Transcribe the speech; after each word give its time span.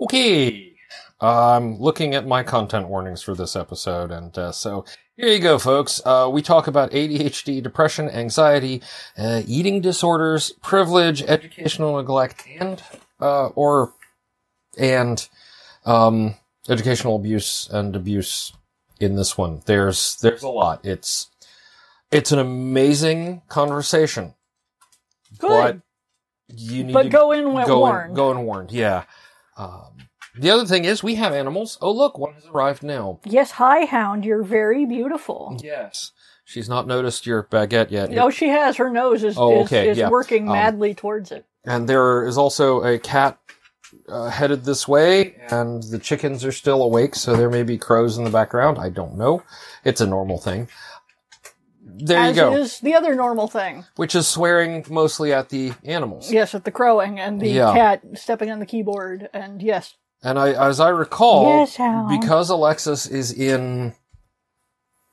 Okay. 0.00 0.72
I'm 1.20 1.78
looking 1.78 2.14
at 2.14 2.26
my 2.26 2.44
content 2.44 2.88
warnings 2.88 3.22
for 3.22 3.34
this 3.34 3.56
episode, 3.56 4.12
and 4.12 4.36
uh, 4.38 4.52
so 4.52 4.84
here 5.16 5.26
you 5.26 5.40
go, 5.40 5.58
folks. 5.58 6.00
Uh, 6.04 6.28
we 6.32 6.42
talk 6.42 6.68
about 6.68 6.92
ADHD, 6.92 7.60
depression, 7.60 8.08
anxiety, 8.08 8.82
uh, 9.16 9.42
eating 9.44 9.80
disorders, 9.80 10.52
privilege, 10.62 11.22
educational 11.22 11.96
neglect, 11.96 12.44
and 12.60 12.80
uh, 13.20 13.48
or 13.48 13.94
and 14.78 15.28
um, 15.84 16.36
educational 16.68 17.16
abuse 17.16 17.68
and 17.72 17.96
abuse 17.96 18.52
in 19.00 19.16
this 19.16 19.36
one. 19.36 19.62
There's 19.66 20.16
there's 20.22 20.44
a 20.44 20.48
lot. 20.48 20.84
It's 20.84 21.30
it's 22.12 22.30
an 22.30 22.38
amazing 22.38 23.42
conversation, 23.48 24.34
Good. 25.38 25.48
but 25.48 26.56
you 26.56 26.84
need 26.84 26.92
But 26.92 27.02
to 27.04 27.08
go 27.08 27.32
in 27.32 27.42
go 27.66 27.80
warned. 27.80 28.10
In, 28.10 28.14
go 28.14 28.30
in 28.30 28.44
warned. 28.44 28.70
Yeah. 28.70 29.02
Um, 29.58 29.96
the 30.38 30.50
other 30.50 30.64
thing 30.64 30.84
is 30.84 31.02
we 31.02 31.16
have 31.16 31.32
animals. 31.32 31.78
Oh 31.82 31.90
look, 31.92 32.16
one 32.18 32.34
has 32.34 32.46
arrived 32.46 32.82
now. 32.82 33.18
Yes, 33.24 33.50
hi, 33.52 33.84
Hound. 33.84 34.24
You're 34.24 34.42
very 34.44 34.86
beautiful. 34.86 35.58
Yes. 35.62 36.12
She's 36.44 36.68
not 36.68 36.86
noticed 36.86 37.26
your 37.26 37.42
baguette 37.42 37.90
yet. 37.90 38.10
No, 38.10 38.30
she 38.30 38.48
has. 38.48 38.76
Her 38.76 38.88
nose 38.88 39.22
is, 39.24 39.36
Oh, 39.36 39.60
is, 39.60 39.66
okay, 39.66 39.88
is 39.90 39.98
yeah. 39.98 40.08
working 40.08 40.46
Um, 40.48 40.54
madly 40.54 40.94
towards 40.94 41.30
it. 41.32 41.44
And 41.64 41.86
there 41.88 42.24
is 42.26 42.38
also 42.38 42.82
a 42.82 42.98
cat 42.98 43.38
uh, 44.08 44.30
headed 44.30 44.64
this 44.64 44.86
way, 44.88 45.34
and 45.50 45.82
the 45.82 45.98
chickens 45.98 46.44
are 46.44 46.52
still 46.52 46.82
awake, 46.82 47.14
so 47.14 47.36
there 47.36 47.50
may 47.50 47.62
be 47.64 47.76
crows 47.76 48.16
in 48.16 48.24
the 48.24 48.30
background. 48.30 48.78
I 48.78 48.88
don't 48.88 49.16
know. 49.18 49.42
It's 49.84 50.00
a 50.00 50.06
normal 50.06 50.38
thing. 50.38 50.68
There 52.00 52.18
As 52.18 52.36
you 52.36 52.42
go. 52.42 52.52
is 52.54 52.78
the 52.80 52.94
other 52.94 53.14
normal 53.14 53.48
thing. 53.48 53.84
Which 53.96 54.14
is 54.14 54.26
swearing 54.28 54.84
mostly 54.88 55.32
at 55.32 55.48
the 55.48 55.72
animals. 55.84 56.30
Yes, 56.30 56.54
at 56.54 56.64
the 56.64 56.70
crowing 56.70 57.18
and 57.18 57.40
the 57.40 57.48
Yeah. 57.48 57.72
cat 57.72 58.02
stepping 58.14 58.50
on 58.50 58.60
the 58.60 58.66
keyboard. 58.66 59.28
And 59.32 59.60
yes, 59.60 59.94
And 60.22 60.38
I, 60.38 60.52
as 60.52 60.80
I 60.80 60.88
recall, 60.90 61.44
Yes, 61.60 61.76
because 62.08 62.50
Alexis 62.50 63.06
is 63.06 63.32
in, 63.32 63.94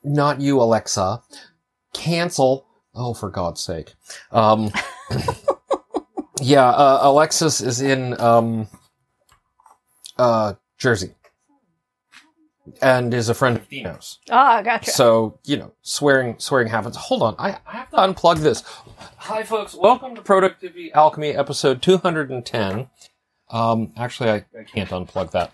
not 0.04 0.40
you, 0.40 0.60
Alexa, 0.60 1.22
cancel. 1.92 2.66
Oh, 2.94 3.14
for 3.14 3.30
God's 3.30 3.60
sake. 3.60 3.94
Um, 4.32 4.70
yeah, 6.40 6.68
uh, 6.68 7.00
Alexis 7.02 7.60
is 7.60 7.80
in, 7.80 8.18
um, 8.20 8.68
uh, 10.18 10.54
Jersey. 10.78 11.14
And 12.82 13.14
is 13.14 13.28
a 13.28 13.34
friend 13.34 13.56
of 13.56 13.68
Dino's. 13.68 14.18
ah, 14.30 14.60
gotcha. 14.62 14.90
So, 14.90 15.38
you 15.44 15.56
know, 15.56 15.72
swearing, 15.82 16.36
swearing 16.38 16.68
happens. 16.68 16.96
Hold 16.96 17.22
on. 17.22 17.36
I, 17.38 17.58
I 17.66 17.72
have 17.76 17.90
to 17.90 17.96
unplug 17.96 18.38
this. 18.38 18.62
Hi, 19.18 19.42
folks. 19.44 19.74
Welcome 19.74 20.14
to 20.16 20.22
Productivity 20.22 20.92
Alchemy 20.92 21.30
episode 21.30 21.80
210. 21.82 22.88
Um, 23.50 23.92
actually, 23.96 24.30
I, 24.30 24.44
I 24.58 24.64
can't 24.64 24.90
unplug 24.90 25.30
that. 25.30 25.52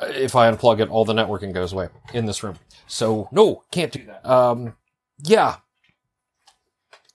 Uh, 0.00 0.06
If 0.06 0.34
I 0.34 0.50
unplug 0.50 0.80
it, 0.80 0.88
all 0.88 1.04
the 1.04 1.12
networking 1.12 1.52
goes 1.52 1.72
away 1.72 1.88
in 2.12 2.26
this 2.26 2.42
room. 2.42 2.56
So, 2.88 3.28
no, 3.30 3.62
can't 3.70 3.92
do 3.92 4.04
that. 4.06 4.26
Um, 4.28 4.74
yeah. 5.22 5.56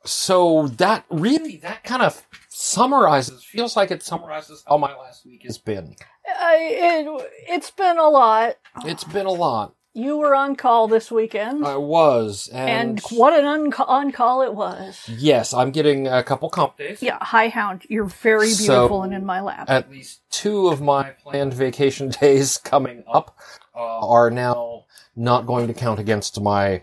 So 0.05 0.67
that 0.67 1.05
really, 1.09 1.57
that 1.57 1.83
kind 1.83 2.01
of 2.01 2.25
summarizes, 2.63 3.43
feels 3.43 3.75
like 3.75 3.91
it 3.91 4.01
summarizes 4.01 4.63
how 4.67 4.77
my 4.77 4.95
last 4.95 5.25
week 5.25 5.43
has 5.43 5.57
been. 5.57 5.95
I, 6.27 6.57
it, 7.05 7.31
it's 7.49 7.71
been 7.71 7.97
a 7.97 8.07
lot. 8.09 8.55
It's 8.85 9.03
been 9.03 9.25
a 9.25 9.31
lot. 9.31 9.75
You 9.95 10.17
were 10.17 10.33
on 10.33 10.55
call 10.55 10.87
this 10.87 11.11
weekend. 11.11 11.67
I 11.67 11.75
was, 11.75 12.49
and 12.51 12.99
what 13.11 13.37
an 13.37 13.45
un- 13.45 13.73
on 13.87 14.11
call 14.11 14.41
it 14.41 14.55
was. 14.55 15.07
Yes, 15.07 15.53
I'm 15.53 15.69
getting 15.69 16.07
a 16.07 16.23
couple 16.23 16.49
comp 16.49 16.77
days. 16.77 17.03
Yeah, 17.03 17.19
hi, 17.21 17.49
Hound. 17.49 17.83
You're 17.89 18.05
very 18.05 18.49
So- 18.49 18.73
beautiful 18.73 19.03
and 19.03 19.13
in 19.13 19.23
my 19.23 19.41
lap. 19.41 19.65
At 19.69 19.91
least 19.91 20.21
two 20.31 20.69
of 20.69 20.81
my 20.81 21.11
planned 21.21 21.53
vacation 21.53 22.09
days 22.21 22.57
coming 22.57 23.03
up 23.13 23.37
uh, 23.75 24.07
are 24.07 24.31
now 24.31 24.85
not 25.15 25.45
going 25.45 25.67
to 25.67 25.73
count 25.75 25.99
against 25.99 26.41
my 26.41 26.81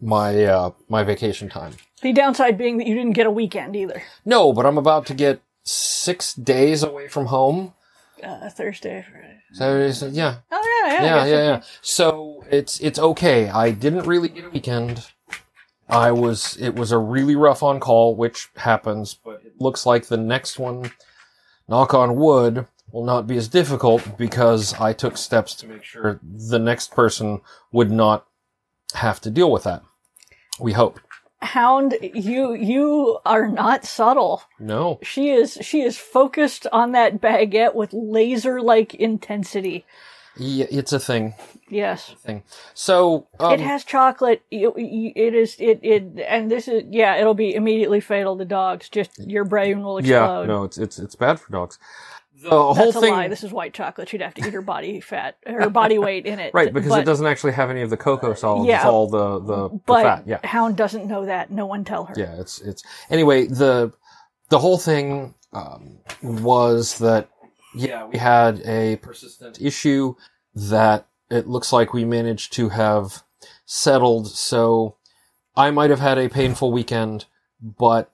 my 0.00 0.44
uh, 0.44 0.70
my 0.88 1.02
vacation 1.02 1.50
time. 1.50 1.74
The 2.02 2.12
downside 2.12 2.58
being 2.58 2.78
that 2.78 2.86
you 2.86 2.94
didn't 2.94 3.12
get 3.14 3.26
a 3.26 3.30
weekend 3.30 3.76
either. 3.76 4.02
No, 4.24 4.52
but 4.52 4.66
I'm 4.66 4.78
about 4.78 5.06
to 5.06 5.14
get 5.14 5.40
six 5.64 6.34
days 6.34 6.82
away 6.82 7.08
from 7.08 7.26
home. 7.26 7.74
Uh, 8.22 8.48
Thursday, 8.48 9.04
Friday. 9.10 9.40
So 9.52 10.08
yeah, 10.08 10.36
Oh 10.50 10.82
yeah, 10.86 10.92
yeah, 10.92 11.02
yeah, 11.02 11.16
yeah, 11.16 11.24
so. 11.24 11.42
yeah. 11.42 11.60
So 11.82 12.44
it's 12.50 12.80
it's 12.80 12.98
okay. 12.98 13.48
I 13.48 13.70
didn't 13.70 14.06
really 14.06 14.28
get 14.28 14.44
a 14.44 14.50
weekend. 14.50 15.06
I 15.88 16.10
was 16.12 16.56
it 16.58 16.74
was 16.74 16.92
a 16.92 16.98
really 16.98 17.36
rough 17.36 17.62
on 17.62 17.78
call, 17.80 18.16
which 18.16 18.48
happens, 18.56 19.14
but 19.14 19.42
it 19.44 19.60
looks 19.60 19.86
like 19.86 20.06
the 20.06 20.16
next 20.16 20.58
one, 20.58 20.90
knock 21.68 21.94
on 21.94 22.16
wood, 22.16 22.66
will 22.90 23.04
not 23.04 23.26
be 23.26 23.36
as 23.36 23.48
difficult 23.48 24.18
because 24.18 24.74
I 24.74 24.92
took 24.92 25.16
steps 25.16 25.54
to 25.56 25.66
make 25.66 25.84
sure 25.84 26.18
the 26.22 26.58
next 26.58 26.92
person 26.92 27.40
would 27.72 27.90
not 27.90 28.26
have 28.94 29.20
to 29.22 29.30
deal 29.30 29.50
with 29.50 29.64
that. 29.64 29.82
We 30.58 30.72
hope. 30.72 31.00
Hound, 31.42 31.96
you 32.00 32.54
you 32.54 33.18
are 33.26 33.46
not 33.46 33.84
subtle. 33.84 34.42
No. 34.58 34.98
She 35.02 35.30
is 35.30 35.58
she 35.60 35.82
is 35.82 35.98
focused 35.98 36.66
on 36.72 36.92
that 36.92 37.20
baguette 37.20 37.74
with 37.74 37.92
laser 37.92 38.60
like 38.62 38.94
intensity. 38.94 39.84
Yeah, 40.38 40.66
it's 40.70 40.92
a 40.92 41.00
thing. 41.00 41.34
Yes. 41.68 42.14
Thing. 42.22 42.42
So 42.74 43.26
um, 43.40 43.52
it 43.54 43.60
has 43.60 43.84
chocolate. 43.84 44.42
You- 44.50 44.74
It 44.76 45.34
is 45.34 45.56
it 45.58 45.80
it 45.82 46.04
and 46.26 46.50
this 46.50 46.68
is 46.68 46.84
yeah. 46.90 47.16
It'll 47.16 47.34
be 47.34 47.54
immediately 47.54 48.00
fatal 48.00 48.36
to 48.38 48.44
dogs. 48.44 48.88
Just 48.88 49.18
your 49.18 49.44
brain 49.44 49.82
will 49.82 49.98
explode. 49.98 50.40
yeah, 50.42 50.46
no, 50.46 50.64
it's 50.64 50.78
it's 50.78 50.98
it's 50.98 51.14
bad 51.14 51.38
for 51.40 51.52
dogs. 51.52 51.78
The 52.42 52.50
whole 52.50 52.74
That's 52.74 52.96
a 52.96 53.00
thing, 53.00 53.12
lie. 53.12 53.28
This 53.28 53.42
is 53.42 53.50
white 53.50 53.72
chocolate. 53.72 54.08
She'd 54.08 54.20
have 54.20 54.34
to 54.34 54.46
eat 54.46 54.52
her 54.52 54.60
body 54.60 55.00
fat, 55.00 55.38
her 55.46 55.70
body 55.70 55.98
weight 56.08 56.26
in 56.26 56.38
it. 56.38 56.52
right? 56.52 56.72
Because 56.72 56.90
but, 56.90 57.00
it 57.00 57.04
doesn't 57.04 57.26
actually 57.26 57.52
have 57.52 57.70
any 57.70 57.80
of 57.80 57.88
the 57.88 57.96
cocoa 57.96 58.34
solids. 58.34 58.68
yeah. 58.68 58.76
it's 58.76 58.84
all 58.84 59.08
the 59.08 59.38
the, 59.38 59.68
the 59.86 59.94
fat. 60.02 60.24
Yeah, 60.26 60.40
Hound 60.44 60.76
doesn't 60.76 61.06
know 61.06 61.24
that. 61.26 61.50
No 61.50 61.66
one 61.66 61.84
tell 61.84 62.04
her. 62.04 62.14
yeah. 62.16 62.38
It's 62.38 62.60
it's 62.60 62.82
anyway. 63.10 63.46
The 63.46 63.92
the 64.50 64.58
whole 64.58 64.78
thing 64.78 65.34
um, 65.52 65.98
was 66.22 66.98
that 66.98 67.30
yeah, 67.74 68.06
we 68.06 68.18
had 68.18 68.60
a 68.66 68.96
persistent 68.96 69.60
issue 69.60 70.14
that 70.54 71.06
it 71.30 71.46
looks 71.46 71.72
like 71.72 71.92
we 71.92 72.04
managed 72.04 72.52
to 72.54 72.70
have 72.70 73.22
settled. 73.64 74.28
So 74.28 74.96
I 75.56 75.70
might 75.70 75.90
have 75.90 76.00
had 76.00 76.18
a 76.18 76.28
painful 76.28 76.70
weekend, 76.70 77.26
but 77.60 78.12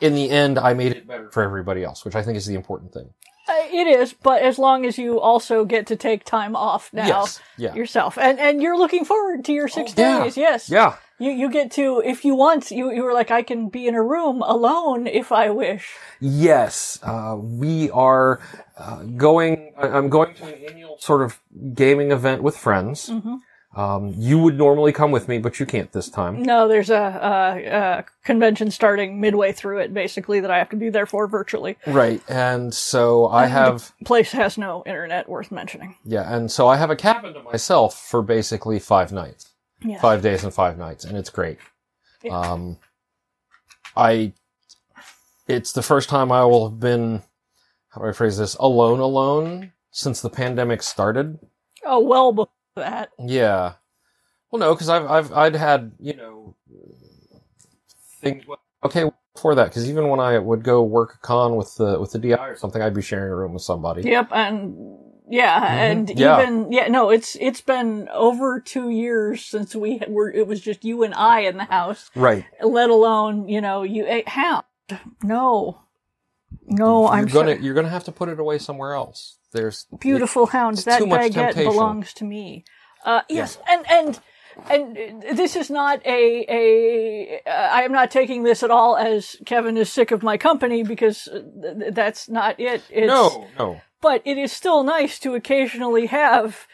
in 0.00 0.14
the 0.14 0.30
end, 0.30 0.58
I 0.58 0.74
made 0.74 0.92
it 0.92 1.06
better 1.06 1.30
for 1.30 1.42
everybody 1.42 1.82
else, 1.84 2.04
which 2.04 2.14
I 2.14 2.22
think 2.22 2.36
is 2.36 2.46
the 2.46 2.54
important 2.54 2.92
thing. 2.92 3.10
Uh, 3.48 3.52
it 3.72 3.86
is, 3.86 4.12
but 4.12 4.42
as 4.42 4.58
long 4.58 4.84
as 4.84 4.98
you 4.98 5.18
also 5.18 5.64
get 5.64 5.86
to 5.86 5.96
take 5.96 6.22
time 6.24 6.54
off 6.54 6.90
now 6.92 7.06
Yes. 7.06 7.40
Yeah. 7.56 7.74
yourself, 7.74 8.18
and 8.18 8.38
and 8.38 8.60
you're 8.62 8.76
looking 8.76 9.06
forward 9.06 9.42
to 9.46 9.52
your 9.54 9.68
six 9.68 9.94
Oh, 9.96 10.02
yeah. 10.02 10.22
days. 10.24 10.36
Yes. 10.36 10.68
Yeah. 10.68 10.96
You 11.18 11.30
you 11.32 11.50
get 11.50 11.72
to 11.72 12.02
if 12.04 12.24
you 12.26 12.34
want 12.34 12.70
you 12.70 12.92
you 12.92 13.02
were 13.02 13.14
like 13.14 13.30
I 13.30 13.42
can 13.42 13.70
be 13.70 13.88
in 13.88 13.94
a 13.94 14.02
room 14.02 14.42
alone 14.42 15.06
if 15.06 15.32
I 15.32 15.48
wish. 15.50 15.94
Yes, 16.20 16.98
uh, 17.02 17.36
we 17.40 17.90
are 17.90 18.38
uh, 18.76 19.02
going. 19.16 19.72
I'm 19.78 20.10
going 20.10 20.34
to 20.34 20.44
an 20.44 20.64
annual 20.70 20.96
sort 21.00 21.22
of 21.22 21.40
gaming 21.74 22.12
event 22.12 22.42
with 22.42 22.56
friends. 22.56 23.10
Um, 23.76 24.14
you 24.16 24.38
would 24.38 24.56
normally 24.56 24.92
come 24.92 25.10
with 25.10 25.28
me, 25.28 25.38
but 25.38 25.60
you 25.60 25.66
can't 25.66 25.92
this 25.92 26.08
time. 26.08 26.42
No, 26.42 26.66
there's 26.66 26.88
a, 26.90 26.94
a, 26.96 27.66
a 27.68 28.04
convention 28.24 28.70
starting 28.70 29.20
midway 29.20 29.52
through 29.52 29.78
it, 29.80 29.92
basically 29.92 30.40
that 30.40 30.50
I 30.50 30.58
have 30.58 30.70
to 30.70 30.76
be 30.76 30.88
there 30.88 31.04
for 31.06 31.26
virtually. 31.28 31.76
Right, 31.86 32.22
and 32.28 32.72
so 32.74 33.28
I 33.28 33.46
have 33.46 33.92
Place 34.04 34.32
has 34.32 34.56
no 34.58 34.82
internet 34.86 35.28
worth 35.28 35.52
mentioning. 35.52 35.94
yeah, 36.02 36.34
and 36.34 36.50
so 36.50 36.66
I 36.66 36.76
have 36.76 36.90
a 36.90 36.96
cabin 36.96 37.34
to 37.34 37.42
myself 37.42 37.94
for 38.08 38.22
basically 38.22 38.78
five 38.78 39.12
nights, 39.12 39.52
Yeah. 39.82 40.00
five 40.00 40.22
days 40.22 40.42
and 40.44 40.52
five 40.52 40.78
nights, 40.78 41.04
and 41.04 41.16
it's 41.16 41.30
great. 41.30 41.58
Yeah. 42.24 42.40
Um, 42.40 42.78
I, 43.94 44.32
it's 45.46 45.72
the 45.72 45.82
first 45.82 46.08
time 46.08 46.32
I 46.32 46.44
will 46.44 46.70
have 46.70 46.80
been, 46.80 47.22
how 47.90 48.00
do 48.00 48.08
I 48.08 48.12
phrase 48.12 48.38
this, 48.38 48.54
alone, 48.54 48.98
alone 48.98 49.72
since 49.90 50.20
the 50.20 50.30
pandemic 50.30 50.82
started. 50.82 51.38
Oh 51.84 52.00
well 52.00 52.32
before 52.32 52.48
that. 52.78 53.10
Yeah. 53.18 53.74
Well, 54.50 54.60
no, 54.60 54.74
because 54.74 54.88
I've 54.88 55.06
I've 55.06 55.32
I'd 55.32 55.56
had 55.56 55.92
you 56.00 56.16
know 56.16 56.56
things. 58.22 58.44
Okay, 58.84 59.10
before 59.34 59.54
that, 59.56 59.66
because 59.66 59.88
even 59.90 60.08
when 60.08 60.20
I 60.20 60.38
would 60.38 60.64
go 60.64 60.82
work 60.82 61.16
a 61.16 61.18
con 61.26 61.56
with 61.56 61.74
the 61.76 62.00
with 62.00 62.12
the 62.12 62.18
DI 62.18 62.34
or 62.36 62.56
something, 62.56 62.82
I'd 62.82 62.94
be 62.94 63.02
sharing 63.02 63.32
a 63.32 63.36
room 63.36 63.54
with 63.54 63.62
somebody. 63.62 64.02
Yep, 64.02 64.28
and 64.32 64.98
yeah, 65.30 65.74
and 65.76 66.08
Mm-hmm. 66.08 66.18
Yeah. 66.18 66.42
even 66.42 66.72
yeah, 66.72 66.88
no, 66.88 67.10
it's 67.10 67.36
it's 67.40 67.60
been 67.60 68.08
over 68.12 68.60
two 68.60 68.90
years 68.90 69.44
since 69.44 69.76
we 69.76 70.00
were. 70.08 70.30
It 70.32 70.46
was 70.46 70.60
just 70.60 70.84
you 70.84 71.02
and 71.04 71.14
I 71.14 71.40
in 71.40 71.58
the 71.58 71.64
house. 71.64 72.10
Right. 72.16 72.46
Let 72.62 72.90
alone 72.90 73.48
you 73.48 73.60
know 73.60 73.82
you 73.82 74.06
eh, 74.06 74.22
Hound. 74.26 74.64
No, 75.22 75.80
no, 76.68 77.02
you're 77.02 77.10
I'm 77.12 77.26
gonna 77.26 77.52
sorry. 77.52 77.64
you're 77.64 77.74
gonna 77.74 77.88
have 77.88 78.04
to 78.04 78.12
put 78.12 78.28
it 78.28 78.38
away 78.40 78.58
somewhere 78.58 78.94
else. 78.94 79.36
There's 79.52 79.86
beautiful 80.00 80.46
hound. 80.46 80.76
it's 80.78 80.84
That 80.84 81.02
baguette 81.02 81.32
temptation. 81.32 81.64
belongs 81.72 82.12
to 82.14 82.24
me. 82.24 82.64
Uh, 83.04 83.22
yes, 83.28 83.58
and 83.68 83.84
and 83.90 84.20
and 84.70 85.22
this 85.38 85.56
is 85.56 85.70
not 85.70 86.04
a 86.04 86.44
a. 86.48 87.40
Uh, 87.46 87.50
I 87.50 87.82
am 87.82 87.92
not 87.92 88.10
taking 88.10 88.42
this 88.42 88.62
at 88.62 88.70
all 88.70 88.96
as 88.96 89.36
Kevin 89.46 89.76
is 89.76 89.90
sick 89.90 90.10
of 90.10 90.22
my 90.22 90.36
company 90.36 90.82
because 90.82 91.28
th- 91.32 91.92
that's 91.94 92.28
not 92.28 92.58
it. 92.60 92.82
It's, 92.90 93.06
no, 93.06 93.46
no. 93.58 93.80
but 94.02 94.20
it 94.24 94.36
is 94.36 94.52
still 94.52 94.82
nice 94.82 95.18
to 95.20 95.34
occasionally 95.34 96.06
have 96.06 96.66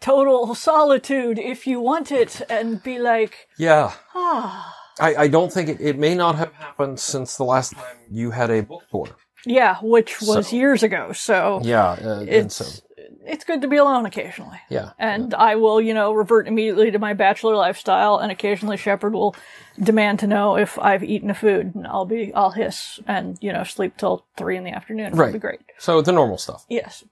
total 0.00 0.54
solitude 0.54 1.38
if 1.38 1.66
you 1.66 1.80
want 1.80 2.10
it 2.12 2.42
and 2.50 2.82
be 2.82 2.98
like, 2.98 3.48
Yeah. 3.58 3.92
ah, 4.14 4.74
I, 5.00 5.14
I 5.14 5.28
don't 5.28 5.52
think 5.52 5.68
it, 5.68 5.80
it 5.80 5.98
may 5.98 6.14
not 6.14 6.34
have 6.34 6.52
happened 6.54 6.98
since 7.00 7.36
the 7.36 7.44
last 7.44 7.72
time 7.74 7.96
you 8.10 8.30
had 8.32 8.50
a 8.50 8.62
book 8.62 8.82
tour. 8.90 9.08
Yeah, 9.46 9.76
which 9.82 10.20
was 10.20 10.48
So- 10.48 10.56
years 10.56 10.82
ago. 10.82 11.12
So 11.12 11.60
Yeah. 11.62 11.90
Uh, 11.92 12.24
it's 12.26 12.56
so, 12.56 12.80
it's 13.26 13.44
good 13.44 13.62
to 13.62 13.68
be 13.68 13.76
alone 13.76 14.04
occasionally. 14.06 14.60
yeah. 14.68 14.90
And 14.98 15.32
I 15.34 15.56
will, 15.56 15.80
you 15.80 15.94
know, 15.94 16.12
revert 16.12 16.46
immediately 16.46 16.90
to 16.90 16.98
my 16.98 17.14
bachelor 17.14 17.56
lifestyle, 17.56 18.18
and 18.18 18.30
occasionally 18.30 18.76
Shepard 18.76 19.14
will 19.14 19.34
demand 19.82 20.18
to 20.20 20.26
know 20.26 20.56
if 20.56 20.78
I've 20.78 21.02
eaten 21.02 21.30
a 21.30 21.34
food, 21.34 21.74
and 21.74 21.86
I'll 21.86 22.04
be, 22.04 22.32
I'll 22.34 22.50
hiss 22.50 23.00
and 23.08 23.38
you 23.40 23.52
know 23.52 23.64
sleep 23.64 23.96
till 23.96 24.24
three 24.36 24.56
in 24.56 24.64
the 24.64 24.70
afternoon. 24.72 25.06
It'll 25.06 25.18
Right. 25.18 25.32
be 25.32 25.38
great. 25.38 25.60
So 25.78 26.02
the 26.02 26.12
normal 26.12 26.36
stuff. 26.38 26.64
Yes. 26.68 27.02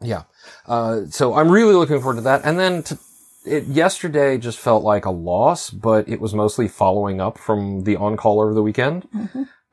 Yeah. 0.00 0.24
Uh, 0.66 1.02
so 1.08 1.34
I'm 1.34 1.50
really 1.50 1.74
looking 1.74 1.98
forward 2.00 2.16
to 2.16 2.20
that. 2.22 2.42
And 2.44 2.58
then 2.58 2.82
to, 2.84 2.98
it, 3.46 3.64
yesterday 3.64 4.36
just 4.36 4.58
felt 4.58 4.84
like 4.84 5.06
a 5.06 5.10
loss, 5.10 5.70
but 5.70 6.06
it 6.08 6.20
was 6.20 6.34
mostly 6.34 6.68
following 6.68 7.18
up 7.20 7.38
from 7.38 7.84
the 7.84 7.96
on 7.96 8.16
call 8.18 8.40
over 8.42 8.52
the 8.52 8.62
weekend. 8.62 9.08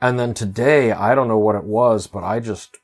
And 0.04 0.20
then 0.20 0.34
today, 0.34 0.92
I 0.92 1.16
don't 1.16 1.30
know 1.30 1.38
what 1.38 1.56
it 1.56 1.64
was, 1.64 2.08
but 2.08 2.26
I 2.26 2.42
just 2.42 2.76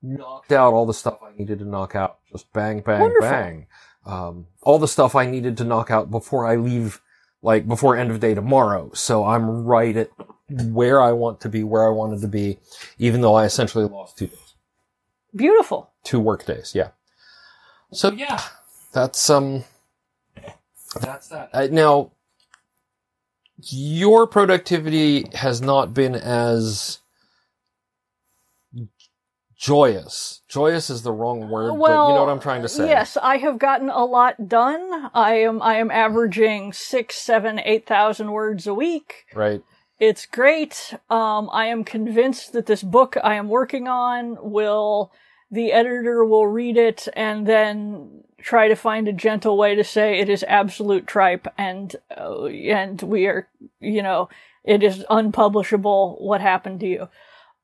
knocked 0.00 0.52
out 0.52 0.72
all 0.72 0.86
the 0.86 0.94
stuff 0.94 1.18
I 1.20 1.36
needed 1.36 1.58
to 1.58 1.64
knock 1.64 1.96
out. 1.96 2.18
Just 2.30 2.52
bang, 2.52 2.82
bang, 2.82 3.00
Wonderful. 3.00 3.28
bang. 3.28 3.66
Um, 4.06 4.46
all 4.62 4.78
the 4.78 4.86
stuff 4.86 5.16
I 5.16 5.26
needed 5.26 5.56
to 5.56 5.64
knock 5.64 5.90
out 5.90 6.08
before 6.12 6.46
I 6.46 6.54
leave, 6.54 7.00
like 7.42 7.66
before 7.66 7.96
end 7.96 8.12
of 8.12 8.20
day 8.20 8.34
tomorrow. 8.34 8.92
So 8.94 9.24
I'm 9.24 9.64
right 9.64 9.96
at 9.96 10.10
where 10.48 11.00
I 11.02 11.10
want 11.10 11.40
to 11.40 11.48
be, 11.48 11.64
where 11.64 11.84
I 11.84 11.90
wanted 11.90 12.20
to 12.20 12.28
be, 12.28 12.58
even 12.96 13.22
though 13.22 13.34
I 13.34 13.44
essentially 13.44 13.84
lost 13.84 14.16
two 14.18 14.28
days 14.28 14.54
Beautiful. 15.34 15.90
two 16.04 16.20
work 16.20 16.46
days. 16.46 16.76
Yeah. 16.76 16.90
So 17.92 18.12
yeah, 18.12 18.40
that's 18.92 19.28
um, 19.30 19.64
that's 21.00 21.26
that. 21.28 21.50
Uh, 21.52 21.66
now, 21.72 22.12
your 23.70 24.26
productivity 24.26 25.26
has 25.34 25.60
not 25.60 25.94
been 25.94 26.14
as 26.14 26.98
joyous. 29.56 30.42
Joyous 30.48 30.90
is 30.90 31.02
the 31.02 31.12
wrong 31.12 31.48
word, 31.48 31.70
but 31.70 31.74
you 31.74 32.14
know 32.14 32.24
what 32.24 32.28
I'm 32.28 32.40
trying 32.40 32.62
to 32.62 32.68
say. 32.68 32.88
Yes, 32.88 33.16
I 33.16 33.36
have 33.36 33.58
gotten 33.58 33.88
a 33.88 34.04
lot 34.04 34.48
done. 34.48 35.10
I 35.14 35.34
am 35.36 35.62
I 35.62 35.76
am 35.76 35.90
averaging 35.90 36.72
six, 36.72 37.16
seven, 37.16 37.60
eight 37.64 37.86
thousand 37.86 38.32
words 38.32 38.66
a 38.66 38.74
week. 38.74 39.26
Right. 39.34 39.62
It's 40.00 40.26
great. 40.26 40.94
Um, 41.08 41.48
I 41.52 41.66
am 41.66 41.84
convinced 41.84 42.52
that 42.54 42.66
this 42.66 42.82
book 42.82 43.16
I 43.22 43.36
am 43.36 43.48
working 43.48 43.86
on 43.86 44.36
will 44.40 45.12
the 45.52 45.70
editor 45.70 46.24
will 46.24 46.46
read 46.46 46.76
it 46.76 47.06
and 47.14 47.46
then 47.46 48.24
try 48.42 48.68
to 48.68 48.76
find 48.76 49.08
a 49.08 49.12
gentle 49.12 49.56
way 49.56 49.74
to 49.74 49.84
say 49.84 50.18
it 50.18 50.28
is 50.28 50.44
absolute 50.48 51.06
tripe 51.06 51.46
and 51.56 51.96
uh, 52.16 52.44
and 52.46 53.00
we 53.02 53.26
are 53.26 53.48
you 53.80 54.02
know 54.02 54.28
it 54.64 54.82
is 54.82 55.04
unpublishable 55.10 56.16
what 56.20 56.40
happened 56.40 56.80
to 56.80 56.86
you 56.86 57.08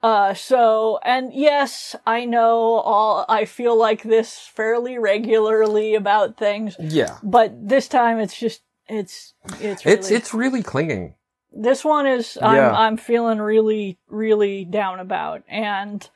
uh 0.02 0.32
so 0.34 0.98
and 1.04 1.32
yes 1.34 1.96
i 2.06 2.24
know 2.24 2.74
all 2.84 3.24
i 3.28 3.44
feel 3.44 3.76
like 3.76 4.02
this 4.04 4.38
fairly 4.54 4.96
regularly 4.98 5.94
about 5.94 6.36
things 6.36 6.76
Yeah. 6.78 7.18
but 7.22 7.52
this 7.68 7.88
time 7.88 8.18
it's 8.20 8.38
just 8.38 8.62
it's 8.88 9.34
it's 9.60 9.84
really, 9.84 9.98
It's 9.98 10.10
it's 10.10 10.32
really 10.34 10.62
clinging. 10.62 11.14
this 11.52 11.84
one 11.84 12.06
is 12.06 12.38
Yeah. 12.40 12.48
I'm 12.48 12.74
I'm 12.74 12.96
feeling 12.96 13.38
really 13.38 13.98
really 14.08 14.64
down 14.64 15.00
about 15.00 15.42
and 15.48 16.08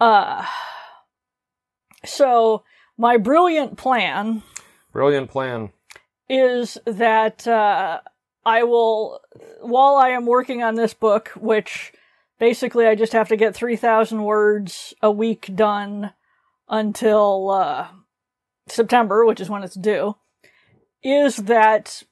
uh 0.00 0.44
so 2.04 2.62
my 2.98 3.16
brilliant 3.16 3.78
plan 3.78 4.42
Brilliant 4.92 5.30
plan. 5.30 5.70
is 6.28 6.76
that 6.84 7.46
uh 7.46 8.00
I 8.44 8.62
will 8.64 9.20
while 9.60 9.96
I 9.96 10.08
am 10.10 10.26
working 10.26 10.62
on 10.62 10.74
this 10.74 10.92
book 10.94 11.28
which 11.36 11.92
basically 12.38 12.86
I 12.86 12.94
just 12.94 13.12
have 13.12 13.28
to 13.28 13.36
get 13.36 13.54
3000 13.54 14.22
words 14.24 14.94
a 15.02 15.10
week 15.10 15.50
done 15.54 16.12
until 16.68 17.50
uh 17.50 17.88
September 18.68 19.24
which 19.24 19.40
is 19.40 19.48
when 19.48 19.62
it's 19.62 19.74
due 19.76 20.16
is 21.02 21.36
that 21.36 22.02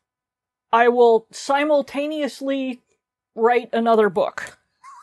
I 0.73 0.89
will 0.89 1.27
simultaneously 1.33 2.81
write 3.35 3.71
another 3.73 4.09
book 4.09 4.59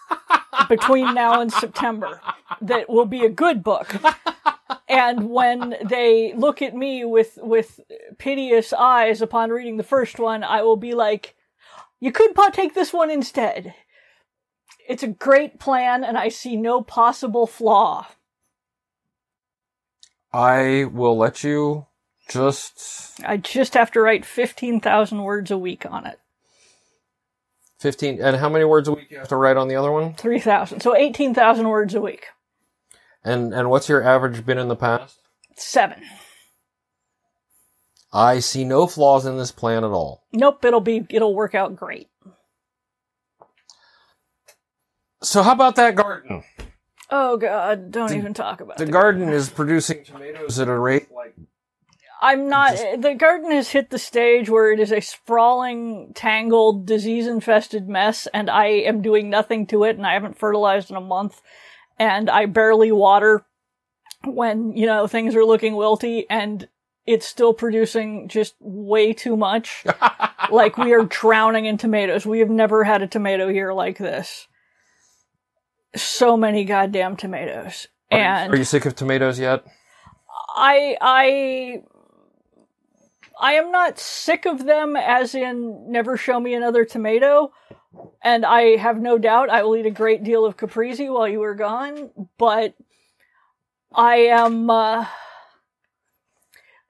between 0.69 1.13
now 1.13 1.41
and 1.41 1.51
September 1.51 2.21
that 2.62 2.89
will 2.89 3.06
be 3.06 3.25
a 3.25 3.29
good 3.29 3.63
book. 3.63 3.95
And 4.93 5.31
when 5.31 5.75
they 5.83 6.33
look 6.35 6.61
at 6.61 6.75
me 6.75 7.03
with 7.03 7.39
with 7.41 7.79
piteous 8.19 8.73
eyes 8.73 9.21
upon 9.21 9.49
reading 9.49 9.77
the 9.77 9.83
first 9.83 10.19
one, 10.19 10.43
I 10.43 10.61
will 10.61 10.77
be 10.77 10.93
like, 10.93 11.35
"You 11.99 12.11
could 12.11 12.35
take 12.53 12.75
this 12.75 12.93
one 12.93 13.09
instead." 13.09 13.73
It's 14.87 15.01
a 15.01 15.07
great 15.07 15.59
plan, 15.59 16.03
and 16.03 16.15
I 16.17 16.29
see 16.29 16.55
no 16.55 16.83
possible 16.83 17.47
flaw. 17.47 18.07
I 20.31 20.85
will 20.91 21.17
let 21.17 21.43
you 21.43 21.87
just 22.29 23.19
I 23.25 23.37
just 23.37 23.73
have 23.73 23.91
to 23.91 24.01
write 24.01 24.25
fifteen 24.25 24.79
thousand 24.79 25.23
words 25.23 25.49
a 25.49 25.57
week 25.57 25.85
on 25.89 26.05
it. 26.05 26.19
fifteen. 27.79 28.21
And 28.21 28.35
how 28.37 28.49
many 28.49 28.65
words 28.65 28.87
a 28.87 28.93
week 28.93 29.09
you 29.09 29.17
have 29.17 29.29
to 29.29 29.37
write 29.37 29.57
on 29.57 29.69
the 29.69 29.75
other 29.75 29.91
one? 29.91 30.13
Three 30.13 30.39
thousand, 30.39 30.81
so 30.81 30.95
eighteen 30.95 31.33
thousand 31.33 31.67
words 31.67 31.95
a 31.95 32.01
week. 32.01 32.27
And 33.23 33.53
and 33.53 33.69
what's 33.69 33.89
your 33.89 34.03
average 34.03 34.45
been 34.45 34.57
in 34.57 34.67
the 34.67 34.75
past? 34.75 35.19
Seven. 35.55 36.01
I 38.11 38.39
see 38.39 38.63
no 38.63 38.85
flaws 38.85 39.25
in 39.25 39.37
this 39.37 39.51
plan 39.51 39.83
at 39.83 39.91
all. 39.91 40.25
Nope, 40.31 40.63
it'll 40.65 40.81
be 40.81 41.05
it'll 41.09 41.35
work 41.35 41.55
out 41.55 41.75
great. 41.75 42.09
So 45.23 45.41
how 45.41 45.53
about 45.53 45.75
that 45.77 45.95
garden? 45.95 46.43
Oh 47.09 47.37
god, 47.37 47.91
don't 47.91 48.13
even 48.13 48.33
talk 48.33 48.61
about 48.61 48.75
it. 48.75 48.79
The 48.79 48.89
it. 48.89 48.91
garden 48.91 49.29
is 49.29 49.49
producing 49.49 50.03
tomatoes 50.03 50.59
at 50.59 50.67
a 50.67 50.77
rate 50.77 51.11
like 51.11 51.35
I'm 52.21 52.47
not 52.47 52.77
the 52.99 53.15
garden 53.15 53.51
has 53.51 53.69
hit 53.69 53.89
the 53.89 53.99
stage 53.99 54.49
where 54.49 54.71
it 54.71 54.79
is 54.79 54.91
a 54.91 55.01
sprawling, 55.01 56.13
tangled, 56.13 56.85
disease-infested 56.85 57.89
mess 57.89 58.27
and 58.33 58.49
I 58.49 58.67
am 58.67 59.01
doing 59.01 59.29
nothing 59.29 59.67
to 59.67 59.83
it 59.83 59.97
and 59.97 60.05
I 60.05 60.13
haven't 60.13 60.37
fertilized 60.37 60.89
in 60.89 60.95
a 60.95 61.01
month 61.01 61.41
and 61.97 62.29
I 62.29 62.45
barely 62.45 62.91
water 62.91 63.45
when, 64.25 64.75
you 64.75 64.85
know, 64.85 65.07
things 65.07 65.35
are 65.35 65.45
looking 65.45 65.73
wilty 65.73 66.25
and 66.29 66.67
it's 67.05 67.27
still 67.27 67.53
producing 67.53 68.27
just 68.27 68.55
way 68.59 69.13
too 69.13 69.35
much. 69.35 69.85
like 70.51 70.77
we 70.77 70.93
are 70.93 71.03
drowning 71.03 71.65
in 71.65 71.77
tomatoes. 71.77 72.25
We 72.25 72.39
have 72.39 72.50
never 72.50 72.83
had 72.83 73.01
a 73.01 73.07
tomato 73.07 73.50
here 73.50 73.73
like 73.73 73.97
this. 73.97 74.47
So 75.95 76.38
many 76.38 76.63
goddamn 76.63 77.17
tomatoes. 77.17 77.88
And 78.09 78.53
Are 78.53 78.57
you 78.57 78.63
sick 78.63 78.85
of 78.85 78.95
tomatoes 78.95 79.39
yet? 79.39 79.63
I 80.55 80.97
I 81.01 81.81
I 83.39 83.53
am 83.53 83.71
not 83.71 84.00
sick 84.00 84.45
of 84.45 84.65
them 84.65 84.95
as 84.95 85.35
in 85.35 85.91
never 85.91 86.17
show 86.17 86.39
me 86.39 86.53
another 86.53 86.85
tomato. 86.85 87.51
And 88.23 88.45
I 88.45 88.77
have 88.77 89.00
no 89.00 89.17
doubt 89.17 89.50
I 89.50 89.63
will 89.63 89.75
eat 89.75 89.85
a 89.85 89.91
great 89.91 90.23
deal 90.23 90.45
of 90.45 90.57
caprese 90.57 91.09
while 91.09 91.27
you 91.27 91.41
are 91.43 91.55
gone, 91.55 92.09
but 92.38 92.73
I 93.93 94.15
am 94.15 94.69
uh 94.69 95.05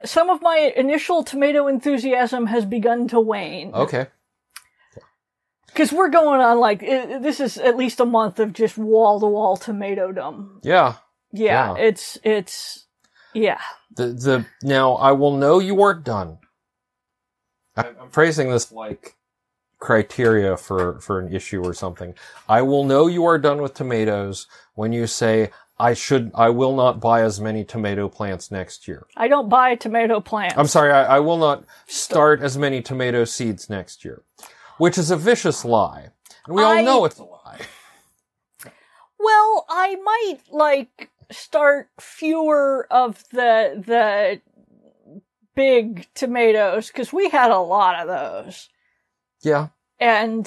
some 0.06 0.30
of 0.30 0.42
my 0.42 0.74
initial 0.76 1.24
tomato 1.24 1.68
enthusiasm 1.68 2.48
has 2.48 2.66
begun 2.66 3.08
to 3.10 3.20
wane. 3.20 3.72
Okay. 3.74 4.08
Because 5.68 5.92
we're 5.92 6.10
going 6.10 6.40
on 6.40 6.60
like, 6.60 6.84
i 6.84 7.18
this 7.20 7.40
is 7.40 7.58
at 7.58 7.78
least 7.78 8.00
a 8.00 8.06
month 8.06 8.40
of 8.40 8.54
just 8.54 8.78
wall 8.78 9.20
to 9.20 9.26
wall 9.26 9.58
tomatodom. 9.58 10.60
Yeah. 10.62 10.96
Yeah, 11.32 11.74
Yeah. 11.76 11.84
it's, 11.84 12.18
it's, 12.24 12.86
yeah. 13.34 13.60
The 13.96 14.08
the 14.08 14.46
now 14.62 14.94
I 14.94 15.14
will 15.14 15.36
know 15.36 15.58
you 15.60 15.82
aren't 15.82 16.04
done. 16.04 16.38
I- 17.76 17.94
I'm 18.00 18.10
phrasing 18.12 18.50
this 18.52 18.72
like 18.72 19.16
criteria 19.84 20.56
for 20.56 20.98
for 21.02 21.20
an 21.20 21.34
issue 21.36 21.62
or 21.62 21.74
something. 21.74 22.16
I 22.48 22.62
will 22.62 22.86
know 22.86 23.08
you 23.08 23.26
are 23.26 23.38
done 23.38 23.62
with 23.62 23.74
tomatoes 23.74 24.48
when 24.76 24.94
you 24.94 25.08
say 25.08 25.52
I 25.78 25.94
should 25.94 26.32
I 26.34 26.50
will 26.52 26.74
not 26.74 27.02
buy 27.02 27.22
as 27.22 27.42
many 27.42 27.66
tomato 27.66 28.08
plants 28.08 28.50
next 28.50 28.88
year. 28.88 29.06
I 29.18 29.28
don't 29.28 29.50
buy 29.50 29.76
tomato 29.76 30.22
plants. 30.22 30.56
I'm 30.58 30.68
sorry, 30.68 30.94
I, 30.94 31.18
I 31.18 31.20
will 31.20 31.38
not 31.38 31.66
start 31.86 32.42
as 32.42 32.58
many 32.58 32.82
tomato 32.82 33.26
seeds 33.26 33.70
next 33.70 34.06
year, 34.06 34.22
which 34.78 34.98
is 34.98 35.12
a 35.12 35.18
vicious 35.18 35.66
lie, 35.66 36.08
and 36.48 36.56
we 36.56 36.64
all 36.64 36.72
I- 36.78 36.82
know 36.82 37.04
it's 37.04 37.20
a 37.20 37.24
lie. 37.26 37.60
Well, 39.20 39.66
I 39.70 39.96
might 40.04 40.40
like 40.50 41.10
start 41.30 41.90
fewer 42.00 42.88
of 42.90 43.24
the 43.32 43.84
the 43.86 44.42
big 45.56 46.08
tomatoes 46.16 46.88
because 46.88 47.12
we 47.12 47.28
had 47.30 47.52
a 47.52 47.60
lot 47.60 48.00
of 48.00 48.08
those, 48.08 48.70
Yeah. 49.42 49.68
And 50.00 50.46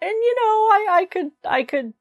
and 0.00 0.10
you 0.10 0.34
know 0.40 0.50
I 0.50 0.86
I 0.90 1.04
could 1.10 1.30
I 1.44 1.62
could. 1.62 1.94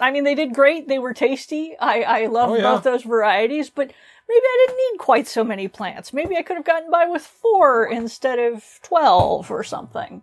I 0.00 0.12
mean, 0.12 0.22
they 0.22 0.36
did 0.36 0.54
great. 0.54 0.86
They 0.86 1.00
were 1.00 1.12
tasty. 1.12 1.74
I, 1.80 2.02
I 2.02 2.26
love 2.26 2.50
Oh, 2.50 2.54
yeah. 2.54 2.62
both 2.62 2.84
those 2.84 3.02
varieties, 3.02 3.68
but 3.68 3.88
maybe 3.88 4.44
I 4.44 4.64
didn't 4.66 4.78
need 4.92 4.98
quite 5.00 5.26
so 5.26 5.42
many 5.42 5.66
plants. 5.66 6.12
Maybe 6.12 6.36
I 6.36 6.42
could 6.42 6.56
have 6.56 6.64
gotten 6.64 6.88
by 6.88 7.06
with 7.06 7.22
four 7.22 7.84
instead 7.84 8.38
of 8.38 8.78
12 8.84 9.50
or 9.50 9.64
something. 9.64 10.22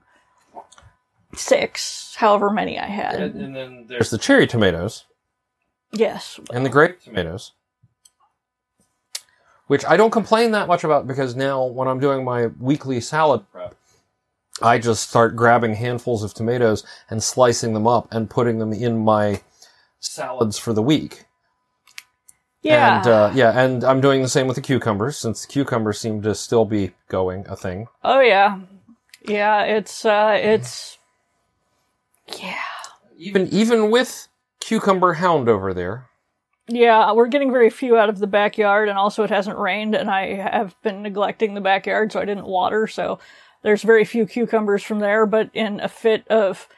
Six, 1.35 2.15
however 2.15 2.49
many 2.49 2.79
I 2.79 2.85
had. 2.85 3.15
And, 3.15 3.41
and 3.41 3.55
then 3.55 3.85
there's 3.89 4.09
the 4.11 4.17
cherry 4.17 4.47
tomatoes 4.47 5.03
yes. 5.91 6.39
and 6.53 6.65
the 6.65 6.69
grape 6.69 7.01
tomatoes, 7.01 7.51
which 9.67 9.83
I 9.83 9.97
don't 9.97 10.11
complain 10.11 10.51
that 10.51 10.69
much 10.69 10.85
about 10.85 11.05
because 11.05 11.35
now 11.35 11.65
when 11.65 11.89
I'm 11.89 11.99
doing 11.99 12.23
my 12.23 12.47
weekly 12.61 13.01
salad 13.01 13.43
prep, 13.51 13.75
I 14.61 14.77
just 14.79 15.09
start 15.09 15.35
grabbing 15.35 15.75
handfuls 15.75 16.23
of 16.23 16.33
tomatoes 16.33 16.85
and 17.09 17.21
slicing 17.21 17.73
them 17.73 17.87
up 17.87 18.07
and 18.11 18.29
putting 18.29 18.59
them 18.59 18.71
in 18.73 18.97
my 18.97 19.41
salads 19.99 20.57
for 20.57 20.73
the 20.73 20.81
week. 20.81 21.25
Yeah. 22.61 22.97
And 22.97 23.07
uh, 23.07 23.31
yeah, 23.35 23.59
and 23.59 23.83
I'm 23.83 24.01
doing 24.01 24.21
the 24.21 24.29
same 24.29 24.47
with 24.47 24.55
the 24.55 24.61
cucumbers 24.61 25.17
since 25.17 25.45
the 25.45 25.51
cucumbers 25.51 25.99
seem 25.99 26.21
to 26.23 26.33
still 26.33 26.65
be 26.65 26.91
going 27.09 27.45
a 27.47 27.55
thing. 27.55 27.87
oh 28.03 28.21
yeah. 28.21 28.59
Yeah, 29.27 29.63
it's, 29.63 30.05
uh, 30.05 30.39
it's, 30.39 30.99
yeah. 32.39 32.59
Even 33.17 33.47
even 33.47 33.89
with 33.89 34.27
cucumber 34.59 35.13
hound 35.13 35.49
over 35.49 35.73
there. 35.73 36.09
Yeah, 36.67 37.11
we're 37.11 37.27
getting 37.27 37.51
very 37.51 37.69
few 37.69 37.97
out 37.97 38.09
of 38.09 38.19
the 38.19 38.27
backyard, 38.27 38.89
and 38.89 38.97
also 38.97 39.23
it 39.23 39.29
hasn't 39.29 39.57
rained, 39.57 39.95
and 39.95 40.09
I 40.09 40.33
have 40.35 40.75
been 40.81 41.03
neglecting 41.03 41.53
the 41.53 41.61
backyard, 41.61 42.11
so 42.11 42.19
I 42.19 42.25
didn't 42.25 42.47
water. 42.47 42.87
So 42.87 43.19
there's 43.65 43.81
very 43.81 44.05
few 44.05 44.25
cucumbers 44.27 44.83
from 44.83 44.99
there. 44.99 45.25
But 45.25 45.49
in 45.53 45.79
a 45.81 45.89
fit 45.89 46.25
of 46.29 46.69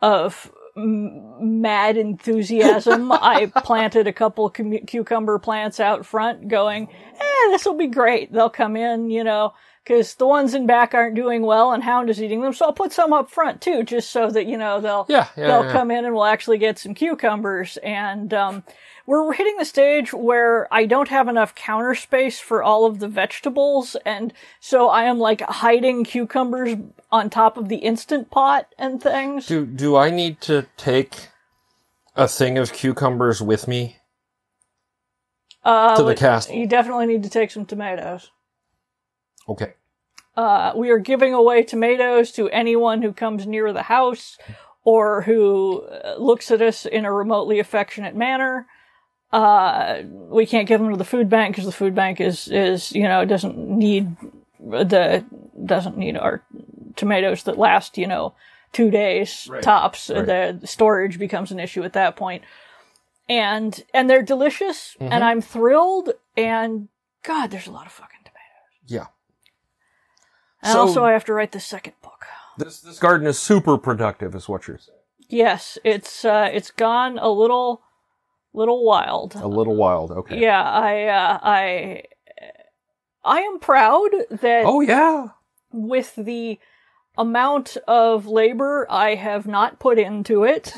of 0.00 0.50
mad 0.74 1.96
enthusiasm, 1.96 3.12
I 3.12 3.46
planted 3.62 4.06
a 4.06 4.12
couple 4.12 4.48
cum- 4.50 4.86
cucumber 4.86 5.38
plants 5.38 5.78
out 5.78 6.06
front, 6.06 6.48
going, 6.48 6.88
"Eh, 7.20 7.50
this 7.50 7.64
will 7.66 7.76
be 7.76 7.86
great. 7.86 8.32
They'll 8.32 8.50
come 8.50 8.76
in, 8.76 9.10
you 9.10 9.22
know." 9.22 9.52
Because 9.84 10.14
the 10.16 10.26
ones 10.26 10.54
in 10.54 10.66
back 10.66 10.94
aren't 10.94 11.16
doing 11.16 11.42
well, 11.42 11.72
and 11.72 11.82
Hound 11.82 12.10
is 12.10 12.22
eating 12.22 12.42
them, 12.42 12.52
so 12.52 12.66
I'll 12.66 12.72
put 12.72 12.92
some 12.92 13.12
up 13.14 13.30
front 13.30 13.60
too, 13.62 13.82
just 13.82 14.10
so 14.10 14.30
that 14.30 14.46
you 14.46 14.56
know 14.58 14.80
they'll 14.80 15.06
Yeah, 15.08 15.26
yeah, 15.36 15.46
they'll 15.46 15.64
yeah. 15.64 15.72
come 15.72 15.90
in 15.90 16.04
and 16.04 16.14
we'll 16.14 16.26
actually 16.26 16.58
get 16.58 16.78
some 16.78 16.94
cucumbers. 16.94 17.76
And 17.78 18.32
um, 18.34 18.62
we're 19.18 19.32
hitting 19.32 19.56
the 19.58 19.64
stage 19.64 20.12
where 20.12 20.72
I 20.72 20.86
don't 20.86 21.08
have 21.08 21.26
enough 21.26 21.56
counter 21.56 21.96
space 21.96 22.38
for 22.38 22.62
all 22.62 22.86
of 22.86 23.00
the 23.00 23.08
vegetables, 23.08 23.96
and 24.06 24.32
so 24.60 24.88
I 24.88 25.04
am 25.04 25.18
like 25.18 25.40
hiding 25.40 26.04
cucumbers 26.04 26.76
on 27.10 27.28
top 27.28 27.56
of 27.56 27.68
the 27.68 27.78
instant 27.78 28.30
pot 28.30 28.68
and 28.78 29.02
things. 29.02 29.46
Do 29.46 29.66
do 29.66 29.96
I 29.96 30.10
need 30.10 30.40
to 30.42 30.66
take 30.76 31.28
a 32.14 32.28
thing 32.28 32.56
of 32.56 32.72
cucumbers 32.72 33.42
with 33.42 33.66
me 33.66 33.96
uh, 35.64 35.96
to 35.96 36.04
the 36.04 36.14
castle? 36.14 36.54
You 36.54 36.68
definitely 36.68 37.06
need 37.06 37.24
to 37.24 37.30
take 37.30 37.50
some 37.50 37.66
tomatoes. 37.66 38.30
Okay. 39.48 39.74
Uh, 40.36 40.72
we 40.76 40.90
are 40.90 41.00
giving 41.00 41.34
away 41.34 41.64
tomatoes 41.64 42.30
to 42.32 42.48
anyone 42.50 43.02
who 43.02 43.12
comes 43.12 43.44
near 43.44 43.72
the 43.72 43.82
house 43.82 44.38
or 44.84 45.22
who 45.22 45.82
uh, 45.82 46.14
looks 46.16 46.52
at 46.52 46.62
us 46.62 46.86
in 46.86 47.04
a 47.04 47.12
remotely 47.12 47.58
affectionate 47.58 48.14
manner. 48.14 48.68
Uh, 49.32 50.02
we 50.28 50.44
can't 50.46 50.66
give 50.66 50.80
them 50.80 50.90
to 50.90 50.96
the 50.96 51.04
food 51.04 51.28
bank 51.28 51.54
because 51.54 51.66
the 51.66 51.72
food 51.72 51.94
bank 51.94 52.20
is, 52.20 52.48
is, 52.48 52.92
you 52.92 53.04
know, 53.04 53.24
doesn't 53.24 53.56
need 53.58 54.16
the, 54.58 55.24
doesn't 55.64 55.96
need 55.96 56.16
our 56.16 56.42
tomatoes 56.96 57.44
that 57.44 57.56
last, 57.58 57.96
you 57.96 58.06
know, 58.06 58.34
two 58.72 58.90
days 58.90 59.46
Right. 59.50 59.62
tops. 59.62 60.10
Right. 60.10 60.26
The 60.26 60.60
storage 60.66 61.18
becomes 61.18 61.52
an 61.52 61.60
issue 61.60 61.82
at 61.84 61.92
that 61.92 62.16
point. 62.16 62.42
And, 63.28 63.84
and 63.94 64.10
they're 64.10 64.22
delicious 64.22 64.96
Mm-hmm. 65.00 65.12
and 65.12 65.22
I'm 65.24 65.40
thrilled 65.40 66.10
and 66.36 66.88
God, 67.22 67.50
there's 67.52 67.66
a 67.68 67.72
lot 67.72 67.86
of 67.86 67.92
fucking 67.92 68.18
tomatoes. 68.24 68.86
Yeah. 68.86 69.06
And 70.62 70.72
So- 70.72 70.80
also, 70.80 71.04
I 71.04 71.12
have 71.12 71.24
to 71.26 71.32
write 71.34 71.52
the 71.52 71.60
second 71.60 71.94
book. 72.02 72.26
This 72.58 72.80
this 72.80 72.98
garden 72.98 73.26
is 73.26 73.38
super 73.38 73.78
productive, 73.78 74.34
is 74.34 74.48
what 74.48 74.66
you're 74.66 74.76
saying. 74.78 74.98
Yes, 75.28 75.78
it's 75.84 76.24
uh, 76.24 76.50
it's 76.52 76.70
gone 76.72 77.16
a 77.18 77.30
little, 77.30 77.80
little 78.52 78.84
wild. 78.84 79.34
A 79.36 79.46
little 79.46 79.76
wild. 79.76 80.10
Okay. 80.10 80.40
Yeah, 80.40 80.62
I, 80.62 81.04
uh, 81.06 81.38
I, 81.42 82.02
I 83.24 83.40
am 83.40 83.58
proud 83.60 84.10
that 84.30 84.64
Oh 84.64 84.80
yeah. 84.80 85.28
with 85.72 86.14
the 86.16 86.58
amount 87.18 87.76
of 87.86 88.26
labor 88.26 88.86
I 88.88 89.14
have 89.14 89.46
not 89.46 89.78
put 89.78 89.98
into 89.98 90.44
it, 90.44 90.72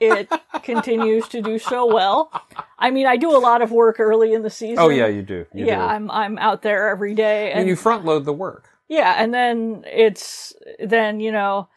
it 0.00 0.28
continues 0.62 1.28
to 1.28 1.42
do 1.42 1.58
so 1.58 1.92
well. 1.92 2.30
I 2.78 2.90
mean, 2.90 3.06
I 3.06 3.16
do 3.16 3.34
a 3.34 3.38
lot 3.38 3.62
of 3.62 3.70
work 3.72 4.00
early 4.00 4.32
in 4.32 4.42
the 4.42 4.50
season. 4.50 4.78
Oh 4.78 4.88
yeah, 4.88 5.06
you 5.06 5.22
do. 5.22 5.46
You 5.52 5.66
yeah, 5.66 5.76
do. 5.78 5.82
I'm 5.82 6.10
I'm 6.10 6.38
out 6.38 6.62
there 6.62 6.88
every 6.88 7.14
day, 7.14 7.50
and 7.50 7.60
and 7.60 7.68
you 7.68 7.76
front 7.76 8.04
load 8.04 8.24
the 8.24 8.32
work. 8.32 8.70
Yeah, 8.88 9.14
and 9.18 9.32
then 9.34 9.84
it's 9.86 10.54
then 10.78 11.20
you 11.20 11.32
know 11.32 11.68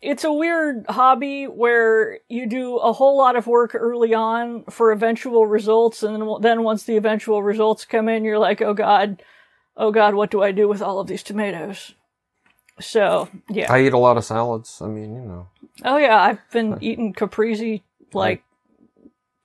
it's 0.00 0.24
a 0.24 0.32
weird 0.32 0.84
hobby 0.88 1.46
where 1.46 2.18
you 2.28 2.46
do 2.46 2.76
a 2.76 2.92
whole 2.92 3.16
lot 3.16 3.36
of 3.36 3.46
work 3.46 3.74
early 3.74 4.14
on 4.14 4.64
for 4.64 4.92
eventual 4.92 5.46
results, 5.46 6.02
and 6.02 6.20
then, 6.20 6.28
then 6.40 6.62
once 6.62 6.84
the 6.84 6.96
eventual 6.96 7.42
results 7.42 7.84
come 7.84 8.08
in, 8.08 8.24
you're 8.24 8.38
like, 8.38 8.62
oh 8.62 8.74
god, 8.74 9.22
oh 9.76 9.90
god, 9.90 10.14
what 10.14 10.30
do 10.30 10.42
I 10.42 10.52
do 10.52 10.68
with 10.68 10.82
all 10.82 11.00
of 11.00 11.06
these 11.06 11.22
tomatoes? 11.22 11.94
So 12.80 13.28
yeah, 13.48 13.72
I 13.72 13.82
eat 13.82 13.92
a 13.92 13.98
lot 13.98 14.16
of 14.16 14.24
salads. 14.24 14.80
I 14.80 14.86
mean, 14.86 15.14
you 15.14 15.22
know, 15.22 15.48
oh 15.84 15.96
yeah, 15.98 16.20
I've 16.20 16.50
been 16.50 16.78
eating 16.80 17.12
caprese 17.12 17.82
like 18.12 18.42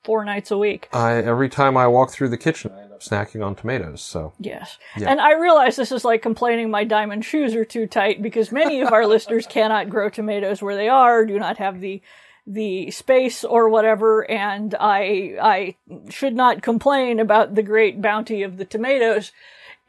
four 0.03 0.23
nights 0.23 0.51
a 0.51 0.57
week. 0.57 0.87
I 0.93 1.15
every 1.15 1.49
time 1.49 1.77
I 1.77 1.87
walk 1.87 2.11
through 2.11 2.29
the 2.29 2.37
kitchen, 2.37 2.71
I 2.71 2.86
snacking 2.99 3.45
on 3.45 3.55
tomatoes. 3.55 4.01
So 4.01 4.33
Yes. 4.39 4.77
Yeah. 4.97 5.09
And 5.09 5.19
I 5.19 5.33
realize 5.33 5.75
this 5.75 5.91
is 5.91 6.05
like 6.05 6.21
complaining 6.21 6.69
my 6.69 6.83
diamond 6.83 7.25
shoes 7.25 7.55
are 7.55 7.65
too 7.65 7.87
tight 7.87 8.21
because 8.21 8.51
many 8.51 8.81
of 8.81 8.91
our 8.91 9.05
listeners 9.13 9.47
cannot 9.47 9.89
grow 9.89 10.09
tomatoes 10.09 10.61
where 10.61 10.75
they 10.75 10.89
are, 10.89 11.25
do 11.25 11.39
not 11.39 11.57
have 11.57 11.79
the 11.79 12.01
the 12.49 12.89
space 12.91 13.43
or 13.43 13.67
whatever, 13.67 14.29
and 14.31 14.73
I 14.79 15.35
I 15.41 15.75
should 16.09 16.33
not 16.33 16.61
complain 16.61 17.19
about 17.19 17.55
the 17.55 17.63
great 17.63 18.01
bounty 18.01 18.41
of 18.41 18.55
the 18.55 18.63
tomatoes. 18.63 19.33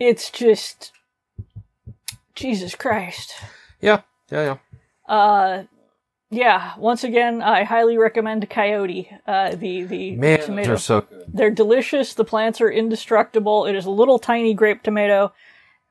It's 0.01 0.29
just 0.31 0.93
Jesus 2.35 2.75
Christ. 2.75 3.35
yeah, 3.81 4.03
yeah, 4.31 4.57
yeah. 5.09 5.15
Uh 5.15 5.65
yeah, 6.31 6.75
once 6.79 7.05
again, 7.05 7.41
I 7.43 7.65
highly 7.65 7.97
recommend 7.99 8.49
Coyote, 8.51 9.11
uh, 9.27 9.55
the 9.55 9.85
the 9.85 10.17
Man, 10.17 10.41
tomato. 10.41 10.69
they're 10.69 10.77
so 10.79 11.01
good. 11.03 11.25
They're 11.29 11.51
delicious. 11.51 12.15
The 12.15 12.25
plants 12.25 12.61
are 12.61 12.71
indestructible. 12.71 13.67
It 13.67 13.75
is 13.75 13.87
a 13.87 13.91
little 13.91 14.19
tiny 14.19 14.55
grape 14.55 14.83
tomato, 14.83 15.33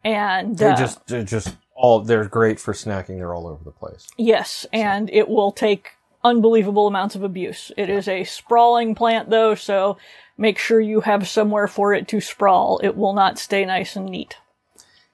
and 0.03 0.57
They 0.57 0.67
uh, 0.67 0.75
just, 0.77 1.07
they're 1.07 1.23
just 1.23 1.55
all. 1.73 2.01
They're 2.01 2.25
great 2.25 2.59
for 2.59 2.73
snacking. 2.73 3.17
They're 3.17 3.33
all 3.33 3.47
over 3.47 3.63
the 3.63 3.71
place. 3.71 4.07
yes, 4.17 4.65
and 4.71 5.09
it 5.11 5.27
will 5.27 5.51
take 5.51 5.91
unbelievable 6.23 6.87
amounts 6.87 7.15
of 7.15 7.23
abuse. 7.23 7.71
It 7.77 7.89
is 7.89 8.07
a 8.07 8.23
sprawling 8.23 8.95
plant, 8.95 9.29
though, 9.29 9.55
so 9.55 9.97
make 10.37 10.57
sure 10.59 10.79
you 10.81 11.01
have 11.01 11.27
somewhere 11.27 11.67
for 11.67 11.93
it 11.93 12.07
to 12.09 12.19
sprawl. 12.21 12.79
It 12.83 12.95
will 12.97 13.13
not 13.13 13.39
stay 13.39 13.63
nice 13.65 13.95
and 13.95 14.07
neat. 14.07 14.35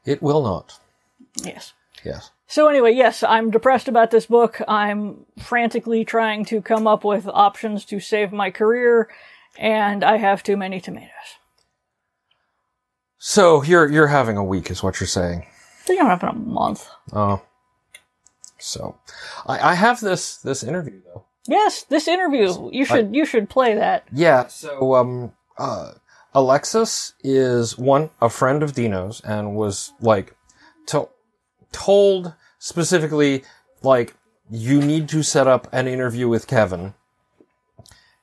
It 0.06 0.22
will 0.22 0.42
not. 0.44 0.80
Yes. 1.44 1.74
Yes. 2.03 2.32
So 2.48 2.68
anyway, 2.68 2.92
yes, 2.94 3.24
I'm 3.24 3.52
depressed 3.52 3.88
about 3.88 4.12
this 4.12 4.26
book. 4.26 4.62
I'm 4.68 5.26
frantically 5.40 6.06
trying 6.06 6.46
to 6.46 6.62
come 6.62 6.88
up 6.88 7.04
with 7.04 7.28
options 7.28 7.86
to 7.86 8.00
save 8.00 8.32
my 8.32 8.52
career, 8.52 9.10
and 9.58 10.04
I 10.04 10.18
have 10.18 10.44
too 10.44 10.58
many 10.58 10.80
tomatoes. 10.80 11.10
So 13.18 13.64
you're 13.64 13.90
you're 13.90 14.08
having 14.08 14.38
a 14.38 14.44
week, 14.44 14.70
is 14.70 14.84
what 14.84 15.00
you're 15.00 15.08
saying. 15.08 15.46
I 15.48 15.86
think 15.86 16.02
I'm 16.02 16.08
having 16.08 16.30
a 16.30 16.34
month. 16.34 16.90
Oh. 17.14 17.42
So, 18.60 18.98
I, 19.46 19.72
I 19.72 19.74
have 19.74 20.00
this 20.00 20.38
this 20.38 20.64
interview 20.64 21.02
though. 21.06 21.26
Yes, 21.48 21.84
this 21.84 22.08
interview. 22.08 22.70
You 22.72 22.86
should 22.86 23.14
you 23.14 23.26
should 23.26 23.50
play 23.50 23.76
that. 23.76 24.06
Yeah. 24.14 24.48
So, 24.48 24.96
um, 24.96 25.34
uh, 25.58 25.94
Alexis 26.34 27.14
is 27.24 27.78
one 27.78 28.10
a 28.22 28.30
friend 28.30 28.64
of 28.64 28.74
Dino's 28.74 29.22
and 29.22 29.56
was 29.56 29.92
like 30.00 30.36
to, 30.88 31.10
told 31.74 32.34
specifically 32.60 33.44
like 33.82 34.15
you 34.50 34.82
need 34.82 35.10
to 35.10 35.24
set 35.24 35.48
up 35.48 35.68
an 35.72 35.88
interview 35.88 36.30
with 36.30 36.48
Kevin, 36.48 36.94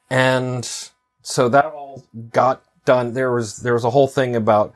and 0.09 0.91
so 1.23 1.49
that 1.49 1.67
all 1.67 2.05
got 2.33 2.63
done. 2.85 3.15
There 3.15 3.33
was 3.33 3.59
there 3.59 3.75
was 3.75 3.85
a 3.85 3.91
whole 3.91 4.09
thing 4.09 4.35
about 4.35 4.73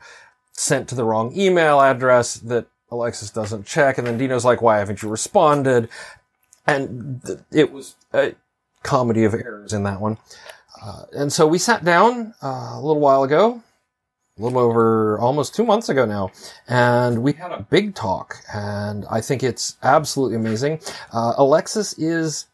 sent 0.51 0.87
to 0.89 0.95
the 0.95 1.03
wrong 1.03 1.33
email 1.37 1.81
address 1.81 2.35
that 2.35 2.67
Alexis 2.91 3.31
doesn't 3.31 3.65
check, 3.65 3.97
and 3.97 4.05
then 4.05 4.17
Dino's 4.17 4.45
like, 4.45 4.61
"Why 4.61 4.79
haven't 4.79 5.01
you 5.01 5.09
responded?" 5.09 5.89
And 6.67 7.21
th- 7.23 7.39
it 7.51 7.71
was 7.71 7.95
a 8.13 8.35
comedy 8.83 9.23
of 9.23 9.33
errors 9.33 9.73
in 9.73 9.83
that 9.83 9.99
one. 10.01 10.17
Uh, 10.81 11.03
and 11.13 11.33
so 11.33 11.47
we 11.47 11.57
sat 11.57 11.83
down 11.83 12.33
uh, 12.43 12.73
a 12.73 12.81
little 12.81 12.99
while 13.01 13.23
ago, 13.23 13.61
a 14.37 14.43
little 14.43 14.59
over 14.59 15.17
almost 15.19 15.55
two 15.55 15.63
months 15.63 15.87
ago 15.87 16.05
now, 16.05 16.29
and 16.67 17.23
we 17.23 17.31
had 17.33 17.53
a 17.53 17.65
big 17.69 17.95
talk, 17.95 18.35
and 18.53 19.05
I 19.09 19.21
think 19.21 19.43
it's 19.43 19.77
absolutely 19.81 20.35
amazing. 20.35 20.81
Uh, 21.13 21.35
Alexis 21.37 21.97
is 21.97 22.47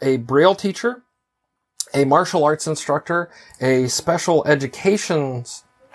a 0.00 0.18
Braille 0.18 0.54
teacher, 0.54 1.02
a 1.92 2.04
martial 2.04 2.44
arts 2.44 2.68
instructor, 2.68 3.28
a 3.60 3.88
special 3.88 4.46
education 4.46 5.44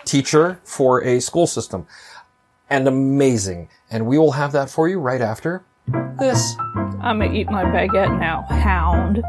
teacher 0.04 0.60
for 0.64 1.02
a 1.02 1.18
school 1.20 1.46
system, 1.46 1.86
and 2.68 2.86
amazing. 2.86 3.70
And 3.90 4.06
we 4.06 4.18
will 4.18 4.32
have 4.32 4.52
that 4.52 4.68
for 4.68 4.86
you 4.86 4.98
right 4.98 5.22
after 5.22 5.64
this. 6.18 6.54
I'm 7.00 7.20
gonna 7.20 7.32
eat 7.32 7.50
my 7.50 7.64
baguette 7.64 8.20
now, 8.20 8.42
hound. 8.50 9.22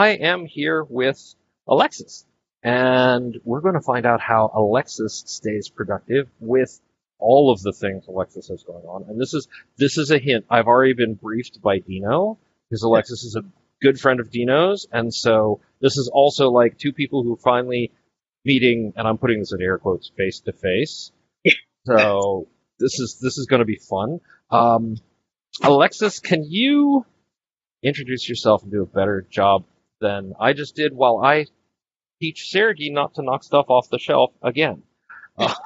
I 0.00 0.12
am 0.12 0.46
here 0.46 0.82
with 0.82 1.34
Alexis, 1.68 2.24
and 2.62 3.38
we're 3.44 3.60
going 3.60 3.74
to 3.74 3.82
find 3.82 4.06
out 4.06 4.22
how 4.22 4.50
Alexis 4.54 5.24
stays 5.26 5.68
productive 5.68 6.30
with 6.40 6.80
all 7.18 7.52
of 7.52 7.60
the 7.60 7.74
things 7.74 8.06
Alexis 8.08 8.48
has 8.48 8.62
going 8.62 8.86
on. 8.86 9.04
And 9.10 9.20
this 9.20 9.34
is 9.34 9.46
this 9.76 9.98
is 9.98 10.10
a 10.10 10.18
hint. 10.18 10.46
I've 10.48 10.68
already 10.68 10.94
been 10.94 11.16
briefed 11.16 11.60
by 11.60 11.80
Dino 11.80 12.38
because 12.70 12.82
Alexis 12.82 13.24
is 13.24 13.36
a 13.36 13.44
good 13.82 14.00
friend 14.00 14.20
of 14.20 14.30
Dino's, 14.30 14.86
and 14.90 15.12
so 15.12 15.60
this 15.82 15.98
is 15.98 16.08
also 16.10 16.48
like 16.48 16.78
two 16.78 16.94
people 16.94 17.22
who 17.22 17.34
are 17.34 17.44
finally 17.44 17.92
meeting, 18.42 18.94
and 18.96 19.06
I'm 19.06 19.18
putting 19.18 19.40
this 19.40 19.52
in 19.52 19.60
air 19.60 19.76
quotes, 19.76 20.10
face 20.16 20.40
to 20.46 20.54
face. 20.54 21.12
So 21.84 22.48
this 22.78 23.00
is 23.00 23.18
this 23.20 23.36
is 23.36 23.44
going 23.44 23.60
to 23.60 23.66
be 23.66 23.76
fun. 23.76 24.20
Um, 24.50 24.96
Alexis, 25.62 26.20
can 26.20 26.44
you 26.44 27.04
introduce 27.82 28.26
yourself 28.26 28.62
and 28.62 28.72
do 28.72 28.82
a 28.82 28.86
better 28.86 29.26
job 29.28 29.64
than 30.00 30.34
I 30.40 30.52
just 30.52 30.74
did 30.76 30.92
while 30.94 31.18
I 31.22 31.46
teach 32.20 32.50
Sergey 32.50 32.90
not 32.90 33.14
to 33.14 33.22
knock 33.22 33.44
stuff 33.44 33.66
off 33.68 33.88
the 33.90 33.98
shelf 33.98 34.32
again. 34.42 34.82
Uh, 35.38 35.54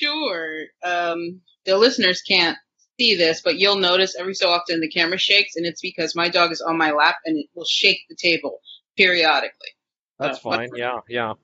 Sure. 0.00 0.64
Um, 0.82 1.42
the 1.64 1.78
listeners 1.78 2.22
can't 2.22 2.58
see 2.98 3.14
this, 3.14 3.40
but 3.40 3.56
you'll 3.56 3.76
notice 3.76 4.16
every 4.18 4.34
so 4.34 4.50
often 4.50 4.80
the 4.80 4.90
camera 4.90 5.16
shakes, 5.18 5.54
and 5.54 5.64
it's 5.64 5.80
because 5.80 6.16
my 6.16 6.28
dog 6.28 6.50
is 6.50 6.60
on 6.60 6.76
my 6.76 6.90
lap 6.90 7.16
and 7.24 7.38
it 7.38 7.46
will 7.54 7.64
shake 7.68 8.00
the 8.08 8.16
table 8.16 8.58
periodically. 8.96 9.68
that's 10.18 10.38
Uh, 10.38 10.40
fine. 10.40 10.70
Yeah, 10.74 10.98
yeah. 11.08 11.34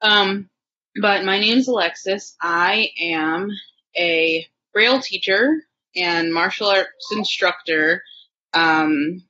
Um, 0.00 0.48
but 1.00 1.24
my 1.24 1.40
name's 1.40 1.66
Alexis. 1.66 2.36
I 2.40 2.90
am 3.00 3.48
a 3.98 4.46
Braille 4.72 5.00
teacher 5.00 5.50
and 5.96 6.32
martial 6.32 6.68
arts 6.68 7.10
instructor. 7.10 8.02
Um, 8.52 9.24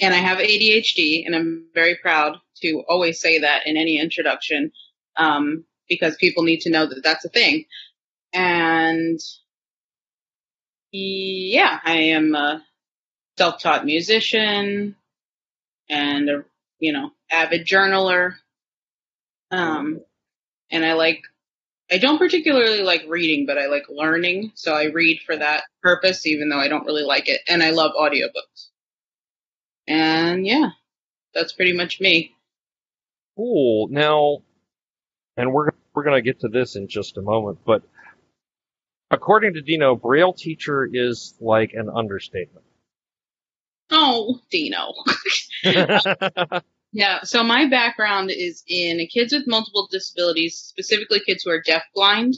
and 0.00 0.14
I 0.14 0.18
have 0.18 0.38
ADHD, 0.38 1.24
and 1.24 1.34
I'm 1.34 1.66
very 1.74 1.96
proud 1.96 2.36
to 2.62 2.84
always 2.88 3.20
say 3.20 3.40
that 3.40 3.66
in 3.66 3.76
any 3.76 3.98
introduction, 3.98 4.72
um, 5.16 5.64
because 5.88 6.16
people 6.16 6.42
need 6.42 6.60
to 6.62 6.70
know 6.70 6.86
that 6.86 7.02
that's 7.02 7.24
a 7.24 7.30
thing. 7.30 7.64
And 8.32 9.18
yeah, 10.92 11.78
I 11.84 11.96
am 11.96 12.34
a 12.34 12.62
self-taught 13.38 13.84
musician 13.84 14.96
and 15.88 16.28
a, 16.28 16.44
you 16.78 16.92
know, 16.92 17.10
avid 17.30 17.66
journaler. 17.66 18.34
Um, 19.50 20.00
and 20.70 20.84
I 20.84 20.94
like, 20.94 21.22
I 21.90 21.98
don't 21.98 22.18
particularly 22.18 22.82
like 22.82 23.04
reading, 23.08 23.46
but 23.46 23.58
I 23.58 23.66
like 23.66 23.84
learning. 23.88 24.52
So 24.54 24.74
I 24.74 24.86
read 24.86 25.20
for 25.24 25.36
that 25.36 25.64
purpose, 25.82 26.26
even 26.26 26.48
though 26.48 26.58
I 26.58 26.68
don't 26.68 26.84
really 26.84 27.04
like 27.04 27.28
it. 27.28 27.40
And 27.48 27.62
I 27.62 27.70
love 27.70 27.92
audiobooks. 27.98 28.70
And 29.86 30.46
yeah, 30.46 30.70
that's 31.34 31.52
pretty 31.52 31.72
much 31.72 32.00
me. 32.00 32.34
Cool. 33.36 33.88
Now, 33.88 34.38
and 35.36 35.52
we're 35.52 35.70
we're 35.94 36.04
gonna 36.04 36.22
get 36.22 36.40
to 36.40 36.48
this 36.48 36.76
in 36.76 36.88
just 36.88 37.16
a 37.16 37.22
moment, 37.22 37.58
but 37.64 37.82
according 39.10 39.54
to 39.54 39.62
Dino, 39.62 39.96
Braille 39.96 40.32
teacher 40.32 40.88
is 40.90 41.34
like 41.40 41.72
an 41.74 41.88
understatement. 41.88 42.64
Oh, 43.90 44.40
Dino. 44.50 44.92
Yeah, 46.96 47.24
so 47.24 47.44
my 47.44 47.68
background 47.68 48.30
is 48.30 48.62
in 48.66 49.06
kids 49.12 49.30
with 49.34 49.46
multiple 49.46 49.86
disabilities, 49.90 50.56
specifically 50.56 51.20
kids 51.20 51.42
who 51.44 51.50
are 51.50 51.62
deafblind. 51.62 52.36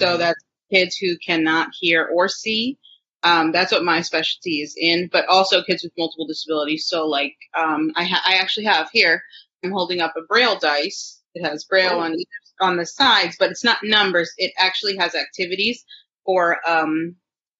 So 0.00 0.06
mm-hmm. 0.06 0.18
that's 0.18 0.44
kids 0.72 0.96
who 0.96 1.16
cannot 1.24 1.68
hear 1.78 2.04
or 2.04 2.28
see. 2.28 2.76
Um, 3.24 3.52
that's 3.52 3.72
what 3.72 3.84
my 3.84 4.02
specialty 4.02 4.60
is 4.60 4.76
in, 4.78 5.08
but 5.12 5.26
also 5.28 5.62
kids 5.64 5.82
with 5.82 5.92
multiple 5.98 6.26
disabilities. 6.26 6.86
So 6.86 7.06
like, 7.08 7.34
um, 7.58 7.92
I, 7.96 8.04
ha- 8.04 8.22
I 8.26 8.36
actually 8.36 8.66
have 8.66 8.90
here, 8.92 9.22
I'm 9.64 9.72
holding 9.72 10.00
up 10.00 10.14
a 10.16 10.22
braille 10.22 10.58
dice. 10.58 11.20
It 11.34 11.44
has 11.44 11.64
braille 11.64 11.98
on 11.98 12.16
on 12.60 12.76
the 12.76 12.86
sides, 12.86 13.36
but 13.38 13.50
it's 13.50 13.64
not 13.64 13.78
numbers. 13.82 14.32
It 14.38 14.52
actually 14.58 14.96
has 14.98 15.16
activities 15.16 15.84
for, 16.24 16.58
um, 16.68 17.16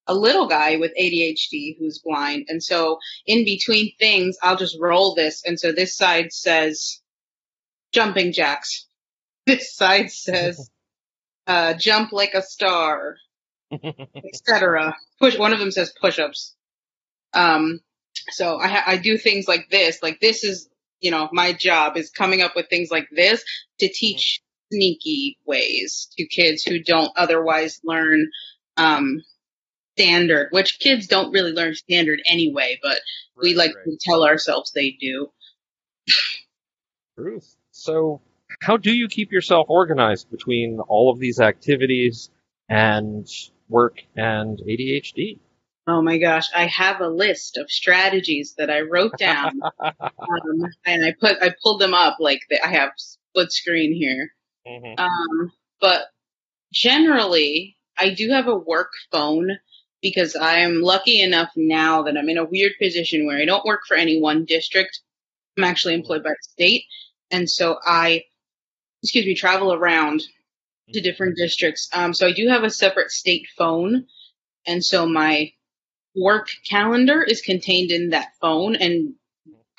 a 0.07 0.14
little 0.14 0.46
guy 0.48 0.77
with 0.77 0.92
ADHD 1.00 1.77
who's 1.79 2.00
blind. 2.05 2.46
And 2.48 2.62
so 2.62 2.98
in 3.27 3.44
between 3.44 3.92
things, 3.98 4.37
I'll 4.42 4.57
just 4.57 4.79
roll 4.81 5.14
this. 5.14 5.42
And 5.46 5.59
so 5.59 5.72
this 5.72 5.96
side 5.96 6.33
says 6.33 7.00
jumping 7.92 8.33
jacks. 8.33 8.87
This 9.46 9.77
side 9.77 10.11
says 10.11 10.70
uh, 11.46 11.74
jump 11.74 12.12
like 12.12 12.35
a 12.35 12.42
star, 12.42 13.16
etc. 14.33 14.95
Push. 15.21 15.39
One 15.39 15.53
of 15.53 15.59
them 15.59 15.71
says 15.71 15.93
push-ups. 16.01 16.55
Um, 17.33 17.81
so 18.31 18.59
I, 18.59 18.69
ha- 18.69 18.85
I 18.87 18.97
do 18.97 19.19
things 19.19 19.49
like 19.49 19.69
this. 19.71 20.03
Like 20.03 20.21
this 20.21 20.45
is, 20.45 20.69
you 21.01 21.11
know, 21.11 21.29
my 21.33 21.53
job 21.53 21.97
is 21.97 22.11
coming 22.11 22.43
up 22.43 22.55
with 22.57 22.69
things 22.69 22.91
like 22.91 23.09
this 23.11 23.45
to 23.81 23.89
teach 23.89 24.41
sneaky 24.73 25.39
ways 25.45 26.09
to 26.17 26.27
kids 26.27 26.63
who 26.63 26.83
don't 26.83 27.13
otherwise 27.17 27.81
learn 27.85 28.29
um, 28.77 29.23
standard, 29.97 30.49
which 30.51 30.79
kids 30.79 31.07
don't 31.07 31.33
really 31.33 31.53
learn 31.53 31.75
standard 31.75 32.21
anyway, 32.27 32.79
but 32.83 32.99
we 33.41 33.55
like 33.55 33.75
right. 33.75 33.85
to 33.85 33.99
tell 34.01 34.25
ourselves 34.25 34.73
they 34.73 34.97
do. 35.01 35.31
Truth. 37.17 37.57
So, 37.71 38.21
how 38.61 38.77
do 38.77 38.93
you 38.93 39.09
keep 39.09 39.33
yourself 39.33 39.67
organized 39.69 40.31
between 40.31 40.81
all 40.81 41.13
of 41.13 41.19
these 41.19 41.41
activities 41.41 42.31
and 42.69 43.29
work 43.68 44.03
and 44.16 44.59
ADHD? 44.59 45.38
Oh 45.87 46.00
my 46.00 46.16
gosh, 46.16 46.48
I 46.55 46.66
have 46.66 47.00
a 47.00 47.09
list 47.09 47.59
of 47.59 47.70
strategies 47.70 48.55
that 48.57 48.70
I 48.70 48.81
wrote 48.81 49.18
down, 49.18 49.61
um, 49.81 50.66
and 50.87 51.05
I 51.05 51.14
put 51.18 51.37
I 51.42 51.55
pulled 51.62 51.81
them 51.81 51.92
up 51.92 52.16
like 52.20 52.40
the, 52.48 52.64
I 52.64 52.68
have 52.68 52.92
split 52.96 53.53
screen 53.53 53.92
here. 53.92 54.33
Mhm. 54.66 54.98
Um, 54.98 55.53
but 55.81 56.05
generally, 56.72 57.77
I 57.98 58.14
do 58.14 58.31
have 58.31 58.48
a 58.48 58.57
work 58.57 58.92
phone 59.12 59.50
because 60.00 60.35
I'm 60.37 60.81
lucky 60.81 61.20
enough 61.20 61.50
now 61.55 62.03
that 62.03 62.16
I'm 62.16 62.29
in 62.31 62.38
a 62.38 62.44
weird 62.44 62.72
position 62.81 63.27
where 63.27 63.38
I 63.38 63.44
don't 63.44 63.64
work 63.66 63.83
for 63.87 63.96
any 63.96 64.18
one 64.20 64.46
district. 64.46 65.00
I'm 65.59 65.64
actually 65.64 65.94
employed 65.94 66.22
by 66.22 66.31
the 66.31 66.37
state, 66.40 66.85
and 67.31 67.48
so 67.48 67.79
I, 67.85 68.24
excuse 69.03 69.27
me, 69.27 69.35
travel 69.35 69.74
around 69.74 70.22
to 70.92 71.01
different 71.01 71.37
districts. 71.37 71.88
Um, 71.92 72.12
so 72.12 72.27
I 72.27 72.33
do 72.33 72.49
have 72.49 72.64
a 72.64 72.70
separate 72.70 73.11
state 73.11 73.47
phone, 73.57 74.07
and 74.66 74.85
so 74.85 75.07
my 75.07 75.53
work 76.16 76.49
calendar 76.68 77.23
is 77.23 77.40
contained 77.40 77.90
in 77.90 78.11
that 78.11 78.29
phone, 78.40 78.77
and 78.77 79.14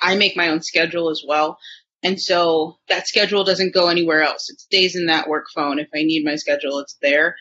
I 0.00 0.16
make 0.16 0.36
my 0.36 0.48
own 0.48 0.62
schedule 0.62 1.10
as 1.10 1.22
well. 1.26 1.58
And 2.02 2.20
so 2.20 2.78
that 2.88 3.08
schedule 3.08 3.42
doesn't 3.44 3.74
go 3.74 3.88
anywhere 3.88 4.22
else. 4.22 4.50
It 4.50 4.60
stays 4.60 4.94
in 4.96 5.06
that 5.06 5.28
work 5.28 5.46
phone. 5.54 5.78
If 5.78 5.88
I 5.94 6.02
need 6.02 6.24
my 6.24 6.36
schedule, 6.36 6.78
it's 6.78 6.96
there. 7.00 7.36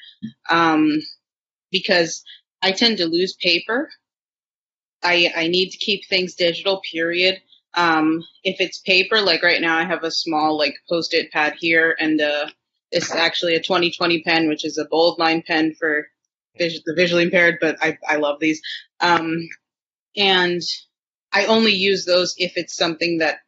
Um, 0.50 1.02
because 1.72 2.24
I 2.62 2.72
tend 2.72 2.98
to 2.98 3.08
lose 3.08 3.36
paper. 3.40 3.90
I, 5.04 5.32
I 5.36 5.48
need 5.50 5.72
to 5.72 5.78
keep 5.78 6.08
things 6.08 6.36
digital, 6.36 6.82
period. 6.92 7.42
Um, 7.76 8.24
if 8.44 8.60
it's 8.60 8.80
paper, 8.80 9.22
like 9.22 9.44
right 9.44 9.62
now 9.62 9.78
I 9.78 9.84
have 9.84 10.04
a 10.04 10.10
small 10.10 10.58
like 10.58 10.76
post-it 10.90 11.32
pad 11.32 11.56
here 11.60 11.96
and, 12.00 12.22
uh, 12.22 12.48
it's 12.96 13.14
actually 13.14 13.56
a 13.56 13.62
2020 13.62 14.24
pen, 14.24 14.48
which 14.48 14.66
is 14.66 14.78
a 14.78 14.86
bold 14.86 15.20
line 15.20 15.44
pen 15.46 15.76
for 15.80 16.08
vis- 16.58 16.82
the 16.86 16.94
visually 16.96 17.24
impaired, 17.24 17.58
but 17.62 17.78
I, 17.82 17.98
I 18.08 18.18
love 18.18 18.40
these. 18.40 18.62
Um, 19.02 19.48
and 20.18 20.62
I 21.34 21.46
only 21.46 21.74
use 21.74 22.06
those 22.06 22.36
if 22.38 22.54
it's 22.58 22.76
something 22.76 23.20
that 23.20 23.40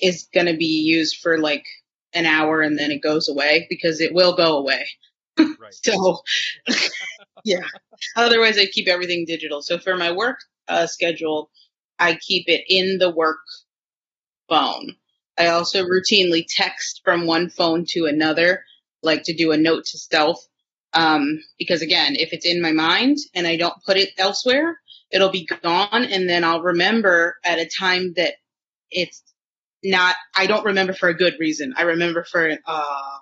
is 0.00 0.28
going 0.34 0.46
to 0.46 0.56
be 0.56 0.82
used 0.84 1.18
for 1.22 1.38
like 1.38 1.64
an 2.12 2.26
hour 2.26 2.60
and 2.62 2.78
then 2.78 2.90
it 2.90 3.02
goes 3.02 3.28
away 3.28 3.66
because 3.68 4.00
it 4.00 4.14
will 4.14 4.36
go 4.36 4.58
away. 4.58 4.86
Right. 5.38 5.48
So, 5.72 6.22
yeah. 7.44 7.64
Otherwise, 8.16 8.58
I 8.58 8.66
keep 8.66 8.88
everything 8.88 9.24
digital. 9.26 9.62
So 9.62 9.78
for 9.78 9.96
my 9.96 10.12
work 10.12 10.38
uh, 10.68 10.86
schedule, 10.86 11.50
I 11.98 12.14
keep 12.16 12.48
it 12.48 12.64
in 12.68 12.98
the 12.98 13.10
work 13.10 13.40
phone. 14.48 14.96
I 15.38 15.48
also 15.48 15.84
routinely 15.84 16.44
text 16.48 17.00
from 17.04 17.26
one 17.26 17.50
phone 17.50 17.84
to 17.88 18.06
another, 18.06 18.64
like 19.04 19.24
to 19.24 19.34
do 19.34 19.52
a 19.52 19.56
note 19.56 19.84
to 19.86 19.98
self. 19.98 20.44
Um, 20.92 21.40
because 21.58 21.82
again, 21.82 22.14
if 22.16 22.32
it's 22.32 22.46
in 22.46 22.62
my 22.62 22.72
mind 22.72 23.18
and 23.34 23.46
I 23.46 23.56
don't 23.56 23.82
put 23.84 23.96
it 23.96 24.10
elsewhere, 24.16 24.80
it'll 25.10 25.30
be 25.30 25.46
gone 25.46 26.04
and 26.04 26.28
then 26.28 26.44
I'll 26.44 26.62
remember 26.62 27.36
at 27.44 27.58
a 27.58 27.66
time 27.66 28.14
that 28.16 28.34
it's 28.90 29.22
not, 29.82 30.14
I 30.36 30.46
don't 30.46 30.64
remember 30.64 30.92
for 30.92 31.08
a 31.08 31.14
good 31.14 31.34
reason. 31.40 31.74
I 31.76 31.82
remember 31.82 32.24
for 32.24 32.46
an, 32.46 32.58
uh, 32.66 33.18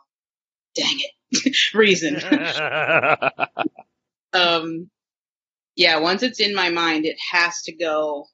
dang 0.75 0.99
it, 1.33 1.57
reason. 1.75 2.17
um, 4.33 4.91
yeah, 5.75 5.99
once 5.99 6.23
it's 6.23 6.41
in 6.41 6.55
my 6.55 6.69
mind, 6.69 7.07
it 7.07 7.17
has 7.31 7.63
to 7.63 7.73
go 7.73 8.27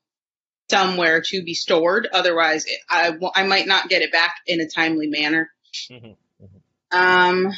somewhere 0.70 1.22
to 1.22 1.42
be 1.42 1.54
stored. 1.54 2.08
Otherwise, 2.12 2.66
it, 2.66 2.78
I, 2.90 3.12
I 3.34 3.46
might 3.46 3.66
not 3.66 3.88
get 3.88 4.02
it 4.02 4.12
back 4.12 4.34
in 4.46 4.60
a 4.60 4.68
timely 4.68 5.06
manner. 5.06 5.50
Mhm. 5.90 6.16
Um, 6.90 7.48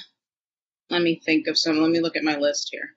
let 0.90 1.02
me 1.02 1.20
think 1.24 1.46
of 1.46 1.58
some. 1.58 1.78
Let 1.78 1.90
me 1.90 2.00
look 2.00 2.16
at 2.16 2.24
my 2.24 2.36
list 2.36 2.68
here. 2.72 2.90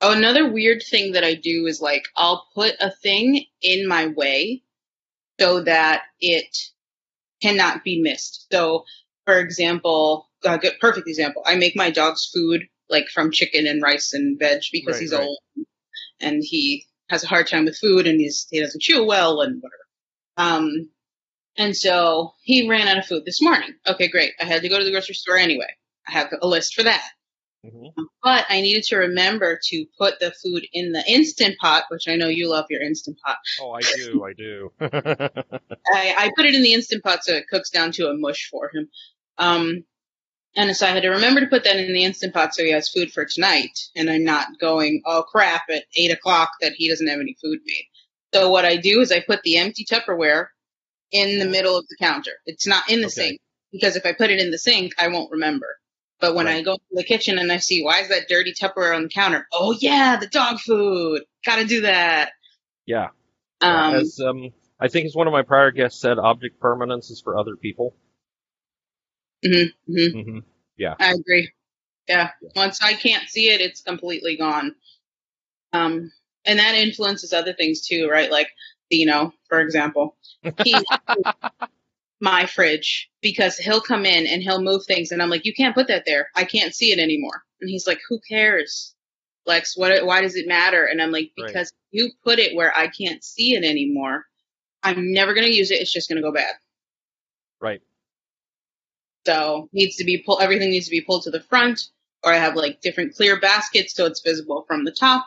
Oh, 0.00 0.12
another 0.12 0.50
weird 0.50 0.82
thing 0.82 1.12
that 1.12 1.24
I 1.24 1.34
do 1.34 1.66
is 1.66 1.80
like 1.80 2.04
I'll 2.16 2.46
put 2.54 2.74
a 2.80 2.90
thing 2.90 3.44
in 3.60 3.86
my 3.86 4.08
way 4.08 4.62
so 5.38 5.62
that 5.62 6.02
it 6.20 6.56
cannot 7.42 7.84
be 7.84 8.00
missed. 8.00 8.46
So, 8.50 8.84
for 9.26 9.38
example, 9.38 10.28
a 10.44 10.58
good 10.58 10.74
perfect 10.80 11.08
example. 11.08 11.42
I 11.46 11.56
make 11.56 11.76
my 11.76 11.90
dog's 11.90 12.30
food 12.32 12.62
like 12.88 13.08
from 13.08 13.30
chicken 13.30 13.66
and 13.66 13.82
rice 13.82 14.12
and 14.12 14.38
veg 14.38 14.62
because 14.72 14.94
Right, 14.94 15.00
he's 15.02 15.12
right. 15.12 15.22
old 15.22 15.38
and 16.20 16.42
he 16.42 16.86
has 17.08 17.24
a 17.24 17.28
hard 17.28 17.46
time 17.46 17.64
with 17.64 17.78
food 17.78 18.06
and 18.06 18.20
he's 18.20 18.46
he 18.50 18.60
doesn't 18.60 18.82
chew 18.82 19.04
well 19.04 19.40
and 19.40 19.62
whatever. 19.62 19.76
Um, 20.36 20.88
and 21.60 21.76
so 21.76 22.32
he 22.42 22.66
ran 22.66 22.88
out 22.88 22.96
of 22.96 23.04
food 23.04 23.26
this 23.26 23.42
morning. 23.42 23.74
Okay, 23.86 24.08
great. 24.08 24.32
I 24.40 24.46
had 24.46 24.62
to 24.62 24.68
go 24.70 24.78
to 24.78 24.84
the 24.84 24.90
grocery 24.90 25.14
store 25.14 25.36
anyway. 25.36 25.68
I 26.08 26.12
have 26.12 26.32
a 26.40 26.46
list 26.46 26.74
for 26.74 26.82
that. 26.84 27.06
Mhm. 27.66 27.92
But 28.22 28.46
I 28.48 28.62
needed 28.62 28.84
to 28.84 28.96
remember 28.96 29.60
to 29.68 29.84
put 29.98 30.18
the 30.20 30.32
food 30.42 30.66
in 30.72 30.92
the 30.92 31.04
instant 31.06 31.58
pot, 31.58 31.84
which 31.90 32.08
I 32.08 32.16
know 32.16 32.28
you 32.28 32.48
love 32.48 32.64
your 32.70 32.80
instant 32.80 33.18
pot. 33.22 33.36
Oh, 33.60 33.72
I 33.72 33.80
do, 33.80 34.24
I 34.24 34.32
do. 34.32 34.72
I, 34.80 36.14
I 36.16 36.30
put 36.34 36.46
it 36.46 36.54
in 36.54 36.62
the 36.62 36.72
instant 36.72 37.04
pot 37.04 37.24
so 37.24 37.34
it 37.34 37.48
cooks 37.48 37.68
down 37.68 37.92
to 37.92 38.08
a 38.08 38.14
mush 38.16 38.48
for 38.50 38.70
him. 38.72 38.88
Um, 39.36 39.84
and 40.56 40.74
so 40.74 40.86
I 40.86 40.90
had 40.92 41.02
to 41.02 41.10
remember 41.10 41.40
to 41.40 41.46
put 41.46 41.64
that 41.64 41.76
in 41.76 41.92
the 41.92 42.04
instant 42.04 42.32
pot 42.32 42.54
so 42.54 42.64
he 42.64 42.72
has 42.72 42.88
food 42.88 43.12
for 43.12 43.26
tonight, 43.26 43.78
and 43.94 44.08
I'm 44.08 44.24
not 44.24 44.58
going, 44.58 45.02
oh 45.04 45.24
crap, 45.24 45.64
at 45.68 45.84
eight 45.96 46.10
o'clock 46.10 46.52
that 46.62 46.72
he 46.72 46.88
doesn't 46.88 47.06
have 47.06 47.20
any 47.20 47.36
food 47.42 47.58
made. 47.66 47.84
So 48.32 48.48
what 48.48 48.64
I 48.64 48.76
do 48.76 49.00
is 49.02 49.12
I 49.12 49.20
put 49.20 49.42
the 49.42 49.58
empty 49.58 49.84
Tupperware 49.84 50.46
in 51.12 51.38
the 51.38 51.46
middle 51.46 51.76
of 51.76 51.86
the 51.88 51.96
counter. 52.00 52.32
It's 52.46 52.66
not 52.66 52.90
in 52.90 53.00
the 53.00 53.08
Okay. 53.08 53.10
sink 53.10 53.40
because 53.72 53.96
if 53.96 54.06
I 54.06 54.12
put 54.12 54.30
it 54.30 54.40
in 54.40 54.50
the 54.50 54.58
sink, 54.58 54.94
I 54.98 55.08
won't 55.08 55.32
remember. 55.32 55.66
But 56.20 56.34
when 56.34 56.48
I 56.48 56.62
go 56.62 56.76
to 56.76 56.82
the 56.92 57.04
kitchen 57.04 57.38
and 57.38 57.50
I 57.52 57.58
see 57.58 57.82
why 57.82 58.00
is 58.00 58.08
that 58.08 58.28
dirty 58.28 58.52
Tupperware 58.52 58.94
on 58.94 59.04
the 59.04 59.08
counter? 59.08 59.46
Oh 59.52 59.76
yeah, 59.80 60.16
the 60.16 60.26
dog 60.28 60.60
food. 60.60 61.22
Got 61.46 61.56
to 61.56 61.64
do 61.66 61.82
that. 61.82 62.30
yeah. 62.86 63.08
Um, 63.60 63.94
as 63.94 64.20
um, 64.26 64.50
I 64.80 64.88
think 64.88 65.06
as 65.06 65.14
one 65.14 65.26
of 65.26 65.32
my 65.32 65.42
prior 65.42 65.70
guests 65.70 66.00
said, 66.00 66.18
object 66.18 66.60
permanence 66.60 67.10
is 67.10 67.20
for 67.20 67.38
other 67.38 67.56
people. 67.56 67.94
mhm, 69.44 69.72
mhm. 69.88 70.12
hmm 70.12 70.38
I 70.98 71.12
agree. 71.12 71.50
Yeah. 72.08 72.30
Once 72.56 72.82
I 72.82 72.94
can't 72.94 73.28
see 73.28 73.50
it, 73.50 73.60
it's 73.60 73.82
completely 73.82 74.36
gone. 74.36 74.74
Um, 75.72 76.12
and 76.44 76.58
that 76.58 76.74
influences 76.74 77.32
other 77.32 77.52
things 77.54 77.86
too, 77.86 78.08
right? 78.10 78.30
Like, 78.30 78.48
you 78.90 79.06
know, 79.06 79.32
for 79.48 79.60
example, 79.60 80.16
he, 80.64 80.74
my 82.20 82.46
fridge, 82.46 83.08
because 83.22 83.56
he'll 83.56 83.80
come 83.80 84.04
in 84.04 84.26
and 84.26 84.42
he'll 84.42 84.62
move 84.62 84.84
things 84.84 85.10
and 85.12 85.22
I'm 85.22 85.30
like, 85.30 85.44
you 85.46 85.54
can't 85.54 85.74
put 85.74 85.88
that 85.88 86.04
there. 86.06 86.28
I 86.36 86.44
can't 86.44 86.74
see 86.74 86.92
it 86.92 86.98
anymore. 86.98 87.42
And 87.60 87.70
he's 87.70 87.86
like, 87.86 88.00
who 88.08 88.20
cares? 88.28 88.94
Lex, 89.46 89.76
what, 89.76 90.04
why 90.04 90.20
does 90.20 90.36
it 90.36 90.46
matter? 90.46 90.84
And 90.84 91.00
I'm 91.00 91.10
like, 91.10 91.30
Right. 91.38 91.46
because 91.46 91.72
you 91.90 92.10
put 92.24 92.38
it 92.38 92.54
where 92.54 92.76
I 92.76 92.88
can't 92.88 93.24
see 93.24 93.54
it 93.54 93.64
anymore. 93.64 94.26
I'm 94.82 95.12
never 95.12 95.34
going 95.34 95.46
to 95.46 95.54
use 95.54 95.70
it. 95.70 95.80
It's 95.80 95.92
just 95.92 96.08
going 96.08 96.16
to 96.16 96.22
go 96.22 96.32
bad. 96.32 96.54
Right. 97.60 97.80
So 99.26 99.68
needs 99.72 99.96
to 99.96 100.04
be 100.04 100.18
pulled. 100.18 100.42
everything 100.42 100.70
needs 100.70 100.86
to 100.86 100.90
be 100.90 101.02
pulled 101.02 101.24
to 101.24 101.30
the 101.30 101.40
front, 101.42 101.80
or 102.24 102.32
I 102.32 102.36
have 102.36 102.56
like 102.56 102.80
different 102.80 103.14
clear 103.14 103.38
baskets 103.38 103.94
so 103.94 104.06
it's 104.06 104.22
visible 104.22 104.64
from 104.66 104.84
the 104.84 104.92
top. 104.92 105.24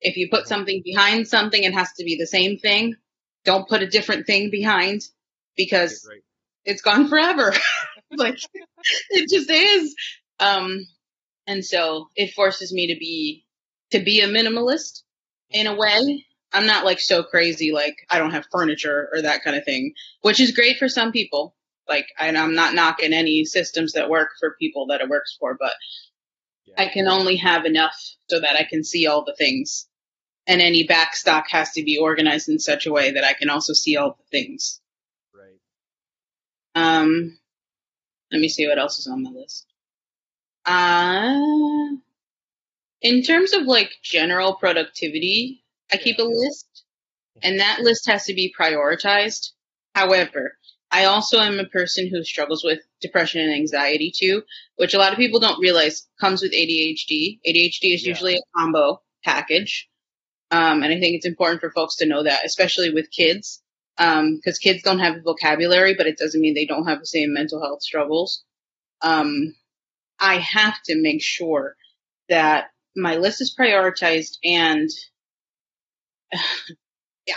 If 0.00 0.16
you 0.16 0.28
put 0.30 0.48
something 0.48 0.82
behind 0.84 1.28
something, 1.28 1.62
it 1.62 1.74
has 1.74 1.92
to 1.94 2.04
be 2.04 2.16
the 2.16 2.26
same 2.26 2.58
thing. 2.58 2.96
Don't 3.44 3.68
put 3.68 3.82
a 3.82 3.88
different 3.88 4.26
thing 4.26 4.50
behind 4.50 5.02
because 5.56 6.06
Right. 6.08 6.22
it's 6.64 6.82
gone 6.82 7.08
forever. 7.08 7.52
like 8.16 8.38
it 9.10 9.28
just 9.30 9.50
is. 9.50 9.94
Um, 10.38 10.86
and 11.46 11.64
so 11.64 12.08
it 12.16 12.32
forces 12.34 12.72
me 12.72 12.88
to 12.94 12.98
be 12.98 13.44
to 13.90 14.00
be 14.00 14.20
a 14.20 14.28
minimalist 14.28 15.02
in 15.50 15.66
a 15.66 15.76
way. 15.76 16.24
I'm 16.52 16.66
not 16.66 16.84
like 16.84 17.00
so 17.00 17.22
crazy 17.22 17.72
like 17.72 17.96
I 18.10 18.18
don't 18.18 18.32
have 18.32 18.46
furniture 18.52 19.08
or 19.12 19.22
that 19.22 19.44
kind 19.44 19.56
of 19.56 19.64
thing, 19.64 19.94
which 20.22 20.40
is 20.40 20.52
great 20.52 20.78
for 20.78 20.88
some 20.88 21.12
people. 21.12 21.54
Like 21.88 22.06
and 22.18 22.38
I'm 22.38 22.54
not 22.54 22.74
knocking 22.74 23.12
any 23.12 23.44
systems 23.44 23.92
that 23.92 24.10
work 24.10 24.30
for 24.40 24.56
people 24.60 24.86
that 24.88 25.00
it 25.00 25.08
works 25.08 25.36
for, 25.38 25.56
but 25.58 25.72
Yeah. 26.66 26.74
I 26.84 26.88
can 26.88 27.08
only 27.08 27.36
have 27.36 27.64
enough 27.66 27.96
so 28.28 28.40
that 28.40 28.56
I 28.56 28.64
can 28.64 28.84
see 28.84 29.06
all 29.06 29.24
the 29.24 29.34
things. 29.36 29.88
And 30.46 30.60
any 30.60 30.84
back 30.84 31.14
stock 31.14 31.48
has 31.50 31.72
to 31.72 31.82
be 31.84 31.98
organized 31.98 32.48
in 32.48 32.58
such 32.58 32.86
a 32.86 32.92
way 32.92 33.12
that 33.12 33.24
I 33.24 33.34
can 33.34 33.50
also 33.50 33.72
see 33.72 33.96
all 33.96 34.16
the 34.18 34.24
things. 34.30 34.80
Right. 35.34 35.60
Um, 36.74 37.38
let 38.32 38.40
me 38.40 38.48
see 38.48 38.66
what 38.66 38.78
else 38.78 38.98
is 38.98 39.06
on 39.06 39.22
the 39.22 39.30
list. 39.30 39.66
Uh, 40.66 41.96
in 43.02 43.22
terms 43.22 43.52
of 43.52 43.62
like 43.62 43.92
general 44.02 44.54
productivity, 44.54 45.62
I 45.92 45.96
keep 45.96 46.18
a 46.18 46.22
list 46.22 46.84
and 47.42 47.60
that 47.60 47.80
list 47.80 48.06
has 48.08 48.24
to 48.26 48.34
be 48.34 48.54
prioritized. 48.58 49.50
However, 49.94 50.56
I 50.90 51.04
also 51.04 51.38
am 51.40 51.58
a 51.58 51.66
person 51.66 52.08
who 52.08 52.24
struggles 52.24 52.64
with 52.64 52.80
depression 53.00 53.40
and 53.40 53.52
anxiety 53.54 54.12
too, 54.16 54.42
which 54.76 54.94
a 54.94 54.98
lot 54.98 55.12
of 55.12 55.18
people 55.18 55.40
don't 55.40 55.60
realize 55.60 56.06
comes 56.20 56.42
with 56.42 56.52
ADHD. 56.52 57.40
ADHD 57.46 57.94
is 57.94 58.02
Yeah. 58.04 58.08
usually 58.10 58.34
a 58.36 58.42
combo 58.56 59.02
package. 59.24 59.88
Um, 60.50 60.82
and 60.82 60.92
I 60.92 60.98
think 60.98 61.16
it's 61.16 61.26
important 61.26 61.60
for 61.60 61.70
folks 61.70 61.96
to 61.96 62.06
know 62.06 62.24
that, 62.24 62.44
especially 62.44 62.92
with 62.92 63.10
kids, 63.10 63.62
because 63.96 64.58
kids 64.58 64.82
don't 64.82 64.98
have 64.98 65.14
the 65.14 65.22
vocabulary, 65.22 65.94
but 65.94 66.06
it 66.06 66.18
doesn't 66.18 66.40
mean 66.40 66.54
they 66.54 66.66
don't 66.66 66.86
have 66.86 67.00
the 67.00 67.06
same 67.06 67.32
mental 67.32 67.62
health 67.62 67.82
struggles. 67.82 68.42
Um, 69.02 69.54
I 70.18 70.38
have 70.38 70.82
to 70.84 71.00
make 71.00 71.22
sure 71.22 71.76
that 72.28 72.70
my 72.96 73.16
list 73.16 73.40
is 73.40 73.54
prioritized 73.58 74.38
and 74.44 74.88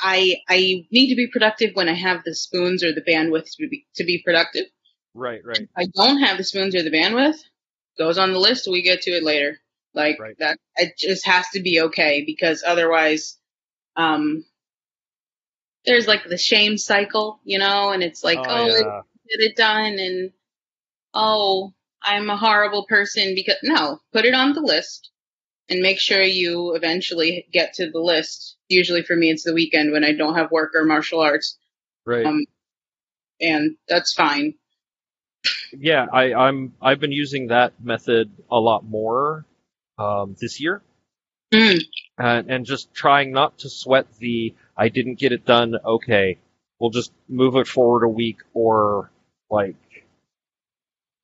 I 0.02 0.38
I 0.49 0.86
need 0.91 1.10
to 1.10 1.15
be 1.15 1.28
productive 1.28 1.76
when 1.76 1.88
I 1.88 1.93
have 1.93 2.23
the 2.23 2.34
spoons 2.34 2.84
or 2.84 2.93
the 2.93 3.02
bandwidth 3.02 3.49
to 3.58 3.67
be 3.67 3.86
to 3.95 4.04
be 4.04 4.23
productive. 4.23 4.65
Right. 5.13 5.41
Right. 5.43 5.60
If 5.60 5.69
I 5.78 5.86
don't 5.93 6.19
have 6.19 6.38
the 6.38 6.43
spoons 6.43 6.76
or 6.76 6.82
the 6.82 6.89
bandwidth, 6.89 7.38
goes 7.97 8.17
on 8.17 8.32
the 8.32 8.39
list. 8.39 8.67
We 8.67 8.82
get 8.82 9.02
to 9.04 9.12
it 9.12 9.23
later. 9.23 9.60
Like 9.93 10.19
Right. 10.19 10.38
that, 10.39 10.58
it 10.75 10.97
just 10.97 11.25
has 11.25 11.47
to 11.53 11.62
be 11.62 11.82
okay 11.82 12.23
because 12.25 12.63
otherwise, 12.65 13.38
um, 13.95 14.43
there's 15.86 16.08
like 16.08 16.23
the 16.27 16.38
shame 16.38 16.77
cycle, 16.77 17.39
you 17.43 17.60
know, 17.60 17.91
and 17.91 18.03
it's 18.03 18.23
like, 18.23 18.39
oh, 18.39 18.45
oh, 18.47 18.65
yeah. 18.65 19.01
get 19.29 19.45
it 19.45 19.56
done, 19.56 19.99
and 19.99 20.32
oh, 21.13 21.73
I'm 22.01 22.29
a 22.29 22.38
horrible 22.38 22.86
person 22.88 23.36
because 23.36 23.58
no, 23.63 23.99
put 24.12 24.25
it 24.25 24.34
on 24.34 24.53
the 24.53 24.62
list 24.62 25.12
and 25.69 25.82
make 25.82 25.99
sure 25.99 26.21
you 26.21 26.75
eventually 26.75 27.47
get 27.51 27.73
to 27.75 27.89
the 27.89 27.99
list. 27.99 28.58
Usually 28.69 29.03
for 29.03 29.15
me, 29.15 29.29
it's 29.29 29.43
the 29.43 29.53
weekend 29.53 29.91
when 29.91 30.03
I 30.03 30.13
don't 30.13 30.36
have 30.36 30.51
work 30.51 30.71
or 30.75 30.86
martial 30.86 31.19
arts, 31.19 31.58
right. 32.06 32.25
um, 32.25 32.45
and 33.39 33.75
that's 33.88 34.13
fine. 34.13 34.56
yeah, 35.73 36.06
I, 36.12 36.34
I'm 36.34 36.73
I've 36.82 36.99
been 36.99 37.12
using 37.12 37.47
that 37.47 37.73
method 37.84 38.32
a 38.49 38.60
lot 38.60 38.86
more 38.86 39.45
um, 39.97 40.36
this 40.39 40.60
year, 40.60 40.82
Mm, 41.53 41.82
and, 42.17 42.49
and 42.51 42.65
just 42.65 42.93
trying 42.93 43.32
not 43.32 43.60
to 43.60 43.69
sweat 43.69 44.08
the 44.19 44.56
I 44.77 44.89
didn't 44.89 45.19
get 45.19 45.32
it 45.32 45.45
done. 45.45 45.75
Okay, 45.86 46.39
we'll 46.79 46.89
just 46.91 47.12
move 47.29 47.56
it 47.56 47.67
forward 47.67 48.03
a 48.03 48.10
week, 48.10 48.39
or 48.53 49.12
like, 49.49 49.75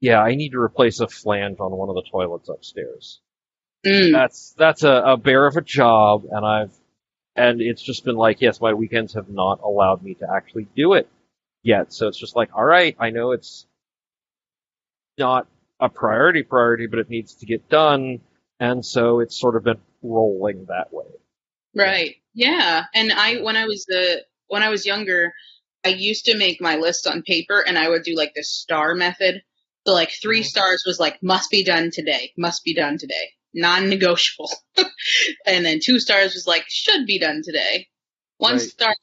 yeah, 0.01 0.19
I 0.21 0.35
need 0.35 0.51
to 0.51 0.59
replace 0.59 0.99
a 0.99 1.07
flange 1.07 1.59
on 1.59 1.71
one 1.71 1.89
of 1.89 1.95
the 1.95 2.03
toilets 2.09 2.49
upstairs. 2.49 3.19
mm. 3.85 4.11
That's 4.11 4.53
that's 4.57 4.83
a, 4.83 4.91
a 5.05 5.17
bear 5.17 5.45
of 5.47 5.57
a 5.57 5.61
job, 5.61 6.25
and 6.31 6.45
I've 6.45 6.73
and 7.35 7.61
it's 7.61 7.81
just 7.81 8.05
been 8.05 8.15
like, 8.17 8.41
yes, 8.41 8.61
my 8.61 8.73
weekends 8.73 9.13
have 9.13 9.29
not 9.29 9.61
allowed 9.61 10.03
me 10.03 10.15
to 10.15 10.27
actually 10.33 10.67
do 10.75 10.93
it 10.93 11.09
yet. 11.63 11.93
So 11.93 12.07
it's 12.07 12.19
just 12.19 12.35
like, 12.35 12.49
all 12.55 12.65
right, 12.65 12.95
I 12.99 13.11
know 13.11 13.31
it's 13.31 13.65
not 15.17 15.47
a 15.79 15.89
priority 15.89 16.43
priority, 16.43 16.87
but 16.87 16.99
it 16.99 17.09
needs 17.09 17.35
to 17.35 17.45
get 17.45 17.69
done. 17.69 18.21
And 18.59 18.85
so 18.85 19.19
it's 19.19 19.39
sort 19.39 19.55
of 19.55 19.63
been 19.63 19.79
rolling 20.01 20.65
that 20.67 20.91
way. 20.93 21.05
Right. 21.75 22.15
Yeah. 22.33 22.85
And 22.93 23.11
I, 23.13 23.41
when 23.41 23.55
I 23.55 23.65
was 23.65 23.85
the, 23.85 24.23
when 24.47 24.63
I 24.63 24.69
was 24.69 24.85
younger, 24.85 25.33
I 25.85 25.89
used 25.89 26.25
to 26.25 26.37
make 26.37 26.61
my 26.61 26.75
list 26.75 27.07
on 27.07 27.21
paper 27.23 27.61
and 27.65 27.77
I 27.77 27.89
would 27.89 28.03
do 28.03 28.15
like 28.15 28.33
the 28.35 28.43
star 28.43 28.95
method. 28.95 29.41
So 29.87 29.93
like 29.93 30.11
3 30.21 30.41
Mhm. 30.41 30.45
stars 30.45 30.83
was 30.85 30.99
like 30.99 31.21
must 31.23 31.49
be 31.51 31.63
done 31.63 31.89
today, 31.91 32.33
must 32.37 32.63
be 32.63 32.73
done 32.75 32.97
today, 32.97 33.31
non-negotiable. 33.53 34.51
and 35.45 35.65
then 35.65 35.79
two 35.83 35.99
stars 35.99 36.33
was 36.33 36.45
like 36.47 36.65
should 36.67 37.05
be 37.05 37.19
done 37.19 37.41
today. 37.43 37.87
One 38.37 38.53
Right. 38.55 38.61
star 38.61 38.95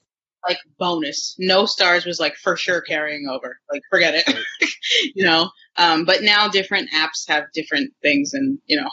like 0.48 0.58
bonus. 0.78 1.34
No 1.38 1.66
stars 1.66 2.04
was 2.06 2.20
like 2.20 2.36
for 2.36 2.56
sure 2.56 2.80
carrying 2.82 3.26
over. 3.28 3.58
Like 3.72 3.82
forget 3.90 4.14
it. 4.14 4.26
Right. 4.28 4.44
you 5.14 5.24
know. 5.24 5.50
Um 5.76 6.04
but 6.04 6.22
now 6.22 6.48
different 6.48 6.90
apps 6.92 7.26
have 7.28 7.44
different 7.54 7.92
things 8.02 8.34
and 8.34 8.58
you 8.66 8.76
know. 8.76 8.90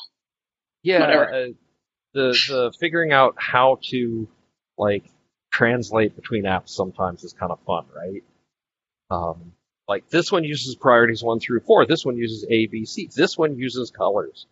Yeah, 0.83 1.03
uh, 1.03 1.47
the 2.13 2.31
the 2.47 2.73
figuring 2.79 3.11
out 3.11 3.35
how 3.37 3.79
to 3.89 4.27
like 4.77 5.05
translate 5.51 6.15
between 6.15 6.43
apps 6.43 6.69
sometimes 6.69 7.23
is 7.23 7.33
kind 7.33 7.51
of 7.51 7.59
fun, 7.65 7.85
right? 7.95 8.23
Um, 9.09 9.53
like 9.87 10.09
this 10.09 10.31
one 10.31 10.43
uses 10.43 10.75
priorities 10.75 11.23
one 11.23 11.39
through 11.39 11.61
four. 11.61 11.85
This 11.85 12.05
one 12.05 12.17
uses 12.17 12.45
A, 12.49 12.67
B, 12.67 12.85
C. 12.85 13.09
This 13.15 13.37
one 13.37 13.57
uses 13.57 13.91
colors. 13.91 14.45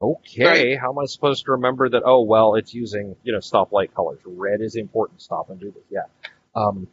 Okay, 0.00 0.76
how 0.76 0.92
am 0.92 0.98
I 1.00 1.06
supposed 1.06 1.44
to 1.46 1.52
remember 1.52 1.88
that? 1.88 2.02
Oh, 2.04 2.22
well, 2.22 2.54
it's 2.54 2.72
using 2.74 3.16
you 3.24 3.32
know 3.32 3.38
stoplight 3.38 3.94
colors. 3.94 4.20
Red 4.24 4.60
is 4.60 4.76
important. 4.76 5.20
Stop 5.22 5.50
and 5.50 5.58
do 5.60 5.70
this. 5.72 5.84
Yeah. 5.90 6.02
Um, 6.54 6.86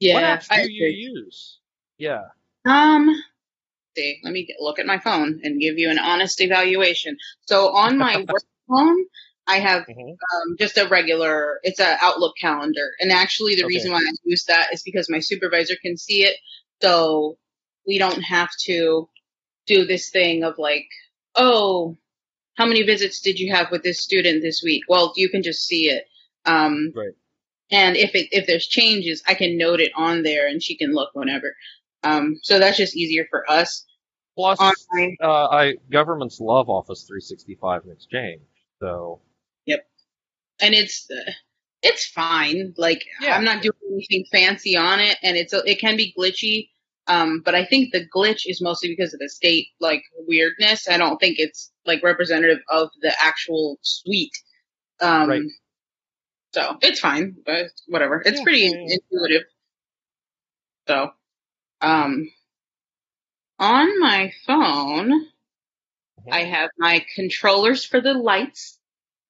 Yeah. 0.00 0.14
what 0.14 0.24
apps 0.24 0.46
I 0.50 0.64
do 0.64 0.72
you 0.72 0.86
agree. 0.86 1.12
use? 1.14 1.58
Yeah. 1.98 2.24
Um, 2.66 3.08
see, 3.96 4.20
let 4.24 4.32
me 4.32 4.46
get, 4.46 4.56
look 4.60 4.78
at 4.78 4.86
my 4.86 4.98
phone 4.98 5.40
and 5.42 5.60
give 5.60 5.78
you 5.78 5.90
an 5.90 5.98
honest 5.98 6.40
evaluation. 6.40 7.16
So 7.42 7.74
on 7.74 7.98
my 7.98 8.16
work 8.28 8.42
phone, 8.68 9.04
I 9.46 9.58
have 9.60 9.82
Mhm. 9.88 10.18
um, 10.32 10.56
just 10.58 10.78
a 10.78 10.88
regular, 10.88 11.60
it's 11.62 11.80
a 11.80 11.96
Outlook 12.00 12.34
calendar. 12.40 12.92
And 13.00 13.10
actually 13.12 13.56
the 13.56 13.64
Okay. 13.64 13.68
reason 13.68 13.90
why 13.92 13.98
I 13.98 14.12
use 14.24 14.44
that 14.44 14.72
is 14.72 14.82
because 14.82 15.10
my 15.10 15.20
supervisor 15.20 15.74
can 15.82 15.96
see 15.96 16.22
it. 16.24 16.36
So 16.82 17.38
we 17.86 17.98
don't 17.98 18.22
have 18.22 18.50
to 18.66 19.08
do 19.66 19.84
this 19.86 20.10
thing 20.10 20.44
of 20.44 20.58
like, 20.58 20.86
oh, 21.36 21.96
how 22.56 22.66
many 22.66 22.82
visits 22.82 23.20
did 23.20 23.38
you 23.38 23.52
have 23.54 23.70
with 23.70 23.82
this 23.82 24.00
student 24.00 24.42
this 24.42 24.62
week? 24.62 24.84
Well, 24.88 25.12
you 25.16 25.28
can 25.30 25.42
just 25.42 25.66
see 25.66 25.90
it. 25.90 26.04
Um, 26.44 26.92
Right. 26.94 27.14
and 27.70 27.96
if 27.96 28.14
it, 28.14 28.28
if 28.32 28.46
there's 28.46 28.66
changes, 28.66 29.22
I 29.26 29.34
can 29.34 29.56
note 29.58 29.80
it 29.80 29.92
on 29.96 30.22
there 30.22 30.48
and 30.48 30.62
she 30.62 30.76
can 30.76 30.92
look 30.92 31.10
whenever. 31.14 31.54
Um, 32.02 32.38
so 32.42 32.58
that's 32.58 32.76
just 32.76 32.96
easier 32.96 33.26
for 33.30 33.48
us. 33.50 33.84
Plus, 34.36 34.58
Online. 34.60 35.16
uh, 35.22 35.48
I 35.48 35.74
governments 35.90 36.40
love 36.40 36.68
Office 36.70 37.02
365 37.02 37.82
and 37.84 37.92
Exchange, 37.92 38.40
so 38.80 39.20
Yep, 39.66 39.86
and 40.60 40.74
it's 40.74 41.06
uh, 41.10 41.32
it's 41.82 42.06
fine. 42.06 42.72
Like 42.78 43.04
Yeah. 43.20 43.36
I'm 43.36 43.44
not 43.44 43.62
doing 43.62 43.74
anything 43.92 44.24
fancy 44.32 44.76
on 44.76 45.00
it, 45.00 45.18
and 45.22 45.36
it's 45.36 45.52
it 45.52 45.78
can 45.80 45.96
be 45.96 46.14
glitchy. 46.18 46.68
Um, 47.06 47.42
but 47.44 47.54
I 47.56 47.64
think 47.66 47.92
the 47.92 48.06
glitch 48.14 48.42
is 48.46 48.62
mostly 48.62 48.88
because 48.88 49.12
of 49.12 49.20
the 49.20 49.28
state 49.28 49.66
like 49.80 50.02
weirdness. 50.26 50.88
I 50.88 50.96
don't 50.96 51.18
think 51.18 51.38
it's 51.38 51.70
like 51.84 52.02
representative 52.04 52.60
of 52.70 52.88
the 53.02 53.12
actual 53.20 53.78
suite. 53.82 54.32
Um, 55.00 55.28
Right. 55.28 55.42
So 56.52 56.78
it's 56.82 57.00
fine, 57.00 57.36
but 57.46 57.66
whatever. 57.88 58.22
It's 58.24 58.38
Yeah. 58.38 58.44
pretty 58.44 58.66
intuitive. 58.66 59.42
So, 60.88 61.10
um, 61.80 62.30
on 63.58 64.00
my 64.00 64.32
phone, 64.46 65.26
I 66.30 66.44
have 66.44 66.70
my 66.78 67.04
controllers 67.14 67.84
for 67.84 68.00
the 68.00 68.14
lights, 68.14 68.78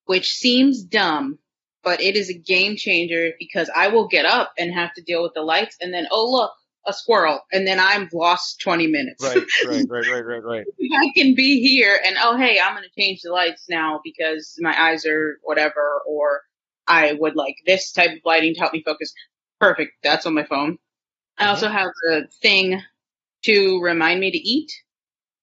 which 0.07 0.29
seems 0.29 0.83
dumb, 0.83 1.39
but 1.83 2.01
it 2.01 2.17
is 2.17 2.31
a 2.31 2.39
game 2.39 2.77
changer 2.77 3.33
because 3.39 3.71
I 3.75 3.89
will 3.89 4.09
get 4.09 4.25
up 4.25 4.53
and 4.59 4.73
have 4.73 4.95
to 4.95 5.03
deal 5.03 5.23
with 5.23 5.35
the 5.35 5.43
lights 5.43 5.77
and 5.81 5.93
then, 5.93 6.07
oh 6.11 6.31
look, 6.31 6.53
a 6.87 6.93
squirrel. 6.93 7.41
And 7.53 7.67
then 7.67 7.79
I'm 7.79 8.09
lost 8.13 8.61
20 8.61 8.87
minutes. 8.87 9.23
right, 9.23 9.37
right, 9.67 9.87
right, 9.89 10.09
right, 10.11 10.25
right, 10.25 10.45
right. 10.45 10.67
I 10.95 11.11
can 11.15 11.35
be 11.35 11.61
here 11.61 11.99
and, 12.05 12.17
oh 12.21 12.37
hey, 12.37 12.59
I'm 12.61 12.75
going 12.75 12.85
to 12.85 13.01
change 13.01 13.23
the 13.23 13.33
lights 13.33 13.67
now 13.69 14.01
because 14.03 14.57
my 14.61 14.81
eyes 14.81 15.07
are 15.07 15.39
whatever, 15.43 16.03
or 16.07 16.43
I 16.87 17.13
would 17.13 17.37
like 17.37 17.57
this 17.67 17.93
type 17.93 18.11
of 18.11 18.19
lighting 18.25 18.55
to 18.55 18.61
help 18.61 18.73
me 18.73 18.83
focus. 18.85 19.13
Perfect. 19.61 19.93
That's 20.03 20.27
on 20.27 20.35
my 20.35 20.45
phone. 20.45 20.79
I 21.41 21.49
also 21.49 21.67
mm-hmm. 21.67 21.77
have 21.77 21.91
the 22.03 22.29
thing 22.43 22.83
to 23.45 23.81
remind 23.81 24.21
me 24.21 24.31
to 24.31 24.39
eat 24.39 24.71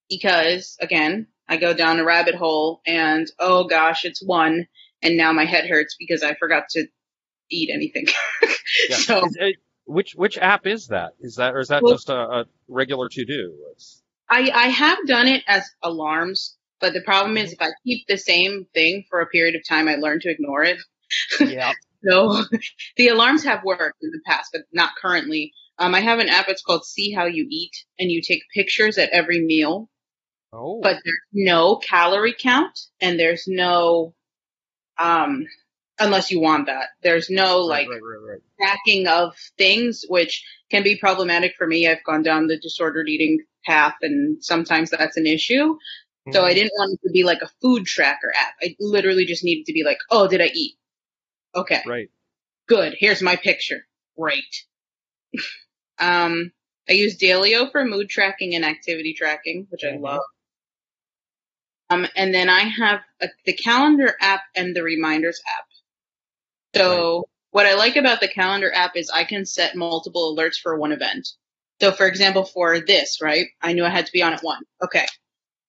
because 0.10 0.78
again, 0.80 1.28
I 1.50 1.58
go 1.58 1.74
down 1.74 2.00
a 2.00 2.04
rabbit 2.04 2.36
hole 2.36 2.82
and 2.86 3.28
oh 3.40 3.68
gosh, 3.68 4.06
it's 4.06 4.24
one 4.24 4.68
and 5.02 5.18
now 5.18 5.34
my 5.34 5.46
head 5.46 5.70
hurts 5.70 5.96
because 5.98 6.24
I 6.24 6.36
forgot 6.36 6.70
to 6.72 6.88
eat 7.50 7.70
anything. 7.74 8.08
Yeah. 8.90 8.98
so 8.98 9.30
it- 9.40 9.56
uh, 9.56 9.60
which 9.86 10.12
which 10.14 10.38
app 10.38 10.68
is 10.68 10.88
that? 10.88 11.14
Is 11.22 11.36
that 11.36 11.56
or 11.56 11.60
is 11.60 11.70
that 11.70 11.82
Well- 11.82 11.94
just 11.94 12.10
a, 12.10 12.16
a 12.16 12.46
regular 12.68 13.08
to 13.10 13.26
do? 13.26 13.54
I, 14.30 14.52
I 14.54 14.68
have 14.68 14.98
done 15.08 15.28
it 15.28 15.44
as 15.48 15.64
alarms, 15.82 16.58
but 16.82 16.94
the 16.94 17.02
problem 17.02 17.38
is 17.38 17.54
mm-hmm. 17.54 17.64
if 17.64 17.70
I 17.70 17.74
keep 17.86 18.08
the 18.08 18.18
same 18.18 18.68
thing 18.74 19.06
for 19.10 19.22
a 19.22 19.28
period 19.28 19.56
of 19.56 19.66
time, 19.66 19.88
I 19.88 19.96
learn 19.96 20.20
to 20.20 20.30
ignore 20.30 20.64
it. 20.64 20.78
Yeah. 21.40 21.74
So 22.08 22.44
the 22.98 23.08
alarms 23.08 23.44
have 23.44 23.64
worked 23.64 24.04
in 24.04 24.12
the 24.12 24.22
past, 24.26 24.52
but 24.54 24.62
not 24.72 24.92
currently. 25.02 25.52
Um, 25.80 25.94
I 25.94 26.00
have 26.02 26.20
an 26.20 26.30
app. 26.30 26.48
It's 26.50 26.62
called 26.64 26.86
See 26.86 27.12
How 27.12 27.26
You 27.26 27.46
Eat, 27.50 27.72
and 28.00 28.12
you 28.12 28.22
take 28.22 28.42
pictures 28.54 28.98
at 28.98 29.10
every 29.10 29.42
meal, 29.46 29.90
Oh. 30.54 30.80
but 30.82 30.94
there's 31.04 31.20
no 31.34 31.76
calorie 31.78 32.36
count, 32.38 32.80
and 33.00 33.20
there's 33.20 33.44
no, 33.48 34.16
um, 34.98 35.46
unless 36.00 36.32
you 36.32 36.40
want 36.40 36.66
that. 36.68 36.88
There's 37.04 37.30
no 37.30 37.60
like 37.62 37.88
right, 37.90 38.02
right, 38.02 38.32
right, 38.34 38.42
tracking 38.60 39.08
of 39.08 39.36
things, 39.58 40.04
which 40.10 40.44
can 40.72 40.84
be 40.84 40.98
problematic 40.98 41.54
for 41.58 41.68
me. 41.68 41.88
I've 41.88 42.04
gone 42.04 42.24
down 42.24 42.48
the 42.48 42.58
disordered 42.60 43.08
eating 43.10 43.40
path, 43.66 43.96
and 44.02 44.44
sometimes 44.44 44.90
that's 44.90 45.18
an 45.18 45.28
issue. 45.28 45.76
right. 46.26 46.34
So 46.34 46.44
I 46.44 46.54
didn't 46.56 46.72
want 46.78 46.94
it 47.02 47.08
to 47.08 47.12
be 47.12 47.24
like 47.24 47.42
a 47.44 47.52
food 47.62 47.86
tracker 47.86 48.34
app. 48.36 48.54
I 48.64 48.76
literally 48.80 49.26
just 49.26 49.44
needed 49.44 49.66
to 49.68 49.74
be 49.74 49.84
like, 49.84 49.98
oh, 50.10 50.28
did 50.28 50.42
I 50.42 50.48
eat? 50.48 50.76
Okay, 51.56 51.82
Right. 51.86 52.10
good. 52.68 52.96
Here's 52.98 53.22
my 53.22 53.36
picture. 53.36 53.86
Great. 54.18 54.66
um, 56.00 56.52
I 56.90 56.94
use 56.94 57.18
Daylio 57.18 57.72
for 57.72 57.84
mood 57.86 58.10
tracking 58.10 58.56
and 58.56 58.66
activity 58.66 59.14
tracking, 59.14 59.68
which 59.70 59.84
I 59.84 59.94
Mhm. 59.94 60.02
love. 60.02 60.22
Um, 61.90 62.08
and 62.16 62.34
then 62.34 62.50
I 62.50 62.62
have 62.62 63.02
a, 63.22 63.30
the 63.46 63.54
calendar 63.54 64.16
app 64.22 64.44
and 64.56 64.76
the 64.76 64.84
reminders 64.84 65.42
app. 65.58 65.66
So 66.76 67.26
what 67.52 67.66
I 67.66 67.76
like 67.76 67.96
about 67.96 68.20
the 68.22 68.28
calendar 68.28 68.72
app 68.74 68.96
is 68.96 69.10
I 69.10 69.24
can 69.24 69.46
set 69.46 69.76
multiple 69.76 70.36
alerts 70.36 70.60
for 70.62 70.78
one 70.78 70.92
event. 70.92 71.28
So 71.82 71.92
for 71.92 72.08
example, 72.08 72.46
for 72.46 72.80
this, 72.80 73.22
right? 73.22 73.48
I 73.62 73.74
knew 73.74 73.86
I 73.86 73.90
had 73.90 74.06
to 74.08 74.12
be 74.12 74.24
on 74.24 74.34
at 74.34 74.42
one. 74.44 74.64
Okay. 74.84 75.06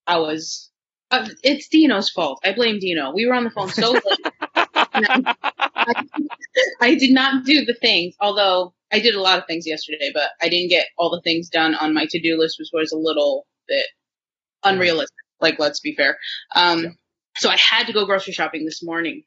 I 0.07 0.19
was, 0.19 0.71
uh, 1.11 1.29
it's 1.43 1.69
Dino's 1.69 2.11
fault. 2.11 2.41
I 2.45 2.53
blame 2.55 2.79
Dino. 2.81 3.13
We 3.13 3.27
were 3.27 3.35
on 3.35 3.45
the 3.45 3.51
phone 3.51 3.69
so 3.69 4.01
late. 4.05 4.29
I, 5.89 5.95
I 6.81 6.95
did 6.97 7.13
not 7.13 7.45
do 7.45 7.65
the 7.65 7.75
things, 7.75 8.15
although 8.21 8.75
I 8.93 9.01
did 9.01 9.15
a 9.15 9.21
lot 9.23 9.39
of 9.39 9.47
things 9.47 9.67
yesterday, 9.67 10.11
but 10.15 10.31
I 10.43 10.49
didn't 10.49 10.71
get 10.71 10.87
all 10.99 11.11
the 11.11 11.23
things 11.23 11.49
done 11.49 11.75
on 11.75 11.95
my 11.95 12.07
to-do 12.11 12.39
list, 12.39 12.59
which 12.59 12.71
was 12.73 12.93
a 12.93 12.97
little 12.97 13.47
bit 13.69 13.87
unrealistic. 14.65 15.15
Like, 15.41 15.59
let's 15.59 15.81
be 15.81 15.95
fair. 15.95 16.19
Um, 16.57 16.85
Yeah. 16.85 16.91
so 17.39 17.51
I 17.51 17.57
had 17.57 17.87
to 17.87 17.93
go 17.93 18.07
grocery 18.07 18.33
shopping 18.33 18.65
this 18.65 18.83
morning. 18.83 19.25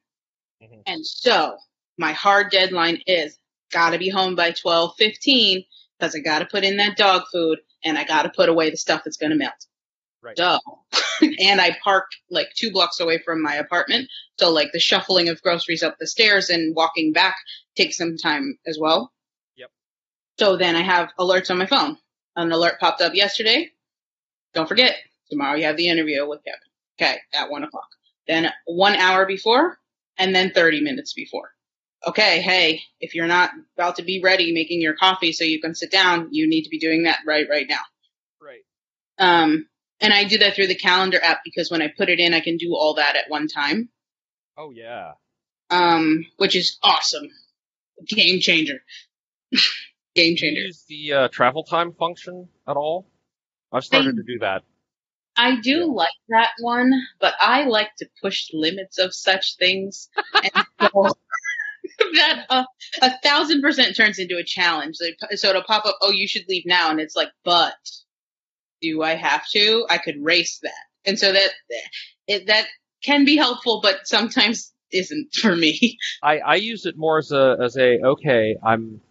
Mhm. 0.64 0.84
And 0.86 1.06
so 1.06 1.58
my 1.98 2.12
hard 2.14 2.52
deadline 2.52 3.02
is 3.08 3.38
gotta 3.72 3.98
be 3.98 4.10
home 4.10 4.36
by 4.36 4.52
12:15 4.52 5.66
because 6.00 6.16
I 6.16 6.20
gotta 6.20 6.46
put 6.46 6.64
in 6.64 6.78
that 6.78 6.98
dog 6.98 7.24
food 7.32 7.60
and 7.84 7.98
I 7.98 8.04
gotta 8.04 8.30
put 8.30 8.50
away 8.50 8.70
the 8.70 8.78
stuff 8.78 9.04
that's 9.06 9.18
gonna 9.18 9.36
melt. 9.36 9.68
Right. 10.22 10.36
Duh. 10.36 10.60
and 11.40 11.60
I 11.60 11.78
park 11.84 12.06
like 12.30 12.50
two 12.56 12.72
blocks 12.72 13.00
away 13.00 13.20
from 13.20 13.42
my 13.42 13.56
apartment. 13.56 14.10
So 14.40 14.52
like 14.52 14.72
the 14.72 14.80
shuffling 14.80 15.30
of 15.30 15.42
groceries 15.42 15.84
up 15.84 15.98
the 16.00 16.08
stairs 16.08 16.50
and 16.50 16.76
walking 16.76 17.12
back 17.12 17.36
takes 17.76 17.98
some 17.98 18.18
time 18.18 18.58
as 18.68 18.78
well. 18.80 19.12
Yep. 19.56 19.72
So 20.40 20.58
then 20.58 20.76
I 20.76 20.82
have 20.82 21.10
alerts 21.20 21.50
on 21.50 21.58
my 21.58 21.66
phone. 21.66 21.98
An 22.36 22.52
alert 22.52 22.80
popped 22.80 23.02
up 23.02 23.14
yesterday. 23.14 23.72
Don't 24.54 24.68
forget, 24.68 24.96
tomorrow 25.30 25.58
you 25.58 25.66
have 25.66 25.78
the 25.78 25.90
interview 25.90 26.28
with 26.28 26.42
Kevin. 26.44 26.60
Okay, 27.00 27.20
at 27.34 27.50
one 27.50 27.64
o'clock. 27.64 27.88
Then 28.28 28.52
one 28.66 28.96
hour 28.96 29.26
before, 29.26 29.78
and 30.18 30.36
then 30.36 30.52
30 30.52 30.82
minutes 30.82 31.14
before. 31.14 31.52
Okay, 32.08 32.42
hey, 32.42 32.82
if 33.00 33.16
you're 33.16 33.28
not 33.28 33.52
about 33.76 33.98
to 33.98 34.04
be 34.04 34.22
ready 34.22 34.54
making 34.54 34.82
your 34.82 34.96
coffee 34.96 35.34
so 35.34 35.44
you 35.44 35.62
can 35.62 35.76
sit 35.76 35.92
down, 35.92 36.30
you 36.32 36.48
need 36.48 36.64
to 36.64 36.70
be 36.70 36.80
doing 36.80 37.04
that 37.04 37.20
right 37.28 37.48
right 37.50 37.68
now. 37.68 37.82
Right. 38.42 38.62
Um, 39.20 39.68
and 40.02 40.14
I 40.14 40.26
do 40.26 40.40
that 40.40 40.56
through 40.56 40.68
the 40.68 40.76
calendar 40.76 41.20
app 41.24 41.40
because 41.46 41.70
when 41.72 41.82
I 41.82 41.88
put 41.96 42.10
it 42.10 42.20
in, 42.20 42.34
I 42.34 42.40
can 42.42 42.58
do 42.58 42.74
all 42.76 42.96
that 42.96 43.16
at 43.16 43.30
one 43.30 43.48
time. 43.48 43.90
Oh 44.58 44.72
yeah. 44.72 45.14
um, 45.70 46.26
which 46.38 46.56
is 46.56 46.78
awesome. 46.84 47.30
Game 48.08 48.40
changer. 48.42 48.80
Game 50.16 50.36
Do 50.36 50.46
you 50.46 50.52
changer. 50.56 50.62
use 50.62 50.84
the 50.90 51.14
uh, 51.14 51.28
travel 51.30 51.64
time 51.64 51.94
function 51.94 52.50
at 52.68 52.76
all? 52.76 53.08
I've 53.72 53.86
started 53.86 54.18
to 54.18 54.24
do 54.24 54.40
that. 54.40 54.64
I 55.38 55.62
do 55.62 55.70
Yeah. 55.72 55.84
like 55.86 56.10
that 56.30 56.50
one, 56.60 56.92
but 57.22 57.34
I 57.40 57.64
like 57.64 57.96
to 58.00 58.08
push 58.22 58.50
limits 58.54 58.98
of 59.00 59.14
such 59.14 59.56
things. 59.58 60.10
And 60.34 60.66
so 60.92 61.08
that 62.16 62.46
uh, 62.50 62.66
a 63.02 63.12
thousand 63.24 63.62
percent 63.62 63.96
turns 63.96 64.20
into 64.20 64.36
a 64.38 64.44
challenge. 64.44 64.98
So 65.36 65.50
it'll 65.50 65.64
pop 65.64 65.86
up, 65.86 65.96
oh, 66.02 66.12
you 66.12 66.28
should 66.28 66.44
leave 66.50 66.64
now. 66.66 66.92
And 66.92 67.00
it's 67.00 67.16
like, 67.16 67.30
but 67.46 67.74
do 68.82 69.04
I 69.04 69.16
have 69.16 69.44
to? 69.54 69.86
I 69.90 69.98
could 69.98 70.16
race 70.24 70.60
that. 70.64 70.72
And 71.06 71.18
so 71.18 71.32
that, 71.32 71.50
it, 72.28 72.48
that 72.48 72.68
can 73.04 73.26
be 73.26 73.36
helpful, 73.38 73.80
but 73.82 74.08
sometimes 74.08 74.72
isn't 74.92 75.34
for 75.34 75.56
me. 75.56 75.98
I, 76.24 76.40
I 76.40 76.56
use 76.56 76.86
it 76.86 76.98
more 76.98 77.18
as 77.18 77.32
a 77.32 77.58
as 77.64 77.78
a 77.78 78.00
okay. 78.04 78.58
I'm 78.64 79.02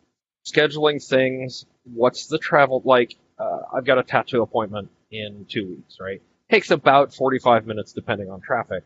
scheduling 0.46 1.04
things. 1.06 1.64
What's 1.85 2.26
the 2.26 2.38
travel 2.38 2.83
like? 2.85 3.16
Uh, 3.38 3.61
I've 3.74 3.85
got 3.85 3.98
a 3.98 4.02
tattoo 4.02 4.42
appointment 4.42 4.90
in 5.11 5.46
two 5.48 5.66
weeks. 5.66 5.96
Right, 6.00 6.22
takes 6.50 6.70
about 6.70 7.14
forty 7.14 7.38
five 7.38 7.66
minutes 7.66 7.92
depending 7.92 8.30
on 8.30 8.40
traffic. 8.40 8.85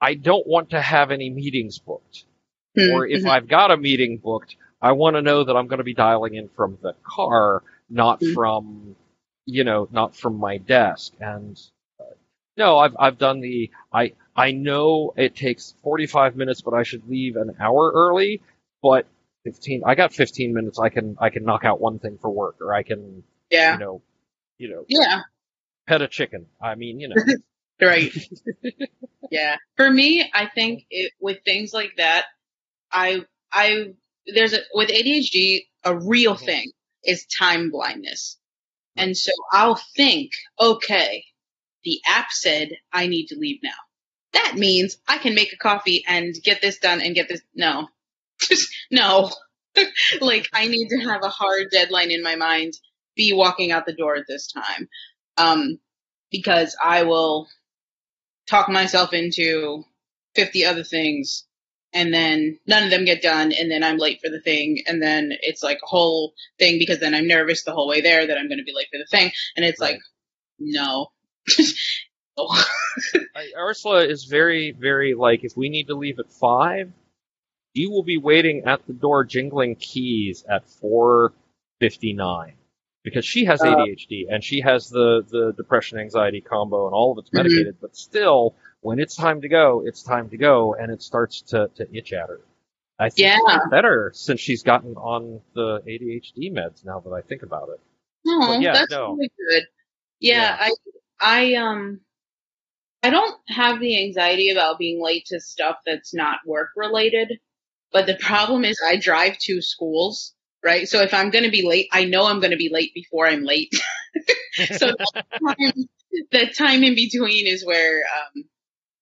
I 0.00 0.14
don't 0.14 0.46
want 0.46 0.70
to 0.70 0.80
have 0.80 1.10
any 1.10 1.30
meetings 1.30 1.78
booked, 1.78 2.24
or 2.76 3.06
if 3.06 3.22
Mhm. 3.22 3.30
I've 3.30 3.48
got 3.48 3.70
a 3.70 3.76
meeting 3.76 4.18
booked, 4.18 4.56
I 4.82 4.92
want 4.92 5.16
to 5.16 5.22
know 5.22 5.44
that 5.44 5.56
I'm 5.56 5.68
going 5.68 5.78
to 5.78 5.84
be 5.84 5.94
dialing 5.94 6.34
in 6.34 6.48
from 6.50 6.76
the 6.82 6.94
car, 7.02 7.62
not 7.88 8.20
Mhm. 8.20 8.34
from, 8.34 8.96
you 9.46 9.64
know, 9.64 9.88
not 9.92 10.16
from 10.16 10.36
my 10.38 10.58
desk. 10.58 11.14
And 11.20 11.60
uh, 12.00 12.04
no, 12.56 12.78
I've 12.78 12.96
I've 12.98 13.18
done 13.18 13.40
the 13.40 13.70
I 13.92 14.12
I 14.36 14.52
know 14.52 15.14
it 15.16 15.34
takes 15.36 15.74
45 15.82 16.36
minutes, 16.36 16.60
but 16.60 16.74
I 16.74 16.82
should 16.82 17.08
leave 17.08 17.36
an 17.36 17.56
hour 17.60 17.92
early. 17.94 18.42
But 18.82 19.06
15, 19.44 19.82
I 19.86 19.94
got 19.94 20.12
15 20.12 20.52
minutes. 20.54 20.78
I 20.78 20.88
can 20.90 21.16
I 21.20 21.30
can 21.30 21.44
knock 21.44 21.64
out 21.64 21.80
one 21.80 21.98
thing 21.98 22.18
for 22.20 22.30
work, 22.30 22.56
or 22.60 22.74
I 22.74 22.82
can 22.82 23.22
yeah. 23.50 23.74
you 23.74 23.78
know, 23.78 24.02
you 24.58 24.68
know, 24.70 24.84
Yeah. 24.88 25.22
pet 25.88 26.02
a 26.02 26.08
chicken. 26.08 26.46
I 26.62 26.74
mean, 26.74 27.00
you 27.00 27.08
know, 27.08 27.16
Right. 27.80 28.12
yeah. 29.30 29.56
For 29.76 29.90
me, 29.90 30.30
I 30.34 30.46
think 30.46 30.84
it, 30.90 31.12
with 31.20 31.38
things 31.44 31.72
like 31.74 31.92
that, 31.98 32.24
I, 32.92 33.24
I, 33.52 33.94
there's 34.34 34.54
a, 34.54 34.60
with 34.74 34.88
ADHD, 34.90 35.66
a 35.84 35.96
real 35.98 36.34
Mhm. 36.36 36.44
thing 36.46 36.72
is 37.04 37.26
time 37.26 37.70
blindness. 37.70 38.38
And 38.96 39.16
so 39.16 39.32
I'll 39.52 39.80
think, 39.96 40.32
okay, 40.60 41.24
the 41.84 42.00
app 42.06 42.30
said 42.30 42.70
I 42.92 43.06
need 43.06 43.26
to 43.28 43.38
leave 43.38 43.60
now. 43.62 43.70
That 44.32 44.56
means 44.56 44.98
I 45.08 45.18
can 45.18 45.34
make 45.34 45.52
a 45.52 45.56
coffee 45.56 46.04
and 46.06 46.34
get 46.42 46.60
this 46.60 46.78
done 46.78 47.00
and 47.00 47.14
get 47.14 47.28
this. 47.28 47.42
No. 47.54 47.88
No. 48.90 49.30
like 50.20 50.48
I 50.52 50.68
need 50.68 50.88
to 50.88 50.98
have 50.98 51.22
a 51.22 51.28
hard 51.28 51.66
deadline 51.70 52.10
in 52.10 52.22
my 52.22 52.36
mind, 52.36 52.74
be 53.14 53.32
walking 53.32 53.72
out 53.72 53.84
the 53.84 53.92
door 53.92 54.16
at 54.16 54.24
this 54.28 54.50
time. 54.50 54.88
Um, 55.36 55.78
because 56.30 56.76
I 56.82 57.02
will 57.02 57.48
talk 58.46 58.68
myself 58.68 59.12
into 59.12 59.84
50 60.34 60.64
other 60.64 60.84
things 60.84 61.45
and 61.96 62.12
then 62.14 62.58
none 62.66 62.84
of 62.84 62.90
them 62.90 63.04
get 63.06 63.22
done 63.22 63.52
and 63.58 63.70
then 63.70 63.82
I'm 63.82 63.96
late 63.96 64.20
for 64.22 64.28
the 64.30 64.40
thing 64.40 64.82
and 64.86 65.02
then 65.02 65.32
it's 65.40 65.62
like 65.62 65.78
a 65.82 65.86
whole 65.86 66.34
thing 66.58 66.78
because 66.78 66.98
then 67.00 67.14
I'm 67.14 67.26
nervous 67.26 67.64
the 67.64 67.72
whole 67.72 67.88
way 67.88 68.00
there 68.02 68.26
that 68.26 68.36
I'm 68.38 68.48
going 68.48 68.58
to 68.58 68.64
be 68.64 68.74
late 68.74 68.88
for 68.92 68.98
the 68.98 69.06
thing 69.10 69.30
and 69.56 69.64
it's 69.64 69.80
Right. 69.80 69.92
like 69.94 70.00
no. 70.58 71.08
Oh. 72.38 72.64
I, 73.34 73.46
Ursula 73.58 74.04
is 74.04 74.24
very, 74.24 74.70
very 74.72 75.14
like, 75.14 75.42
if 75.42 75.56
we 75.56 75.70
need 75.70 75.86
to 75.86 75.94
leave 75.94 76.18
at 76.18 76.30
five, 76.30 76.92
you 77.72 77.90
will 77.90 78.02
be 78.02 78.18
waiting 78.18 78.64
at 78.66 78.86
the 78.86 78.92
door 78.92 79.24
jingling 79.24 79.74
keys 79.76 80.44
at 80.46 80.66
4.59. 80.66 82.52
Because 83.04 83.24
she 83.24 83.44
has 83.46 83.60
Uh. 83.62 83.66
ADHD 83.68 84.24
and 84.28 84.44
she 84.44 84.60
has 84.60 84.90
the, 84.90 85.24
the 85.30 85.54
depression 85.56 85.98
anxiety 85.98 86.40
combo 86.42 86.86
and 86.86 86.94
all 86.94 87.12
of 87.12 87.18
it's 87.18 87.30
Mhm. 87.30 87.42
medicated, 87.44 87.76
but 87.80 87.96
still, 87.96 88.54
when 88.80 88.98
it's 89.00 89.16
time 89.16 89.40
to 89.42 89.48
go, 89.48 89.82
it's 89.84 90.02
time 90.02 90.28
to 90.30 90.36
go 90.36 90.74
and 90.74 90.92
it 90.92 91.02
starts 91.02 91.42
to, 91.42 91.70
to 91.76 91.86
itch 91.96 92.12
at 92.12 92.28
her. 92.28 92.40
I 92.98 93.10
think 93.10 93.18
Yeah. 93.18 93.58
better 93.70 94.10
since 94.14 94.40
she's 94.40 94.62
gotten 94.62 94.94
on 94.96 95.40
the 95.54 95.80
ADHD 95.86 96.52
meds 96.52 96.84
now 96.84 97.00
that 97.00 97.10
I 97.12 97.20
think 97.22 97.42
about 97.42 97.68
it. 97.70 97.80
But 98.24 98.60
yeah, 98.62 98.72
that's 98.74 98.90
no. 98.90 99.12
really 99.12 99.30
good. 99.50 99.64
Yeah, 100.20 100.56
Yeah. 100.56 100.56
I 100.60 100.72
I 101.20 101.54
um 101.54 102.00
I 103.02 103.10
don't 103.10 103.36
have 103.48 103.80
the 103.80 104.02
anxiety 104.04 104.50
about 104.50 104.78
being 104.78 105.02
late 105.02 105.26
to 105.26 105.40
stuff 105.40 105.76
that's 105.86 106.14
not 106.14 106.38
work 106.46 106.70
related. 106.76 107.38
But 107.92 108.06
the 108.06 108.16
problem 108.16 108.64
is 108.64 108.80
I 108.86 108.96
drive 108.96 109.38
to 109.40 109.62
schools, 109.62 110.34
right? 110.64 110.88
So 110.88 111.00
if 111.02 111.14
I'm 111.14 111.30
going 111.30 111.44
to 111.44 111.50
be 111.50 111.66
late, 111.66 111.88
I 111.92 112.04
know 112.04 112.26
I'm 112.26 112.40
going 112.40 112.50
to 112.50 112.56
be 112.56 112.70
late 112.72 112.92
before 112.94 113.26
I'm 113.28 113.44
late. 113.44 113.72
so 114.72 114.88
that 114.98 115.26
time, 115.40 115.72
that 116.32 116.56
time 116.56 116.82
in 116.84 116.94
between 116.94 117.46
is 117.46 117.64
where 117.64 118.02
um 118.36 118.44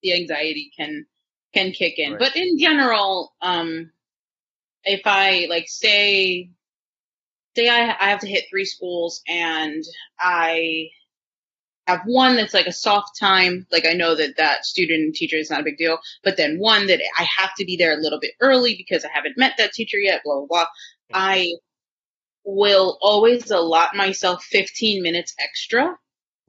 the 0.05 0.15
anxiety 0.15 0.71
can 0.77 1.07
can 1.53 1.73
kick 1.73 1.99
in. 1.99 2.13
Right. 2.13 2.21
But 2.21 2.37
in 2.37 2.59
general, 2.59 3.33
um 3.43 3.91
if 4.85 5.03
I 5.07 5.47
like 5.51 5.67
say 5.67 6.51
say 7.57 7.69
I, 7.69 7.97
I 8.01 8.11
have 8.11 8.21
to 8.21 8.29
hit 8.29 8.45
three 8.51 8.65
schools 8.65 9.23
and 9.29 9.83
I 10.21 10.91
have 11.87 12.03
one 12.07 12.37
that's 12.37 12.55
like 12.55 12.67
a 12.67 12.73
soft 12.73 13.19
time, 13.19 13.67
like 13.71 13.87
I 13.87 13.93
know 13.93 14.15
that 14.15 14.37
that 14.39 14.65
student 14.65 15.03
and 15.03 15.15
teacher 15.15 15.37
is 15.37 15.51
not 15.51 15.61
a 15.61 15.65
big 15.65 15.77
deal, 15.77 15.99
but 16.23 16.37
then 16.37 16.59
one 16.59 16.87
that 16.87 17.01
I 17.19 17.27
have 17.37 17.55
to 17.59 17.65
be 17.65 17.77
there 17.77 17.93
a 17.93 18.01
little 18.01 18.21
bit 18.21 18.33
early 18.41 18.75
because 18.77 19.05
I 19.05 19.09
haven't 19.13 19.39
met 19.39 19.55
that 19.59 19.73
teacher 19.73 19.99
yet, 19.99 20.23
blah, 20.25 20.39
blah, 20.39 20.47
blah. 20.47 20.67
I 21.13 21.53
will 22.45 22.99
always 23.01 23.51
allot 23.51 23.95
myself 23.95 24.45
15 24.45 25.03
minutes 25.03 25.35
extra 25.43 25.97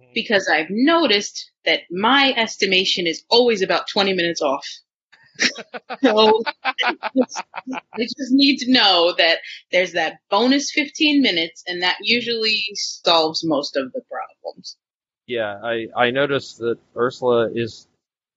Mm-hmm. 0.02 0.12
because 0.14 0.50
I've 0.50 0.70
noticed 0.70 1.52
that 1.64 1.82
my 1.90 2.34
estimation 2.36 3.08
is 3.08 3.24
always 3.30 3.62
about 3.62 3.88
20 3.88 4.12
minutes 4.14 4.42
off. 4.42 4.68
so 6.04 6.44
I 6.76 8.02
just 8.02 8.32
need 8.32 8.58
to 8.58 8.72
know 8.74 9.14
that 9.18 9.38
there's 9.72 9.94
that 9.94 10.18
bonus 10.30 10.72
15 10.72 11.22
minutes 11.22 11.64
and 11.66 11.82
that 11.82 11.96
usually 12.02 12.62
solves 12.74 13.42
most 13.46 13.78
of 13.78 13.94
the 13.94 14.02
problems. 14.12 14.76
Yeah, 15.28 15.60
I, 15.64 15.88
I 15.96 16.12
noticed 16.12 16.58
that 16.58 16.78
Ursula 16.98 17.50
is 17.54 17.88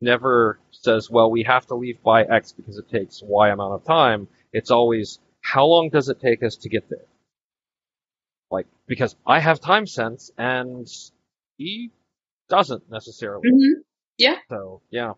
never 0.01 0.61
says, 0.71 1.11
well, 1.11 1.29
we 1.29 1.43
have 1.43 1.67
to 1.67 1.75
leave 1.75 2.01
by 2.05 2.23
X 2.23 2.53
because 2.53 2.79
it 2.79 2.89
takes 2.89 3.21
Y 3.21 3.49
amount 3.49 3.75
of 3.75 3.85
time. 3.85 4.29
It's 4.53 4.71
always, 4.71 5.19
how 5.41 5.67
long 5.67 5.91
does 5.91 6.09
it 6.09 6.21
take 6.21 6.45
us 6.45 6.57
to 6.59 6.69
get 6.69 6.89
there? 6.89 7.07
Like, 8.49 8.67
because 8.87 9.17
I 9.27 9.41
have 9.41 9.61
time 9.61 9.87
sense 9.89 10.31
and 10.39 10.89
he 11.59 11.91
doesn't 12.49 12.91
necessarily. 12.91 13.49
Mm-hmm. 13.49 13.81
So, 14.49 14.81
yeah. 14.91 15.13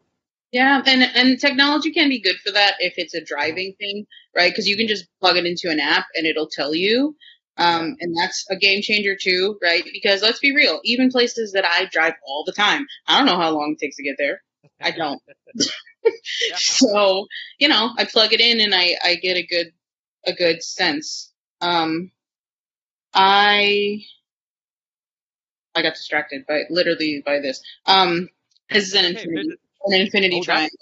Yeah, 0.53 0.83
and 0.85 1.03
and 1.15 1.39
technology 1.39 1.93
can 1.93 2.09
be 2.09 2.21
good 2.21 2.37
for 2.45 2.51
that 2.51 2.75
if 2.81 2.95
it's 2.97 3.15
a 3.15 3.25
driving 3.25 3.75
thing, 3.79 4.07
right? 4.35 4.51
Because 4.51 4.67
you 4.67 4.77
can 4.77 4.89
just 4.89 5.07
plug 5.21 5.37
it 5.37 5.47
into 5.47 5.71
an 5.71 5.79
app 5.79 6.07
and 6.17 6.27
it'll 6.27 6.49
tell 6.49 6.75
you. 6.75 7.15
Um, 7.57 7.97
and 8.01 8.17
that's 8.17 8.47
a 8.51 8.57
game 8.57 8.83
changer 8.83 9.15
too, 9.21 9.59
right? 9.63 9.85
Because 9.93 10.23
let's 10.23 10.41
be 10.41 10.55
real, 10.55 10.81
even 10.83 11.11
places 11.11 11.53
that 11.53 11.65
I 11.65 11.85
drive 11.85 12.15
all 12.27 12.43
the 12.45 12.53
time, 12.53 12.87
I 13.07 13.19
don't 13.19 13.27
know 13.27 13.37
how 13.37 13.51
long 13.51 13.77
it 13.77 13.85
takes 13.85 13.97
to 13.97 14.03
get 14.03 14.17
there. 14.19 14.43
I 14.81 14.91
don't. 14.91 15.23
So, 16.57 17.27
you 17.59 17.69
know, 17.69 17.91
I 17.97 18.05
plug 18.05 18.33
it 18.33 18.41
in 18.41 18.61
and 18.61 18.75
I, 18.75 18.97
I 19.03 19.15
get 19.17 19.37
a 19.37 19.47
good, 19.47 19.73
a 20.25 20.33
good 20.33 20.63
sense. 20.63 21.33
Um, 21.61 22.11
I, 23.15 24.01
I 25.75 25.83
got 25.83 25.95
distracted 25.95 26.47
by 26.47 26.63
literally 26.71 27.23
by 27.25 27.41
this. 27.41 27.63
Um, 27.87 28.29
this 28.71 28.89
is 28.89 28.95
an 28.95 29.05
Okay, 29.05 29.21
infinity, 29.23 29.57
an 29.87 30.01
infinity 30.01 30.37
Oh, 30.37 30.41
that's- 30.41 30.45
triangle. 30.47 30.79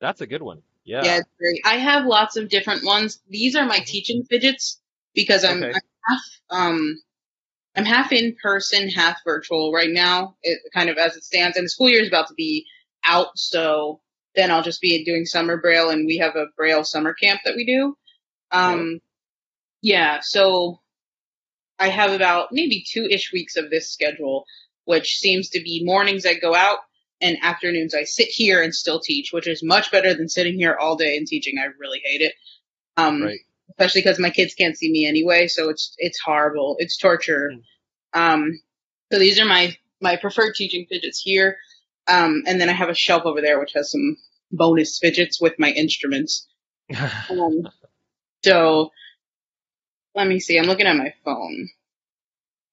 That's 0.00 0.20
a 0.20 0.26
good 0.26 0.42
one. 0.42 0.62
Yeah. 0.84 1.04
Yeah. 1.04 1.20
I 1.64 1.76
have 1.76 2.06
lots 2.06 2.36
of 2.36 2.48
different 2.48 2.84
ones. 2.84 3.20
These 3.28 3.54
are 3.54 3.64
my 3.64 3.78
teaching 3.78 4.24
fidgets 4.28 4.80
because 5.14 5.44
I'm, 5.44 5.62
Okay. 5.62 5.68
I'm 5.68 5.80
half 6.08 6.20
um 6.50 7.02
I'm 7.76 7.84
half 7.84 8.10
in 8.12 8.34
person, 8.42 8.88
half 8.88 9.18
virtual 9.24 9.72
right 9.72 9.88
now. 9.90 10.36
It 10.42 10.58
kind 10.74 10.90
of 10.90 10.98
as 10.98 11.16
it 11.16 11.22
stands, 11.24 11.56
and 11.56 11.64
the 11.64 11.70
school 11.70 11.88
year 11.88 12.02
is 12.02 12.08
about 12.08 12.28
to 12.28 12.34
be 12.34 12.66
out, 13.04 13.28
so 13.38 14.00
then 14.34 14.50
I'll 14.50 14.62
just 14.62 14.80
be 14.82 15.04
doing 15.04 15.24
summer 15.24 15.56
braille, 15.56 15.88
and 15.90 16.04
we 16.06 16.18
have 16.18 16.36
a 16.36 16.46
braille 16.56 16.84
summer 16.84 17.14
camp 17.14 17.40
that 17.44 17.54
we 17.56 17.64
do. 17.64 17.96
Um, 18.50 19.00
yeah, 19.82 20.18
so 20.20 20.80
I 21.82 21.88
have 21.88 22.12
about 22.12 22.52
maybe 22.52 22.84
two 22.88 23.06
ish 23.10 23.32
weeks 23.32 23.56
of 23.56 23.68
this 23.68 23.90
schedule, 23.92 24.44
which 24.84 25.18
seems 25.18 25.48
to 25.50 25.60
be 25.60 25.82
mornings 25.84 26.24
I 26.24 26.34
go 26.34 26.54
out 26.54 26.78
and 27.20 27.36
afternoons 27.42 27.92
I 27.92 28.04
sit 28.04 28.28
here 28.28 28.62
and 28.62 28.72
still 28.72 29.00
teach, 29.00 29.32
which 29.32 29.48
is 29.48 29.64
much 29.64 29.90
better 29.90 30.14
than 30.14 30.28
sitting 30.28 30.54
here 30.54 30.76
all 30.80 30.94
day 30.96 31.16
and 31.16 31.26
teaching. 31.26 31.58
I 31.58 31.66
really 31.80 32.00
hate 32.04 32.20
it. 32.20 32.34
Um, 32.96 33.22
Right. 33.24 33.40
especially 33.70 34.02
because 34.02 34.20
my 34.20 34.30
kids 34.30 34.54
can't 34.54 34.78
see 34.78 34.92
me 34.92 35.06
anyway, 35.06 35.48
so 35.48 35.70
it's 35.70 35.94
it's 35.98 36.20
horrible. 36.20 36.76
It's 36.78 36.96
torture. 36.96 37.50
Um, 38.12 38.60
so 39.12 39.18
these 39.18 39.40
are 39.40 39.44
my 39.44 39.76
my 40.00 40.16
preferred 40.16 40.54
teaching 40.54 40.86
fidgets 40.88 41.18
here, 41.20 41.56
um, 42.06 42.42
and 42.46 42.60
then 42.60 42.68
I 42.68 42.72
have 42.74 42.90
a 42.90 42.94
shelf 42.94 43.24
over 43.24 43.40
there 43.40 43.58
which 43.58 43.72
has 43.74 43.90
some 43.90 44.16
bonus 44.52 44.98
fidgets 45.00 45.40
with 45.40 45.54
my 45.58 45.70
instruments. 45.70 46.46
Um, 47.30 47.68
so 48.44 48.90
let 50.14 50.26
me 50.26 50.40
see. 50.40 50.58
I'm 50.58 50.66
looking 50.66 50.86
at 50.86 50.96
my 50.96 51.14
phone. 51.24 51.68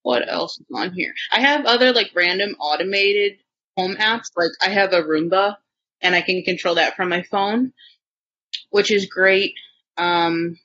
What 0.02 0.28
else 0.28 0.58
is 0.58 0.66
on 0.74 0.92
here? 0.92 1.14
I 1.30 1.40
have 1.40 1.66
other 1.66 1.92
like 1.92 2.10
random 2.14 2.56
automated 2.58 3.38
home 3.76 3.96
apps. 3.96 4.30
Like 4.36 4.50
I 4.62 4.70
have 4.70 4.92
a 4.92 5.02
Roomba 5.02 5.56
and 6.00 6.14
I 6.14 6.22
can 6.22 6.42
control 6.42 6.76
that 6.76 6.96
from 6.96 7.08
my 7.08 7.22
phone, 7.22 7.72
which 8.70 8.90
is 8.90 9.06
great. 9.06 9.54
Um, 9.96 10.58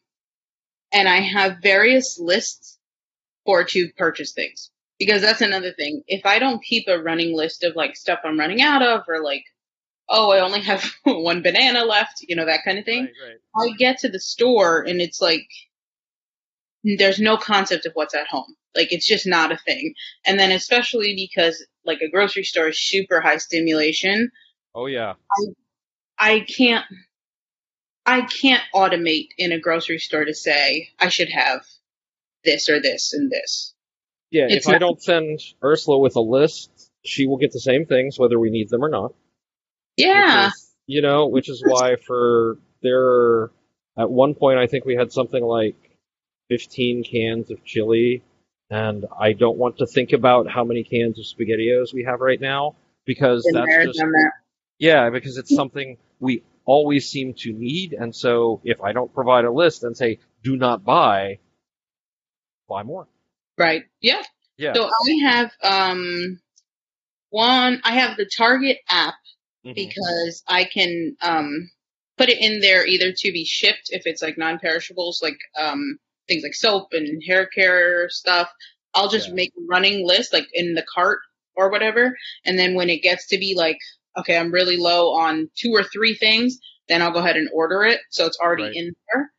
and 0.93 1.09
I 1.09 1.17
have 1.17 1.57
various 1.61 2.17
lists 2.19 2.77
for 3.45 3.63
to 3.63 3.89
purchase 3.97 4.31
things 4.31 4.71
because 4.97 5.21
that's 5.21 5.41
another 5.41 5.73
thing. 5.73 6.03
If 6.07 6.25
I 6.25 6.39
don't 6.39 6.63
keep 6.63 6.87
a 6.87 7.01
running 7.01 7.35
list 7.35 7.63
of 7.63 7.75
like 7.75 7.95
stuff 7.95 8.19
I'm 8.23 8.39
running 8.39 8.61
out 8.61 8.81
of 8.81 9.01
or 9.07 9.21
like, 9.21 9.43
oh, 10.07 10.31
I 10.31 10.39
only 10.39 10.61
have 10.61 10.89
one 11.03 11.41
banana 11.41 11.83
left, 11.83 12.21
you 12.21 12.35
know, 12.35 12.45
that 12.45 12.63
kind 12.63 12.79
of 12.79 12.85
thing. 12.85 13.03
Right, 13.03 13.37
right. 13.55 13.73
I 13.73 13.75
get 13.77 13.99
to 13.99 14.09
the 14.09 14.19
store 14.19 14.81
and 14.81 15.01
it's 15.01 15.21
like 15.21 15.47
there's 16.97 17.19
no 17.19 17.37
concept 17.37 17.85
of 17.85 17.93
what's 17.93 18.13
at 18.13 18.27
home. 18.27 18.55
Like 18.75 18.91
it's 18.91 19.07
just 19.07 19.25
not 19.25 19.51
a 19.51 19.57
thing. 19.57 19.93
And 20.25 20.39
then 20.39 20.51
especially 20.51 21.15
because 21.15 21.65
like 21.85 22.01
a 22.01 22.09
grocery 22.09 22.43
store 22.43 22.69
is 22.69 22.79
super 22.79 23.21
high 23.21 23.37
stimulation, 23.37 24.31
Oh 24.73 24.87
yeah. 24.87 25.13
I 26.19 26.41
can't 26.41 26.85
I 28.05 28.21
can't 28.21 28.63
automate 28.73 29.29
in 29.37 29.51
a 29.51 29.59
grocery 29.59 29.99
store 29.99 30.25
to 30.25 30.33
say 30.33 30.89
I 30.99 31.09
should 31.09 31.29
have 31.29 31.61
this 32.43 32.69
or 32.69 32.81
this 32.81 33.13
and 33.13 33.31
this. 33.31 33.73
Yeah, 34.31 34.47
It's 34.49 34.67
if 34.67 34.73
I 34.73 34.77
don't 34.77 35.01
send 35.01 35.39
Ursula 35.63 35.97
with 35.99 36.15
a 36.15 36.21
list, 36.21 36.69
she 37.05 37.25
will 37.25 37.37
get 37.37 37.51
the 37.51 37.59
same 37.59 37.85
things 37.85 38.19
whether 38.19 38.39
we 38.39 38.49
need 38.49 38.69
them 38.69 38.83
or 38.83 38.89
not. 38.89 39.13
Yeah. 39.97 40.47
is- 40.47 40.71
you 40.87 41.01
know, 41.01 41.27
which 41.27 41.49
is 41.49 41.63
why 41.65 41.95
for 41.95 42.59
there, 42.83 43.45
at 43.97 44.11
one 44.11 44.35
point 44.35 44.59
I 44.59 44.67
think 44.67 44.85
we 44.85 44.95
had 44.95 45.11
something 45.11 45.43
like 45.43 45.75
15 46.49 47.03
cans 47.03 47.51
of 47.51 47.63
chili, 47.63 48.23
and 48.69 49.05
I 49.19 49.33
don't 49.33 49.57
want 49.57 49.77
to 49.79 49.85
think 49.87 50.13
about 50.13 50.49
how 50.49 50.63
many 50.63 50.83
cans 50.83 51.19
of 51.19 51.25
SpaghettiOs 51.25 51.93
we 51.93 52.03
have 52.03 52.19
right 52.19 52.39
now 52.39 52.75
because 53.05 53.43
Been 53.45 53.63
that's 53.65 53.85
just 53.85 53.99
that. 53.99 54.31
yeah, 54.79 55.09
because 55.09 55.37
it's 55.37 55.53
something 55.53 55.97
we 56.19 56.43
always 56.65 57.09
seem 57.09 57.33
to 57.35 57.53
need, 57.53 57.93
and 57.93 58.15
so 58.15 58.61
if 58.63 58.81
I 58.81 58.91
don't 58.91 59.13
provide 59.13 59.45
a 59.45 59.51
list 59.51 59.83
and 59.83 59.95
say 59.95 60.19
do 60.43 60.55
not 60.55 60.83
buy, 60.83 61.39
buy 62.67 62.83
more. 62.83 63.07
Right. 63.57 63.83
Yeah. 64.01 64.21
Yeah. 64.57 64.73
So 64.73 64.85
I 64.89 65.29
have 65.29 65.51
um 65.63 66.39
one 67.29 67.81
I 67.83 67.93
have 67.93 68.17
the 68.17 68.29
Target 68.37 68.77
app 68.89 69.15
Mhm. 69.65 69.75
because 69.75 70.43
I 70.47 70.65
can 70.65 71.15
um 71.21 71.69
put 72.17 72.29
it 72.29 72.39
in 72.39 72.61
there 72.61 72.85
either 72.85 73.11
to 73.11 73.31
be 73.31 73.45
shipped 73.45 73.89
if 73.89 74.03
it's 74.05 74.21
like 74.21 74.37
non-perishables 74.37 75.21
like 75.21 75.37
um 75.59 75.97
things 76.27 76.43
like 76.43 76.53
soap 76.55 76.89
and 76.93 77.21
hair 77.25 77.45
care 77.47 78.09
stuff. 78.09 78.49
I'll 78.93 79.09
just 79.09 79.29
Yeah. 79.29 79.35
make 79.35 79.51
a 79.57 79.61
running 79.69 80.07
list 80.07 80.33
like 80.33 80.47
in 80.53 80.73
the 80.73 80.85
cart 80.93 81.19
or 81.55 81.69
whatever 81.69 82.15
and 82.45 82.57
then 82.59 82.75
when 82.75 82.89
it 82.89 83.01
gets 83.03 83.27
to 83.27 83.37
be 83.37 83.55
like 83.55 83.77
okay, 84.17 84.37
I'm 84.37 84.51
really 84.51 84.77
low 84.77 85.09
on 85.15 85.49
two 85.57 85.71
or 85.73 85.83
three 85.83 86.15
things, 86.15 86.57
then 86.87 87.01
I'll 87.01 87.11
go 87.11 87.19
ahead 87.19 87.35
and 87.35 87.49
order 87.53 87.83
it 87.83 87.99
so 88.09 88.25
it's 88.25 88.39
already 88.41 88.63
Right. 88.63 88.75
in 88.75 88.93
there. 89.13 89.31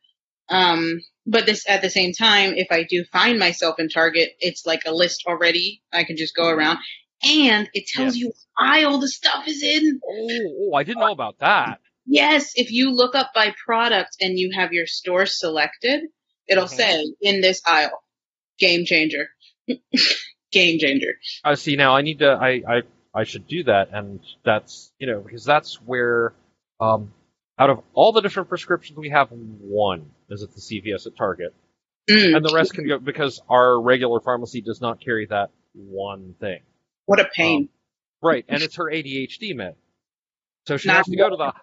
Um 0.49 1.01
but 1.25 1.45
this 1.45 1.67
at 1.67 1.81
the 1.81 1.89
same 1.89 2.13
time 2.13 2.53
if 2.55 2.67
I 2.71 2.83
do 2.83 3.03
find 3.11 3.39
myself 3.39 3.79
in 3.79 3.89
Target, 3.89 4.31
it's 4.39 4.65
like 4.65 4.83
a 4.85 4.93
list 4.93 5.23
already. 5.27 5.81
I 5.91 6.03
can 6.03 6.17
just 6.17 6.35
go 6.35 6.47
around 6.47 6.79
and 7.23 7.69
it 7.73 7.87
tells 7.87 8.15
Yeah. 8.15 8.25
you 8.25 8.27
what 8.27 8.67
aisle 8.67 8.99
the 8.99 9.07
stuff 9.07 9.47
is 9.47 9.63
in. 9.63 9.99
Oh, 10.07 10.69
oh, 10.71 10.73
I 10.75 10.83
didn't 10.83 10.99
know 10.99 11.11
about 11.11 11.39
that. 11.39 11.79
Yes, 12.05 12.53
if 12.55 12.71
you 12.71 12.91
look 12.91 13.15
up 13.15 13.31
by 13.35 13.53
product 13.65 14.17
and 14.21 14.39
you 14.39 14.51
have 14.55 14.71
your 14.71 14.87
store 14.87 15.25
selected, 15.25 16.03
it'll 16.47 16.65
Mhm. 16.65 16.69
say 16.69 17.03
in 17.21 17.41
this 17.41 17.61
aisle. 17.65 18.03
Game 18.59 18.85
changer. 18.85 19.27
Game 20.51 20.79
changer. 20.79 21.13
I 21.43 21.55
see 21.55 21.75
now. 21.75 21.95
I 21.95 22.01
need 22.01 22.19
to. 22.19 22.29
I, 22.31 22.61
I 22.67 22.81
I 23.13 23.23
should 23.23 23.47
do 23.47 23.63
that, 23.65 23.89
and 23.91 24.19
that's 24.45 24.91
you 24.99 25.07
know 25.07 25.19
because 25.19 25.43
that's 25.43 25.75
where, 25.81 26.33
um, 26.79 27.11
out 27.59 27.69
of 27.69 27.81
all 27.93 28.11
the 28.13 28.21
different 28.21 28.47
prescriptions 28.49 28.97
we 28.97 29.09
have, 29.09 29.29
one 29.31 30.09
is 30.29 30.43
at 30.43 30.51
the 30.53 30.61
CVS 30.61 31.05
at 31.07 31.17
Target, 31.17 31.53
Mm, 32.09 32.37
and 32.37 32.45
the 32.45 32.53
rest 32.55 32.73
can 32.73 32.87
go 32.87 32.97
because 32.99 33.41
our 33.49 33.79
regular 33.81 34.21
pharmacy 34.21 34.61
does 34.61 34.79
not 34.79 35.01
carry 35.03 35.25
that 35.27 35.49
one 35.73 36.33
thing. 36.39 36.61
what 37.05 37.19
a 37.19 37.27
pain. 37.35 37.69
Right, 38.21 38.45
and 38.47 38.63
it's 38.63 38.75
her 38.77 38.85
ADHD 38.89 39.53
med, 39.55 39.75
so 40.67 40.77
she 40.77 40.87
Not 40.87 40.97
has 40.97 41.05
to 41.07 41.17
go 41.17 41.29
to 41.29 41.35
the 41.35 41.53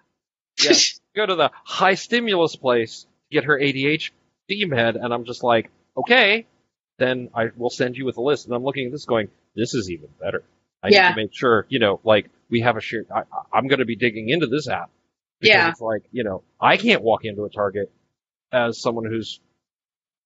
yeah, 0.63 0.77
go 1.17 1.27
to 1.27 1.35
the 1.37 1.51
high 1.65 1.95
stimulus 1.95 2.55
place 2.57 3.07
to 3.31 3.35
get 3.35 3.45
her 3.45 3.59
ADHD 3.59 4.11
med, 4.49 4.97
and 4.97 5.13
I'm 5.13 5.25
just 5.25 5.43
like, 5.43 5.71
okay, 5.97 6.47
then 6.99 7.31
I 7.35 7.51
will 7.57 7.71
send 7.71 7.97
you 7.97 8.05
with 8.05 8.17
a 8.17 8.23
list. 8.23 8.47
And 8.47 8.55
I'm 8.55 8.65
looking 8.65 8.87
at 8.87 8.93
this, 8.93 9.05
going, 9.05 9.29
this 9.55 9.75
is 9.75 9.91
even 9.91 10.09
better. 10.21 10.45
I 10.83 10.89
Yeah. 10.89 11.09
need 11.09 11.15
to 11.15 11.23
make 11.23 11.35
sure, 11.35 11.67
you 11.69 11.79
know, 11.79 12.01
like 12.05 12.29
we 12.51 12.61
have 12.61 12.77
a 12.77 12.81
shared. 12.81 13.07
I, 13.11 13.23
I'm 13.53 13.69
going 13.69 13.79
to 13.79 13.85
be 13.85 13.97
digging 13.97 14.29
into 14.29 14.47
this 14.47 14.69
app. 14.69 14.91
Because 15.41 15.55
Yeah. 15.57 15.71
It's 15.71 15.81
like, 15.81 16.03
you 16.13 16.25
know, 16.25 16.43
I 16.61 16.77
can't 16.77 17.03
walk 17.03 17.25
into 17.25 17.45
a 17.45 17.51
Target 17.51 17.91
as 18.53 18.81
someone 18.81 19.05
who's 19.07 19.41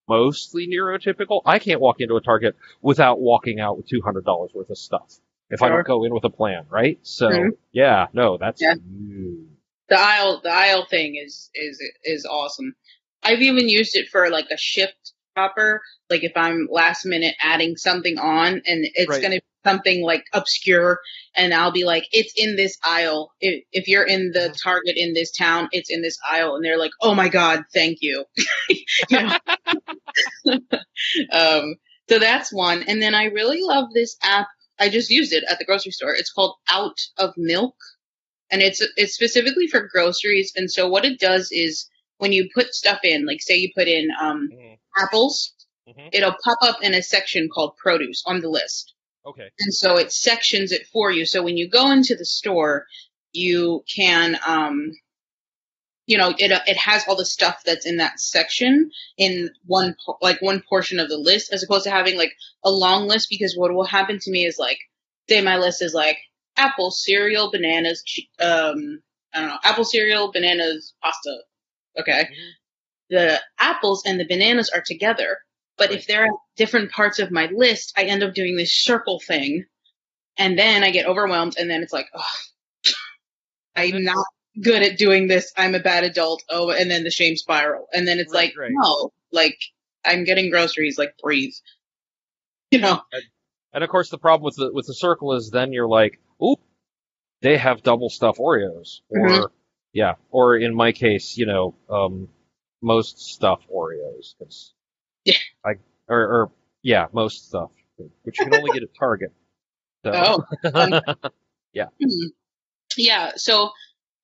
mostly 0.07 0.67
neurotypical. 0.67 1.41
I 1.45 1.59
can't 1.59 1.81
walk 1.81 1.97
into 1.99 2.15
a 2.15 2.21
Target 2.21 2.55
without 2.81 3.19
walking 3.19 3.59
out 3.59 3.77
with 3.77 3.87
$200 3.87 4.53
worth 4.53 4.69
of 4.69 4.77
stuff 4.77 5.15
if 5.49 5.61
I 5.63 5.69
don't 5.69 5.85
go 5.85 6.03
in 6.03 6.13
with 6.13 6.23
a 6.25 6.29
plan, 6.29 6.65
right? 6.69 6.99
So, 7.01 7.29
Mhm. 7.29 7.49
yeah, 7.71 8.07
no, 8.13 8.37
that's 8.37 8.61
Yeah. 8.61 8.75
the 8.75 9.99
aisle 9.99 10.41
the 10.43 10.51
aisle 10.51 10.85
thing 10.85 11.15
is 11.15 11.49
is 11.55 11.81
is 12.03 12.25
awesome. 12.25 12.75
I've 13.23 13.41
even 13.41 13.69
used 13.69 13.95
it 13.95 14.09
for 14.09 14.29
like 14.29 14.47
a 14.51 14.57
shift 14.57 15.13
shopper, 15.37 15.81
like 16.09 16.23
if 16.23 16.33
I'm 16.35 16.67
last 16.71 17.05
minute 17.05 17.35
adding 17.41 17.77
something 17.77 18.17
on 18.19 18.61
and 18.65 18.87
it's 18.95 19.09
Right. 19.09 19.21
gonna 19.21 19.35
be 19.37 19.43
something 19.65 20.03
like 20.03 20.23
obscure 20.33 20.99
and 21.35 21.53
I'll 21.53 21.71
be 21.71 21.85
like, 21.85 22.07
it's 22.11 22.33
in 22.37 22.55
this 22.55 22.77
aisle. 22.83 23.31
If, 23.41 23.63
if 23.71 23.87
you're 23.87 24.05
in 24.07 24.31
the 24.33 24.55
Target 24.63 24.97
in 24.97 25.13
this 25.13 25.31
town, 25.31 25.69
it's 25.71 25.89
in 25.91 26.01
this 26.01 26.17
aisle 26.29 26.55
and 26.55 26.63
they're 26.65 26.79
like, 26.79 26.91
oh 27.01 27.15
my 27.15 27.29
god, 27.29 27.63
thank 27.73 27.99
you. 28.01 28.25
You 29.09 29.31
um, 31.31 31.75
so 32.09 32.19
that's 32.19 32.51
one. 32.53 32.83
And 32.83 33.01
then 33.01 33.15
I 33.15 33.25
really 33.25 33.61
love 33.61 33.85
this 33.93 34.17
app. 34.23 34.47
I 34.79 34.89
just 34.89 35.09
used 35.09 35.33
it 35.33 35.43
at 35.49 35.59
the 35.59 35.65
grocery 35.65 35.91
store. 35.91 36.13
It's 36.15 36.31
called 36.31 36.55
Out 36.71 36.97
of 37.17 37.33
Milk 37.37 37.75
and 38.51 38.61
it's 38.61 38.81
it's 38.97 39.13
specifically 39.15 39.67
for 39.67 39.87
groceries. 39.91 40.53
And 40.55 40.71
so 40.71 40.87
what 40.89 41.05
it 41.05 41.19
does 41.19 41.49
is 41.51 41.87
when 42.19 42.31
you 42.31 42.49
put 42.53 42.73
stuff 42.73 42.99
in, 43.03 43.25
like 43.25 43.41
say 43.41 43.57
you 43.57 43.71
put 43.75 43.87
in 43.87 44.09
um, 44.21 44.49
Mhm. 44.53 44.77
apples, 44.97 45.53
Mhm. 45.87 46.09
it'll 46.13 46.35
pop 46.43 46.59
up 46.61 46.81
in 46.83 46.93
a 46.93 47.01
section 47.01 47.49
called 47.49 47.75
produce 47.77 48.21
on 48.25 48.41
the 48.41 48.49
list, 48.49 48.93
Okay. 49.25 49.49
and 49.59 49.73
so 49.73 49.97
it 49.97 50.11
sections 50.11 50.71
it 50.71 50.85
for 50.87 51.11
you. 51.11 51.25
So 51.25 51.41
when 51.41 51.57
you 51.57 51.67
go 51.67 51.91
into 51.91 52.15
the 52.15 52.25
store, 52.25 52.85
you 53.33 53.83
can 53.93 54.39
um, 54.45 54.91
you 56.05 56.17
know 56.17 56.29
it 56.37 56.51
it 56.67 56.77
has 56.77 57.03
all 57.07 57.15
the 57.15 57.25
stuff 57.25 57.61
that's 57.65 57.85
in 57.85 57.97
that 57.97 58.19
section 58.19 58.91
in 59.17 59.49
one 59.65 59.95
like 60.21 60.41
one 60.41 60.61
portion 60.67 60.99
of 60.99 61.09
the 61.09 61.17
list, 61.17 61.53
as 61.53 61.63
opposed 61.63 61.85
to 61.85 61.91
having 61.91 62.17
like 62.17 62.33
a 62.63 62.71
long 62.71 63.07
list. 63.07 63.27
Because 63.29 63.55
what 63.55 63.73
will 63.73 63.85
happen 63.85 64.19
to 64.19 64.31
me 64.31 64.45
is 64.45 64.57
like 64.59 64.79
say 65.29 65.41
my 65.41 65.57
list 65.57 65.81
is 65.81 65.93
like 65.93 66.17
apple, 66.57 66.91
cereal, 66.91 67.49
bananas, 67.51 68.03
um, 68.39 69.01
I 69.33 69.39
don't 69.39 69.47
know, 69.49 69.59
apple, 69.63 69.85
cereal, 69.85 70.31
bananas, 70.31 70.93
pasta. 71.01 71.43
Okay. 71.99 72.27
The 73.09 73.39
apples 73.59 74.03
and 74.05 74.19
the 74.19 74.25
bananas 74.25 74.69
are 74.73 74.83
together, 74.85 75.37
but 75.77 75.91
if 75.91 76.05
they're 76.07 76.25
at 76.25 76.31
different 76.57 76.91
parts 76.91 77.19
of 77.19 77.31
my 77.31 77.49
list, 77.53 77.93
I 77.97 78.03
end 78.03 78.23
up 78.23 78.33
doing 78.33 78.55
this 78.55 78.71
circle 78.73 79.19
thing, 79.19 79.65
and 80.37 80.57
then 80.57 80.83
I 80.83 80.91
get 80.91 81.07
overwhelmed, 81.07 81.55
and 81.57 81.69
then 81.69 81.81
it's 81.81 81.93
like, 81.93 82.07
oh, 82.13 82.23
I'm 83.75 84.03
not 84.03 84.25
good 84.61 84.83
at 84.83 84.97
doing 84.97 85.27
this. 85.27 85.51
I'm 85.57 85.73
a 85.75 85.79
bad 85.79 86.03
adult. 86.03 86.43
Oh, 86.49 86.69
and 86.71 86.89
then 86.91 87.03
the 87.03 87.11
shame 87.11 87.35
spiral, 87.35 87.87
and 87.93 88.07
then 88.07 88.19
it's 88.19 88.33
Right, 88.33 88.49
like, 88.49 88.57
right. 88.57 88.71
no, 88.73 89.11
like 89.31 89.57
I'm 90.05 90.23
getting 90.23 90.49
groceries. 90.51 90.97
Like 90.97 91.15
breathe, 91.21 91.53
you 92.71 92.79
know. 92.79 93.01
And 93.73 93.83
of 93.83 93.89
course, 93.89 94.09
the 94.09 94.17
problem 94.17 94.45
with 94.45 94.55
the 94.55 94.71
with 94.73 94.87
the 94.87 94.93
circle 94.93 95.33
is 95.33 95.49
then 95.51 95.73
you're 95.73 95.87
like, 95.87 96.19
ooh, 96.43 96.57
they 97.41 97.57
have 97.57 97.83
double 97.83 98.09
stuff 98.09 98.37
Oreos, 98.37 99.01
or 99.09 99.19
Mhm. 99.19 99.49
Yeah, 99.93 100.13
or 100.31 100.57
in 100.57 100.73
my 100.75 100.91
case, 100.91 101.37
you 101.37 101.45
know, 101.45 101.75
um, 101.89 102.27
most 102.81 103.19
stuff 103.19 103.61
Oreos, 103.73 104.35
'cause 104.37 104.73
Yeah. 105.25 105.33
I 105.65 105.73
or, 106.07 106.19
or 106.21 106.51
yeah, 106.83 107.07
most 107.13 107.47
stuff, 107.47 107.71
which 108.23 108.39
you 108.39 108.45
can 108.45 108.53
only 108.55 108.71
get 108.71 108.83
at 108.83 108.93
Target. 108.97 109.31
So. 110.05 110.11
Oh. 110.13 110.45
Mhm. 112.01 112.31
Yeah. 112.97 113.31
So, 113.35 113.71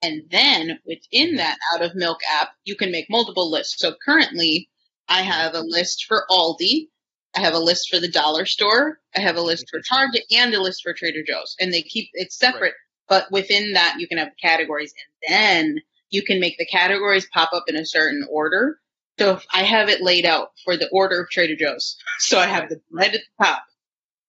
and 0.02 0.24
then 0.32 0.80
within 0.86 1.36
that 1.38 1.58
out 1.74 1.82
of 1.84 1.96
milk 1.96 2.20
app, 2.30 2.50
you 2.66 2.76
can 2.76 2.92
make 2.92 3.10
multiple 3.10 3.50
lists. 3.52 3.80
So 3.80 3.96
currently, 4.06 4.70
I 5.10 5.22
have 5.22 5.54
a 5.56 5.62
list 5.62 6.06
for 6.08 6.26
Aldi. 6.30 6.88
I 7.36 7.42
have 7.42 7.54
a 7.54 7.60
list 7.60 7.90
for 7.90 8.00
the 8.00 8.10
dollar 8.12 8.46
store. 8.46 9.00
I 9.16 9.22
have 9.22 9.36
a 9.38 9.42
list 9.42 9.68
for 9.70 9.82
Target 9.82 10.24
and 10.32 10.54
a 10.54 10.62
list 10.62 10.84
for 10.84 10.94
Trader 10.94 11.24
Joe's. 11.28 11.56
And 11.60 11.74
they 11.74 11.82
keep 11.84 12.10
it 12.14 12.32
separate 12.34 12.74
but 13.08 13.32
within 13.32 13.74
that 13.74 13.96
you 14.00 14.08
can 14.08 14.18
have 14.18 14.32
categories 14.42 14.94
and 15.28 15.34
then 15.34 15.82
you 16.10 16.24
can 16.24 16.40
make 16.40 16.58
the 16.58 16.66
categories 16.66 17.28
pop 17.32 17.50
up 17.54 17.66
in 17.68 17.76
a 17.76 17.86
certain 17.86 18.26
order. 18.30 18.80
So 19.20 19.34
if 19.34 19.46
I 19.54 19.64
have 19.64 19.90
it 19.90 20.02
laid 20.02 20.26
out 20.26 20.50
for 20.64 20.78
the 20.78 20.90
order 20.92 21.22
of 21.22 21.30
Trader 21.30 21.56
Joe's. 21.56 21.98
So 22.20 22.40
I 22.40 22.48
have 22.48 22.70
the 22.70 22.82
bread 22.90 23.14
at 23.14 23.22
the 23.22 23.46
top, 23.46 23.64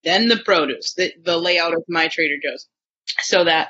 then 0.02 0.26
the 0.28 0.38
produce, 0.38 0.94
the, 0.94 1.12
the 1.22 1.36
layout 1.36 1.72
of 1.72 1.84
my 1.88 2.08
Trader 2.08 2.36
Joe's. 2.42 2.66
So 3.20 3.44
that 3.44 3.68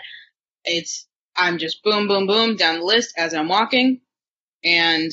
it's, 0.64 1.06
I'm 1.36 1.58
just 1.58 1.82
boom, 1.82 2.08
boom, 2.08 2.26
boom 2.26 2.56
down 2.56 2.78
the 2.78 2.84
list 2.84 3.12
as 3.18 3.34
I'm 3.34 3.48
walking. 3.48 4.00
And 4.64 5.12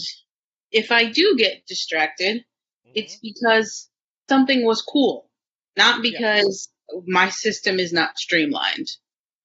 if 0.71 0.91
I 0.91 1.11
do 1.11 1.35
get 1.37 1.65
distracted, 1.67 2.37
mm-hmm. 2.37 2.91
it's 2.95 3.17
because 3.17 3.89
something 4.29 4.65
was 4.65 4.81
cool, 4.81 5.29
not 5.77 6.01
because 6.01 6.69
my 7.05 7.29
system 7.29 7.79
is 7.79 7.91
not 7.91 8.17
streamlined. 8.17 8.87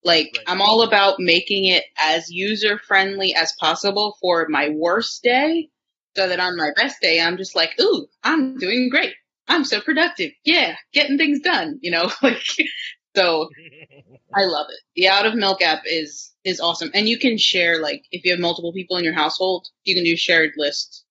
Like 0.05 0.31
Right. 0.37 0.45
I'm 0.47 0.61
all 0.61 0.83
about 0.83 1.19
making 1.19 1.65
it 1.67 1.85
as 1.99 2.31
user 2.31 2.79
friendly 2.79 3.35
as 3.35 3.53
possible 3.59 4.17
for 4.21 4.47
my 4.49 4.69
worst 4.71 5.23
day, 5.23 5.71
so 6.17 6.29
that 6.29 6.41
on 6.41 6.57
my 6.57 6.71
best 6.77 7.01
day 7.01 7.21
I'm 7.21 7.37
just 7.37 7.57
like, 7.57 7.75
ooh, 7.81 8.07
I'm 8.23 8.57
doing 8.59 8.89
great. 8.91 9.15
I'm 9.49 9.65
so 9.65 9.81
productive. 9.81 10.33
Yeah, 10.45 10.77
getting 10.93 11.19
things 11.19 11.41
done. 11.41 11.79
You 11.83 11.91
know, 11.91 12.11
like 12.23 12.43
so. 13.17 13.49
I 14.35 14.45
love 14.45 14.67
it. 14.69 14.79
The 14.95 15.09
Out 15.09 15.25
of 15.25 15.35
Milk 15.35 15.63
app 15.63 15.83
is 15.87 16.33
is 16.45 16.61
awesome, 16.61 16.91
and 16.95 17.09
you 17.09 17.19
can 17.19 17.39
share 17.39 17.81
like 17.81 18.05
if 18.13 18.25
you 18.25 18.31
have 18.33 18.41
multiple 18.41 18.73
people 18.73 18.97
in 18.97 19.05
your 19.05 19.15
household, 19.15 19.69
you 19.85 19.95
can 19.95 20.05
do 20.05 20.17
shared 20.17 20.53
lists, 20.57 21.05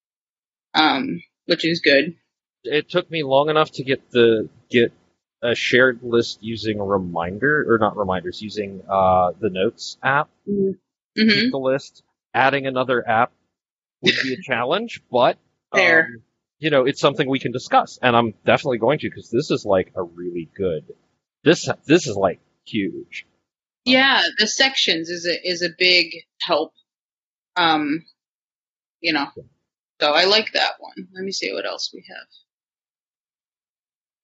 um, 0.75 1.21
which 1.45 1.65
is 1.65 1.81
good. 1.81 2.15
it 2.63 2.89
took 2.89 3.09
me 3.09 3.23
long 3.23 3.49
enough 3.49 3.71
to 3.71 3.83
get 3.83 4.11
the 4.11 4.47
get 4.69 4.93
a 5.41 5.55
shared 5.55 5.99
list 6.01 6.39
using 6.41 6.79
reminder 6.79 7.65
or 7.71 7.77
not 7.77 7.97
reminders 7.97 8.41
using 8.41 8.81
uh, 8.89 9.31
the 9.39 9.49
notes 9.49 9.97
app 10.03 10.29
hmm 10.45 10.71
keep 11.15 11.51
the 11.51 11.57
list 11.57 12.03
adding 12.33 12.67
another 12.67 13.07
app 13.07 13.31
would 14.01 14.15
be 14.23 14.33
a 14.33 14.41
challenge 14.41 15.01
but 15.11 15.37
there 15.73 16.05
um, 16.05 16.23
you 16.59 16.69
know 16.69 16.85
it's 16.85 17.01
something 17.01 17.29
we 17.29 17.39
can 17.39 17.51
discuss 17.51 17.99
and 18.01 18.15
i'm 18.15 18.33
definitely 18.45 18.77
going 18.77 18.99
to 18.99 19.09
because 19.09 19.29
this 19.29 19.51
is 19.51 19.65
like 19.65 19.91
a 19.95 20.03
really 20.03 20.49
good 20.55 20.85
this 21.43 21.69
this 21.85 22.07
is 22.07 22.15
like 22.15 22.39
huge 22.65 23.25
Yeah, 23.85 24.21
the 24.37 24.47
sections 24.47 25.09
is 25.09 25.25
a 25.25 25.47
is 25.47 25.61
a 25.61 25.69
big 25.77 26.07
help. 26.41 26.73
Um, 27.55 28.05
you 28.99 29.13
know, 29.13 29.27
so 30.01 30.11
I 30.11 30.25
like 30.25 30.51
that 30.53 30.73
one. 30.79 31.07
Let 31.13 31.23
me 31.23 31.31
see 31.31 31.53
what 31.53 31.65
else 31.65 31.91
we 31.93 32.03
have. 32.09 32.27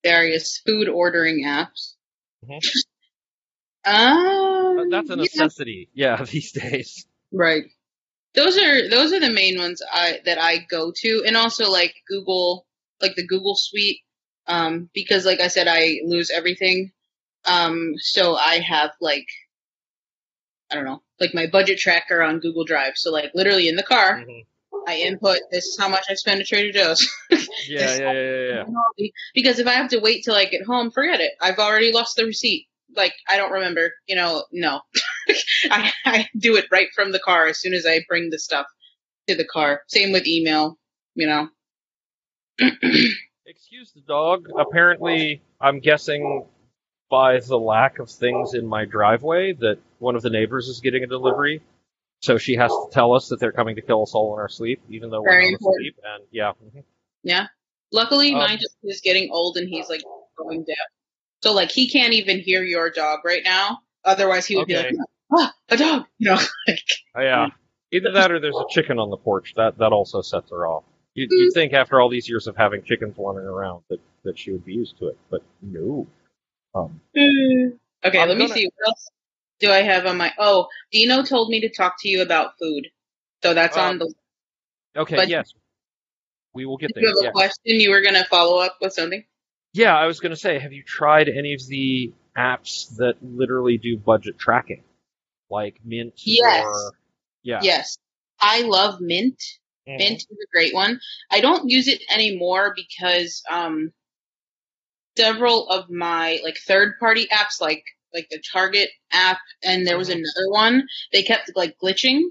Various 0.04 0.60
food 0.66 0.90
ordering 0.90 1.46
apps. 1.46 1.94
Mhm. 2.46 2.60
Um, 3.86 4.80
Uh, 4.80 4.84
that's 4.90 5.10
a 5.10 5.16
necessity 5.16 5.90
yeah 5.94 6.24
these 6.32 6.52
days 6.52 7.06
Right. 7.32 7.64
Those 8.36 8.58
are 8.58 8.90
those 8.90 9.12
are 9.14 9.20
the 9.20 9.30
main 9.30 9.58
ones 9.58 9.82
I 9.92 10.20
that 10.26 10.38
I 10.40 10.60
go 10.70 10.92
to, 10.96 11.24
and 11.26 11.36
also 11.36 11.70
like 11.70 11.96
Google, 12.08 12.66
like 13.02 13.16
the 13.16 13.26
Google 13.26 13.56
Suite, 13.56 14.00
um, 14.48 14.90
because 14.94 15.26
like 15.26 15.40
I 15.40 15.48
said, 15.48 15.68
I 15.68 16.00
lose 16.06 16.30
everything. 16.32 16.92
Um, 17.46 17.94
so 17.98 18.36
I 18.36 18.60
have 18.60 18.92
like, 19.02 19.28
I 20.72 20.76
don't 20.76 20.86
know, 20.86 21.02
like 21.20 21.34
my 21.34 21.48
budget 21.48 21.78
tracker 21.80 22.22
on 22.24 22.40
Google 22.40 22.66
Drive. 22.66 22.94
So 22.96 23.12
like 23.12 23.32
literally 23.36 23.68
in 23.68 23.76
the 23.76 23.84
car, 23.84 24.20
Mhm. 24.20 24.46
I 24.88 24.98
input 24.98 25.40
this 25.52 25.66
is 25.66 25.78
how 25.80 25.90
much 25.90 26.06
I 26.10 26.16
spend 26.16 26.42
at 26.42 26.48
Trader 26.48 26.72
Joe's. 26.72 27.08
yeah 27.32 27.38
yeah 27.68 28.12
yeah 28.12 28.12
yeah, 28.12 28.64
yeah. 28.98 29.08
because 29.34 29.60
if 29.60 29.68
I 29.68 29.74
have 29.74 29.90
to 29.90 30.00
wait 30.00 30.24
till 30.24 30.36
I 30.36 30.46
get 30.46 30.66
home, 30.66 30.92
forget 30.92 31.20
it. 31.20 31.32
I've 31.42 31.60
already 31.60 31.92
lost 31.92 32.16
the 32.16 32.26
receipt. 32.26 32.68
Like 32.96 33.14
I 33.28 33.38
don't 33.38 33.52
remember. 33.52 33.92
You 34.08 34.16
know, 34.16 34.44
no. 34.52 34.82
I, 35.72 35.92
I 36.06 36.28
do 36.38 36.56
it 36.56 36.66
right 36.72 36.88
from 36.96 37.12
the 37.12 37.20
car 37.20 37.48
as 37.48 37.60
soon 37.60 37.74
as 37.74 37.86
I 37.86 38.02
bring 38.08 38.30
the 38.30 38.40
stuff 38.40 38.66
to 39.28 39.36
the 39.36 39.46
car. 39.46 39.82
Same 39.88 40.12
with 40.12 40.28
email. 40.28 40.78
You 41.16 41.28
know. 41.28 41.50
Excuse 43.46 43.92
the 43.94 44.02
dog. 44.02 44.48
Apparently, 44.58 45.42
I'm 45.60 45.80
guessing 45.80 46.46
by 47.10 47.40
the 47.40 47.58
lack 47.58 48.00
of 48.00 48.10
things 48.10 48.54
in 48.54 48.66
my 48.66 48.86
driveway 48.86 49.54
that 49.54 49.78
one 50.00 50.16
of 50.16 50.22
the 50.22 50.30
neighbors 50.30 50.68
is 50.68 50.80
getting 50.80 51.04
a 51.04 51.08
delivery. 51.08 51.62
So 52.24 52.38
she 52.38 52.56
has 52.56 52.72
to 52.72 52.88
tell 52.90 53.12
us 53.14 53.28
that 53.28 53.42
they're 53.42 53.52
coming 53.52 53.76
to 53.76 53.82
kill 53.82 54.02
us 54.04 54.14
all 54.16 54.34
in 54.34 54.40
our 54.40 54.48
sleep, 54.48 54.82
even 54.90 55.10
though 55.10 55.22
Very 55.24 55.44
we're 55.48 55.52
not 55.52 55.54
important. 55.60 55.82
asleep. 55.88 55.96
And 56.06 56.24
yeah, 56.32 56.52
mhm. 56.64 56.84
Yeah. 57.22 57.48
Luckily, 57.92 58.32
Um, 58.32 58.38
mine 58.40 58.58
just 58.62 58.78
is 58.82 59.02
getting 59.02 59.30
old 59.30 59.58
and 59.58 59.68
he's 59.68 59.90
like 59.90 60.02
going 60.38 60.64
deaf. 60.64 60.78
So 61.44 61.52
like 61.52 61.70
he 61.70 61.90
can't 61.90 62.14
even 62.14 62.40
hear 62.40 62.64
your 62.64 62.90
dog 62.90 63.20
right 63.26 63.44
now. 63.44 63.80
Otherwise, 64.06 64.46
he 64.46 64.56
would 64.56 64.72
Okay. 64.72 64.92
be 64.92 64.98
like, 64.98 65.08
ah, 65.38 65.54
a 65.68 65.76
dog. 65.76 66.06
You 66.20 66.30
know. 66.30 66.40
like, 66.70 66.80
Oh, 67.18 67.22
yeah. 67.22 67.48
Either 67.92 68.12
that 68.14 68.32
or 68.32 68.40
there's 68.40 68.56
a 68.56 68.64
chicken 68.70 69.00
on 69.00 69.10
the 69.10 69.18
porch. 69.18 69.54
That 69.58 69.78
that 69.80 69.92
also 69.92 70.22
sets 70.22 70.50
her 70.52 70.66
off. 70.66 70.86
You'd, 71.16 71.30
Mm. 71.30 71.34
you'd 71.40 71.54
think 71.54 71.74
after 71.74 72.00
all 72.00 72.08
these 72.08 72.30
years 72.30 72.48
of 72.48 72.56
having 72.56 72.84
chickens 72.84 73.18
wandering 73.18 73.48
around 73.48 73.84
that, 73.90 74.00
that 74.24 74.40
she 74.40 74.52
would 74.54 74.64
be 74.64 74.74
used 74.76 74.98
to 75.00 75.10
it, 75.10 75.18
but 75.30 75.44
no. 75.62 76.08
Um, 76.74 77.02
okay, 77.18 78.18
I'm 78.18 78.30
let 78.30 78.38
me 78.38 78.46
gonna- 78.48 78.54
see. 78.54 78.72
What 78.78 78.88
else 78.88 79.10
do 79.64 79.72
I 79.72 79.82
have 79.82 80.06
on 80.06 80.18
my? 80.18 80.34
Oh, 80.38 80.68
Dino 80.92 81.24
told 81.24 81.50
me 81.50 81.62
to 81.62 81.70
talk 81.70 81.96
to 82.02 82.10
you 82.10 82.22
about 82.22 82.54
food. 82.60 82.88
So 83.42 83.54
that's 83.54 83.78
Um, 83.78 83.84
on 83.84 83.98
the. 84.00 84.14
okay, 84.98 85.16
But- 85.16 85.30
yes, 85.30 85.54
we 86.54 86.66
will 86.66 86.78
get 86.78 86.92
there. 86.94 87.04
you 87.04 87.10
have 87.10 87.18
a 87.18 87.24
Yeah. 87.26 87.32
question? 87.32 87.80
You 87.80 87.90
were 87.92 88.02
gonna 88.02 88.26
follow 88.26 88.60
up 88.60 88.78
with 88.82 88.94
something. 88.94 89.26
Yeah, 89.74 89.98
I 89.98 90.06
was 90.06 90.20
going 90.20 90.30
to 90.30 90.36
say, 90.38 90.60
have 90.60 90.72
you 90.72 90.84
tried 90.84 91.28
any 91.30 91.56
of 91.56 91.66
the 91.68 92.14
apps 92.38 92.96
that 92.98 93.16
literally 93.24 93.80
do 93.80 93.98
budget 93.98 94.38
tracking, 94.38 94.84
like 95.50 95.80
Mint? 95.84 96.14
Yes. 96.18 96.64
Or, 96.64 96.92
yeah. 97.42 97.60
Yes, 97.64 97.98
I 98.40 98.62
love 98.62 99.02
Mint. 99.02 99.42
Mhm. 99.88 99.98
Mint 99.98 100.18
is 100.20 100.28
a 100.30 100.48
great 100.52 100.76
one. 100.76 101.00
I 101.32 101.42
don't 101.42 101.70
use 101.72 101.88
it 101.88 102.04
anymore 102.10 102.74
because 102.76 103.42
um, 103.50 103.92
several 105.18 105.68
of 105.70 105.90
my 105.90 106.40
like 106.44 106.58
third 106.68 107.00
party 107.00 107.26
apps, 107.28 107.60
like 107.60 107.84
like 108.14 108.28
the 108.30 108.42
Target 108.52 108.90
app, 109.12 109.40
and 109.64 109.86
there 109.88 109.98
was 109.98 110.10
Mhm. 110.10 110.14
another 110.16 110.50
one, 110.50 110.84
they 111.12 111.24
kept 111.24 111.52
like 111.56 111.78
glitching, 111.84 112.22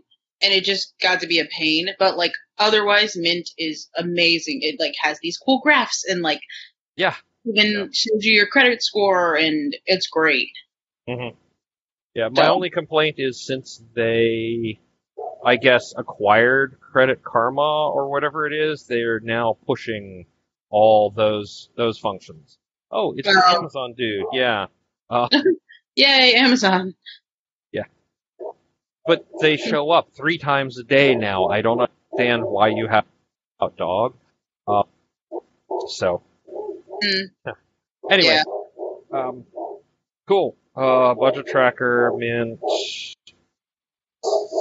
and 0.40 0.52
it 0.52 0.64
just 0.64 0.94
got 1.00 1.20
to 1.20 1.26
be 1.26 1.38
a 1.38 1.44
pain. 1.46 1.90
But 1.98 2.16
like 2.16 2.32
otherwise, 2.58 3.16
Mint 3.16 3.50
is 3.58 3.88
amazing. 3.96 4.60
It 4.62 4.78
like 4.80 4.94
has 5.00 5.18
these 5.20 5.38
cool 5.38 5.60
graphs 5.60 6.04
and 6.08 6.22
like 6.22 6.40
Yeah. 6.96 7.16
even 7.44 7.66
Yeah. 7.72 7.86
shows 7.92 8.24
you 8.24 8.34
your 8.34 8.46
credit 8.46 8.82
score, 8.82 9.36
and 9.36 9.76
it's 9.86 10.06
great. 10.08 10.50
Mhm. 11.08 11.36
Yeah. 12.14 12.28
My 12.28 12.42
So- 12.44 12.54
only 12.54 12.70
complaint 12.70 13.16
is 13.18 13.44
since 13.44 13.82
they, 13.94 14.78
I 15.44 15.56
guess, 15.56 15.92
acquired 15.96 16.78
Credit 16.80 17.22
Karma 17.24 17.90
or 17.90 18.08
whatever 18.10 18.46
it 18.46 18.52
is, 18.52 18.86
they 18.86 19.00
are 19.00 19.18
now 19.20 19.56
pushing 19.66 20.26
all 20.70 21.10
those 21.10 21.68
those 21.76 21.98
functions. 21.98 22.58
Oh, 22.90 23.14
it's 23.16 23.26
Amazon 23.28 23.94
dude. 23.94 24.26
Yeah. 24.32 24.66
Uh, 25.10 25.28
Yay, 25.96 26.34
Amazon! 26.34 26.94
Yeah. 27.72 27.84
But 29.06 29.26
they 29.40 29.56
show 29.56 29.90
up 29.90 30.08
three 30.16 30.38
times 30.38 30.78
a 30.78 30.84
day 30.84 31.14
now. 31.14 31.46
I 31.46 31.62
don't 31.62 31.80
understand 31.80 32.44
why 32.44 32.68
you 32.68 32.88
have 32.88 33.04
a 33.60 33.68
dog. 33.76 34.14
Uh, 34.66 34.82
so. 35.88 36.22
Mm. 37.04 37.30
Anyway. 38.10 38.40
Yeah. 39.12 39.18
Um, 39.18 39.44
cool. 40.26 40.56
Uh, 40.74 41.14
budget 41.14 41.46
tracker, 41.46 42.12
mint. 42.16 42.58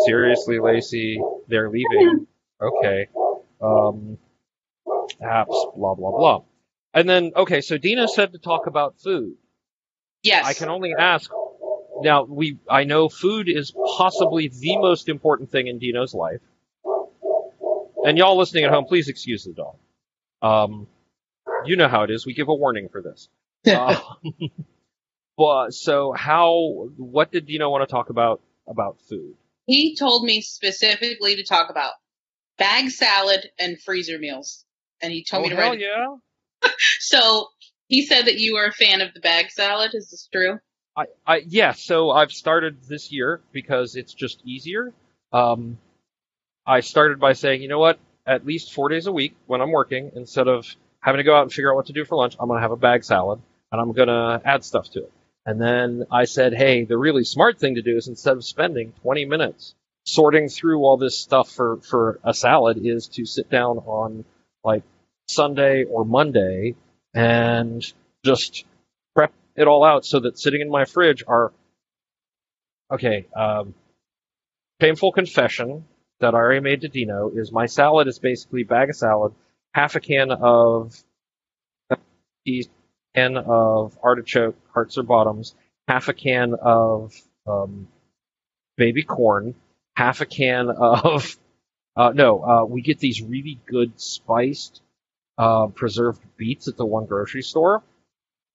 Seriously, 0.06 0.60
Lacey, 0.60 1.22
they're 1.48 1.70
leaving. 1.70 2.28
Okay. 2.62 3.08
Um, 3.62 4.18
apps, 5.24 5.76
blah, 5.76 5.94
blah, 5.94 6.12
blah. 6.12 6.42
And 6.94 7.08
then, 7.08 7.32
okay, 7.36 7.62
so 7.62 7.78
Dino 7.78 8.08
said 8.08 8.34
to 8.34 8.40
talk 8.40 8.68
about 8.68 9.00
food. 9.00 9.36
Yes, 10.24 10.46
I 10.46 10.54
can 10.54 10.70
only 10.70 10.94
ask. 10.98 11.32
Now, 12.02 12.24
we, 12.24 12.58
I 12.70 12.84
know 12.84 13.10
food 13.10 13.48
is 13.50 13.74
possibly 13.98 14.48
the 14.48 14.78
most 14.78 15.10
important 15.10 15.52
thing 15.52 15.68
in 15.68 15.80
Dino's 15.80 16.14
life. 16.14 16.42
And 18.04 18.18
y'all 18.18 18.38
listening 18.38 18.64
at 18.64 18.72
home, 18.72 18.86
please 18.86 19.08
excuse 19.08 19.44
the 19.44 19.54
dog. 19.54 19.76
Um, 20.42 20.88
you 21.66 21.76
know 21.76 21.88
how 21.88 22.04
it 22.04 22.10
is. 22.10 22.26
We 22.26 22.34
give 22.34 22.48
a 22.48 22.56
warning 22.56 22.90
for 22.90 23.02
this. 23.02 23.30
Uh, 23.68 23.96
but 25.38 25.72
so 25.72 26.12
how? 26.14 26.90
What 26.98 27.32
did 27.32 27.46
Dino 27.46 27.70
want 27.70 27.88
to 27.88 27.92
talk 27.92 28.10
about 28.10 28.42
about 28.68 28.98
food? 29.08 29.36
He 29.68 29.96
told 29.96 30.24
me 30.24 30.42
specifically 30.42 31.36
to 31.36 31.44
talk 31.44 31.70
about 31.70 31.92
bag 32.58 32.90
salad 32.90 33.50
and 33.60 33.80
freezer 33.80 34.18
meals. 34.18 34.66
And 35.02 35.14
he 35.14 35.24
told 35.24 35.42
oh 35.42 35.44
me 35.44 35.50
to 35.50 35.56
hell 35.56 35.70
write 35.72 35.82
it. 35.82 35.86
yeah! 36.64 36.70
So 37.00 37.48
he 37.92 38.06
said 38.06 38.26
that 38.28 38.40
you 38.40 38.56
are 38.56 38.68
a 38.68 38.72
fan 38.72 39.02
of 39.02 39.14
the 39.14 39.20
bag 39.20 39.52
salad. 39.52 39.92
Is 39.94 40.10
this 40.10 40.28
true? 40.32 40.60
I, 40.98 41.06
I 41.28 41.44
yeah. 41.46 41.74
So 41.74 42.10
I've 42.10 42.32
started 42.32 42.78
this 42.88 43.12
year 43.12 43.42
because 43.52 43.98
it's 43.98 44.14
just 44.14 44.42
easier. 44.46 44.94
Um, 45.34 45.78
I 46.66 46.80
started 46.80 47.20
by 47.20 47.34
saying, 47.34 47.62
you 47.62 47.68
know 47.68 47.80
what? 47.80 48.00
At 48.26 48.46
least 48.46 48.74
four 48.74 48.88
days 48.88 49.08
a 49.08 49.12
week 49.12 49.36
when 49.46 49.60
I'm 49.60 49.74
working, 49.74 50.12
instead 50.16 50.48
of 50.48 50.66
having 51.02 51.18
to 51.18 51.24
go 51.24 51.36
out 51.36 51.42
and 51.42 51.52
figure 51.52 51.70
out 51.70 51.76
what 51.76 51.88
to 51.88 51.94
do 51.94 52.06
for 52.06 52.16
lunch, 52.16 52.38
I'm 52.40 52.48
gonna 52.48 52.62
have 52.62 52.72
a 52.72 52.78
bag 52.78 53.04
salad 53.04 53.42
and 53.74 53.82
I'm 53.82 53.92
gonna 53.92 54.42
add 54.46 54.64
stuff 54.64 54.90
to 54.92 55.00
it. 55.00 55.12
And 55.46 55.60
then 55.60 56.06
I 56.10 56.24
said, 56.24 56.54
hey, 56.54 56.86
the 56.86 56.98
really 56.98 57.26
smart 57.26 57.60
thing 57.60 57.76
to 57.76 57.82
do 57.82 57.98
is 57.98 58.08
instead 58.08 58.38
of 58.38 58.46
spending 58.46 58.94
20 59.02 59.26
minutes 59.26 59.76
sorting 60.06 60.48
through 60.48 60.80
all 60.86 60.96
this 60.96 61.20
stuff 61.20 61.52
for, 61.52 61.82
for 61.82 62.20
a 62.24 62.34
salad 62.34 62.80
is 62.82 63.10
to 63.10 63.26
sit 63.26 63.50
down 63.50 63.80
on 63.80 64.24
like 64.64 64.84
Sunday 65.28 65.84
or 65.84 66.06
Monday 66.06 66.76
and 67.14 67.84
just 68.24 68.66
prep 69.16 69.34
it 69.56 69.68
all 69.68 69.84
out 69.84 70.06
so 70.06 70.20
that 70.20 70.40
sitting 70.40 70.62
in 70.62 70.70
my 70.70 70.86
fridge 70.86 71.24
are, 71.28 71.52
okay, 72.92 73.28
um, 73.36 73.74
painful 74.80 75.12
confession 75.12 75.86
that 76.20 76.34
I 76.34 76.38
already 76.38 76.62
made 76.62 76.82
to 76.82 76.88
Dino 76.88 77.32
is 77.34 77.52
my 77.52 77.66
salad 77.66 78.08
is 78.08 78.20
basically 78.20 78.64
bag 78.64 78.90
of 78.90 78.96
salad, 78.96 79.34
half 79.74 79.96
a 79.96 80.00
can 80.00 80.32
of 80.32 80.96
peas, 82.46 82.70
can 83.16 83.38
of 83.38 83.98
artichoke 84.02 84.56
hearts 84.74 84.98
or 84.98 85.04
bottoms, 85.04 85.56
half 85.88 86.08
a 86.08 86.14
can 86.14 86.54
of 86.54 87.14
um, 87.48 87.88
baby 88.78 89.04
corn, 89.04 89.56
half 89.96 90.22
a 90.22 90.26
can 90.26 90.70
of 90.70 91.38
uh, 91.96 92.12
no, 92.14 92.44
uh, 92.44 92.66
we 92.66 92.82
get 92.82 93.00
these 93.00 93.22
really 93.22 93.60
good 93.66 94.00
spiced 94.00 94.82
uh, 95.42 95.68
preserved 95.68 96.22
beets 96.38 96.68
at 96.68 96.78
the 96.78 96.86
one 96.86 97.06
grocery 97.08 97.42
store. 97.42 97.82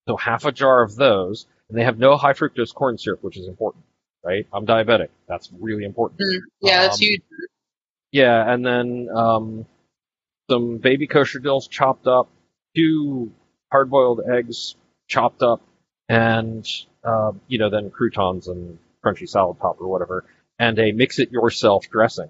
So 0.08 0.16
half 0.16 0.44
a 0.44 0.52
jar 0.52 0.82
of 0.84 0.94
those, 0.94 1.46
and 1.68 1.76
they 1.76 1.82
have 1.82 1.98
no 1.98 2.16
high 2.16 2.32
fructose 2.32 2.72
corn 2.72 2.96
syrup, 2.96 3.24
which 3.24 3.36
is 3.36 3.48
important, 3.48 3.84
right? 4.24 4.46
I'm 4.52 4.66
diabetic. 4.66 5.08
That's 5.28 5.50
really 5.58 5.84
important. 5.84 6.20
Mm, 6.20 6.40
yeah, 6.62 6.82
that's 6.82 7.00
Um, 7.00 7.06
huge. 7.06 7.22
Yeah, 8.12 8.52
and 8.52 8.64
then 8.64 9.08
um, 9.12 9.66
some 10.48 10.78
baby 10.78 11.08
kosher 11.08 11.40
dills 11.40 11.66
chopped 11.66 12.06
up, 12.06 12.28
two 12.76 13.32
hard-boiled 13.72 14.20
eggs 14.32 14.76
chopped 15.08 15.42
up, 15.42 15.60
and 16.08 16.64
uh, 17.02 17.32
you 17.48 17.58
know 17.58 17.68
then 17.68 17.90
croutons 17.90 18.46
and 18.46 18.78
crunchy 19.04 19.28
salad 19.28 19.56
top 19.60 19.80
or 19.80 19.88
whatever, 19.88 20.24
and 20.60 20.78
a 20.78 20.92
mix-it-yourself 20.92 21.90
dressing. 21.90 22.28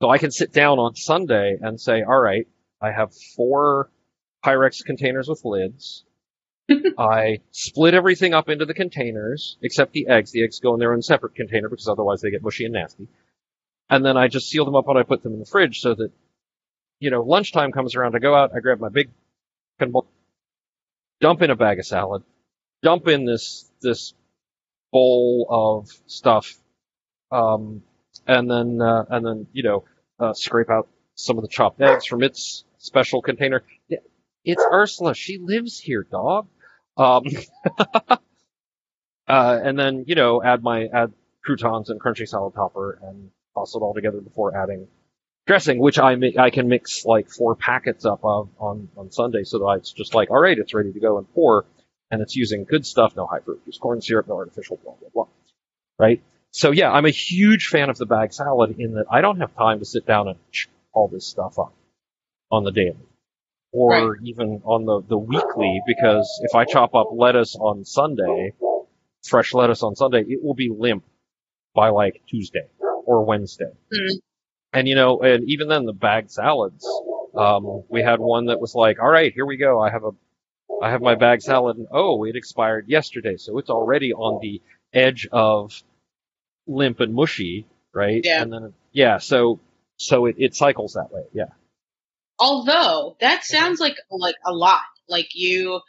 So 0.00 0.08
I 0.08 0.16
can 0.16 0.30
sit 0.30 0.52
down 0.52 0.78
on 0.78 0.96
Sunday 0.96 1.58
and 1.60 1.78
say, 1.78 2.02
all 2.02 2.18
right, 2.18 2.48
I 2.82 2.90
have 2.90 3.14
four 3.36 3.90
Pyrex 4.44 4.84
containers 4.84 5.28
with 5.28 5.44
lids. 5.44 6.04
I 6.98 7.38
split 7.50 7.94
everything 7.94 8.34
up 8.34 8.48
into 8.48 8.64
the 8.64 8.74
containers 8.74 9.56
except 9.62 9.92
the 9.92 10.08
eggs. 10.08 10.32
The 10.32 10.42
eggs 10.44 10.60
go 10.60 10.74
in 10.74 10.80
their 10.80 10.92
own 10.92 11.02
separate 11.02 11.34
container 11.34 11.68
because 11.68 11.88
otherwise 11.88 12.20
they 12.20 12.30
get 12.30 12.42
mushy 12.42 12.64
and 12.64 12.74
nasty 12.74 13.08
and 13.92 14.04
then 14.04 14.16
I 14.16 14.28
just 14.28 14.48
seal 14.48 14.64
them 14.64 14.74
up 14.74 14.86
when 14.86 14.96
I 14.96 15.02
put 15.02 15.22
them 15.22 15.34
in 15.34 15.38
the 15.38 15.44
fridge 15.44 15.80
so 15.80 15.94
that, 15.94 16.10
you 16.98 17.10
know, 17.10 17.20
lunchtime 17.20 17.72
comes 17.72 17.94
around. 17.94 18.16
I 18.16 18.20
go 18.20 18.34
out, 18.34 18.52
I 18.56 18.60
grab 18.60 18.80
my 18.80 18.88
big, 18.88 19.10
bowl, 19.78 20.06
dump 21.20 21.42
in 21.42 21.50
a 21.50 21.56
bag 21.56 21.78
of 21.78 21.84
salad, 21.84 22.22
dump 22.82 23.06
in 23.08 23.26
this 23.26 23.70
this 23.82 24.14
bowl 24.92 25.46
of 25.50 25.90
stuff, 26.06 26.54
um, 27.30 27.82
and 28.26 28.50
then 28.50 28.80
uh, 28.80 29.04
and 29.10 29.26
then 29.26 29.46
you 29.52 29.62
know 29.62 29.84
uh, 30.18 30.32
scrape 30.32 30.70
out 30.70 30.88
some 31.14 31.36
of 31.36 31.42
the 31.42 31.48
chopped 31.48 31.82
eggs 31.82 32.06
from 32.06 32.22
its 32.22 32.64
special 32.82 33.22
container. 33.22 33.62
It's 34.44 34.64
Ursula. 34.70 35.14
She 35.14 35.38
lives 35.38 35.78
here, 35.78 36.02
dog. 36.02 36.48
Um, 36.96 37.24
uh, 39.28 39.60
and 39.64 39.78
then 39.78 40.04
you 40.06 40.14
know 40.14 40.42
add 40.42 40.62
my 40.62 40.86
add 40.86 41.12
croutons 41.42 41.90
and 41.90 42.00
crunchy 42.00 42.28
salad 42.28 42.54
topper 42.54 42.98
and 43.02 43.30
toss 43.54 43.74
it 43.74 43.78
all 43.78 43.94
together 43.94 44.20
before 44.20 44.56
adding 44.56 44.88
dressing, 45.46 45.78
which 45.78 45.98
I 45.98 46.16
mi- 46.16 46.36
I 46.38 46.50
can 46.50 46.68
mix 46.68 47.04
like 47.04 47.30
four 47.30 47.56
packets 47.56 48.04
up 48.04 48.20
of 48.24 48.50
on 48.58 48.88
on 48.96 49.10
Sunday, 49.10 49.44
so 49.44 49.58
that 49.60 49.76
it's 49.78 49.92
just 49.92 50.14
like, 50.14 50.30
all 50.30 50.40
right, 50.40 50.58
it's 50.58 50.74
ready 50.74 50.92
to 50.92 51.00
go 51.00 51.18
and 51.18 51.32
pour, 51.32 51.64
and 52.10 52.20
it's 52.20 52.36
using 52.36 52.64
good 52.64 52.84
stuff, 52.84 53.16
no 53.16 53.26
high 53.26 53.40
fructose 53.40 53.80
corn 53.80 54.02
syrup, 54.02 54.28
no 54.28 54.36
artificial 54.36 54.78
blah 54.82 54.94
blah 54.94 55.08
blah, 55.14 55.28
right? 55.98 56.20
So 56.50 56.72
yeah, 56.72 56.90
I'm 56.92 57.06
a 57.06 57.10
huge 57.10 57.68
fan 57.68 57.88
of 57.88 57.96
the 57.96 58.06
bag 58.06 58.34
salad 58.34 58.78
in 58.78 58.94
that 58.94 59.06
I 59.10 59.20
don't 59.22 59.40
have 59.40 59.54
time 59.54 59.78
to 59.78 59.84
sit 59.84 60.04
down 60.04 60.28
and 60.28 60.38
all 60.92 61.08
this 61.08 61.26
stuff 61.26 61.58
up 61.58 61.72
on 62.52 62.64
the 62.64 62.70
daily. 62.70 63.08
Or 63.74 64.18
even 64.22 64.60
on 64.64 64.84
the, 64.84 65.00
the 65.08 65.16
weekly, 65.16 65.80
because 65.86 66.28
if 66.42 66.54
I 66.54 66.66
chop 66.66 66.94
up 66.94 67.08
lettuce 67.10 67.56
on 67.56 67.86
Sunday, 67.86 68.52
fresh 69.26 69.54
lettuce 69.54 69.82
on 69.82 69.96
Sunday, 69.96 70.26
it 70.28 70.44
will 70.44 70.52
be 70.54 70.68
limp 70.68 71.04
by 71.74 71.88
like 71.88 72.20
Tuesday 72.28 72.66
or 72.78 73.24
Wednesday. 73.24 73.72
Mm. 73.90 74.20
And 74.74 74.88
you 74.88 74.94
know, 74.94 75.20
and 75.20 75.48
even 75.48 75.68
then 75.68 75.86
the 75.86 75.94
bagged 75.94 76.30
salads, 76.30 76.86
um, 77.34 77.84
we 77.88 78.02
had 78.02 78.20
one 78.20 78.46
that 78.46 78.60
was 78.60 78.74
like, 78.74 79.00
all 79.00 79.08
right, 79.08 79.32
here 79.32 79.46
we 79.46 79.56
go. 79.56 79.80
I 79.80 79.90
have 79.90 80.04
a, 80.04 80.10
I 80.82 80.90
have 80.90 81.00
my 81.00 81.14
bag 81.14 81.40
salad 81.40 81.78
and 81.78 81.86
oh, 81.90 82.24
it 82.24 82.36
expired 82.36 82.88
yesterday. 82.88 83.38
So 83.38 83.56
it's 83.56 83.70
already 83.70 84.12
on 84.12 84.38
the 84.42 84.60
edge 84.92 85.28
of 85.32 85.82
limp 86.66 87.00
and 87.00 87.14
mushy, 87.14 87.66
right? 87.94 88.20
Yeah. 88.22 88.42
And 88.42 88.52
then, 88.52 88.74
yeah, 88.92 89.16
so, 89.16 89.60
so 89.96 90.26
it, 90.26 90.36
it 90.38 90.54
cycles 90.54 90.92
that 90.92 91.10
way. 91.10 91.22
Yeah. 91.32 91.46
Although 92.38 93.16
that 93.20 93.44
sounds 93.44 93.80
like 93.80 93.96
like 94.10 94.36
a 94.46 94.52
lot. 94.52 94.82
Like 95.08 95.30
you 95.34 95.80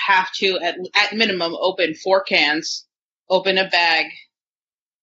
have 0.00 0.32
to 0.34 0.58
at 0.60 0.76
at 0.94 1.14
minimum 1.16 1.54
open 1.58 1.94
four 1.94 2.22
cans, 2.22 2.86
open 3.28 3.58
a 3.58 3.68
bag, 3.68 4.06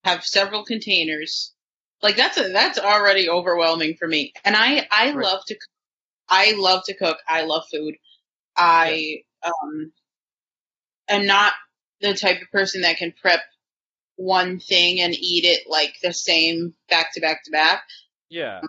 have 0.03 0.23
several 0.25 0.63
containers. 0.63 1.53
Like 2.01 2.15
that's 2.15 2.37
a 2.37 2.49
that's 2.49 2.79
already 2.79 3.29
overwhelming 3.29 3.95
for 3.97 4.07
me. 4.07 4.33
And 4.45 4.55
I 4.55 4.87
I 4.91 5.13
Right. 5.13 5.25
love 5.25 5.41
to 5.47 5.55
I 6.29 6.53
love 6.57 6.83
to 6.85 6.95
cook. 6.95 7.17
I 7.27 7.43
love 7.43 7.63
food. 7.71 7.95
I 8.57 9.23
um 9.43 9.91
am 11.09 11.25
not 11.25 11.53
the 12.01 12.13
type 12.13 12.41
of 12.41 12.51
person 12.51 12.81
that 12.81 12.97
can 12.97 13.13
prep 13.21 13.41
one 14.15 14.59
thing 14.59 15.01
and 15.01 15.13
eat 15.15 15.45
it 15.45 15.63
like 15.69 15.95
the 16.03 16.13
same 16.13 16.73
back 16.89 17.13
to 17.13 17.21
back 17.21 17.43
to 17.45 17.51
back. 17.51 17.83
Yeah. 18.29 18.61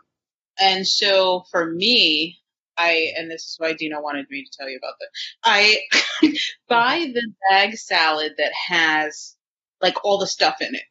And 0.58 0.86
so 0.86 1.44
for 1.50 1.66
me, 1.72 2.38
I 2.76 3.12
and 3.16 3.30
this 3.30 3.42
is 3.42 3.56
why 3.58 3.72
Dino 3.72 4.00
wanted 4.00 4.26
me 4.30 4.44
to 4.44 4.50
tell 4.56 4.68
you 4.68 4.78
about 4.78 4.94
that. 5.00 5.08
I 5.44 5.80
buy 6.68 7.12
the 7.12 7.32
bag 7.50 7.76
salad 7.76 8.32
that 8.38 8.52
has 8.68 9.36
like 9.80 10.04
all 10.04 10.18
the 10.18 10.26
stuff 10.26 10.56
in 10.60 10.74
it. 10.74 10.82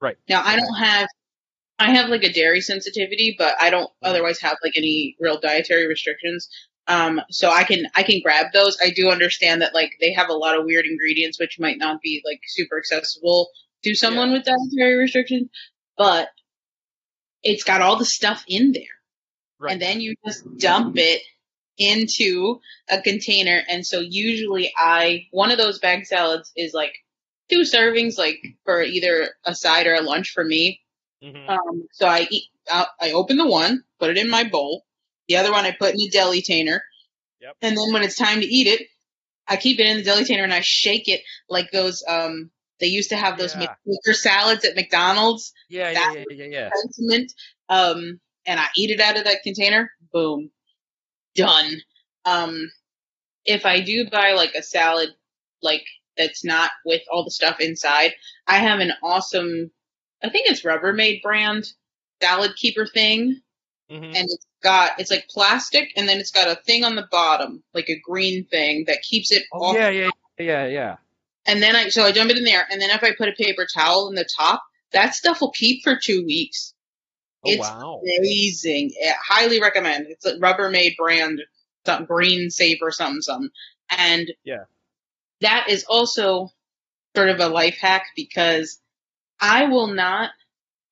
Right. 0.00 0.16
Now 0.28 0.42
I 0.44 0.56
don't 0.56 0.74
have 0.78 1.08
I 1.78 1.94
have 1.94 2.10
like 2.10 2.24
a 2.24 2.32
dairy 2.32 2.60
sensitivity, 2.60 3.36
but 3.38 3.54
I 3.60 3.70
don't 3.70 3.90
otherwise 4.02 4.40
have 4.40 4.56
like 4.62 4.74
any 4.76 5.16
real 5.20 5.40
dietary 5.40 5.86
restrictions. 5.86 6.48
Um, 6.86 7.20
so 7.30 7.50
I 7.50 7.64
can 7.64 7.86
I 7.94 8.02
can 8.02 8.20
grab 8.22 8.46
those. 8.52 8.76
I 8.82 8.90
do 8.90 9.08
understand 9.10 9.62
that 9.62 9.74
like 9.74 9.92
they 10.00 10.12
have 10.12 10.28
a 10.28 10.34
lot 10.34 10.58
of 10.58 10.64
weird 10.64 10.86
ingredients 10.86 11.38
which 11.38 11.58
might 11.60 11.78
not 11.78 12.00
be 12.02 12.22
like 12.24 12.40
super 12.46 12.78
accessible 12.78 13.50
to 13.84 13.94
someone 13.94 14.30
Yeah. 14.30 14.38
with 14.38 14.44
dietary 14.46 14.96
restrictions, 14.96 15.48
but 15.96 16.28
it's 17.42 17.64
got 17.64 17.80
all 17.80 17.96
the 17.96 18.04
stuff 18.04 18.44
in 18.48 18.72
there 18.72 18.82
Right. 19.60 19.72
and 19.72 19.82
then 19.82 20.00
you 20.00 20.14
just 20.26 20.42
dump 20.58 20.96
it 20.96 21.20
into 21.78 22.60
a 22.90 23.00
container. 23.00 23.62
And 23.68 23.86
so 23.86 24.00
usually 24.00 24.72
I, 24.76 25.26
one 25.30 25.50
of 25.50 25.58
those 25.58 25.78
bag 25.78 26.06
salads 26.06 26.50
is 26.56 26.72
like 26.74 26.92
two 27.50 27.60
servings, 27.60 28.18
like 28.18 28.38
for 28.64 28.82
either 28.82 29.30
a 29.44 29.54
side 29.54 29.86
or 29.86 29.94
a 29.94 30.00
lunch 30.02 30.30
for 30.30 30.44
me. 30.44 30.80
Mhm. 31.22 31.48
Um, 31.48 31.88
so 31.92 32.06
I 32.06 32.26
eat, 32.30 32.44
I, 32.70 32.86
I 33.00 33.12
open 33.12 33.36
the 33.36 33.46
one, 33.46 33.82
put 33.98 34.10
it 34.10 34.16
in 34.18 34.30
my 34.30 34.44
bowl. 34.44 34.84
The 35.28 35.36
other 35.36 35.52
one 35.52 35.64
I 35.64 35.72
put 35.78 35.94
in 35.94 36.00
a 36.00 36.08
deli 36.10 36.42
tainer. 36.42 36.80
Yep. 37.40 37.56
And 37.62 37.76
then 37.76 37.92
when 37.92 38.02
it's 38.02 38.16
time 38.16 38.40
to 38.40 38.46
eat 38.46 38.66
it, 38.66 38.86
I 39.46 39.56
keep 39.56 39.78
it 39.80 39.86
in 39.86 39.98
the 39.98 40.02
deli 40.04 40.24
tainer 40.24 40.44
and 40.44 40.54
I 40.54 40.60
shake 40.62 41.08
it 41.08 41.20
like 41.48 41.70
those, 41.70 42.02
um, 42.06 42.50
they 42.78 42.86
used 42.86 43.10
to 43.10 43.16
have 43.16 43.36
those 43.36 43.54
Yeah. 43.54 43.74
shaker 43.86 44.14
salads 44.14 44.64
at 44.64 44.74
McDonald's 44.74 45.52
yeah, 45.68 45.90
yeah, 45.90 46.12
yeah, 46.12 46.24
yeah, 46.30 46.44
yeah. 46.46 46.70
sentiment. 46.74 47.32
Um, 47.68 48.20
and 48.50 48.58
I 48.58 48.66
eat 48.74 48.90
it 48.90 49.00
out 49.00 49.16
of 49.16 49.24
that 49.24 49.44
container. 49.44 49.92
Boom, 50.12 50.50
done. 51.36 51.76
Um, 52.24 52.68
if 53.44 53.64
I 53.64 53.80
do 53.80 54.10
buy 54.10 54.32
like 54.32 54.54
a 54.56 54.62
salad, 54.62 55.10
like 55.62 55.84
that's 56.18 56.44
not 56.44 56.72
with 56.84 57.02
all 57.10 57.22
the 57.22 57.30
stuff 57.30 57.60
inside, 57.60 58.12
I 58.48 58.58
have 58.58 58.80
an 58.80 58.90
awesome, 59.04 59.70
I 60.22 60.30
think 60.30 60.50
it's 60.50 60.62
Rubbermaid 60.62 61.22
brand 61.22 61.72
salad 62.20 62.56
keeper 62.56 62.86
thing, 62.86 63.40
Mhm. 63.88 64.14
and 64.16 64.16
it's 64.16 64.46
got 64.64 64.98
it's 64.98 65.12
like 65.12 65.28
plastic, 65.28 65.92
and 65.96 66.08
then 66.08 66.18
it's 66.18 66.32
got 66.32 66.48
a 66.48 66.60
thing 66.62 66.82
on 66.84 66.96
the 66.96 67.06
bottom, 67.10 67.62
like 67.72 67.88
a 67.88 68.00
green 68.00 68.44
thing 68.46 68.84
that 68.88 69.02
keeps 69.02 69.30
it 69.30 69.44
Oh, 69.52 69.66
off 69.66 69.76
yeah, 69.76 69.90
yeah, 69.90 70.10
yeah, 70.38 70.66
yeah. 70.66 70.96
and 71.46 71.62
then 71.62 71.76
I 71.76 71.88
so 71.88 72.02
I 72.02 72.10
dump 72.10 72.30
it 72.32 72.36
in 72.36 72.44
there, 72.44 72.66
and 72.68 72.82
then 72.82 72.90
if 72.90 73.04
I 73.04 73.14
put 73.16 73.28
a 73.28 73.32
paper 73.32 73.64
towel 73.72 74.08
in 74.08 74.16
the 74.16 74.28
top, 74.36 74.64
that 74.90 75.14
stuff 75.14 75.40
will 75.40 75.52
keep 75.52 75.84
for 75.84 75.96
two 75.96 76.24
weeks. 76.26 76.69
Oh, 77.44 77.50
It's 77.50 77.60
wow. 77.60 78.02
Amazing, 78.02 78.92
I 79.06 79.12
highly 79.22 79.60
recommend. 79.60 80.06
It's 80.08 80.26
a 80.26 80.38
Rubbermaid 80.38 80.96
brand, 80.96 81.40
some 81.86 82.06
green 82.06 82.50
saver, 82.50 82.90
something 82.90 83.22
something, 83.22 83.50
and 83.90 84.30
Yeah. 84.44 84.64
that 85.42 85.68
is 85.68 85.84
also 85.84 86.50
sort 87.16 87.28
of 87.30 87.40
a 87.40 87.48
life 87.48 87.78
hack 87.80 88.06
because 88.16 88.80
I 89.40 89.66
will 89.66 89.88
not 89.88 90.30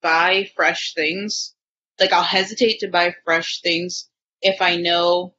buy 0.01 0.49
fresh 0.55 0.93
things. 0.95 1.55
Like 1.99 2.13
I'll 2.13 2.23
hesitate 2.23 2.79
to 2.81 2.89
buy 2.89 3.15
fresh 3.25 3.61
things 3.61 4.09
if 4.41 4.61
I 4.61 4.77
know 4.77 5.35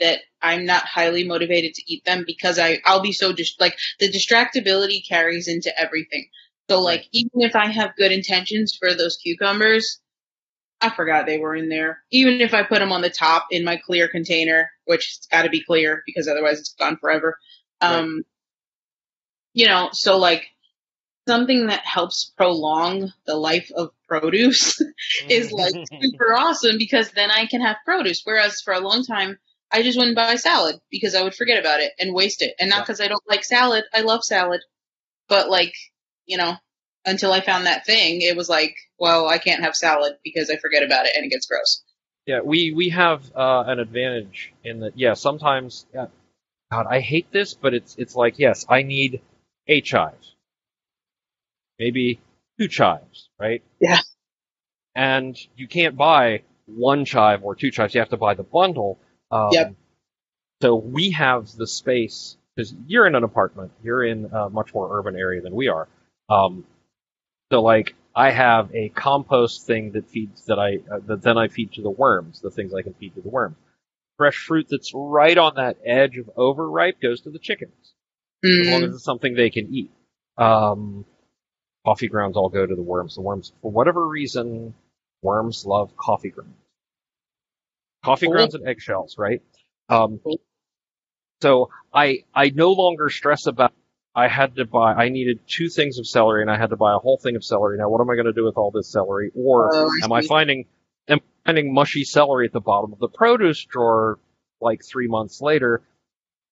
that 0.00 0.20
I'm 0.42 0.66
not 0.66 0.84
highly 0.84 1.24
motivated 1.24 1.74
to 1.74 1.82
eat 1.92 2.04
them 2.04 2.24
because 2.26 2.58
I 2.58 2.80
I'll 2.84 3.02
be 3.02 3.12
so 3.12 3.32
just 3.32 3.60
like 3.60 3.78
the 4.00 4.10
distractibility 4.10 5.06
carries 5.08 5.48
into 5.48 5.72
everything. 5.80 6.28
So 6.70 6.80
like 6.82 7.06
even 7.12 7.42
if 7.42 7.56
I 7.56 7.68
have 7.68 7.96
good 7.96 8.12
intentions 8.12 8.76
for 8.78 8.94
those 8.94 9.16
cucumbers, 9.18 10.01
I 10.82 10.90
forgot 10.90 11.26
they 11.26 11.38
were 11.38 11.54
in 11.54 11.68
there. 11.68 12.02
Even 12.10 12.40
if 12.40 12.52
I 12.54 12.64
put 12.64 12.80
them 12.80 12.92
on 12.92 13.02
the 13.02 13.10
top 13.10 13.46
in 13.50 13.64
my 13.64 13.76
clear 13.76 14.08
container, 14.08 14.70
which 14.84 15.16
it's 15.18 15.26
got 15.26 15.42
to 15.42 15.48
be 15.50 15.62
clear 15.64 16.02
because 16.06 16.28
otherwise 16.28 16.58
it's 16.58 16.74
gone 16.74 16.96
forever. 16.96 17.38
Um, 17.80 18.24
you 19.52 19.66
know, 19.66 19.90
so 19.92 20.18
like 20.18 20.46
something 21.28 21.66
that 21.66 21.84
helps 21.84 22.32
prolong 22.36 23.12
the 23.26 23.36
life 23.36 23.70
of 23.76 23.90
produce 24.08 24.80
is 25.28 25.52
like 25.52 25.74
super 26.00 26.34
awesome 26.34 26.78
because 26.78 27.10
then 27.12 27.30
I 27.30 27.46
can 27.46 27.60
have 27.60 27.76
produce. 27.84 28.22
Whereas 28.24 28.60
for 28.60 28.74
a 28.74 28.80
long 28.80 29.04
time, 29.04 29.38
I 29.70 29.82
just 29.82 29.96
wouldn't 29.96 30.16
buy 30.16 30.34
salad 30.34 30.76
because 30.90 31.14
I 31.14 31.22
would 31.22 31.34
forget 31.34 31.58
about 31.58 31.80
it 31.80 31.92
and 31.98 32.14
waste 32.14 32.42
it. 32.42 32.54
And 32.58 32.70
not 32.70 32.78
Yeah. 32.78 32.82
because 32.82 33.00
I 33.00 33.08
don't 33.08 33.22
like 33.28 33.44
salad. 33.44 33.84
I 33.94 34.00
love 34.00 34.24
salad. 34.24 34.60
But 35.28 35.48
like, 35.48 35.72
you 36.26 36.36
know, 36.36 36.56
until 37.04 37.32
I 37.32 37.40
found 37.40 37.66
that 37.66 37.84
thing, 37.86 38.20
it 38.22 38.36
was 38.36 38.48
like, 38.48 38.76
well, 38.98 39.26
I 39.28 39.38
can't 39.38 39.62
have 39.62 39.74
salad 39.74 40.16
because 40.24 40.50
I 40.50 40.56
forget 40.56 40.82
about 40.82 41.06
it 41.06 41.12
and 41.16 41.24
it 41.24 41.28
gets 41.30 41.46
gross. 41.46 41.82
Yeah, 42.26 42.40
we 42.44 42.72
we 42.72 42.90
have 42.90 43.24
uh, 43.34 43.64
an 43.66 43.80
advantage 43.80 44.52
in 44.62 44.80
that. 44.80 44.96
Yeah, 44.96 45.14
sometimes. 45.14 45.86
Yeah, 45.92 46.06
God, 46.70 46.86
I 46.88 47.00
hate 47.00 47.32
this, 47.32 47.54
but 47.54 47.74
it's 47.74 47.96
it's 47.98 48.14
like 48.14 48.38
yes, 48.38 48.64
I 48.68 48.82
need 48.82 49.22
a 49.66 49.80
chive, 49.80 50.14
maybe 51.78 52.20
two 52.60 52.68
chives, 52.68 53.28
right? 53.40 53.62
Yeah. 53.80 53.98
And 54.94 55.36
you 55.56 55.66
can't 55.66 55.96
buy 55.96 56.42
one 56.66 57.04
chive 57.04 57.44
or 57.44 57.56
two 57.56 57.70
chives. 57.70 57.94
You 57.94 58.00
have 58.00 58.10
to 58.10 58.16
buy 58.16 58.34
the 58.34 58.42
bundle. 58.42 58.98
Um, 59.30 59.48
Yep. 59.52 59.74
So 60.60 60.76
we 60.76 61.10
have 61.10 61.50
the 61.56 61.66
space 61.66 62.36
because 62.54 62.72
you're 62.86 63.06
in 63.06 63.16
an 63.16 63.24
apartment. 63.24 63.72
You're 63.82 64.04
in 64.04 64.26
a 64.26 64.48
much 64.48 64.72
more 64.72 64.96
urban 64.96 65.16
area 65.16 65.40
than 65.40 65.54
we 65.56 65.68
are. 65.68 65.88
Um, 66.28 66.64
so 67.52 67.62
like 67.62 67.94
I 68.16 68.30
have 68.30 68.74
a 68.74 68.88
compost 68.88 69.66
thing 69.66 69.92
that 69.92 70.08
feeds 70.08 70.46
that 70.46 70.58
I 70.58 70.78
uh, 70.90 71.00
that 71.06 71.22
then 71.22 71.36
I 71.36 71.48
feed 71.48 71.72
to 71.74 71.82
the 71.82 71.90
worms, 71.90 72.40
the 72.40 72.50
things 72.50 72.72
I 72.74 72.80
can 72.82 72.94
feed 72.94 73.14
to 73.16 73.20
the 73.20 73.28
worms. 73.28 73.56
Fresh 74.16 74.38
fruit 74.46 74.68
that's 74.70 74.92
right 74.94 75.36
on 75.36 75.56
that 75.56 75.78
edge 75.84 76.16
of 76.16 76.30
overripe 76.36 77.00
goes 77.02 77.20
to 77.22 77.30
the 77.30 77.38
chickens, 77.38 77.94
as 78.60 78.66
long 78.68 78.84
Mm, 78.84 78.84
as 78.84 78.94
it's 78.94 79.04
something 79.04 79.34
they 79.34 79.50
can 79.50 79.74
eat. 79.74 79.90
Um, 80.38 81.04
coffee 81.84 82.08
grounds 82.08 82.36
all 82.38 82.48
go 82.48 82.66
to 82.66 82.74
the 82.74 82.82
worms. 82.82 83.16
The 83.16 83.22
worms, 83.22 83.52
for 83.62 83.70
whatever 83.70 84.06
reason, 84.08 84.74
worms 85.22 85.66
love 85.66 85.96
coffee 85.96 86.30
grounds. 86.30 86.54
Coffee 88.04 88.28
Cool. 88.28 88.28
grounds 88.28 88.54
and 88.54 88.66
eggshells, 88.66 89.18
right? 89.18 89.42
Um, 89.90 90.20
so 91.42 91.70
I 91.92 92.24
I 92.34 92.50
no 92.50 92.72
longer 92.72 93.10
stress 93.10 93.46
about 93.46 93.72
I 94.14 94.28
had 94.28 94.56
to 94.56 94.64
buy 94.66 94.92
I 94.92 95.08
needed 95.08 95.40
two 95.46 95.68
things 95.68 95.98
of 95.98 96.06
celery 96.06 96.42
and 96.42 96.50
I 96.50 96.58
had 96.58 96.70
to 96.70 96.76
buy 96.76 96.94
a 96.94 96.98
whole 96.98 97.18
thing 97.18 97.36
of 97.36 97.44
celery. 97.44 97.78
Now 97.78 97.88
what 97.88 98.00
am 98.00 98.10
I 98.10 98.14
going 98.14 98.26
to 98.26 98.32
do 98.32 98.44
with 98.44 98.56
all 98.56 98.70
this 98.70 98.88
celery? 98.90 99.30
Or 99.34 99.70
Oh, 99.74 99.88
I 100.00 100.04
am 100.04 100.12
I 100.12 100.22
finding 100.22 100.66
am 101.08 101.18
I 101.18 101.48
finding 101.48 101.72
mushy 101.72 102.04
celery 102.04 102.46
at 102.46 102.52
the 102.52 102.60
bottom 102.60 102.92
of 102.92 102.98
the 102.98 103.08
produce 103.08 103.64
drawer 103.64 104.18
like 104.60 104.84
3 104.84 105.08
months 105.08 105.40
later? 105.40 105.82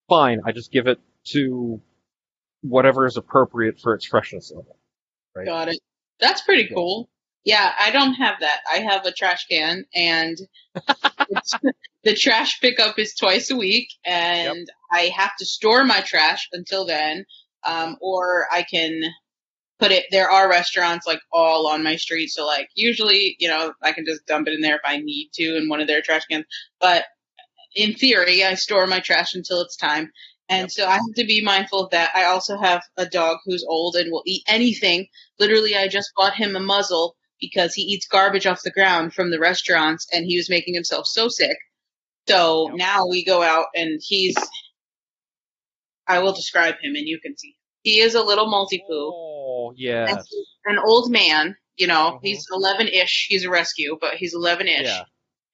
Fine, 0.09 0.41
I 0.45 0.53
just 0.53 0.73
give 0.73 0.87
it 0.87 0.99
to 1.33 1.81
whatever 2.63 3.07
is 3.07 3.17
appropriate 3.17 3.79
for 3.81 3.95
its 3.95 4.07
freshness 4.07 4.51
level. 4.55 4.77
Right? 5.37 5.47
Got 5.47 5.69
it. 5.69 5.79
That's 6.19 6.43
pretty 6.43 6.65
Yeah. 6.71 6.75
cool. 6.75 7.09
Yeah, 7.45 7.73
I 7.79 7.91
don't 7.91 8.15
have 8.15 8.41
that. 8.41 8.61
I 8.71 8.79
have 8.81 9.07
a 9.07 9.13
trash 9.13 9.47
can, 9.47 9.87
and 9.95 10.37
the 12.05 12.15
trash 12.15 12.61
pickup 12.61 12.99
is 12.99 13.15
twice 13.15 13.51
a 13.51 13.57
week, 13.57 13.89
and 14.05 14.69
I 14.93 15.03
have 15.17 15.35
to 15.39 15.47
store 15.47 15.85
my 15.85 16.01
trash 16.01 16.49
until 16.53 16.85
then, 16.87 17.25
um, 17.65 17.97
or 18.01 18.47
I 18.53 18.63
can 18.63 19.03
put 19.79 19.93
it. 19.93 20.07
There 20.11 20.31
are 20.31 20.49
restaurants 20.51 21.07
like 21.07 21.21
all 21.33 21.69
on 21.69 21.83
my 21.83 21.97
street, 21.97 22.29
so 22.29 22.47
like 22.47 22.69
usually, 22.75 23.37
you 23.39 23.49
know, 23.49 23.73
I 23.83 23.93
can 23.93 24.05
just 24.07 24.27
dump 24.27 24.49
it 24.49 24.55
in 24.55 24.61
there 24.61 24.77
if 24.77 24.83
I 24.85 24.99
need 24.99 25.31
to 25.35 25.57
in 25.57 25.69
one 25.69 25.81
of 25.81 25.87
their 25.89 26.03
trash 26.03 26.25
cans. 26.27 26.47
But 26.81 27.05
in 27.75 27.95
theory, 27.95 28.45
I 28.45 28.55
store 28.55 28.87
my 28.87 29.01
trash 29.01 29.35
until 29.35 29.61
it's 29.63 29.77
time. 29.77 30.11
And 30.49 30.63
Yep. 30.63 30.71
so 30.71 30.87
I 30.87 30.95
have 30.95 31.15
to 31.17 31.25
be 31.25 31.43
mindful 31.45 31.85
of 31.85 31.91
that. 31.91 32.11
I 32.15 32.25
also 32.25 32.59
have 32.59 32.83
a 32.97 33.07
dog 33.07 33.39
who's 33.45 33.65
old 33.69 33.95
and 33.97 34.11
will 34.11 34.25
eat 34.27 34.43
anything. 34.49 35.07
Literally, 35.39 35.77
I 35.77 35.87
just 35.89 36.11
bought 36.17 36.35
him 36.35 36.57
a 36.57 36.61
muzzle 36.61 37.17
because 37.41 37.73
he 37.75 37.83
eats 37.83 38.07
garbage 38.09 38.47
off 38.47 38.63
the 38.63 38.71
ground 38.73 39.15
from 39.15 39.31
the 39.31 39.39
restaurants 39.39 40.07
and 40.13 40.27
he 40.27 40.37
was 40.37 40.51
making 40.51 40.75
himself 40.75 41.07
so 41.07 41.29
sick. 41.29 41.57
So 42.29 42.71
Yep. 42.71 42.77
now 42.77 43.07
we 43.07 43.25
go 43.25 43.43
out 43.43 43.67
and 43.75 44.01
he's, 44.05 44.37
I 46.11 46.19
will 46.19 46.33
describe 46.33 46.75
him 46.83 46.95
and 46.97 47.07
you 47.07 47.21
can 47.21 47.37
see. 47.37 47.57
He 47.83 48.01
is 48.01 48.15
a 48.15 48.23
little 48.23 48.47
Maltipoo 48.47 48.81
Oh, 49.13 49.73
he's 49.77 50.47
an 50.67 50.79
old 50.79 51.11
man. 51.11 51.57
You 51.77 51.87
know, 51.87 52.13
Mhm. 52.13 52.21
he's 52.23 52.47
11 52.53 52.89
ish. 52.89 53.27
He's 53.29 53.45
a 53.45 53.51
rescue, 53.51 53.97
but 54.01 54.17
he's 54.17 54.35
11 54.35 54.69
ish 54.69 54.87
Yeah. 54.87 55.05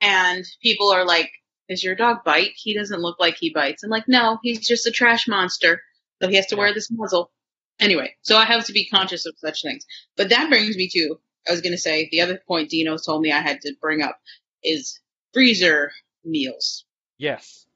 and 0.00 0.44
people 0.62 0.90
are 0.90 1.04
like, 1.04 1.30
"Does 1.68 1.84
your 1.84 1.94
dog 1.94 2.24
bite? 2.24 2.52
He 2.56 2.74
doesn't 2.74 3.00
look 3.00 3.18
like 3.20 3.36
he 3.38 3.50
bites." 3.50 3.82
I'm 3.84 3.90
like, 3.90 4.08
"No, 4.08 4.38
he's 4.42 4.66
just 4.66 4.86
a 4.86 4.90
trash 4.90 5.28
monster, 5.28 5.82
so 6.20 6.28
he 6.28 6.36
has 6.36 6.46
to 6.46 6.56
wear 6.56 6.72
this 6.74 6.90
muzzle." 6.90 7.30
Anyway, 7.78 8.16
so 8.22 8.36
I 8.36 8.44
have 8.46 8.64
to 8.66 8.72
be 8.72 8.86
conscious 8.86 9.26
of 9.26 9.36
such 9.38 9.62
things. 9.62 9.84
But 10.16 10.30
that 10.30 10.48
brings 10.48 10.76
me 10.76 10.88
to 10.88 11.20
I 11.48 11.52
was 11.52 11.60
going 11.60 11.74
to 11.74 11.78
say 11.78 12.08
the 12.10 12.22
other 12.22 12.42
point 12.48 12.70
Dino 12.70 12.96
told 12.98 13.22
me 13.22 13.30
I 13.30 13.40
had 13.40 13.60
to 13.60 13.72
bring 13.80 14.02
up 14.02 14.18
is 14.64 14.98
freezer 15.32 15.92
meals. 16.24 16.84
Yes. 17.18 17.66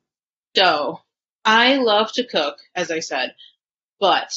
So 0.57 1.01
I 1.45 1.77
love 1.77 2.13
to 2.13 2.27
cook, 2.27 2.59
as 2.75 2.91
I 2.91 3.01
said, 3.01 3.35
but 3.99 4.33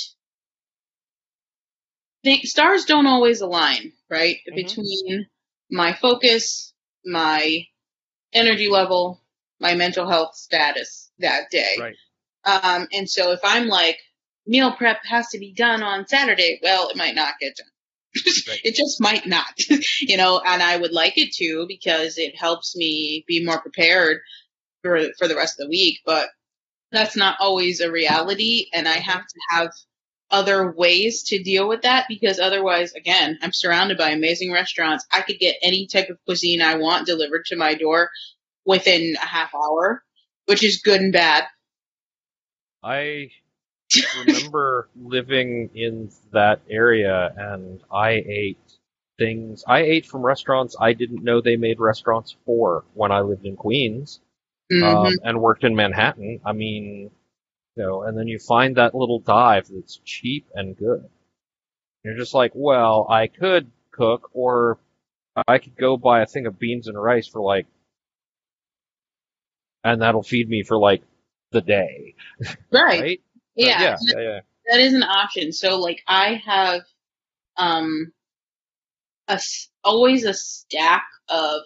stars 2.43 2.86
don't 2.86 3.08
always 3.08 3.41
align, 3.41 3.93
right? 4.10 4.38
Mhm. 4.49 4.56
Between 4.56 5.28
my 5.70 5.93
focus, 5.93 6.74
my 7.06 7.68
energy 8.34 8.70
level, 8.70 9.22
my 9.60 9.76
mental 9.76 10.08
health 10.08 10.36
status 10.36 11.12
that 11.20 11.49
day. 11.51 11.78
Right. 11.80 11.95
Um, 12.45 12.88
and 12.91 13.10
so 13.10 13.32
if 13.32 13.39
I'm 13.43 13.68
like, 13.68 13.99
meal 14.45 14.74
prep 14.74 15.04
has 15.06 15.30
to 15.30 15.39
be 15.39 15.54
done 15.54 15.84
on 15.84 16.08
Saturday, 16.08 16.60
well, 16.62 16.89
it 16.89 16.97
might 16.97 17.16
not 17.16 17.36
get 17.39 17.56
done. 17.56 17.68
Right. 18.47 18.62
it 18.64 18.76
just 18.76 19.01
might 19.01 19.26
not, 19.26 19.47
you 20.01 20.18
know, 20.18 20.39
and 20.45 20.62
I 20.62 20.78
would 20.78 20.91
like 20.91 21.18
it 21.18 21.34
to 21.38 21.66
because 21.68 22.18
it 22.18 22.36
helps 22.36 22.76
me 22.76 23.24
be 23.28 23.43
more 23.43 23.60
prepared 23.60 24.20
for, 24.84 25.12
for 25.18 25.28
the 25.28 25.36
rest 25.36 25.60
of 25.60 25.66
the 25.66 25.70
week, 25.70 25.99
but 26.06 26.30
that's 26.94 27.18
not 27.18 27.38
always 27.39 27.82
a 27.82 27.91
reality. 27.91 28.68
And 28.74 28.88
I 28.88 28.98
have 28.98 29.26
to 29.26 29.39
have 29.50 29.70
other 30.32 30.72
ways 30.72 31.24
to 31.24 31.41
deal 31.41 31.68
with 31.68 31.82
that 31.84 32.06
because 32.08 32.39
otherwise, 32.39 32.94
again, 32.94 33.38
I'm 33.41 33.54
surrounded 33.54 33.98
by 33.98 34.10
amazing 34.10 34.52
restaurants. 34.52 35.06
I 35.12 35.22
could 35.22 35.39
get 35.39 35.58
any 35.62 35.88
type 35.88 36.10
of 36.10 36.18
cuisine 36.26 36.62
I 36.62 36.78
want 36.78 37.06
delivered 37.06 37.46
to 37.46 37.56
my 37.56 37.76
door 37.76 38.10
within 38.66 39.16
a 39.16 39.26
half 39.26 39.54
hour, 39.54 40.04
which 40.46 40.64
is 40.64 40.82
good 40.84 41.02
and 41.02 41.14
bad. 41.14 41.46
I 42.82 43.30
remember 44.26 44.89
living 45.02 45.70
in 45.76 46.10
that 46.32 46.62
area 46.70 47.32
and 47.38 47.82
I 47.91 48.12
ate 48.12 48.58
things 49.20 49.64
I 49.68 49.82
ate 49.82 50.08
from 50.08 50.24
restaurants 50.24 50.76
I 50.80 50.94
didn't 50.94 51.24
know 51.24 51.39
they 51.39 51.56
made 51.56 51.80
restaurants 51.80 52.36
for 52.46 52.84
when 52.96 53.12
I 53.12 53.22
lived 53.22 53.46
in 53.46 53.56
Queens 53.56 54.20
Mhm. 54.72 54.84
um, 54.84 55.14
and 55.24 55.41
worked 55.41 55.64
in 55.64 55.76
Manhattan. 55.76 56.41
I 56.45 56.53
mean, 56.53 57.11
you 57.76 57.84
know, 57.84 58.03
and 58.03 58.18
then 58.18 58.28
you 58.28 58.39
find 58.39 58.76
that 58.78 58.95
little 58.95 59.20
dive 59.20 59.68
that's 59.68 59.97
cheap 60.03 60.47
and 60.53 60.78
good. 60.78 61.09
You're 62.03 62.18
just 62.18 62.34
like, 62.34 62.51
well, 62.53 63.07
I 63.09 63.28
could 63.28 63.72
cook 63.91 64.30
or 64.34 64.80
I 65.47 65.57
could 65.57 65.76
go 65.76 65.97
buy 65.97 66.22
a 66.22 66.26
thing 66.26 66.45
of 66.45 66.59
beans 66.59 66.88
and 66.88 67.01
rice 67.01 67.28
for 67.28 67.41
like, 67.41 67.68
and 69.84 70.01
that'll 70.01 70.24
feed 70.24 70.49
me 70.49 70.64
for 70.64 70.78
like 70.78 71.03
the 71.51 71.61
day, 71.61 72.16
right. 72.72 72.99
right? 73.01 73.22
Yeah. 73.55 73.82
yeah, 73.82 73.97
yeah, 74.01 74.20
yeah. 74.20 74.39
that 74.68 74.80
is 74.80 74.93
an 74.93 75.03
option. 75.03 75.51
So 75.53 75.80
like 75.80 76.01
I 76.07 76.41
have 76.45 76.82
um 77.57 78.11
a 79.28 79.34
s- 79.34 79.70
always 79.84 80.24
a 80.26 80.34
stack 80.34 81.05
of 81.30 81.61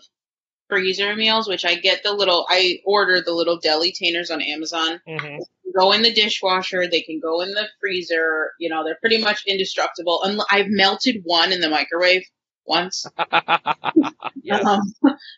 freezer 0.70 1.16
meals, 1.16 1.48
which 1.48 1.66
I 1.66 1.76
get 1.76 2.04
the 2.04 2.14
little 2.14 2.46
I 2.50 2.80
order 2.86 3.22
the 3.22 3.34
little 3.34 3.58
deli 3.60 3.92
tainers 3.92 4.30
on 4.32 4.42
Amazon. 4.42 5.00
Mm-hmm. 5.08 5.38
Go 5.78 5.92
in 5.92 6.02
the 6.02 6.14
dishwasher. 6.14 6.88
They 6.88 7.02
can 7.02 7.20
go 7.20 7.42
in 7.42 7.52
the 7.52 7.68
freezer. 7.80 8.52
You 8.60 8.70
know, 8.70 8.84
they're 8.84 8.98
pretty 9.00 9.20
much 9.22 9.44
indestructible. 9.46 10.24
And 10.24 10.42
I've 10.50 10.68
melted 10.70 11.22
one 11.24 11.52
in 11.52 11.62
the 11.62 11.70
microwave 11.70 12.24
once. 12.66 13.06
yes. 14.44 14.64
Um, 14.66 14.82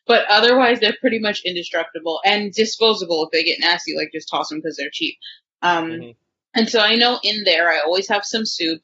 but 0.07 0.25
otherwise, 0.29 0.79
they're 0.79 0.95
pretty 0.99 1.19
much 1.19 1.41
indestructible 1.45 2.19
and 2.25 2.51
disposable 2.53 3.25
if 3.25 3.31
they 3.31 3.43
get 3.43 3.59
nasty. 3.59 3.95
Like 3.95 4.11
just 4.13 4.29
toss 4.29 4.49
them 4.49 4.59
because 4.59 4.77
they're 4.77 4.89
cheap. 4.91 5.15
Um, 5.61 5.89
Mhm. 5.91 6.15
and 6.55 6.69
so 6.69 6.79
I 6.79 6.95
know 6.95 7.19
in 7.23 7.43
there, 7.43 7.69
I 7.71 7.79
always 7.79 8.07
have 8.09 8.23
some 8.25 8.45
soup. 8.45 8.81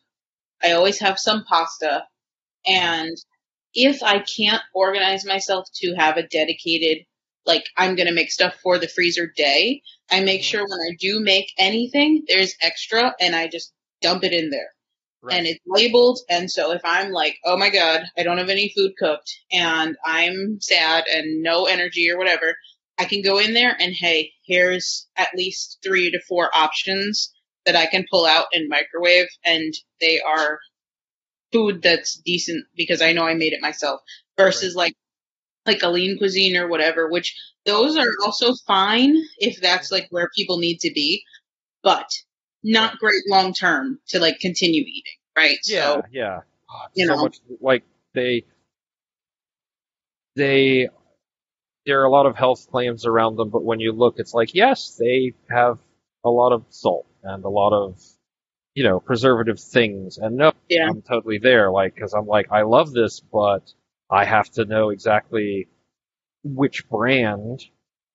I 0.64 0.72
always 0.74 1.00
have 1.00 1.18
some 1.20 1.44
pasta. 1.46 2.06
And 2.66 3.16
if 3.76 4.04
I 4.04 4.20
can't 4.20 4.64
organize 4.74 5.26
myself 5.26 5.70
to 5.76 5.96
have 5.96 6.18
a 6.18 6.28
dedicated 6.28 7.06
like 7.46 7.66
I'm 7.78 7.96
gonna 7.96 8.12
make 8.14 8.32
stuff 8.32 8.56
for 8.64 8.80
the 8.80 8.88
freezer 8.88 9.28
day, 9.36 9.84
I 10.12 10.22
make 10.22 10.42
Mhm. 10.42 10.46
sure 10.46 10.62
when 10.64 10.80
I 10.94 10.96
do 11.00 11.20
make 11.20 11.54
anything, 11.60 12.24
there's 12.28 12.56
extra, 12.62 13.16
and 13.20 13.36
I 13.36 13.48
just 13.48 13.74
dump 14.02 14.24
it 14.24 14.34
in 14.34 14.50
there 14.50 14.74
Right. 15.22 15.38
and 15.38 15.48
it's 15.48 15.60
labeled. 15.66 16.20
And 16.30 16.50
so 16.52 16.72
if 16.72 16.82
I'm 16.84 17.12
like, 17.12 17.38
oh 17.46 17.58
my 17.58 17.70
god, 17.70 18.04
I 18.18 18.24
don't 18.24 18.38
have 18.38 18.50
any 18.50 18.70
food 18.76 18.94
cooked, 18.98 19.34
and 19.52 19.98
I'm 20.06 20.60
sad 20.62 21.06
and 21.08 21.42
no 21.44 21.66
energy 21.66 22.10
or 22.10 22.18
whatever, 22.18 22.56
I 22.98 23.06
can 23.06 23.22
go 23.22 23.40
in 23.40 23.54
there 23.54 23.76
and 23.80 23.94
hey, 23.94 24.34
here's 24.46 25.08
at 25.18 25.36
least 25.36 25.80
three 25.84 26.12
to 26.12 26.20
four 26.28 26.50
options 26.56 27.34
that 27.66 27.76
I 27.76 27.88
can 27.88 28.06
pull 28.10 28.26
out 28.26 28.48
and 28.54 28.70
microwave, 28.70 29.28
and 29.46 29.74
they 30.00 30.22
are 30.22 30.60
food 31.56 31.82
that's 31.82 32.18
decent 32.26 32.66
because 32.76 33.02
I 33.02 33.14
know 33.14 33.24
I 33.24 33.34
made 33.34 33.54
it 33.54 33.62
myself. 33.62 34.02
Versus 34.38 34.76
like 34.76 34.94
like 35.66 35.82
a 35.82 35.90
lean 35.90 36.18
cuisine 36.18 36.58
or 36.58 36.68
whatever, 36.68 37.10
which 37.10 37.36
those 37.66 37.98
are 37.98 38.12
also 38.26 38.54
fine 38.68 39.16
if 39.40 39.62
that's 39.62 39.92
like 39.92 40.08
where 40.10 40.30
people 40.36 40.58
need 40.58 40.80
to 40.82 40.92
be, 40.94 41.24
but 41.84 42.08
not 42.64 42.98
great 43.00 43.24
long 43.30 43.54
term 43.54 44.00
to 44.10 44.20
like 44.20 44.40
continue 44.40 44.82
eating, 44.82 45.14
right? 45.38 45.58
Yeah, 45.66 45.96
So 45.96 46.02
yeah. 46.12 46.40
Oh, 46.70 46.86
you 46.96 47.08
so 47.08 47.16
know. 47.16 47.22
much 47.24 47.38
like 47.62 47.84
they 48.14 48.44
they 50.36 50.90
there 51.86 52.02
are 52.02 52.06
a 52.06 52.12
lot 52.12 52.26
of 52.26 52.36
health 52.36 52.68
claims 52.70 53.06
around 53.06 53.38
them, 53.38 53.50
but 53.50 53.64
when 53.64 53.80
you 53.80 53.92
look, 53.92 54.16
it's 54.18 54.34
like 54.34 54.54
yes, 54.54 54.98
they 55.00 55.34
have 55.50 55.80
a 56.24 56.30
lot 56.30 56.52
of 56.52 56.66
salt 56.70 57.06
and 57.24 57.44
a 57.44 57.50
lot 57.50 57.72
of 57.74 58.02
you 58.76 58.84
know 58.86 59.00
preservative 59.02 59.60
things, 59.60 60.20
and 60.20 60.38
no, 60.38 60.54
Yeah. 60.70 60.90
I'm 60.90 61.04
totally 61.04 61.40
there. 61.40 61.72
Like 61.72 61.96
because 61.96 62.14
I'm 62.14 62.28
like 62.28 62.52
I 62.52 62.64
love 62.64 62.94
this, 62.94 63.22
but 63.22 63.74
I 64.12 64.26
have 64.26 64.52
to 64.54 64.66
know 64.66 64.92
exactly 64.92 65.68
which 66.44 66.88
brand 66.90 67.64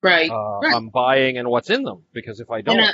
right. 0.03 0.31
uh, 0.31 0.63
Right. 0.63 0.77
I'm 0.77 0.89
buying 0.91 1.39
and 1.39 1.49
what's 1.49 1.71
in 1.71 1.85
them 1.85 2.05
because 2.13 2.41
if 2.41 2.51
I 2.51 2.63
don't, 2.63 2.91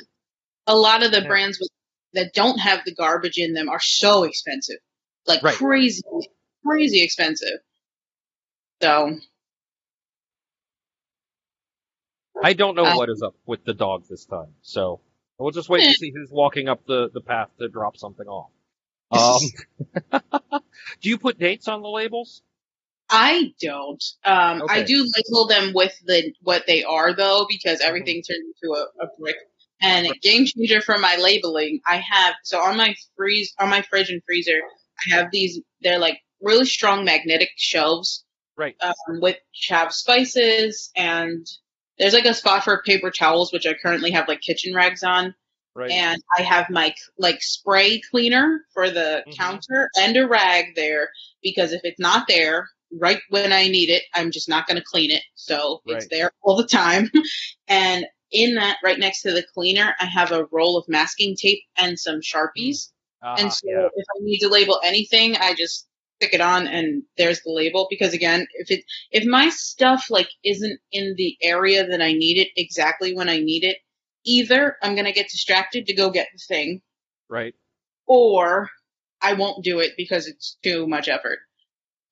a, 0.67 0.73
a 0.73 0.77
lot 0.77 1.05
of 1.05 1.13
the 1.13 1.23
Yeah. 1.23 1.29
brands 1.29 1.59
with, 1.61 1.71
that 2.15 2.33
don't 2.35 2.59
have 2.59 2.81
the 2.87 2.95
garbage 2.95 3.39
in 3.39 3.55
them 3.55 3.69
are 3.69 3.81
so 3.81 4.25
expensive, 4.25 4.79
like 5.27 5.43
Right. 5.43 5.57
crazy, 5.59 6.03
crazy 6.65 7.03
expensive. 7.03 7.59
So 8.83 9.19
I 12.43 12.53
don't 12.55 12.77
know 12.77 12.87
Uh, 12.87 12.97
what 12.97 13.11
is 13.11 13.23
up 13.23 13.35
with 13.47 13.65
the 13.65 13.75
dog 13.75 14.05
this 14.09 14.25
time, 14.27 14.55
so 14.63 15.01
we'll 15.39 15.51
just 15.51 15.69
wait 15.69 15.85
Eh. 15.85 15.93
to 15.93 15.95
see 15.99 16.13
who's 16.15 16.31
walking 16.31 16.69
up 16.69 16.85
the, 16.87 17.11
the 17.13 17.21
path 17.21 17.49
to 17.59 17.69
drop 17.69 17.97
something 17.97 18.27
off. 18.27 18.51
Um, 19.11 20.21
do 21.01 21.09
you 21.09 21.19
put 21.19 21.39
dates 21.39 21.69
on 21.69 21.83
the 21.83 21.89
labels? 21.89 22.43
I 23.09 23.53
don't. 23.61 24.03
Um, 24.25 24.63
I 24.69 24.83
do 24.83 25.07
label 25.17 25.47
them 25.47 25.73
with 25.75 25.95
the 26.05 26.33
what 26.43 26.65
they 26.67 26.83
are 26.85 27.15
though, 27.15 27.47
because 27.49 27.79
Mm-hmm. 27.79 27.89
everything 27.89 28.17
turns 28.23 28.45
into 28.63 28.75
a, 28.75 29.05
a 29.05 29.09
brick. 29.19 29.37
And 29.81 30.09
game 30.23 30.47
changer 30.47 30.81
for 30.81 30.97
my 30.99 31.17
labeling, 31.17 31.81
I 31.87 31.97
have 31.99 32.35
so 32.43 32.59
on 32.61 32.77
my 32.79 32.95
freeze 33.17 33.55
on 33.61 33.69
my 33.69 33.83
fridge 33.83 34.09
and 34.11 34.23
freezer, 34.27 34.59
I 35.07 35.15
have 35.17 35.31
these. 35.31 35.61
They're 35.83 35.99
like 35.99 36.19
really 36.41 36.65
strong 36.65 37.05
magnetic 37.05 37.51
shelves, 37.57 38.25
Right. 38.57 38.75
um, 38.81 39.21
which 39.21 39.37
have 39.69 39.93
spices 39.93 40.91
and 40.97 41.47
there's 41.99 42.15
like 42.15 42.25
a 42.25 42.35
spot 42.35 42.65
for 42.65 42.83
paper 42.83 43.11
towels, 43.11 43.53
which 43.53 43.67
I 43.67 43.75
currently 43.75 44.11
have 44.11 44.29
like 44.29 44.41
kitchen 44.41 44.75
rags 44.75 45.03
on 45.03 45.35
Right. 45.75 45.91
and 45.91 46.23
I 46.39 46.43
have 46.43 46.71
my 46.71 46.95
like 47.19 47.43
spray 47.43 48.01
cleaner 48.11 48.63
for 48.73 48.89
the 48.89 49.25
Mhm. 49.27 49.37
counter 49.37 49.91
and 49.99 50.17
a 50.17 50.27
rag 50.27 50.75
there 50.75 51.11
because 51.43 51.73
if 51.73 51.83
it's 51.85 52.01
not 52.01 52.27
there 52.29 52.71
right 52.91 53.21
when 53.29 53.53
I 53.53 53.69
need 53.69 53.91
it, 53.91 54.05
I'm 54.15 54.31
just 54.31 54.49
not 54.49 54.67
going 54.67 54.79
to 54.79 54.85
clean 54.85 55.11
it. 55.11 55.23
So 55.35 55.83
it's 55.87 56.09
there 56.09 56.31
all 56.43 56.57
the 56.57 56.67
time. 56.67 57.11
and 57.69 58.07
in 58.31 58.55
that, 58.55 58.79
right 58.83 58.99
next 58.99 59.23
to 59.23 59.33
the 59.33 59.45
cleaner, 59.55 59.95
I 60.01 60.07
have 60.07 60.33
a 60.33 60.47
roll 60.51 60.79
of 60.79 60.89
masking 60.89 61.37
tape 61.37 61.63
and 61.77 61.99
some 61.99 62.21
sharpies. 62.21 62.91
Ah, 63.23 63.37
and 63.39 63.53
so 63.53 63.61
yeah. 63.65 63.89
if 63.95 64.07
I 64.17 64.19
need 64.21 64.39
to 64.39 64.49
label 64.49 64.81
anything, 64.83 65.37
I 65.37 65.55
just 65.55 65.87
stick 66.17 66.33
it 66.33 66.41
on 66.41 66.67
and 66.67 67.03
there's 67.19 67.43
the 67.43 67.51
label 67.53 67.87
because 67.91 68.15
again 68.15 68.47
if 68.55 68.71
it 68.71 68.85
if 69.11 69.25
my 69.27 69.49
stuff 69.51 70.07
like 70.11 70.29
isn't 70.45 70.81
in 70.93 71.15
the 71.17 71.37
area 71.43 71.87
that 71.87 72.01
i 72.01 72.13
need 72.13 72.39
it 72.39 72.49
exactly 72.57 73.15
when 73.15 73.29
i 73.29 73.39
need 73.39 73.65
it 73.65 73.77
either 74.25 74.77
i'm 74.83 74.95
going 74.95 75.05
to 75.05 75.13
get 75.13 75.29
distracted 75.29 75.87
to 75.87 75.95
go 75.95 76.11
get 76.11 76.29
the 76.33 76.39
thing 76.39 76.81
Right. 77.29 77.55
or 78.07 78.71
i 79.23 79.35
won't 79.35 79.63
do 79.65 79.81
it 79.81 79.93
because 79.97 80.27
it's 80.27 80.57
too 80.63 80.87
much 80.87 81.09
effort 81.09 81.39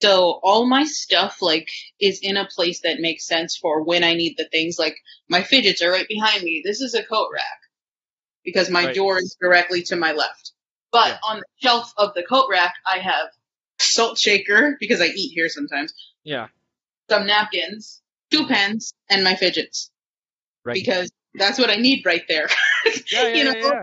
so 0.03 0.39
all 0.43 0.67
my 0.67 0.85
stuff 0.85 1.39
like 1.41 1.71
is 1.99 2.21
in 2.23 2.37
a 2.37 2.47
place 2.47 2.81
that 2.83 3.01
makes 3.01 3.27
sense 3.27 3.57
for 3.57 3.83
when 3.83 4.05
i 4.05 4.13
need 4.15 4.35
the 4.37 4.49
things 4.53 4.79
like 4.79 4.97
my 5.31 5.43
fidgets 5.43 5.83
are 5.83 5.91
right 5.91 6.09
behind 6.09 6.43
me 6.43 6.63
this 6.65 6.83
is 6.83 6.95
a 6.95 7.03
coat 7.05 7.29
rack 7.33 7.43
because 8.45 8.69
my 8.69 8.87
Right. 8.87 8.95
door 8.95 9.19
is 9.19 9.37
directly 9.41 9.83
to 9.85 9.97
my 9.97 10.13
left 10.13 10.53
but 10.93 11.09
Yeah. 11.09 11.19
on 11.27 11.39
the 11.39 11.45
shelf 11.57 11.93
of 11.97 12.13
the 12.15 12.23
coat 12.23 12.49
rack 12.51 12.75
i 12.87 12.99
have 12.99 13.29
salt 13.79 14.19
shaker 14.19 14.77
because 14.81 15.01
i 15.01 15.07
eat 15.07 15.33
here 15.35 15.49
sometimes 15.49 15.93
Yeah. 16.25 16.49
some 17.11 17.27
napkins 17.27 18.01
two 18.31 18.47
pens 18.47 18.93
and 19.11 19.23
my 19.25 19.35
fidgets 19.35 19.91
Right. 20.65 20.75
because 20.75 21.11
that's 21.35 21.59
what 21.59 21.71
i 21.71 21.77
need 21.77 22.05
right 22.07 22.23
there 22.29 22.49
yeah, 22.87 22.93
yeah, 23.29 23.35
you 23.35 23.45
know, 23.45 23.55
yeah, 23.55 23.83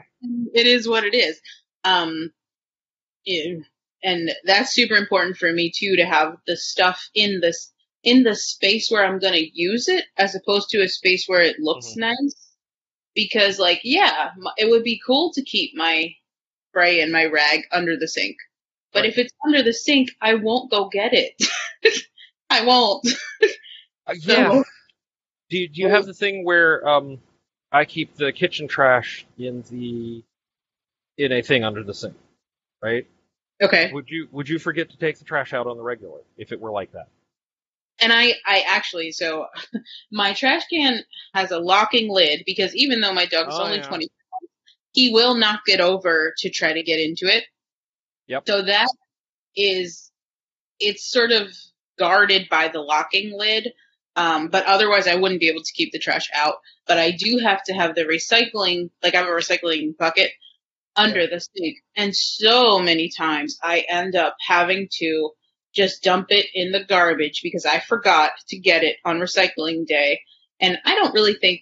it 0.53 0.67
is 0.67 0.87
what 0.87 1.03
it 1.03 1.13
is. 1.15 1.39
Um, 1.83 2.31
it- 3.25 3.63
and 4.03 4.31
that's 4.45 4.73
super 4.73 4.95
important 4.95 5.37
for 5.37 5.51
me 5.51 5.71
too 5.75 5.95
to 5.97 6.05
have 6.05 6.35
the 6.47 6.57
stuff 6.57 7.07
in 7.13 7.39
this 7.39 7.71
in 8.03 8.23
the 8.23 8.33
space 8.35 8.89
where 8.89 9.05
I'm 9.05 9.19
going 9.19 9.33
to 9.35 9.49
use 9.53 9.87
it, 9.87 10.05
as 10.17 10.33
opposed 10.33 10.69
to 10.69 10.81
a 10.81 10.87
space 10.89 11.25
where 11.27 11.41
it 11.41 11.59
looks 11.59 11.93
Mhm. 11.93 11.97
nice. 11.97 12.35
Because, 13.13 13.59
like, 13.59 13.81
yeah, 13.83 14.31
it 14.57 14.69
would 14.71 14.83
be 14.83 14.99
cool 15.05 15.31
to 15.33 15.43
keep 15.43 15.75
my 15.75 16.15
spray 16.69 16.99
and 17.01 17.11
my 17.11 17.25
rag 17.25 17.61
under 17.71 17.95
the 17.95 18.07
sink, 18.07 18.37
but 18.93 19.01
Right. 19.01 19.09
if 19.09 19.17
it's 19.17 19.33
under 19.45 19.63
the 19.63 19.73
sink, 19.73 20.09
I 20.21 20.35
won't 20.35 20.69
go 20.71 20.89
get 20.89 21.11
it. 21.13 21.41
I 22.49 22.65
won't. 22.65 23.07
Uh, 24.07 24.13
yeah. 24.19 24.51
So- 24.51 24.63
Do 25.49 25.57
you, 25.57 25.67
do 25.67 25.81
you 25.81 25.89
have 25.89 26.05
the 26.05 26.13
thing 26.13 26.43
where 26.45 26.87
um 26.87 27.19
I 27.71 27.85
keep 27.85 28.15
the 28.15 28.31
kitchen 28.33 28.67
trash 28.67 29.25
in 29.37 29.63
the 29.71 30.23
in 31.17 31.31
a 31.31 31.41
thing 31.41 31.63
under 31.63 31.83
the 31.83 31.93
sink, 31.93 32.15
right? 32.81 33.05
Okay. 33.61 33.91
Would 33.93 34.09
you 34.09 34.27
would 34.31 34.49
you 34.49 34.59
forget 34.59 34.89
to 34.89 34.97
take 34.97 35.17
the 35.19 35.25
trash 35.25 35.53
out 35.53 35.67
on 35.67 35.77
the 35.77 35.83
regular 35.83 36.19
if 36.37 36.51
it 36.51 36.59
were 36.59 36.71
like 36.71 36.91
that? 36.93 37.07
And 38.03 38.11
I, 38.11 38.33
I 38.47 38.61
actually, 38.67 39.11
so 39.11 39.45
my 40.11 40.33
trash 40.33 40.63
can 40.67 41.03
has 41.35 41.51
a 41.51 41.59
locking 41.59 42.09
lid 42.09 42.43
because 42.47 42.75
even 42.75 42.99
though 42.99 43.13
my 43.13 43.25
dog 43.27 43.47
is 43.49 43.53
Oh, 43.59 43.63
only 43.65 43.77
yeah. 43.77 43.87
20 43.87 44.07
pounds, 44.07 44.51
he 44.93 45.13
will 45.13 45.35
knock 45.35 45.61
it 45.67 45.79
over 45.79 46.33
to 46.39 46.49
try 46.49 46.73
to 46.73 46.81
get 46.81 46.99
into 46.99 47.25
it. 47.27 47.43
Yep. 48.31 48.43
So 48.47 48.61
that 48.63 48.87
is, 49.55 50.09
it's 50.79 51.09
sort 51.11 51.31
of 51.31 51.47
guarded 51.99 52.47
by 52.49 52.69
the 52.69 52.79
locking 52.79 53.37
lid. 53.37 53.73
Um, 54.15 54.47
but 54.47 54.65
otherwise 54.65 55.07
I 55.07 55.15
wouldn't 55.15 55.39
be 55.39 55.49
able 55.49 55.63
to 55.63 55.73
keep 55.73 55.91
the 55.91 55.99
trash 55.99 56.29
out. 56.33 56.55
But 56.87 56.97
I 56.97 57.11
do 57.11 57.39
have 57.43 57.63
to 57.65 57.73
have 57.73 57.93
the 57.95 58.03
recycling, 58.03 58.89
like 59.03 59.15
I 59.15 59.19
have 59.19 59.27
a 59.27 59.31
recycling 59.31 59.97
bucket 59.97 60.31
under 60.95 61.27
the 61.27 61.39
sink. 61.39 61.77
And 61.95 62.15
so 62.15 62.79
many 62.79 63.09
times 63.17 63.57
I 63.63 63.85
end 63.87 64.15
up 64.15 64.35
having 64.45 64.87
to 64.99 65.31
just 65.73 66.03
dump 66.03 66.27
it 66.29 66.47
in 66.53 66.71
the 66.71 66.83
garbage 66.83 67.41
because 67.43 67.65
I 67.65 67.79
forgot 67.79 68.31
to 68.49 68.57
get 68.57 68.83
it 68.83 68.97
on 69.05 69.19
recycling 69.19 69.85
day. 69.85 70.21
And 70.59 70.77
I 70.85 70.95
don't 70.95 71.13
really 71.13 71.35
think 71.35 71.61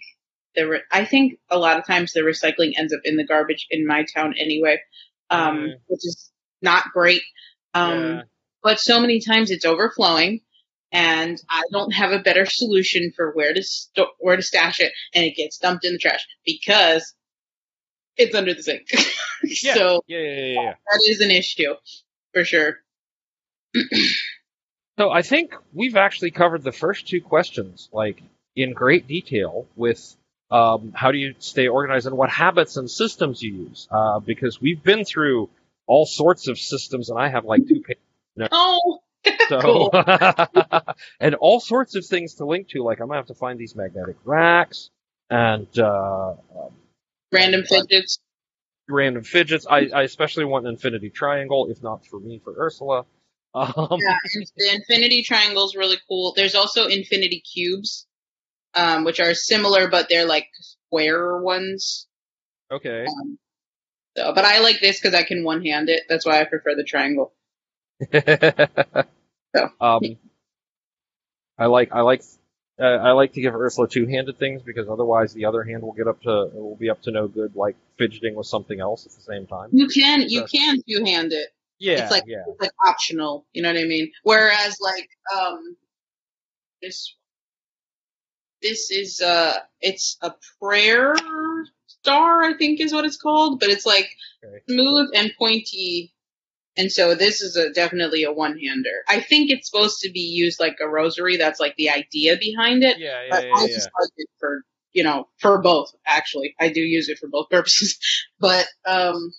the, 0.56 0.68
re- 0.68 0.84
I 0.92 1.06
think 1.06 1.40
a 1.50 1.60
lot 1.60 1.78
of 1.78 1.86
times 1.86 2.14
the 2.14 2.22
recycling 2.22 2.72
ends 2.78 2.94
up 2.94 3.02
in 3.04 3.18
the 3.18 3.26
garbage 3.26 3.68
in 3.70 3.86
my 3.86 4.06
town 4.16 4.34
anyway, 4.40 4.80
um, 5.30 5.58
Mm. 5.58 5.74
which 5.88 6.06
is 6.06 6.29
not 6.62 6.86
great. 6.94 7.22
Um, 7.74 7.92
Yeah. 7.92 8.22
but 8.64 8.80
so 8.80 9.00
many 9.00 9.20
times 9.22 9.52
it's 9.52 9.66
overflowing 9.66 10.42
and 10.92 11.40
I 11.50 11.64
don't 11.72 11.92
have 11.92 12.12
a 12.12 12.20
better 12.20 12.46
solution 12.46 13.12
for 13.16 13.32
where 13.34 13.54
to 13.54 13.62
sto- 13.64 14.12
where 14.20 14.36
to 14.36 14.42
stash 14.42 14.80
it 14.80 14.92
and 15.14 15.24
it 15.26 15.36
gets 15.36 15.58
dumped 15.60 15.86
in 15.86 15.94
the 15.94 16.00
trash 16.00 16.26
because 16.46 17.14
it's 18.18 18.36
under 18.36 18.54
the 18.54 18.64
sink. 18.64 18.88
Yeah. 19.64 19.74
so 19.76 20.04
Yeah, 20.08 20.18
yeah, 20.18 20.28
yeah, 20.36 20.62
yeah. 20.64 20.74
that 20.92 21.02
is 21.08 21.22
an 21.22 21.32
issue 21.32 21.74
for 22.34 22.44
sure. 22.44 22.80
So 24.98 25.10
I 25.10 25.22
think 25.22 25.54
we've 25.74 25.96
actually 25.96 26.32
covered 26.32 26.62
the 26.62 26.74
first 26.74 27.08
two 27.08 27.22
questions 27.22 27.88
like 27.94 28.22
in 28.56 28.74
great 28.74 29.08
detail 29.08 29.66
with 29.78 30.14
um, 30.52 30.92
how 30.94 31.14
do 31.14 31.18
you 31.18 31.36
stay 31.40 31.70
organized 31.70 32.06
and 32.06 32.18
what 32.18 32.30
habits 32.30 32.76
and 32.76 32.92
systems 32.92 33.42
you 33.42 33.54
use 33.54 33.88
uh, 33.92 34.20
because 34.20 34.60
we've 34.60 34.84
been 34.84 35.06
through 35.06 35.48
all 35.90 36.06
sorts 36.06 36.48
of 36.48 36.58
systems 36.60 37.10
and 37.10 37.20
I 37.20 37.28
have 37.30 37.46
like 37.46 37.68
two 37.68 37.82
pages 37.82 38.04
Oh, 38.52 39.00
so 39.50 39.60
Cool. 39.62 39.92
and 41.20 41.36
all 41.36 41.60
sorts 41.60 41.96
of 41.96 42.06
things 42.06 42.36
to 42.36 42.46
link 42.46 42.70
to 42.70 42.84
like 42.84 43.02
I'm 43.02 43.08
gonna 43.08 43.20
have 43.20 43.28
to 43.28 43.34
find 43.34 43.60
these 43.60 43.76
magnetic 43.76 44.16
racks 44.24 44.90
and 45.30 45.68
uh, 45.78 46.32
um, 46.32 46.72
random 47.32 47.64
fidgets. 47.66 48.20
random 48.88 49.24
fidgets. 49.24 49.66
I, 49.70 49.90
I 49.94 50.04
especially 50.04 50.46
want 50.46 50.66
an 50.66 50.74
infinity 50.74 51.10
triangle 51.10 51.68
if 51.70 51.84
not 51.84 52.06
for 52.06 52.20
me 52.20 52.40
for 52.44 52.54
Ursula. 52.58 53.06
Um, 53.56 53.98
Yeah, 54.00 54.16
the 54.58 54.76
infinity 54.76 55.24
triangle 55.24 55.66
is 55.66 55.76
really 55.76 55.98
cool. 56.08 56.34
There's 56.36 56.54
also 56.54 56.86
infinity 56.86 57.42
cubes. 57.42 58.06
um, 58.76 59.04
which 59.06 59.20
are 59.20 59.34
similar, 59.34 59.90
but 59.90 60.08
they're 60.10 60.28
like 60.28 60.48
square 60.62 61.38
ones. 61.40 62.08
Okay. 62.72 63.06
Um, 63.08 63.40
so, 64.18 64.34
but 64.34 64.46
I 64.46 64.60
like 64.60 64.80
this 64.82 65.00
because 65.00 65.14
I 65.14 65.24
can 65.24 65.44
one 65.44 65.64
hand 65.64 65.90
it. 65.90 66.04
That's 66.10 66.26
why 66.26 66.40
I 66.42 66.46
prefer 66.46 66.76
the 66.76 66.84
triangle. 66.84 67.34
um, 69.82 70.02
I 71.58 71.66
like 71.66 71.92
I 71.92 72.02
like 72.02 72.24
uh, 72.80 72.84
I 72.84 73.12
like 73.12 73.34
to 73.34 73.42
give 73.42 73.54
Ursula 73.54 73.88
two-handed 73.90 74.40
things 74.40 74.62
because 74.62 74.88
otherwise 74.88 75.34
the 75.34 75.46
other 75.46 75.64
hand 75.64 75.84
will 75.84 75.92
get 75.94 76.08
up 76.08 76.22
to 76.22 76.50
will 76.54 76.78
be 76.80 76.90
up 76.90 77.02
to 77.04 77.12
no 77.12 77.28
good, 77.28 77.56
like 77.56 77.76
fidgeting 77.98 78.36
with 78.36 78.48
something 78.48 78.80
else 78.80 79.06
at 79.06 79.12
the 79.12 79.22
same 79.22 79.46
time. 79.48 79.70
You 79.74 79.88
can 79.88 80.22
you 80.22 80.42
Yes. 80.42 80.52
can 80.52 80.78
two 80.88 81.04
hand 81.06 81.34
it. 81.34 81.50
Yeah, 81.78 82.02
It's 82.04 82.12
like- 82.12 82.24
yeah. 82.28 82.44
It's 82.48 82.62
like 82.62 82.72
optional. 82.86 83.46
You 83.54 83.62
know 83.64 83.70
what 83.74 83.80
I 83.82 83.86
mean? 83.86 84.12
Whereas 84.24 84.78
like 84.82 85.10
um 85.38 85.76
this 86.82 87.16
this 88.62 88.92
is 88.92 89.20
uh 89.22 89.58
it's 89.82 90.18
a 90.22 90.34
prayer 90.62 91.16
star, 92.04 92.44
I 92.44 92.54
think 92.58 92.80
is 92.80 92.94
what 92.94 93.06
it's 93.06 93.18
called, 93.18 93.60
but 93.60 93.70
it's 93.70 93.86
like 93.86 94.10
Okay. 94.44 94.60
smooth 94.70 95.10
and 95.14 95.32
pointy. 95.38 96.14
And 96.78 96.92
so 96.92 97.16
this 97.16 97.42
is 97.42 97.56
a 97.58 97.72
definitely 97.72 98.24
a 98.24 98.32
one 98.32 98.58
hander. 98.58 99.04
I 99.08 99.20
think 99.22 99.52
it's 99.52 99.70
supposed 99.70 100.00
to 100.02 100.12
be 100.12 100.22
used 100.22 100.60
like 100.60 100.78
a 100.82 100.88
rosary. 100.88 101.38
That's 101.38 101.60
like 101.60 101.76
the 101.78 101.90
idea 101.90 102.38
behind 102.38 102.84
it. 102.84 102.98
Yeah, 102.98 103.22
yeah, 103.24 103.30
But 103.30 103.44
yeah, 103.44 103.56
I 103.56 103.68
yeah. 103.68 103.68
just 103.76 103.90
like 104.00 104.10
it 104.18 104.30
for 104.40 104.64
you 104.94 105.04
know 105.04 105.28
for 105.40 105.62
both. 105.62 105.94
Actually, 106.08 106.56
I 106.60 106.70
do 106.72 106.82
use 106.82 107.10
it 107.10 107.20
for 107.20 107.28
both 107.28 107.50
purposes, 107.50 108.00
but 108.40 108.68
um, 108.86 109.34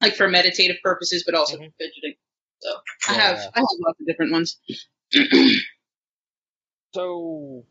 like 0.00 0.14
for 0.14 0.28
meditative 0.28 0.76
purposes, 0.84 1.24
but 1.26 1.34
also 1.34 1.56
Mhm. 1.58 1.66
for 1.66 1.72
fidgeting. 1.78 2.14
So 2.60 2.70
I 3.08 3.12
have 3.14 3.38
yeah. 3.38 3.50
I 3.54 3.60
have 3.60 3.68
lots 3.80 4.00
of 4.00 4.06
different 4.06 4.32
ones. 4.32 4.58
So 6.94 7.66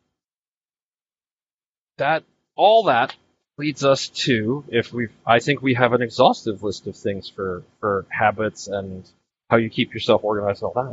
that 1.98 2.24
all 2.56 2.84
that 2.84 3.16
leads 3.58 3.84
us 3.84 4.08
to 4.10 4.64
if 4.70 4.92
we 4.94 5.10
I 5.26 5.40
think 5.40 5.62
we 5.62 5.76
have 5.76 5.94
an 5.94 6.02
exhaustive 6.02 6.64
list 6.64 6.88
of 6.88 6.96
things 6.96 7.30
for 7.30 7.64
for 7.80 8.06
habits 8.10 8.68
and 8.68 9.08
how 9.50 9.58
you 9.58 9.70
keep 9.70 9.94
yourself 9.94 10.24
organized 10.24 10.64
and 10.64 10.72
all 10.76 10.84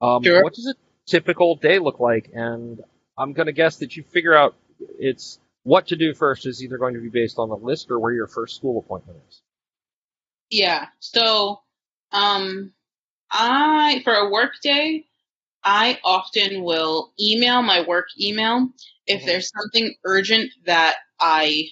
that. 0.00 0.06
Um, 0.06 0.22
Sure. 0.22 0.42
What 0.42 0.54
does 0.54 0.66
a 0.66 0.74
typical 1.06 1.56
day 1.56 1.78
look 1.78 2.00
like? 2.00 2.30
And 2.32 2.82
I'm 3.16 3.32
going 3.32 3.46
to 3.46 3.52
guess 3.52 3.78
that 3.78 3.96
you 3.96 4.02
figure 4.04 4.34
out 4.34 4.54
it's 4.98 5.38
what 5.64 5.88
to 5.88 5.96
do 5.96 6.14
first 6.14 6.46
is 6.46 6.62
either 6.62 6.78
going 6.78 6.94
to 6.94 7.00
be 7.00 7.08
based 7.08 7.38
on 7.38 7.48
the 7.48 7.56
list 7.56 7.90
or 7.90 7.98
where 7.98 8.12
your 8.12 8.26
first 8.26 8.56
school 8.56 8.78
appointment 8.78 9.18
is. 9.28 9.42
Yeah. 10.50 10.86
So, 11.00 11.60
um, 12.12 12.72
I 13.30 14.00
for 14.04 14.14
a 14.14 14.30
work 14.30 14.52
day, 14.62 15.04
I 15.62 15.98
often 16.04 16.62
will 16.62 17.12
email 17.20 17.60
my 17.60 17.86
work 17.86 18.06
email 18.18 18.68
if 19.06 19.22
Mhm. 19.22 19.26
there's 19.26 19.50
something 19.50 19.94
urgent 20.04 20.50
that 20.64 20.96
I 21.20 21.68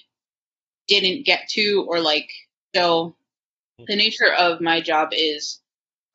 didn't 0.87 1.25
get 1.25 1.49
to 1.49 1.85
or 1.87 1.99
like 1.99 2.29
so 2.75 3.15
the 3.87 3.95
nature 3.95 4.31
of 4.31 4.61
my 4.61 4.81
job 4.81 5.09
is 5.11 5.59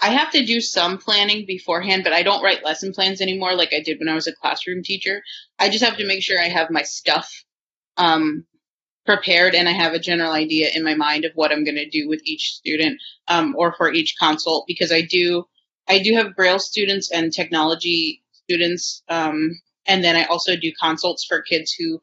I 0.00 0.08
have 0.08 0.32
to 0.32 0.44
do 0.44 0.60
some 0.60 0.98
planning 0.98 1.46
beforehand, 1.46 2.02
but 2.02 2.12
I 2.12 2.24
don't 2.24 2.42
write 2.42 2.64
lesson 2.64 2.92
plans 2.92 3.20
anymore 3.20 3.54
like 3.54 3.72
I 3.72 3.80
did 3.80 4.00
when 4.00 4.08
I 4.08 4.14
was 4.14 4.26
a 4.26 4.34
classroom 4.34 4.82
teacher. 4.82 5.22
I 5.60 5.68
just 5.68 5.84
have 5.84 5.96
to 5.98 6.06
make 6.06 6.24
sure 6.24 6.40
I 6.40 6.48
have 6.48 6.70
my 6.70 6.82
stuff 6.82 7.44
um, 7.96 8.44
prepared 9.06 9.54
and 9.54 9.68
I 9.68 9.72
have 9.72 9.92
a 9.92 10.00
general 10.00 10.32
idea 10.32 10.70
in 10.74 10.82
my 10.82 10.94
mind 10.94 11.24
of 11.24 11.32
what 11.36 11.52
I'm 11.52 11.64
going 11.64 11.76
to 11.76 11.88
do 11.88 12.08
with 12.08 12.20
each 12.24 12.54
student 12.54 13.00
um, 13.28 13.54
or 13.56 13.74
for 13.76 13.92
each 13.92 14.16
consult 14.18 14.66
because 14.66 14.90
I 14.90 15.02
do 15.02 15.46
I 15.88 15.98
do 15.98 16.14
have 16.14 16.36
Braille 16.36 16.60
students 16.60 17.10
and 17.10 17.32
technology 17.32 18.22
students, 18.32 19.02
um, 19.08 19.50
and 19.84 20.04
then 20.04 20.14
I 20.14 20.24
also 20.24 20.54
do 20.54 20.72
consults 20.80 21.24
for 21.24 21.42
kids 21.42 21.72
who 21.72 22.00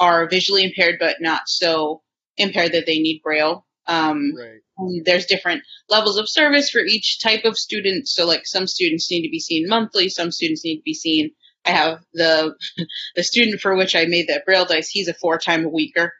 are 0.00 0.28
visually 0.28 0.64
impaired 0.64 0.96
but 0.98 1.20
not 1.20 1.42
so 1.48 2.02
impaired 2.36 2.72
that 2.72 2.86
they 2.86 2.98
need 3.00 3.22
Braille. 3.22 3.66
Um, 3.86 4.32
Right. 4.36 4.60
there's 5.04 5.26
different 5.26 5.62
levels 5.88 6.16
of 6.16 6.28
service 6.28 6.70
for 6.70 6.80
each 6.80 7.20
type 7.20 7.44
of 7.44 7.58
student. 7.58 8.08
So 8.08 8.26
like 8.26 8.46
some 8.46 8.66
students 8.66 9.10
need 9.10 9.22
to 9.22 9.30
be 9.30 9.40
seen 9.40 9.68
monthly, 9.68 10.08
some 10.08 10.30
students 10.30 10.64
need 10.64 10.76
to 10.76 10.82
be 10.82 10.94
seen. 10.94 11.30
I 11.64 11.70
have 11.70 12.00
the 12.14 12.54
the 13.16 13.22
student 13.24 13.60
for 13.60 13.76
which 13.76 13.94
I 13.96 14.06
made 14.06 14.28
that 14.28 14.44
braille 14.46 14.64
dice. 14.64 14.88
He's 14.88 15.08
a 15.08 15.14
four 15.14 15.38
time 15.38 15.64
a 15.64 15.68
weeker, 15.68 16.12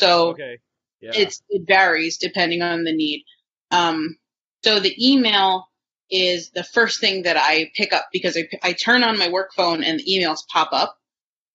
so 0.00 0.30
Okay. 0.30 0.58
Yeah. 1.00 1.12
it's 1.14 1.42
it 1.48 1.66
varies 1.66 2.18
depending 2.18 2.62
on 2.62 2.84
the 2.84 2.92
need. 2.94 3.24
Um, 3.70 4.16
so 4.62 4.80
the 4.80 4.94
email 4.98 5.66
is 6.10 6.50
the 6.50 6.62
first 6.64 7.00
thing 7.00 7.22
that 7.22 7.36
I 7.36 7.70
pick 7.74 7.92
up 7.92 8.06
because 8.12 8.36
I 8.36 8.48
I 8.62 8.72
turn 8.72 9.02
on 9.02 9.18
my 9.18 9.28
work 9.30 9.52
phone 9.54 9.82
and 9.82 9.98
the 9.98 10.04
emails 10.04 10.46
pop 10.52 10.68
up. 10.72 10.96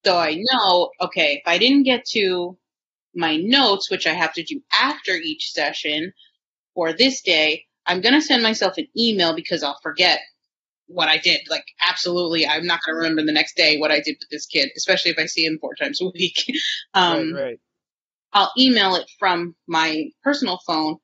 So 0.05 0.17
I 0.17 0.35
know, 0.39 0.91
okay, 1.01 1.35
if 1.35 1.43
I 1.45 1.57
didn't 1.57 1.83
get 1.83 2.05
to 2.11 2.57
my 3.15 3.37
notes, 3.37 3.89
which 3.89 4.07
I 4.07 4.13
have 4.13 4.33
to 4.33 4.43
do 4.43 4.61
after 4.73 5.11
each 5.11 5.51
session 5.51 6.13
for 6.73 6.93
this 6.93 7.21
day, 7.21 7.65
I'm 7.85 8.01
going 8.01 8.13
to 8.13 8.21
send 8.21 8.43
myself 8.43 8.77
an 8.77 8.87
email 8.97 9.35
because 9.35 9.63
I'll 9.63 9.79
forget 9.81 10.19
what 10.87 11.07
I 11.07 11.17
did. 11.17 11.41
Like, 11.49 11.65
absolutely, 11.81 12.47
I'm 12.47 12.65
not 12.65 12.81
going 12.85 12.95
to 12.95 12.99
remember 12.99 13.25
the 13.25 13.31
next 13.31 13.55
day 13.55 13.77
what 13.77 13.91
I 13.91 13.99
did 13.99 14.17
with 14.19 14.29
this 14.29 14.45
kid, 14.45 14.69
especially 14.75 15.11
if 15.11 15.19
I 15.19 15.25
see 15.25 15.45
him 15.45 15.59
four 15.59 15.75
times 15.75 16.01
a 16.01 16.09
week. 16.13 16.43
um, 16.93 17.33
right, 17.33 17.43
right. 17.43 17.59
I'll 18.31 18.51
email 18.57 18.95
it 18.95 19.09
from 19.17 19.55
my 19.67 20.05
personal 20.23 20.59
phone, 20.67 20.97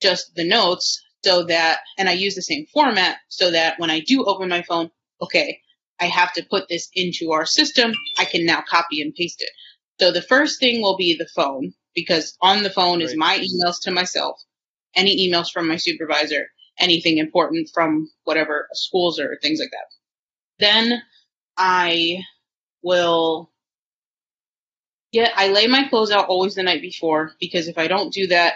just 0.00 0.34
the 0.34 0.48
notes, 0.48 1.02
so 1.22 1.44
that, 1.44 1.80
and 1.98 2.08
I 2.08 2.12
use 2.12 2.34
the 2.34 2.42
same 2.42 2.66
format 2.72 3.18
so 3.28 3.50
that 3.50 3.78
when 3.78 3.90
I 3.90 4.00
do 4.00 4.24
open 4.24 4.48
my 4.48 4.62
phone, 4.62 4.90
okay, 5.20 5.60
I 6.00 6.06
have 6.06 6.32
to 6.34 6.46
put 6.50 6.68
this 6.68 6.88
into 6.94 7.32
our 7.32 7.44
system. 7.44 7.92
I 8.18 8.24
can 8.24 8.46
now 8.46 8.62
copy 8.66 9.02
and 9.02 9.14
paste 9.14 9.42
it. 9.42 9.50
So 10.00 10.10
the 10.10 10.22
first 10.22 10.60
thing 10.60 10.80
will 10.80 10.96
be 10.96 11.14
the 11.14 11.28
phone 11.36 11.74
because 11.94 12.34
on 12.40 12.62
the 12.62 12.70
phone 12.70 13.02
is 13.02 13.14
my 13.14 13.38
emails 13.38 13.82
to 13.82 13.90
myself, 13.90 14.40
any 14.96 15.28
emails 15.28 15.52
from 15.52 15.68
my 15.68 15.76
supervisor, 15.76 16.46
anything 16.78 17.18
important 17.18 17.68
from 17.74 18.10
whatever 18.24 18.66
schools 18.72 19.20
or 19.20 19.38
things 19.42 19.60
like 19.60 19.68
that. 19.70 20.64
Then 20.64 21.02
I 21.58 22.20
will 22.82 23.50
yeah, 25.12 25.28
I 25.36 25.48
lay 25.48 25.66
my 25.66 25.86
clothes 25.88 26.12
out 26.12 26.28
always 26.28 26.54
the 26.54 26.62
night 26.62 26.80
before 26.80 27.32
because 27.38 27.68
if 27.68 27.76
I 27.76 27.86
don't 27.86 28.10
do 28.10 28.28
that, 28.28 28.54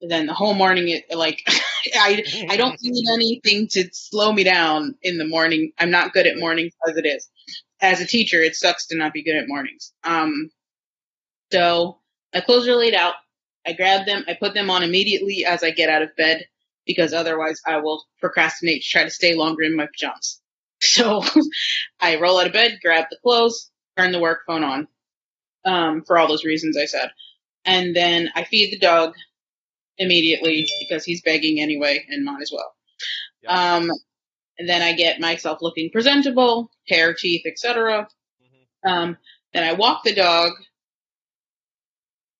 then 0.00 0.26
the 0.26 0.34
whole 0.34 0.54
morning 0.54 0.88
it 0.88 1.12
like 1.16 1.42
I 1.96 2.22
I 2.48 2.56
don't 2.56 2.78
need 2.82 3.08
anything 3.12 3.66
to 3.72 3.88
slow 3.92 4.32
me 4.32 4.44
down 4.44 4.94
in 5.02 5.18
the 5.18 5.26
morning. 5.26 5.72
I'm 5.80 5.90
not 5.90 6.12
good 6.12 6.28
at 6.28 6.38
mornings 6.38 6.74
as 6.88 6.96
it 6.96 7.06
is. 7.06 7.28
As 7.80 8.00
a 8.00 8.06
teacher, 8.06 8.40
it 8.40 8.54
sucks 8.54 8.86
to 8.86 8.96
not 8.96 9.12
be 9.12 9.24
good 9.24 9.34
at 9.34 9.48
mornings. 9.48 9.92
Um, 10.04 10.50
so 11.52 11.98
my 12.34 12.40
clothes 12.40 12.68
are 12.68 12.76
laid 12.76 12.94
out. 12.94 13.14
I 13.66 13.72
grab 13.72 14.06
them. 14.06 14.24
I 14.28 14.34
put 14.34 14.54
them 14.54 14.70
on 14.70 14.82
immediately 14.82 15.44
as 15.44 15.62
I 15.62 15.70
get 15.70 15.88
out 15.90 16.02
of 16.02 16.14
bed 16.16 16.44
because 16.86 17.12
otherwise 17.12 17.60
I 17.66 17.78
will 17.78 18.04
procrastinate 18.20 18.82
to 18.82 18.88
try 18.88 19.04
to 19.04 19.10
stay 19.10 19.34
longer 19.34 19.62
in 19.62 19.76
my 19.76 19.86
pajamas. 19.86 20.40
So 20.78 21.24
I 22.00 22.20
roll 22.20 22.38
out 22.38 22.46
of 22.46 22.52
bed, 22.52 22.78
grab 22.82 23.06
the 23.10 23.16
clothes, 23.22 23.70
turn 23.96 24.12
the 24.12 24.20
work 24.20 24.40
phone 24.46 24.62
on. 24.62 24.88
Um, 25.64 26.04
for 26.06 26.18
all 26.18 26.28
those 26.28 26.44
reasons 26.44 26.76
I 26.76 26.84
said. 26.84 27.10
And 27.64 27.96
then 27.96 28.30
I 28.36 28.44
feed 28.44 28.70
the 28.72 28.78
dog 28.78 29.14
immediately 29.98 30.68
because 30.78 31.04
he's 31.04 31.22
begging 31.22 31.60
anyway 31.60 32.04
and 32.08 32.24
might 32.24 32.42
as 32.42 32.52
well. 32.52 32.72
Yep. 33.42 33.52
Um, 33.52 33.90
and 34.58 34.68
then 34.68 34.82
I 34.82 34.92
get 34.92 35.18
myself 35.20 35.58
looking 35.60 35.90
presentable, 35.90 36.70
hair, 36.88 37.14
teeth, 37.14 37.42
etc. 37.46 38.06
Mhm. 38.42 38.90
Um, 38.90 39.16
then 39.52 39.64
I 39.64 39.72
walk 39.72 40.04
the 40.04 40.14
dog. 40.14 40.52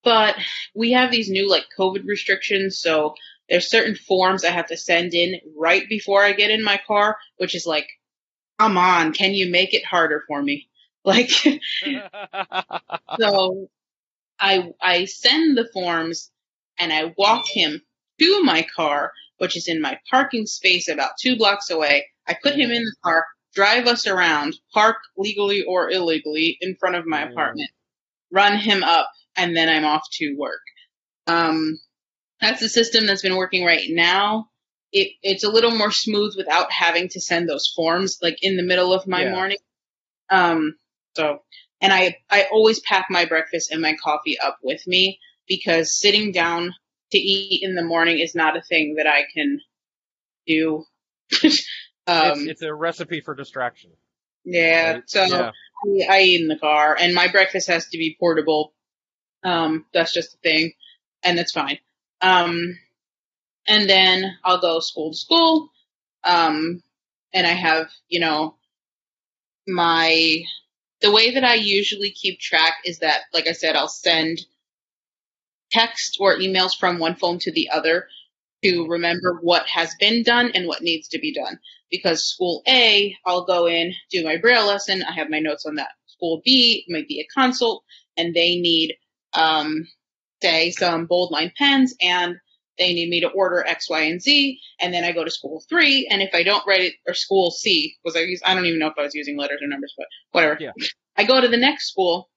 But 0.07 0.37
we 0.73 0.93
have 0.93 1.11
these 1.11 1.29
new 1.29 1.51
like 1.51 1.65
COVID 1.77 2.07
restrictions, 2.07 2.79
so 2.79 3.17
there's 3.49 3.69
certain 3.69 3.97
forms 3.97 4.45
I 4.45 4.51
have 4.51 4.69
to 4.69 4.77
send 4.77 5.15
in 5.15 5.41
right 5.57 5.83
before 5.89 6.23
I 6.23 6.31
get 6.33 6.53
in 6.53 6.63
my 6.63 6.81
car, 6.87 7.19
which 7.39 7.57
is 7.57 7.67
like, 7.67 7.89
come 8.61 8.79
on, 8.79 9.13
can 9.13 9.35
you 9.35 9.51
make 9.51 9.75
it 9.75 9.85
harder 9.85 10.23
for 10.29 10.41
me? 10.41 10.69
Like, 11.07 11.31
so 13.21 13.69
I 14.41 14.73
I 14.83 15.05
send 15.05 15.57
the 15.57 15.69
forms 15.73 16.33
and 16.81 16.93
I 16.93 17.15
walk 17.17 17.47
him 17.47 17.81
to 18.21 18.43
my 18.43 18.67
car, 18.75 19.13
which 19.39 19.57
is 19.57 19.69
in 19.69 19.81
my 19.81 20.01
parking 20.11 20.47
space 20.47 20.89
about 20.89 21.13
two 21.21 21.37
blocks 21.37 21.71
away. 21.71 22.07
I 22.27 22.37
put 22.43 22.57
him 22.57 22.73
in 22.73 22.83
the 22.83 22.97
car, 23.05 23.25
drive 23.55 23.87
us 23.87 24.09
around, 24.09 24.57
park 24.75 24.97
legally 25.17 25.63
or 25.63 25.91
illegally 25.91 26.59
in 26.61 26.75
front 26.75 26.97
of 26.97 27.07
my 27.07 27.23
apartment, 27.23 27.71
run 28.33 28.59
him 28.59 28.83
up, 28.83 29.09
and 29.37 29.57
then 29.57 29.69
I'm 29.69 29.85
off 29.85 30.03
to 30.15 30.37
work. 30.39 30.61
Um, 31.27 31.79
that's 32.41 32.61
the 32.61 32.69
system 32.69 33.07
that's 33.07 33.23
been 33.23 33.37
working 33.37 33.65
right 33.65 33.87
now. 33.89 34.49
It, 34.93 35.13
it's 35.23 35.45
a 35.45 35.51
little 35.51 35.73
more 35.73 35.91
smooth 35.91 36.35
without 36.37 36.71
having 36.71 37.09
to 37.11 37.21
send 37.21 37.49
those 37.49 37.73
forms 37.75 38.19
like 38.23 38.39
in 38.43 38.57
the 38.57 38.63
middle 38.63 38.93
of 38.93 39.07
my 39.07 39.25
Yeah. 39.25 39.33
morning. 39.33 39.59
Um, 40.31 40.77
so, 41.15 41.41
and 41.81 41.93
I, 41.93 42.19
I 42.31 42.47
always 42.53 42.81
pack 42.81 43.07
my 43.11 43.25
breakfast 43.25 43.71
and 43.71 43.83
my 43.83 43.97
coffee 44.03 44.39
up 44.39 44.59
with 44.63 44.87
me 44.87 45.19
because 45.49 45.99
sitting 45.99 46.33
down 46.33 46.75
to 47.13 47.19
eat 47.19 47.63
in 47.63 47.75
the 47.75 47.85
morning 47.85 48.19
is 48.19 48.35
not 48.35 48.57
a 48.57 48.63
thing 48.63 48.97
that 48.97 49.07
I 49.07 49.25
can 49.35 49.61
do. 50.47 50.85
um, 51.45 51.53
it's, 52.07 52.47
it's 52.47 52.63
a 52.63 52.75
recipe 52.75 53.21
for 53.21 53.35
distraction. 53.35 53.91
Yeah, 54.45 54.93
Right? 54.95 55.03
so 55.07 55.21
Yeah. 55.25 55.51
I, 56.11 56.19
I 56.19 56.21
eat 56.23 56.41
in 56.41 56.49
the 56.49 56.59
car, 56.59 56.97
and 56.99 57.15
my 57.15 57.29
breakfast 57.29 57.69
has 57.69 57.89
to 57.89 57.99
be 57.99 58.17
portable. 58.19 58.73
Um, 59.43 59.87
that's 59.93 60.13
just 60.13 60.35
a 60.35 60.39
thing, 60.39 60.73
and 61.23 61.39
it's 61.39 61.53
fine. 61.53 61.79
Um, 62.21 62.79
and 63.67 63.89
then 63.89 64.37
I'll 64.45 64.61
go 64.61 64.81
school 64.81 65.13
to 65.13 65.17
school. 65.17 65.71
Um, 66.25 66.83
and 67.33 67.47
I 67.47 67.53
have, 67.53 67.91
you 68.09 68.21
know, 68.21 68.57
my 69.67 70.43
the 71.01 71.13
way 71.13 71.35
that 71.35 71.45
I 71.45 71.55
usually 71.55 72.11
keep 72.11 72.41
track 72.41 72.75
is 72.85 73.01
that, 73.01 73.23
like 73.35 73.47
I 73.47 73.53
said, 73.53 73.77
I'll 73.77 73.89
send 73.89 74.41
text 75.71 76.17
or 76.21 76.37
emails 76.39 76.77
from 76.77 76.99
one 76.99 77.17
phone 77.17 77.39
to 77.41 77.53
the 77.53 77.71
other 77.71 78.07
to 78.65 78.87
remember 78.89 79.39
what 79.43 79.67
has 79.67 79.95
been 80.01 80.23
done 80.23 80.51
and 80.55 80.67
what 80.67 80.83
needs 80.83 81.09
to 81.09 81.19
be 81.19 81.35
done. 81.35 81.59
Because 81.91 82.25
school 82.25 82.63
A, 82.67 83.15
I'll 83.25 83.45
go 83.45 83.67
in, 83.67 83.93
do 84.11 84.25
my 84.25 84.39
braille 84.39 84.67
lesson. 84.67 85.03
I 85.03 85.13
have 85.13 85.31
my 85.31 85.39
notes 85.39 85.67
on 85.67 85.77
that. 85.77 85.91
School 86.07 86.41
B 86.45 86.85
might 86.89 87.07
be 87.07 87.21
a 87.21 87.39
consult, 87.39 87.85
and 88.17 88.35
they 88.35 88.57
need, 88.57 88.95
um, 89.37 89.87
say, 90.43 90.71
some 90.73 91.07
bold 91.07 91.31
line 91.31 91.53
pens, 91.57 91.95
and 92.01 92.37
they 92.79 92.93
need 92.93 93.09
me 93.09 93.21
to 93.21 93.29
order 93.29 93.67
X, 93.67 93.89
Y, 93.89 94.01
and 94.01 94.21
Z. 94.21 94.59
And 94.81 94.93
then 94.93 95.05
I 95.05 95.13
go 95.13 95.25
to 95.25 95.31
school 95.31 95.63
three, 95.69 96.09
and 96.11 96.21
if 96.21 96.35
I 96.35 96.43
don't 96.43 96.67
write 96.67 96.83
it, 96.83 96.95
or 97.07 97.15
school 97.15 97.51
C, 97.51 97.95
was 98.05 98.17
I 98.17 98.21
use? 98.21 98.43
I 98.45 98.55
don't 98.55 98.67
even 98.67 98.79
know 98.79 98.89
if 98.89 98.99
I 98.99 99.03
was 99.03 99.15
using 99.15 99.39
letters 99.39 99.61
or 99.63 99.69
numbers, 99.69 99.95
but 99.97 100.07
whatever. 100.33 100.57
Yeah. 100.61 100.73
I 101.17 101.25
go 101.25 101.41
to 101.41 101.49
the 101.49 101.57
next 101.57 101.89
school, 101.91 102.29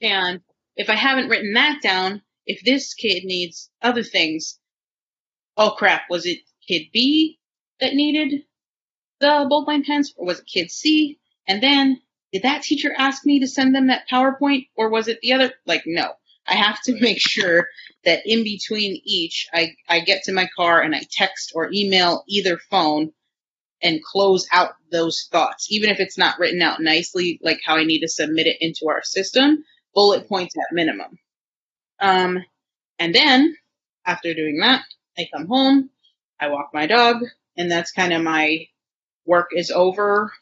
and 0.00 0.40
if 0.76 0.88
I 0.88 0.94
haven't 0.94 1.28
written 1.28 1.52
that 1.54 1.82
down, 1.82 2.22
if 2.46 2.64
this 2.64 2.94
kid 2.94 3.24
needs 3.24 3.70
other 3.82 4.02
things, 4.02 4.58
oh 5.56 5.72
crap, 5.72 6.02
was 6.08 6.26
it 6.26 6.38
kid 6.66 6.84
B 6.92 7.38
that 7.80 7.94
needed 7.94 8.42
the 9.20 9.46
bold 9.48 9.66
line 9.66 9.84
pens, 9.84 10.14
or 10.16 10.26
was 10.26 10.40
it 10.40 10.46
kid 10.46 10.70
C? 10.70 11.18
And 11.46 11.62
then 11.62 12.00
did 12.32 12.42
that 12.42 12.62
teacher 12.62 12.92
ask 12.96 13.24
me 13.26 13.40
to 13.40 13.46
send 13.46 13.74
them 13.74 13.88
that 13.88 14.08
PowerPoint, 14.10 14.68
or 14.76 14.88
was 14.88 15.08
it 15.08 15.18
the 15.20 15.34
other? 15.34 15.52
Like, 15.66 15.82
no. 15.86 16.14
I 16.46 16.54
have 16.54 16.80
to 16.82 17.00
make 17.00 17.18
sure 17.20 17.68
that 18.04 18.22
in 18.26 18.44
between 18.44 19.00
each, 19.04 19.48
I, 19.52 19.74
I 19.88 20.00
get 20.00 20.24
to 20.24 20.32
my 20.32 20.48
car 20.56 20.80
and 20.82 20.94
I 20.94 21.02
text 21.10 21.52
or 21.54 21.70
email 21.72 22.24
either 22.28 22.58
phone 22.70 23.12
and 23.82 24.02
close 24.02 24.46
out 24.52 24.72
those 24.90 25.28
thoughts, 25.30 25.70
even 25.70 25.90
if 25.90 26.00
it's 26.00 26.18
not 26.18 26.38
written 26.38 26.62
out 26.62 26.80
nicely, 26.80 27.38
like 27.42 27.60
how 27.64 27.76
I 27.76 27.84
need 27.84 28.00
to 28.00 28.08
submit 28.08 28.46
it 28.46 28.58
into 28.60 28.88
our 28.88 29.02
system, 29.02 29.64
bullet 29.94 30.28
points 30.28 30.56
at 30.56 30.74
minimum. 30.74 31.18
Um, 32.00 32.44
and 32.98 33.14
then 33.14 33.56
after 34.06 34.34
doing 34.34 34.58
that, 34.60 34.84
I 35.18 35.28
come 35.34 35.46
home, 35.46 35.90
I 36.40 36.48
walk 36.48 36.70
my 36.74 36.86
dog, 36.86 37.16
and 37.56 37.70
that's 37.70 37.92
kind 37.92 38.12
of 38.12 38.22
my 38.22 38.66
work 39.26 39.50
is 39.52 39.70
over 39.70 40.32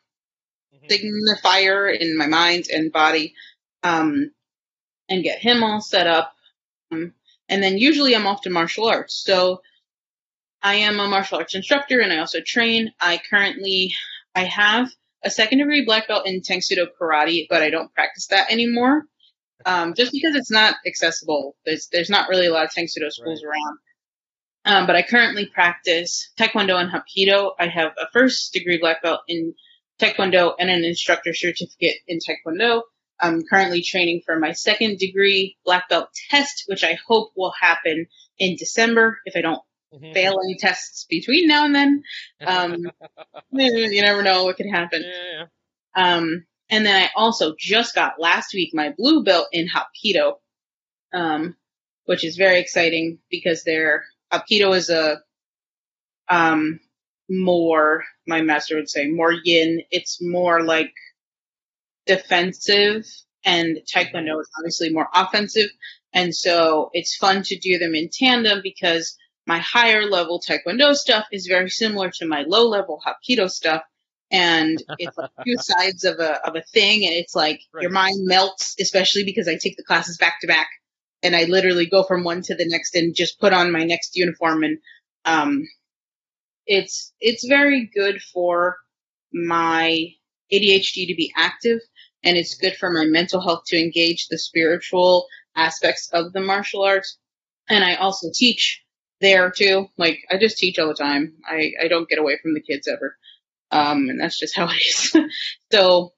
Mhm. 0.74 0.88
signifier 0.90 1.96
in 1.96 2.16
my 2.16 2.26
mind 2.26 2.66
and 2.72 2.92
body, 2.92 3.34
um, 3.82 4.32
and 5.12 5.22
get 5.22 5.38
him 5.38 5.62
all 5.62 5.80
set 5.80 6.06
up. 6.06 6.34
Um, 6.90 7.12
and 7.48 7.62
then 7.62 7.76
usually 7.76 8.16
I'm 8.16 8.26
off 8.26 8.42
to 8.42 8.50
martial 8.50 8.86
arts. 8.86 9.14
So 9.14 9.60
I 10.62 10.76
am 10.76 10.98
a 10.98 11.06
martial 11.06 11.38
arts 11.38 11.54
instructor 11.54 12.00
and 12.00 12.12
I 12.12 12.18
also 12.18 12.40
train. 12.40 12.92
I 13.00 13.20
currently, 13.28 13.92
I 14.34 14.44
have 14.44 14.90
a 15.22 15.30
second 15.30 15.58
degree 15.58 15.84
black 15.84 16.08
belt 16.08 16.26
in 16.26 16.40
Tang 16.40 16.62
Soo 16.62 16.76
Do 16.76 16.88
Karate, 16.98 17.46
but 17.48 17.62
I 17.62 17.70
don't 17.70 17.92
practice 17.94 18.28
that 18.28 18.50
anymore. 18.50 19.04
Um, 19.64 19.94
just 19.94 20.12
because 20.12 20.34
it's 20.34 20.50
not 20.50 20.76
accessible. 20.86 21.56
There's, 21.66 21.88
there's 21.92 22.10
not 22.10 22.28
really 22.28 22.46
a 22.46 22.52
lot 22.52 22.64
of 22.64 22.72
Tang 22.72 22.88
Soo 22.88 23.00
Do 23.00 23.10
schools 23.10 23.44
around. 23.44 23.78
Um, 24.64 24.86
but 24.86 24.96
I 24.96 25.02
currently 25.02 25.46
practice 25.46 26.30
Taekwondo 26.38 26.80
and 26.80 26.90
Hapkido. 26.90 27.52
I 27.58 27.66
have 27.66 27.92
a 28.00 28.06
first 28.12 28.52
degree 28.52 28.78
black 28.78 29.02
belt 29.02 29.20
in 29.28 29.54
Taekwondo 30.00 30.54
and 30.58 30.70
an 30.70 30.84
instructor 30.84 31.34
certificate 31.34 31.96
in 32.08 32.18
Taekwondo. 32.18 32.82
I'm 33.22 33.42
currently 33.44 33.82
training 33.82 34.22
for 34.26 34.38
my 34.38 34.52
second 34.52 34.98
degree 34.98 35.56
black 35.64 35.88
belt 35.88 36.08
test, 36.28 36.64
which 36.66 36.82
I 36.84 36.98
hope 37.06 37.32
will 37.36 37.52
happen 37.58 38.06
in 38.38 38.56
December 38.56 39.20
if 39.24 39.36
I 39.36 39.40
don't 39.40 39.62
Mhm. 39.94 40.14
fail 40.14 40.40
any 40.42 40.56
tests 40.56 41.04
between 41.08 41.46
now 41.48 41.64
and 41.66 41.74
then. 41.74 42.02
Um, 42.46 42.90
you 43.52 44.00
never 44.02 44.22
know 44.22 44.44
what 44.44 44.56
could 44.56 44.66
happen. 44.66 45.02
yeah, 45.04 45.46
yeah. 45.96 46.14
Um, 46.14 46.46
and 46.70 46.84
then 46.86 46.96
I 47.04 47.10
also 47.14 47.54
just 47.58 47.94
got 47.94 48.18
last 48.18 48.54
week 48.54 48.70
my 48.74 48.94
blue 48.96 49.22
belt 49.22 49.48
in 49.52 49.68
Hapkido, 49.68 50.38
um, 51.12 51.56
which 52.06 52.24
is 52.24 52.36
very 52.36 52.58
exciting 52.58 53.18
because 53.30 53.64
their 53.64 54.04
Hapkido 54.32 54.74
is 54.74 54.88
a 54.90 55.20
um, 56.28 56.80
more, 57.28 58.04
my 58.26 58.40
master 58.40 58.76
would 58.76 58.88
say, 58.88 59.08
more 59.08 59.32
yin. 59.44 59.82
It's 59.90 60.18
more 60.22 60.62
like 60.62 60.92
defensive, 62.06 63.04
and 63.44 63.78
Taekwondo 63.92 64.40
is 64.40 64.48
obviously 64.58 64.92
more 64.92 65.08
offensive. 65.14 65.70
And 66.12 66.34
so 66.34 66.90
it's 66.92 67.16
fun 67.16 67.42
to 67.44 67.58
do 67.58 67.78
them 67.78 67.94
in 67.94 68.10
tandem 68.12 68.60
because 68.62 69.16
my 69.46 69.58
higher 69.58 70.04
level 70.04 70.40
Taekwondo 70.46 70.94
stuff 70.94 71.26
is 71.32 71.46
very 71.46 71.70
similar 71.70 72.10
to 72.10 72.26
my 72.26 72.44
low 72.46 72.68
level 72.68 73.00
Hapkido 73.04 73.50
stuff. 73.50 73.82
And 74.30 74.82
it's 74.98 75.16
like 75.18 75.30
two 75.44 75.56
sides 75.58 76.04
of 76.04 76.18
a 76.18 76.46
of 76.46 76.56
a 76.56 76.62
thing, 76.62 77.04
and 77.06 77.14
it's 77.14 77.34
like 77.34 77.60
Right. 77.72 77.82
your 77.82 77.90
mind 77.90 78.24
melts, 78.24 78.76
especially 78.80 79.24
because 79.24 79.48
I 79.48 79.56
take 79.56 79.76
the 79.76 79.84
classes 79.84 80.16
back 80.16 80.40
to 80.40 80.46
back, 80.46 80.68
and 81.22 81.36
I 81.36 81.44
literally 81.44 81.86
go 81.86 82.02
from 82.02 82.24
one 82.24 82.40
to 82.42 82.54
the 82.54 82.66
next 82.66 82.94
and 82.94 83.14
just 83.14 83.38
put 83.40 83.52
on 83.52 83.72
my 83.72 83.84
next 83.84 84.16
uniform, 84.16 84.64
and 84.64 84.78
um, 85.26 85.68
it's 86.66 87.12
it's 87.20 87.46
very 87.46 87.90
good 87.94 88.22
for 88.22 88.76
my 89.32 90.06
ADHD 90.52 91.08
to 91.08 91.14
be 91.16 91.32
active, 91.36 91.80
and 92.24 92.36
it's 92.36 92.54
good 92.54 92.76
for 92.76 92.90
my 92.90 93.04
mental 93.04 93.40
health 93.40 93.64
to 93.66 93.78
engage 93.78 94.28
the 94.28 94.38
spiritual 94.38 95.26
aspects 95.56 96.08
of 96.12 96.32
the 96.32 96.40
martial 96.40 96.82
arts. 96.82 97.18
And 97.68 97.84
I 97.84 97.94
also 97.96 98.28
teach 98.32 98.82
there 99.20 99.50
too. 99.50 99.86
Like 99.96 100.18
I 100.30 100.38
just 100.38 100.58
teach 100.58 100.78
all 100.78 100.88
the 100.88 100.94
time. 100.94 101.34
I, 101.46 101.72
I 101.82 101.88
don't 101.88 102.08
get 102.08 102.18
away 102.18 102.38
from 102.40 102.54
the 102.54 102.60
kids 102.60 102.88
ever. 102.88 103.16
Um, 103.70 104.08
and 104.08 104.20
that's 104.20 104.38
just 104.38 104.56
how 104.56 104.68
it 104.70 104.76
is. 104.76 105.16
so 105.72 106.12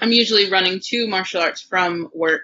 I'm 0.00 0.12
usually 0.12 0.50
running 0.50 0.80
to 0.86 1.06
martial 1.06 1.40
arts 1.40 1.62
from 1.62 2.08
work, 2.12 2.42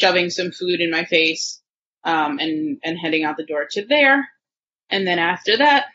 shoving 0.00 0.30
some 0.30 0.50
food 0.50 0.80
in 0.80 0.90
my 0.90 1.04
face, 1.04 1.62
um, 2.04 2.38
and, 2.38 2.78
and 2.84 2.98
heading 2.98 3.24
out 3.24 3.36
the 3.36 3.46
door 3.46 3.66
to 3.70 3.86
there. 3.86 4.28
And 4.90 5.06
then 5.06 5.18
after 5.18 5.56
that, 5.56 5.86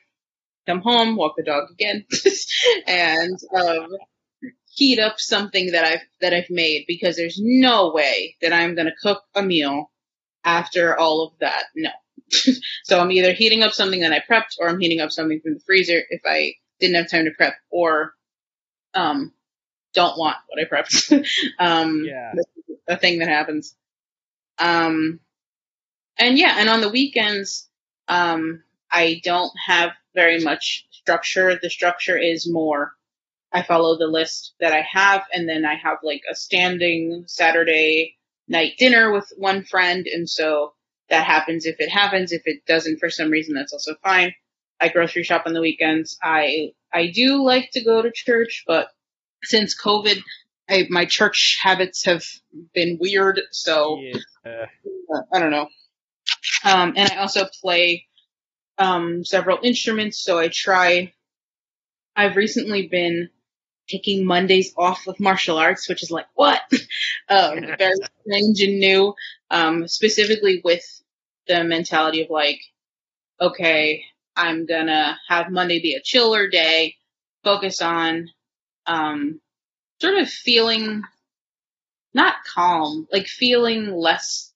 come 0.66 0.82
home, 0.82 1.16
walk 1.16 1.36
the 1.38 1.44
dog 1.44 1.70
again, 1.72 2.06
and, 2.88 3.38
um, 3.56 3.90
heat 4.80 4.98
up 4.98 5.20
something 5.20 5.74
that 5.74 5.84
I've, 5.84 6.02
that 6.22 6.34
I've 6.34 6.50
made 6.50 6.86
because 6.88 7.18
there's 7.18 7.38
no 7.38 7.92
way 7.92 8.38
that 8.42 8.54
I'm 8.54 8.76
going 8.76 8.88
to 8.88 8.96
cook 9.02 9.24
a 9.36 9.44
meal 9.44 9.92
after 10.46 10.98
all 10.98 11.28
of 11.28 11.34
that. 11.42 11.66
No. 11.76 11.90
so 12.86 13.00
I'm 13.00 13.12
either 13.12 13.34
heating 13.34 13.62
up 13.62 13.74
something 13.74 14.00
that 14.02 14.14
I 14.14 14.22
prepped 14.22 14.56
or 14.58 14.70
I'm 14.70 14.80
heating 14.80 15.02
up 15.02 15.12
something 15.12 15.42
from 15.42 15.56
the 15.56 15.60
freezer 15.66 16.02
if 16.10 16.22
I 16.26 16.54
didn't 16.80 16.96
have 16.96 17.12
time 17.12 17.26
to 17.26 17.32
prep 17.32 17.56
or 17.70 18.14
um 18.94 19.34
don't 19.94 20.18
want 20.18 20.38
what 20.48 20.62
I 20.62 20.70
prepped. 20.70 21.26
um 21.60 22.06
Yeah. 22.06 22.34
a 22.88 22.96
thing 22.98 23.20
that 23.20 23.28
happens. 23.28 23.76
Um 24.60 25.20
and 26.18 26.38
yeah, 26.38 26.56
and 26.58 26.70
on 26.70 26.82
the 26.82 26.90
weekends 26.90 27.68
um 28.08 28.64
I 28.92 29.22
don't 29.24 29.52
have 29.66 29.92
very 30.16 30.42
much 30.44 30.88
structure. 30.92 31.60
The 31.62 31.70
structure 31.70 32.18
is 32.18 32.50
more 32.50 32.94
I 33.52 33.64
follow 33.64 33.98
the 33.98 34.08
list 34.08 34.54
that 34.60 34.74
I 34.74 34.86
have 34.92 35.24
and 35.34 35.50
then 35.50 35.66
I 35.66 35.76
have 35.76 35.98
like 36.04 36.22
a 36.30 36.36
standing 36.36 37.24
Saturday 37.28 38.16
night 38.48 38.74
dinner 38.78 39.12
with 39.12 39.32
one 39.38 39.64
friend 39.64 40.06
and 40.12 40.30
so 40.30 40.74
that 41.10 41.26
happens 41.26 41.66
if 41.66 41.78
it 41.80 41.90
happens. 41.90 42.32
If 42.32 42.44
it 42.46 42.66
doesn't 42.66 43.00
for 43.00 43.10
some 43.10 43.30
reason, 43.30 43.56
that's 43.56 43.74
also 43.74 43.96
fine. 44.04 44.34
I 44.80 44.90
grocery 44.90 45.24
shop 45.24 45.44
on 45.46 45.54
the 45.54 45.62
weekends. 45.62 46.18
I 46.24 46.72
I 46.94 47.12
do 47.14 47.44
like 47.44 47.72
to 47.72 47.84
go 47.84 48.02
to 48.02 48.12
church, 48.12 48.64
but 48.68 48.90
since 49.44 49.80
COVID, 49.80 50.20
I, 50.70 50.86
my 50.90 51.06
church 51.06 51.58
habits 51.62 52.06
have 52.06 52.24
been 52.74 52.98
weird. 53.00 53.42
So 53.52 54.00
Yeah. 54.46 54.66
I 55.34 55.40
don't 55.40 55.52
know. 55.52 55.68
Um, 56.64 56.94
and 56.96 57.12
I 57.12 57.18
also 57.18 57.48
play 57.62 58.06
um, 58.78 59.24
several 59.26 59.60
instruments. 59.64 60.24
So 60.24 60.40
I 60.40 60.50
try. 60.54 61.14
I've 62.16 62.36
recently 62.36 62.88
been 62.88 63.30
taking 63.90 64.26
Mondays 64.26 64.74
off 64.78 65.08
of 65.08 65.20
martial 65.20 65.58
arts, 65.58 65.90
which 65.90 66.04
is 66.04 66.12
like 66.12 66.28
what? 66.36 66.62
um, 67.30 67.60
very 67.78 67.96
strange 68.22 68.62
and 68.62 68.80
new. 68.80 69.14
Um, 69.52 69.88
specifically 69.88 70.62
with 70.64 70.84
the 71.48 71.64
mentality 71.64 72.24
of 72.24 72.30
like, 72.30 72.62
okay, 73.42 74.04
I'm 74.36 74.66
gonna 74.66 75.20
have 75.28 75.52
Monday 75.52 75.82
be 75.82 75.96
a 75.96 76.02
chiller 76.02 76.48
day, 76.50 76.96
focus 77.44 77.82
on 77.82 78.30
um, 78.86 79.42
sort 80.02 80.18
of 80.20 80.30
feeling 80.30 81.04
not 82.14 82.36
calm, 82.46 83.08
like 83.12 83.28
feeling 83.28 83.92
less 83.94 84.54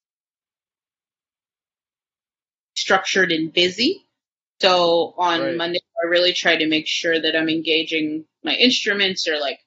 structured 2.76 3.32
and 3.32 3.54
busy. 3.54 4.06
So 4.62 5.14
on 5.18 5.42
Right. 5.42 5.58
Monday, 5.58 5.80
I 6.04 6.08
really 6.08 6.34
try 6.34 6.58
to 6.58 6.68
make 6.68 6.88
sure 6.88 7.20
that 7.20 7.36
I'm 7.36 7.48
engaging 7.50 8.26
my 8.44 8.54
instruments 8.54 9.28
or 9.28 9.40
like 9.40 9.60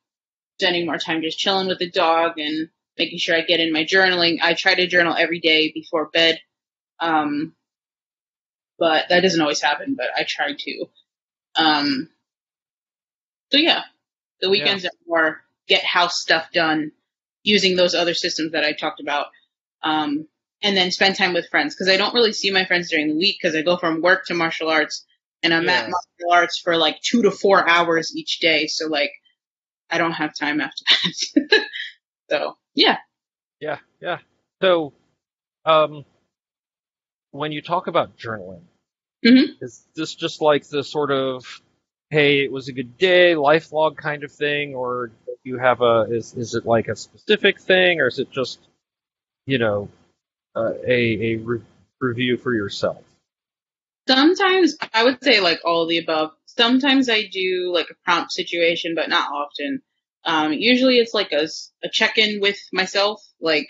spending 0.60 0.86
more 0.86 0.98
time 0.98 1.22
just 1.22 1.38
chilling 1.38 1.66
with 1.66 1.78
the 1.78 1.90
dog 1.90 2.38
and 2.38 2.68
making 2.98 3.18
sure 3.18 3.34
I 3.34 3.40
get 3.40 3.60
in 3.60 3.72
my 3.72 3.84
journaling. 3.84 4.38
I 4.42 4.54
try 4.54 4.74
to 4.74 4.86
journal 4.86 5.14
every 5.16 5.40
day 5.40 5.72
before 5.72 6.10
bed. 6.12 6.38
Um, 7.00 7.54
but 8.78 9.06
that 9.08 9.20
doesn't 9.20 9.40
always 9.40 9.62
happen, 9.62 9.94
but 9.96 10.08
I 10.14 10.24
try 10.24 10.54
to. 10.58 10.84
Um, 11.56 12.10
so 13.50 13.58
yeah, 13.58 13.82
the 14.40 14.50
weekends 14.50 14.84
are 14.84 14.90
more 15.06 15.42
get 15.68 15.84
house 15.84 16.20
stuff 16.20 16.52
done 16.52 16.92
using 17.42 17.76
those 17.76 17.94
other 17.94 18.14
systems 18.14 18.52
that 18.52 18.64
I 18.64 18.72
talked 18.72 19.00
about. 19.00 19.28
Um, 19.82 20.28
and 20.62 20.76
then 20.76 20.90
spend 20.90 21.16
time 21.16 21.32
with 21.32 21.48
friends 21.48 21.74
because 21.74 21.88
I 21.88 21.96
don't 21.96 22.14
really 22.14 22.32
see 22.32 22.50
my 22.50 22.64
friends 22.64 22.90
during 22.90 23.08
the 23.08 23.16
week 23.16 23.38
because 23.40 23.54
I 23.56 23.62
go 23.62 23.76
from 23.76 24.02
work 24.02 24.26
to 24.26 24.34
martial 24.34 24.68
arts 24.68 25.04
and 25.42 25.54
I'm 25.54 25.68
at 25.68 25.84
Yeah. 25.86 25.90
martial 25.90 26.32
arts 26.32 26.58
for 26.58 26.76
like 26.76 27.00
two 27.02 27.22
to 27.22 27.30
four 27.30 27.68
hours 27.68 28.14
each 28.16 28.40
day. 28.40 28.66
So 28.66 28.88
like, 28.88 29.12
I 29.90 29.98
don't 29.98 30.12
have 30.12 30.34
time 30.34 30.60
after 30.60 30.84
that. 31.50 31.66
so 32.30 32.56
yeah. 32.74 32.98
Yeah, 33.60 33.78
yeah. 34.00 34.18
So, 34.62 34.92
um, 35.64 36.04
when 37.30 37.52
you 37.52 37.62
talk 37.62 37.86
about 37.86 38.16
journaling, 38.16 38.62
Mhm. 39.24 39.56
is 39.60 39.86
this 39.94 40.14
just 40.14 40.40
like 40.40 40.66
the 40.68 40.82
sort 40.84 41.10
of, 41.10 41.62
hey, 42.10 42.44
it 42.44 42.52
was 42.52 42.68
a 42.68 42.72
good 42.72 42.96
day, 42.98 43.34
life 43.34 43.72
log 43.72 43.96
kind 43.96 44.24
of 44.24 44.32
thing, 44.32 44.74
or 44.74 45.10
you 45.44 45.58
have 45.58 45.80
a, 45.80 46.06
is 46.10 46.34
is 46.34 46.54
it 46.54 46.66
like 46.66 46.88
a 46.88 46.96
specific 46.96 47.60
thing, 47.60 48.00
or 48.00 48.08
is 48.08 48.18
it 48.18 48.30
just, 48.30 48.58
you 49.46 49.58
know, 49.58 49.88
uh, 50.56 50.72
a 50.86 51.34
a 51.34 51.36
re- 51.36 51.62
review 52.00 52.36
for 52.36 52.52
yourself? 52.54 53.04
Sometimes 54.08 54.76
I 54.94 55.04
would 55.04 55.22
say 55.22 55.40
like 55.40 55.60
all 55.64 55.86
the 55.86 55.98
above. 55.98 56.30
Sometimes 56.46 57.08
I 57.10 57.26
do 57.26 57.70
like 57.72 57.88
a 57.90 57.94
prompt 58.04 58.32
situation, 58.32 58.94
but 58.94 59.08
not 59.08 59.30
often. 59.30 59.82
Um, 60.24 60.52
usually 60.52 60.98
it's 60.98 61.14
like 61.14 61.30
a 61.32 61.48
check-in 61.88 62.40
with 62.40 62.58
myself, 62.72 63.22
like 63.40 63.68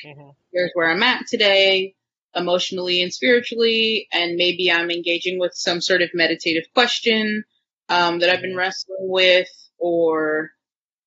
here's 0.52 0.70
where 0.72 0.90
I'm 0.90 1.02
at 1.02 1.26
today, 1.26 1.94
emotionally 2.34 3.02
and 3.02 3.12
spiritually, 3.12 4.08
and 4.10 4.36
maybe 4.36 4.72
I'm 4.72 4.90
engaging 4.90 5.38
with 5.38 5.52
some 5.54 5.82
sort 5.82 6.00
of 6.00 6.10
meditative 6.14 6.64
question 6.72 7.44
um, 7.90 8.20
that 8.20 8.30
I've 8.30 8.40
been 8.40 8.56
wrestling 8.56 8.96
with, 9.00 9.48
or 9.78 10.50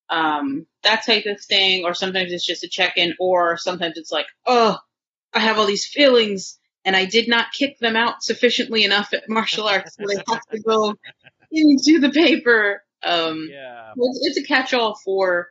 um, 0.08 0.66
that 0.84 1.04
type 1.04 1.26
of 1.26 1.40
thing. 1.40 1.84
Or 1.84 1.94
sometimes 1.94 2.32
it's 2.32 2.46
just 2.46 2.62
a 2.62 2.68
check-in, 2.68 3.14
or 3.18 3.56
sometimes 3.56 3.96
it's 3.96 4.12
like, 4.12 4.26
oh, 4.46 4.78
I 5.32 5.40
have 5.40 5.58
all 5.58 5.66
these 5.66 5.86
feelings, 5.86 6.59
and 6.84 6.96
I 6.96 7.04
did 7.04 7.28
not 7.28 7.52
kick 7.52 7.78
them 7.78 7.96
out 7.96 8.22
sufficiently 8.22 8.84
enough 8.84 9.12
at 9.12 9.28
martial 9.28 9.66
arts, 9.66 9.96
so 9.96 10.06
they 10.06 10.22
have 10.28 10.46
to 10.52 10.60
go 10.60 10.94
into 11.50 12.00
the 12.00 12.10
paper. 12.10 12.82
Um, 13.02 13.48
Yeah. 13.50 13.92
it's, 13.96 14.36
it's 14.38 14.44
a 14.44 14.48
catch-all 14.48 14.96
for 15.04 15.48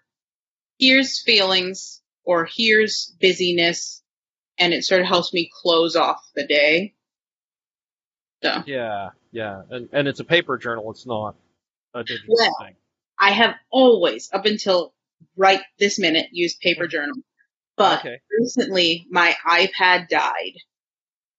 here's 0.80 1.22
feelings 1.22 2.01
or 2.23 2.47
here's 2.51 3.15
busyness, 3.19 4.01
and 4.57 4.73
it 4.73 4.84
sort 4.84 5.01
of 5.01 5.07
helps 5.07 5.34
me 5.34 5.49
close 5.61 5.95
off 5.95 6.22
the 6.35 6.45
day. 6.45 6.93
So 8.43 8.64
Yeah, 8.65 9.10
yeah, 9.31 9.64
and 9.69 9.89
and 9.91 10.07
it's 10.07 10.19
a 10.22 10.23
paper 10.26 10.57
journal. 10.57 10.89
It's 10.91 11.06
not 11.06 11.35
a 11.93 12.03
digital 12.03 12.35
Yeah. 12.39 12.65
thing. 12.65 12.76
I 13.19 13.31
have 13.31 13.56
always, 13.69 14.30
up 14.31 14.45
until 14.45 14.93
right 15.35 15.61
this 15.77 15.99
minute, 15.99 16.27
used 16.31 16.60
paper 16.61 16.88
journal, 16.88 17.15
but 17.76 17.99
Okay. 17.99 18.22
recently 18.39 19.07
my 19.10 19.35
iPad 19.45 20.07
died, 20.07 20.53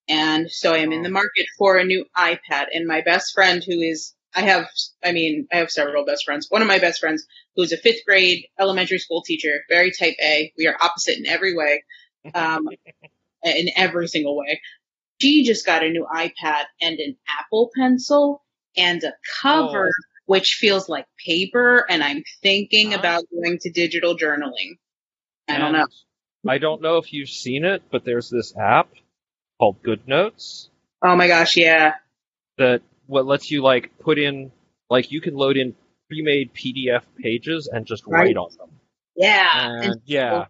and 0.07 0.49
so 0.51 0.73
I 0.73 0.79
am 0.79 0.91
in 0.91 1.03
the 1.03 1.09
market 1.09 1.45
for 1.57 1.77
a 1.77 1.83
new 1.83 2.05
iPad. 2.17 2.65
And 2.73 2.87
my 2.87 3.01
best 3.01 3.33
friend, 3.33 3.63
who 3.65 3.79
is 3.79 4.13
I 4.33 4.41
have, 4.41 4.67
I 5.03 5.11
mean, 5.11 5.47
I 5.51 5.57
have 5.57 5.69
several 5.71 6.05
best 6.05 6.23
friends. 6.25 6.47
One 6.49 6.61
of 6.61 6.67
my 6.67 6.79
best 6.79 6.99
friends, 7.01 7.25
who's 7.55 7.73
a 7.73 7.77
fifth 7.77 8.05
grade 8.07 8.45
elementary 8.59 8.99
school 8.99 9.21
teacher, 9.23 9.63
very 9.69 9.91
type 9.91 10.15
A. 10.23 10.53
We 10.57 10.67
are 10.67 10.77
opposite 10.81 11.17
in 11.17 11.25
every 11.27 11.55
way, 11.55 11.83
um, 12.33 12.67
in 13.43 13.69
every 13.75 14.07
single 14.07 14.37
way. 14.37 14.61
She 15.19 15.43
just 15.43 15.65
got 15.65 15.83
a 15.83 15.89
new 15.89 16.07
iPad 16.13 16.63
and 16.81 16.97
an 16.99 17.17
Apple 17.39 17.71
Pencil 17.77 18.43
and 18.77 19.03
a 19.03 19.13
cover, 19.41 19.87
Oh. 19.87 20.03
which 20.25 20.53
feels 20.59 20.87
like 20.87 21.05
paper. 21.25 21.85
And 21.89 22.01
I'm 22.01 22.23
thinking 22.41 22.93
about 22.93 23.25
going 23.31 23.59
to 23.63 23.69
digital 23.69 24.17
journaling. 24.17 24.77
I 25.49 25.57
don't 25.57 25.73
know. 25.73 25.87
I 26.47 26.57
don't 26.57 26.81
know 26.81 26.97
if 26.97 27.11
you've 27.13 27.29
seen 27.29 27.65
it, 27.65 27.83
but 27.91 28.05
there's 28.05 28.29
this 28.29 28.55
app 28.57 28.89
called 29.61 29.83
GoodNotes 29.83 30.69
Oh 31.03 31.15
my 31.15 31.27
gosh, 31.27 31.57
yeah. 31.57 31.95
that 32.57 32.81
what 33.07 33.25
lets 33.25 33.51
you 33.51 33.61
like 33.63 33.91
put 33.99 34.19
in 34.19 34.51
like 34.89 35.11
you 35.11 35.21
can 35.21 35.35
load 35.35 35.57
in 35.57 35.75
pre-made 36.09 36.53
PDF 36.53 37.03
pages 37.17 37.69
and 37.71 37.85
just 37.85 38.05
Right. 38.05 38.23
write 38.25 38.37
on 38.37 38.51
them. 38.57 38.69
Yeah. 39.15 39.67
And 39.81 39.93
And 39.93 40.01
yeah, 40.05 40.47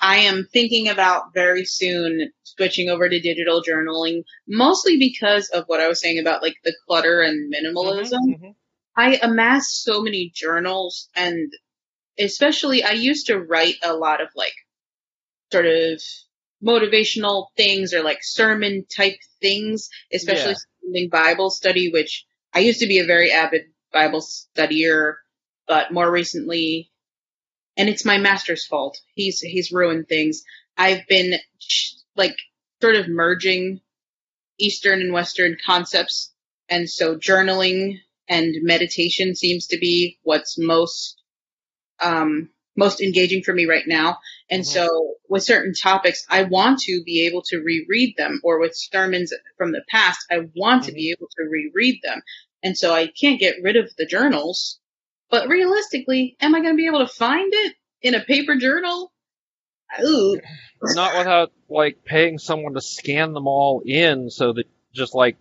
I 0.00 0.18
am 0.18 0.46
thinking 0.52 0.88
about 0.88 1.34
very 1.34 1.64
soon 1.64 2.32
switching 2.44 2.90
over 2.90 3.08
to 3.08 3.20
digital 3.20 3.62
journaling, 3.62 4.24
mostly 4.48 4.98
because 4.98 5.48
of 5.50 5.64
what 5.66 5.80
I 5.80 5.88
was 5.88 6.00
saying 6.00 6.18
about 6.20 6.42
like 6.42 6.56
the 6.64 6.74
clutter 6.86 7.22
and 7.22 7.52
minimalism. 7.52 8.20
Mhm, 8.28 8.40
mhm. 8.40 8.54
I 8.96 9.16
amassed 9.22 9.84
so 9.84 10.02
many 10.02 10.30
journals 10.34 11.08
and 11.16 11.52
especially 12.18 12.84
I 12.84 12.92
used 12.92 13.26
to 13.28 13.38
write 13.40 13.76
a 13.84 13.94
lot 13.94 14.22
of 14.22 14.28
like 14.36 14.54
sort 15.52 15.66
of 15.66 16.02
motivational 16.64 17.48
things 17.56 17.92
or 17.92 18.02
like 18.02 18.18
sermon 18.22 18.86
type 18.94 19.18
things, 19.40 19.88
especially 20.12 20.54
Yeah. 20.82 21.06
Bible 21.10 21.50
study, 21.50 21.90
which 21.90 22.24
I 22.52 22.60
used 22.60 22.80
to 22.80 22.86
be 22.86 22.98
a 22.98 23.06
very 23.06 23.32
avid 23.32 23.62
Bible 23.92 24.20
studier, 24.22 25.14
but 25.66 25.92
more 25.92 26.10
recently, 26.10 26.90
and 27.76 27.88
it's 27.88 28.04
my 28.04 28.18
master's 28.18 28.66
fault. 28.66 28.98
He's, 29.14 29.40
he's 29.40 29.72
ruined 29.72 30.08
things. 30.08 30.42
I've 30.76 31.06
been 31.08 31.34
like 32.16 32.36
sort 32.80 32.96
of 32.96 33.08
merging 33.08 33.80
Eastern 34.58 35.00
and 35.00 35.12
Western 35.12 35.56
concepts. 35.64 36.32
And 36.68 36.88
so 36.88 37.16
journaling 37.16 37.98
and 38.28 38.54
meditation 38.62 39.34
seems 39.34 39.66
to 39.68 39.78
be 39.78 40.18
what's 40.22 40.56
most, 40.58 41.20
um, 42.00 42.50
most 42.76 43.00
engaging 43.00 43.42
for 43.42 43.52
me 43.52 43.66
right 43.66 43.86
now. 43.86 44.18
And 44.50 44.62
Mhm. 44.62 44.66
so 44.66 45.14
with 45.28 45.42
certain 45.42 45.74
topics, 45.74 46.26
I 46.28 46.42
want 46.44 46.80
to 46.80 47.02
be 47.04 47.26
able 47.26 47.42
to 47.42 47.58
reread 47.58 48.16
them 48.16 48.40
or 48.42 48.58
with 48.58 48.76
sermons 48.76 49.32
from 49.56 49.72
the 49.72 49.82
past, 49.88 50.26
I 50.30 50.48
want 50.54 50.84
to 50.84 50.92
be 50.92 51.10
able 51.10 51.28
to 51.36 51.44
reread 51.44 52.00
them. 52.02 52.22
And 52.62 52.76
so 52.76 52.92
I 52.92 53.06
can't 53.08 53.40
get 53.40 53.62
rid 53.62 53.76
of 53.76 53.94
the 53.96 54.06
journals, 54.06 54.80
but 55.30 55.48
realistically, 55.48 56.36
am 56.40 56.54
I 56.54 56.60
going 56.60 56.74
to 56.74 56.76
be 56.76 56.86
able 56.86 57.06
to 57.06 57.12
find 57.12 57.52
it 57.52 57.74
in 58.02 58.14
a 58.14 58.20
paper 58.20 58.56
journal? 58.56 59.12
Ooh. 60.02 60.40
Not 60.82 61.16
without 61.16 61.52
like 61.68 62.04
paying 62.04 62.38
someone 62.38 62.74
to 62.74 62.80
scan 62.80 63.32
them 63.32 63.46
all 63.46 63.82
in 63.84 64.30
so 64.30 64.52
that 64.52 64.66
just 64.92 65.14
like 65.14 65.36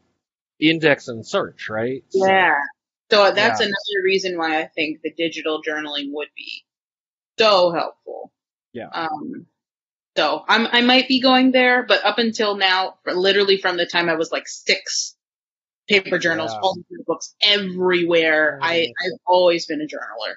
index 0.59 1.07
and 1.07 1.25
search, 1.25 1.69
right? 1.69 2.03
So- 2.09 2.25
Yeah. 2.27 2.55
So 3.11 3.31
that's 3.31 3.59
Yeah. 3.59 3.67
another 3.67 4.03
reason 4.03 4.37
why 4.37 4.59
I 4.61 4.67
think 4.67 5.01
the 5.01 5.11
digital 5.11 5.61
journaling 5.61 6.11
would 6.13 6.29
be 6.35 6.63
so 7.39 7.71
helpful. 7.71 8.31
Yeah. 8.73 8.87
Um, 8.89 9.45
so 10.17 10.43
I'm, 10.47 10.67
I 10.71 10.81
might 10.81 11.07
be 11.07 11.19
going 11.21 11.51
there, 11.51 11.83
but 11.83 12.03
up 12.05 12.17
until 12.19 12.55
now, 12.55 12.95
literally 13.05 13.57
from 13.57 13.77
the 13.77 13.85
time 13.85 14.09
I 14.09 14.15
was 14.15 14.31
like 14.31 14.47
six, 14.47 15.15
paper 15.89 16.17
journals, 16.19 16.51
Yeah. 16.53 16.59
all 16.61 16.75
the 16.75 17.03
books 17.05 17.33
everywhere. 17.41 18.59
I. 18.61 18.93
I've 19.03 19.19
always 19.25 19.65
been 19.65 19.81
a 19.81 19.85
journaler. 19.85 20.35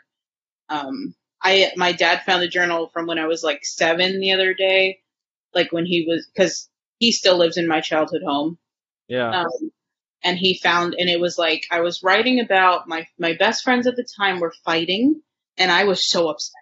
Um, 0.68 1.14
I, 1.42 1.72
my 1.76 1.92
dad 1.92 2.22
found 2.24 2.42
a 2.42 2.48
journal 2.48 2.88
from 2.92 3.06
when 3.06 3.18
I 3.18 3.26
was 3.26 3.42
like 3.44 3.64
seven 3.64 4.18
the 4.20 4.32
other 4.32 4.54
day, 4.54 5.00
like 5.54 5.70
when 5.72 5.86
he 5.86 6.04
was, 6.08 6.26
cause 6.36 6.68
he 6.98 7.12
still 7.12 7.36
lives 7.36 7.56
in 7.58 7.68
my 7.68 7.80
childhood 7.82 8.22
home 8.26 8.58
Yeah. 9.08 9.42
um, 9.42 9.70
and 10.24 10.38
he 10.38 10.58
found 10.58 10.94
and 10.98 11.08
it 11.10 11.20
was 11.20 11.36
like 11.38 11.64
I 11.70 11.80
was 11.82 12.02
writing 12.02 12.40
about 12.40 12.88
my 12.88 13.06
my 13.18 13.34
best 13.34 13.62
friends 13.62 13.86
at 13.86 13.96
the 13.96 14.06
time 14.18 14.40
were 14.40 14.54
fighting 14.64 15.20
and 15.58 15.70
I 15.70 15.84
was 15.84 16.08
so 16.08 16.28
upset. 16.30 16.54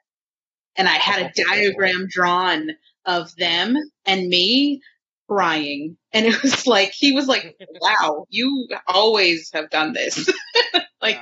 And 0.77 0.89
I 0.89 0.95
had 0.95 1.23
a 1.23 1.45
diagram 1.45 2.07
drawn 2.09 2.71
of 3.05 3.35
them 3.37 3.77
and 4.07 4.29
me 4.29 4.83
crying. 5.29 5.97
And 6.13 6.27
it 6.27 6.43
was 6.43 6.67
like 6.67 6.91
he 6.93 7.13
was 7.13 7.27
like, 7.27 7.57
Wow, 7.81 8.27
you 8.29 8.69
always 8.87 9.51
have 9.53 9.71
done 9.71 9.93
this. 9.93 10.31
like 11.03 11.19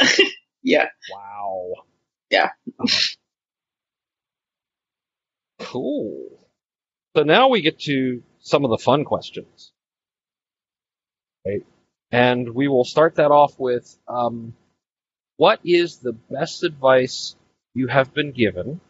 yeah. 0.62 0.86
Wow. 1.12 1.72
Yeah. 2.30 2.50
Um, 2.80 2.86
cool. 5.60 6.28
So 7.16 7.22
now 7.22 7.48
we 7.48 7.62
get 7.62 7.80
to 7.80 8.22
some 8.40 8.64
of 8.64 8.70
the 8.70 8.78
fun 8.78 9.04
questions. 9.04 9.72
Right. 11.46 11.64
And 12.10 12.54
we 12.54 12.68
will 12.68 12.84
start 12.84 13.16
that 13.16 13.30
off 13.30 13.58
with 13.58 13.96
um, 14.08 14.54
what 15.36 15.60
is 15.64 15.98
the 15.98 16.12
best 16.12 16.64
advice 16.64 17.36
you 17.76 17.88
have 17.88 18.14
been 18.14 18.32
given? 18.32 18.80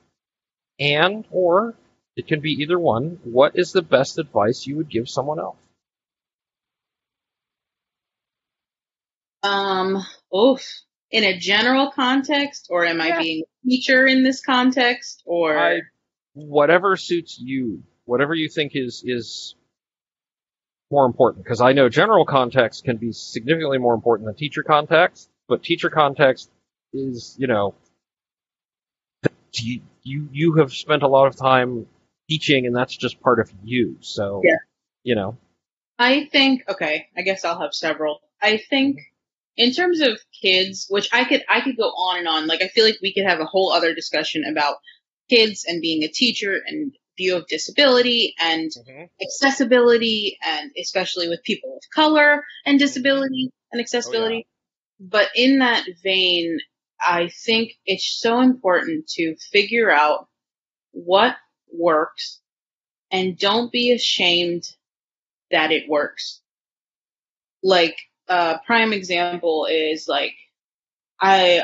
And, 0.79 1.25
or 1.31 1.75
it 2.17 2.27
can 2.27 2.41
be 2.41 2.53
either 2.63 2.79
one, 2.79 3.19
what 3.25 3.53
is 3.57 3.73
the 3.73 3.83
best 3.83 4.19
advice 4.19 4.67
you 4.67 4.77
would 4.77 4.89
give 4.91 5.09
someone 5.09 5.39
else? 5.39 5.57
Um 9.43 10.03
oof. 10.35 10.63
In 11.11 11.25
a 11.25 11.39
general 11.39 11.93
context 11.93 12.67
or 12.71 12.85
am 12.85 13.01
I 13.01 13.09
Yeah. 13.09 13.19
being 13.23 13.45
teacher 13.65 14.07
in 14.07 14.23
this 14.23 14.41
context, 14.41 15.23
or 15.25 15.59
I, 15.59 15.81
whatever 16.35 16.97
suits 16.97 17.39
you, 17.39 17.83
whatever 18.05 18.35
you 18.35 18.49
think 18.49 18.73
is 18.75 19.03
is 19.07 19.55
more 20.91 21.07
important. 21.07 21.45
Because 21.45 21.61
I 21.61 21.73
know 21.73 21.89
general 21.89 22.25
context 22.25 22.85
can 22.85 22.97
be 22.97 23.13
significantly 23.13 23.79
more 23.79 23.95
important 23.95 24.27
than 24.27 24.35
teacher 24.37 24.63
context, 24.63 25.29
but 25.49 25.63
teacher 25.63 25.91
context 25.91 26.51
is, 26.93 27.37
you 27.39 27.47
know, 27.47 27.75
you 29.62 29.83
you, 30.03 30.28
you 30.33 30.55
have 30.55 30.73
spent 30.73 31.03
a 31.03 31.09
lot 31.09 31.27
of 31.27 31.37
time 31.37 31.87
teaching, 32.28 32.66
and 32.66 32.74
that's 32.74 32.97
just 32.97 33.20
part 33.20 33.41
of 33.41 33.53
you. 33.65 33.97
So, 34.01 34.43
Yeah. 34.45 34.57
you 35.03 35.15
know, 35.15 35.37
I 35.99 36.27
think 36.27 36.65
okay, 36.69 37.09
I 37.16 37.23
guess 37.23 37.45
I'll 37.45 37.61
have 37.61 37.74
several. 37.74 38.20
I 38.43 38.59
think 38.59 39.01
in 39.57 39.73
terms 39.73 40.01
of 40.01 40.19
kids, 40.41 40.87
which 40.89 41.09
I 41.12 41.24
could 41.24 41.45
I 41.49 41.61
could 41.61 41.77
go 41.77 41.89
on 41.89 42.19
and 42.19 42.28
on. 42.28 42.47
Like 42.47 42.62
I 42.62 42.69
feel 42.69 42.85
like 42.85 42.99
we 43.03 43.15
could 43.15 43.24
have 43.24 43.41
a 43.41 43.47
whole 43.47 43.73
other 43.73 43.95
discussion 43.95 44.45
about 44.45 44.77
kids 45.28 45.65
and 45.66 45.81
being 45.81 46.03
a 46.05 46.09
teacher 46.09 46.61
and 46.66 46.93
view 47.16 47.37
of 47.37 47.47
disability 47.47 48.35
and 48.39 48.70
mm-hmm. 48.70 49.05
accessibility 49.23 50.39
and 50.47 50.70
especially 50.78 51.28
with 51.28 51.43
people 51.43 51.74
of 51.74 51.83
color 51.95 52.45
and 52.66 52.78
disability 52.78 53.51
and 53.73 53.81
oh, 53.81 53.83
accessibility. 53.83 54.47
But 55.01 55.28
in 55.35 55.59
that 55.61 55.85
vein, 56.03 56.59
I 57.01 57.28
think 57.28 57.73
it's 57.85 58.18
so 58.20 58.40
important 58.40 59.09
to 59.09 59.36
figure 59.36 59.90
out 59.90 60.28
what 60.93 61.36
works 61.73 62.40
and 63.10 63.39
don't 63.39 63.70
be 63.70 63.93
ashamed 63.93 64.64
that 65.51 65.73
it 65.73 65.89
works. 65.89 66.40
Like, 67.62 67.97
a 68.28 68.59
prime 68.66 68.93
example 68.93 69.66
is 69.70 70.09
like, 70.09 70.35
I, 71.20 71.62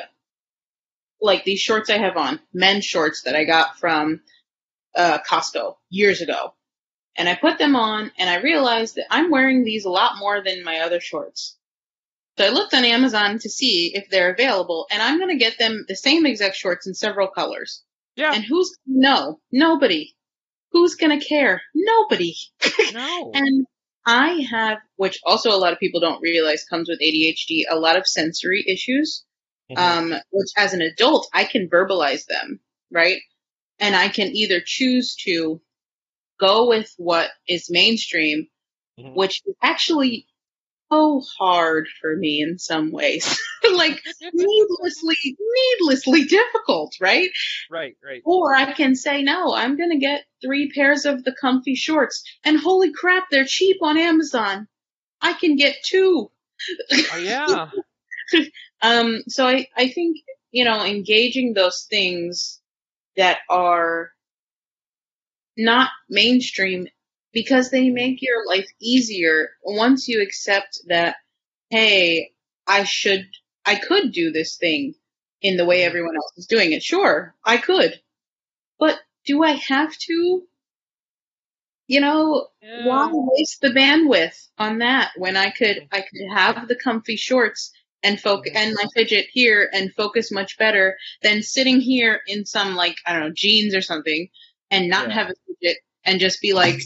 like 1.20 1.44
these 1.44 1.60
shorts 1.60 1.90
I 1.90 1.98
have 1.98 2.16
on, 2.16 2.40
men's 2.52 2.84
shorts 2.84 3.22
that 3.22 3.34
I 3.34 3.44
got 3.44 3.78
from, 3.78 4.20
uh, 4.94 5.18
Costco 5.28 5.76
years 5.90 6.20
ago. 6.20 6.54
And 7.16 7.28
I 7.28 7.34
put 7.34 7.58
them 7.58 7.76
on 7.76 8.10
and 8.18 8.30
I 8.30 8.40
realized 8.40 8.94
that 8.96 9.06
I'm 9.10 9.30
wearing 9.30 9.64
these 9.64 9.84
a 9.84 9.90
lot 9.90 10.18
more 10.18 10.42
than 10.42 10.64
my 10.64 10.80
other 10.80 11.00
shorts. 11.00 11.56
So 12.38 12.46
I 12.46 12.50
looked 12.50 12.72
on 12.74 12.84
Amazon 12.84 13.38
to 13.40 13.50
see 13.50 13.92
if 13.94 14.08
they're 14.08 14.32
available 14.32 14.86
and 14.90 15.02
I'm 15.02 15.18
going 15.18 15.36
to 15.36 15.44
get 15.44 15.58
them 15.58 15.84
the 15.86 15.96
same 15.96 16.24
exact 16.26 16.56
shorts 16.56 16.86
in 16.86 16.94
several 16.94 17.28
colors. 17.28 17.82
yeah, 18.16 18.32
And 18.34 18.42
who's, 18.44 18.76
no, 18.86 19.40
nobody. 19.50 20.14
Who's 20.72 20.94
going 20.94 21.18
to 21.18 21.24
care? 21.24 21.60
Nobody. 21.74 22.34
no, 22.94 23.30
And 23.34 23.66
I 24.06 24.46
have, 24.50 24.78
which 24.96 25.20
also 25.24 25.50
a 25.50 25.58
lot 25.60 25.74
of 25.74 25.78
people 25.78 26.00
don't 26.00 26.22
realize 26.22 26.64
comes 26.64 26.88
with 26.88 27.00
ADHD, 27.00 27.64
a 27.70 27.78
lot 27.78 27.96
of 27.96 28.06
sensory 28.06 28.64
issues. 28.66 29.24
Mhm. 29.70 29.78
Um, 29.78 30.14
which 30.30 30.48
as 30.56 30.72
an 30.74 30.82
adult, 30.82 31.28
I 31.32 31.44
can 31.44 31.68
verbalize 31.68 32.24
them, 32.26 32.60
right? 32.90 33.20
And 33.78 33.94
I 33.94 34.08
can 34.08 34.28
either 34.34 34.60
choose 34.64 35.14
to 35.24 35.60
go 36.40 36.68
with 36.68 36.92
what 36.96 37.30
is 37.46 37.70
mainstream, 37.70 38.48
Mhm. 38.98 39.14
which 39.14 39.40
is 39.46 39.54
actually 39.62 40.26
hard 41.38 41.88
for 42.00 42.16
me 42.16 42.40
in 42.42 42.58
some 42.58 42.90
ways. 42.90 43.38
like 43.74 44.02
needlessly, 44.32 45.16
needlessly 45.24 46.24
difficult, 46.24 46.94
right? 47.00 47.30
right, 47.70 47.96
right. 48.04 48.22
Or 48.24 48.54
I 48.54 48.72
can 48.72 48.94
say, 48.94 49.22
no, 49.22 49.54
I'm 49.54 49.76
going 49.76 49.90
to 49.90 49.98
get 49.98 50.24
three 50.44 50.70
pairs 50.70 51.06
of 51.06 51.24
the 51.24 51.34
comfy 51.40 51.74
shorts. 51.74 52.22
And 52.44 52.58
holy 52.58 52.92
crap, 52.92 53.24
they're 53.30 53.44
cheap 53.46 53.78
on 53.82 53.98
Amazon. 53.98 54.68
I 55.20 55.34
can 55.34 55.56
get 55.56 55.76
two. 55.84 56.30
Oh, 57.12 57.18
yeah, 57.18 57.70
Um, 58.82 59.22
so 59.28 59.46
I, 59.46 59.68
I 59.76 59.88
think, 59.88 60.18
you 60.50 60.64
know, 60.64 60.84
engaging 60.84 61.54
those 61.54 61.86
things 61.88 62.60
that 63.16 63.38
are 63.48 64.10
not 65.56 65.90
mainstream 66.08 66.88
because 67.32 67.70
they 67.70 67.90
make 67.90 68.22
your 68.22 68.46
life 68.46 68.68
easier 68.80 69.50
once 69.62 70.08
you 70.08 70.22
accept 70.22 70.80
that, 70.88 71.16
hey, 71.70 72.32
I 72.66 72.84
should, 72.84 73.26
I 73.64 73.76
could 73.76 74.12
do 74.12 74.30
this 74.30 74.56
thing 74.56 74.94
in 75.40 75.56
the 75.56 75.64
way 75.64 75.82
everyone 75.82 76.16
else 76.16 76.32
is 76.36 76.46
doing 76.46 76.72
it. 76.72 76.82
Sure, 76.82 77.34
I 77.44 77.56
could. 77.56 78.00
But 78.78 78.98
do 79.24 79.42
I 79.42 79.52
have 79.52 79.96
to? 79.96 80.42
You 81.88 82.00
know, 82.00 82.48
why 82.60 83.10
waste 83.12 83.60
the 83.60 83.68
bandwidth 83.68 84.48
on 84.56 84.78
that 84.78 85.10
when 85.16 85.36
I 85.36 85.50
could 85.50 85.88
I 85.92 86.00
could 86.00 86.28
have 86.32 86.68
the 86.68 86.76
comfy 86.76 87.16
shorts 87.16 87.72
and 88.02 88.20
focus 88.20 88.52
and 88.54 88.74
my 88.74 88.88
fidget 88.94 89.26
here 89.30 89.68
and 89.72 89.92
focus 89.94 90.32
much 90.32 90.56
better 90.58 90.96
than 91.22 91.42
sitting 91.42 91.80
here 91.80 92.20
in 92.26 92.46
some 92.46 92.74
like 92.76 92.96
I 93.06 93.12
don't 93.12 93.28
know 93.28 93.32
jeans 93.34 93.74
or 93.74 93.82
something 93.82 94.28
and 94.70 94.88
not 94.88 95.08
Yeah. 95.08 95.14
have 95.14 95.30
a 95.30 95.34
fidget 95.46 95.78
and 96.04 96.18
just 96.20 96.40
be 96.40 96.52
like, 96.54 96.80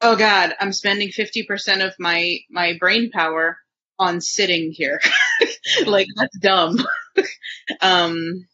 oh 0.00 0.16
god, 0.16 0.54
I'm 0.60 0.72
spending 0.72 1.10
fifty 1.10 1.42
percent 1.44 1.82
of 1.82 1.94
my 1.98 2.38
my 2.50 2.76
brain 2.78 3.10
power 3.10 3.58
on 3.98 4.20
sitting 4.20 4.72
here. 4.72 5.00
like 5.86 6.06
that's 6.16 6.38
dumb. 6.38 6.78
um. 7.80 8.46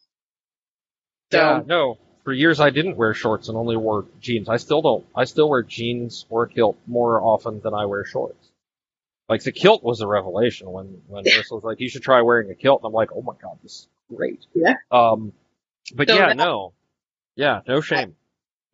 So 1.32 1.38
Yeah, 1.38 1.62
no. 1.66 1.98
For 2.24 2.32
years 2.32 2.60
I 2.60 2.70
didn't 2.70 2.96
wear 2.96 3.14
shorts 3.14 3.48
and 3.48 3.56
only 3.58 3.76
wore 3.76 4.06
jeans. 4.20 4.48
I 4.48 4.56
still 4.58 4.80
don't. 4.82 5.04
I 5.16 5.24
still 5.24 5.48
wear 5.50 5.62
jeans 5.62 6.24
or 6.30 6.44
a 6.44 6.48
kilt 6.48 6.78
more 6.86 7.20
often 7.20 7.60
than 7.60 7.74
I 7.74 7.86
wear 7.86 8.04
shorts. 8.04 8.48
Like 9.28 9.42
the 9.42 9.50
kilt 9.50 9.82
was 9.82 10.00
a 10.02 10.06
revelation 10.06 10.70
when 10.70 11.00
when 11.08 11.24
Ursula 11.38 11.58
was 11.58 11.64
like, 11.64 11.80
"You 11.80 11.88
should 11.88 12.02
try 12.02 12.20
wearing 12.22 12.50
a 12.50 12.54
kilt," 12.54 12.82
and 12.82 12.86
I'm 12.88 12.92
like, 12.92 13.10
"Oh 13.12 13.22
my 13.22 13.32
god, 13.42 13.58
this 13.62 13.72
is 13.72 13.88
great." 14.14 14.44
Yeah. 14.54 14.74
Um, 14.92 15.32
but 15.94 16.08
So 16.08 16.14
yeah, 16.14 16.28
that- 16.28 16.36
no, 16.36 16.74
yeah, 17.34 17.60
no 17.66 17.80
shame. 17.80 18.14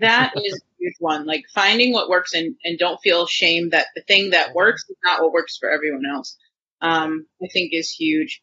that 0.00 0.34
is 0.36 0.60
huge 0.78 0.94
one. 0.98 1.26
Like 1.26 1.44
finding 1.54 1.92
what 1.92 2.08
works 2.08 2.34
and, 2.34 2.56
and 2.64 2.78
don't 2.78 3.00
feel 3.00 3.26
shame 3.26 3.70
that 3.70 3.86
the 3.94 4.02
thing 4.02 4.30
that 4.30 4.54
works 4.54 4.84
is 4.88 4.96
not 5.04 5.22
what 5.22 5.32
works 5.32 5.56
for 5.56 5.70
everyone 5.70 6.04
else. 6.10 6.36
Um, 6.80 7.26
I 7.42 7.48
think 7.52 7.72
is 7.72 7.90
huge. 7.90 8.42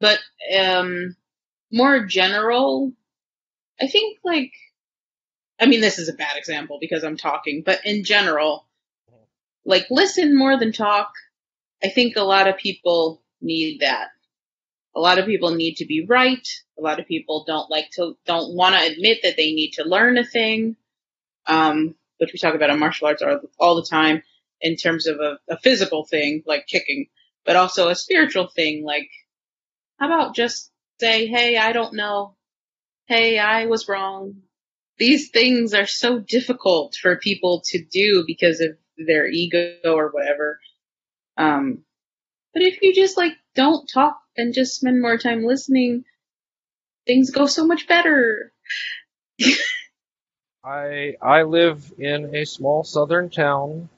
But 0.00 0.18
um, 0.58 1.16
more 1.70 2.06
general, 2.06 2.92
I 3.80 3.86
think 3.86 4.18
like, 4.24 4.52
I 5.60 5.66
mean, 5.66 5.80
this 5.80 5.98
is 5.98 6.08
a 6.08 6.14
bad 6.14 6.36
example 6.36 6.78
because 6.80 7.04
I'm 7.04 7.18
talking, 7.18 7.62
but 7.64 7.80
in 7.84 8.04
general, 8.04 8.66
like 9.64 9.86
listen 9.90 10.36
more 10.36 10.58
than 10.58 10.72
talk. 10.72 11.12
I 11.82 11.88
think 11.88 12.16
a 12.16 12.22
lot 12.22 12.48
of 12.48 12.56
people 12.56 13.22
need 13.40 13.80
that. 13.80 14.08
A 14.96 15.00
lot 15.00 15.18
of 15.18 15.26
people 15.26 15.54
need 15.54 15.76
to 15.76 15.86
be 15.86 16.04
right. 16.04 16.46
A 16.78 16.82
lot 16.82 16.98
of 16.98 17.06
people 17.06 17.44
don't 17.46 17.70
like 17.70 17.90
to, 17.92 18.16
don't 18.26 18.54
want 18.54 18.74
to 18.74 18.92
admit 18.92 19.20
that 19.22 19.36
they 19.36 19.52
need 19.52 19.72
to 19.72 19.84
learn 19.84 20.18
a 20.18 20.24
thing. 20.24 20.76
Um, 21.50 21.94
which 22.18 22.32
we 22.32 22.38
talk 22.38 22.54
about 22.54 22.70
in 22.70 22.78
martial 22.78 23.08
arts 23.08 23.22
all, 23.58 23.74
the 23.76 23.86
time 23.88 24.22
in 24.60 24.76
terms 24.76 25.06
of 25.06 25.16
a, 25.20 25.38
a 25.48 25.58
physical 25.58 26.04
thing 26.04 26.42
like 26.46 26.66
kicking, 26.66 27.06
but 27.44 27.56
also 27.56 27.88
a 27.88 27.94
spiritual 27.94 28.46
thing 28.46 28.84
like, 28.84 29.08
how 29.98 30.06
about 30.06 30.34
just 30.34 30.70
say, 31.00 31.26
hey, 31.26 31.56
I 31.56 31.72
don't 31.72 31.94
know. 31.94 32.36
Hey, 33.06 33.38
I 33.38 33.66
was 33.66 33.88
wrong. 33.88 34.42
These 34.98 35.30
things 35.30 35.72
are 35.74 35.86
so 35.86 36.18
difficult 36.18 36.94
for 36.94 37.16
people 37.16 37.62
to 37.68 37.82
do 37.82 38.22
because 38.26 38.60
of 38.60 38.76
their 38.98 39.26
ego 39.26 39.78
or 39.84 40.10
whatever. 40.10 40.60
Um, 41.38 41.84
but 42.52 42.62
if 42.62 42.82
you 42.82 42.94
just 42.94 43.16
like 43.16 43.32
don't 43.54 43.88
talk 43.88 44.20
and 44.36 44.54
just 44.54 44.76
spend 44.76 45.00
more 45.00 45.16
time 45.16 45.44
listening, 45.44 46.04
things 47.06 47.30
go 47.30 47.46
so 47.46 47.66
much 47.66 47.88
better. 47.88 48.52
I 50.64 51.16
I 51.22 51.42
live 51.42 51.92
in 51.98 52.34
a 52.34 52.44
small 52.44 52.84
southern 52.84 53.30
town 53.30 53.88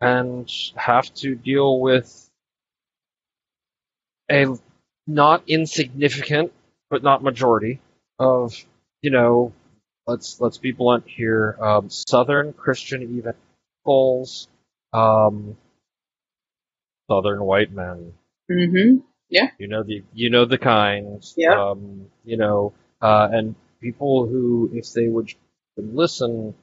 and 0.00 0.50
have 0.76 1.12
to 1.14 1.34
deal 1.34 1.80
with 1.80 2.30
a 4.30 4.46
not 5.06 5.42
insignificant 5.48 6.52
but 6.90 7.02
not 7.02 7.22
majority 7.22 7.80
of 8.18 8.54
you 9.02 9.10
know 9.10 9.52
let's 10.06 10.40
let's 10.40 10.58
be 10.58 10.72
blunt 10.72 11.04
here 11.06 11.56
um, 11.60 11.90
southern 11.90 12.52
Christian 12.52 13.02
evangelicals 13.02 14.48
um, 14.92 15.56
southern 17.10 17.42
white 17.42 17.72
men 17.72 18.12
Mm-hmm. 18.50 18.98
Yeah 19.28 19.50
you 19.58 19.68
know 19.68 19.82
the 19.82 20.02
you 20.12 20.30
know 20.30 20.44
the 20.44 20.58
kind. 20.58 21.24
Yeah. 21.36 21.70
Um, 21.70 22.06
you 22.24 22.36
know, 22.36 22.74
uh, 23.00 23.28
and 23.32 23.54
people 23.82 24.26
who, 24.26 24.70
if 24.74 24.92
they 24.94 25.08
would 25.08 25.34
listen, 25.76 26.54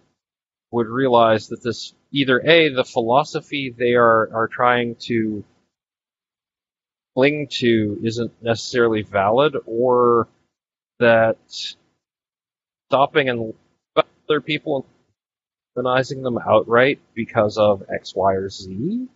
would 0.72 0.88
realize 0.88 1.50
that 1.50 1.64
this 1.64 1.94
either 2.12 2.40
a 2.40 2.70
the 2.70 2.86
philosophy 2.86 3.76
they 3.78 3.94
are 3.96 4.34
are 4.34 4.48
trying 4.48 4.96
to 4.96 5.44
cling 7.16 7.48
to 7.50 8.00
isn't 8.04 8.32
necessarily 8.41 9.04
valid, 9.04 9.56
or 9.66 10.28
that 11.00 11.38
stopping 12.90 13.30
and 13.30 13.54
other 14.30 14.41
people 14.41 14.86
and 15.76 16.24
them 16.24 16.38
outright 16.38 17.00
because 17.14 17.58
of 17.58 17.84
X, 17.94 18.16
Y, 18.16 18.34
or 18.34 18.50
Z. 18.50 19.08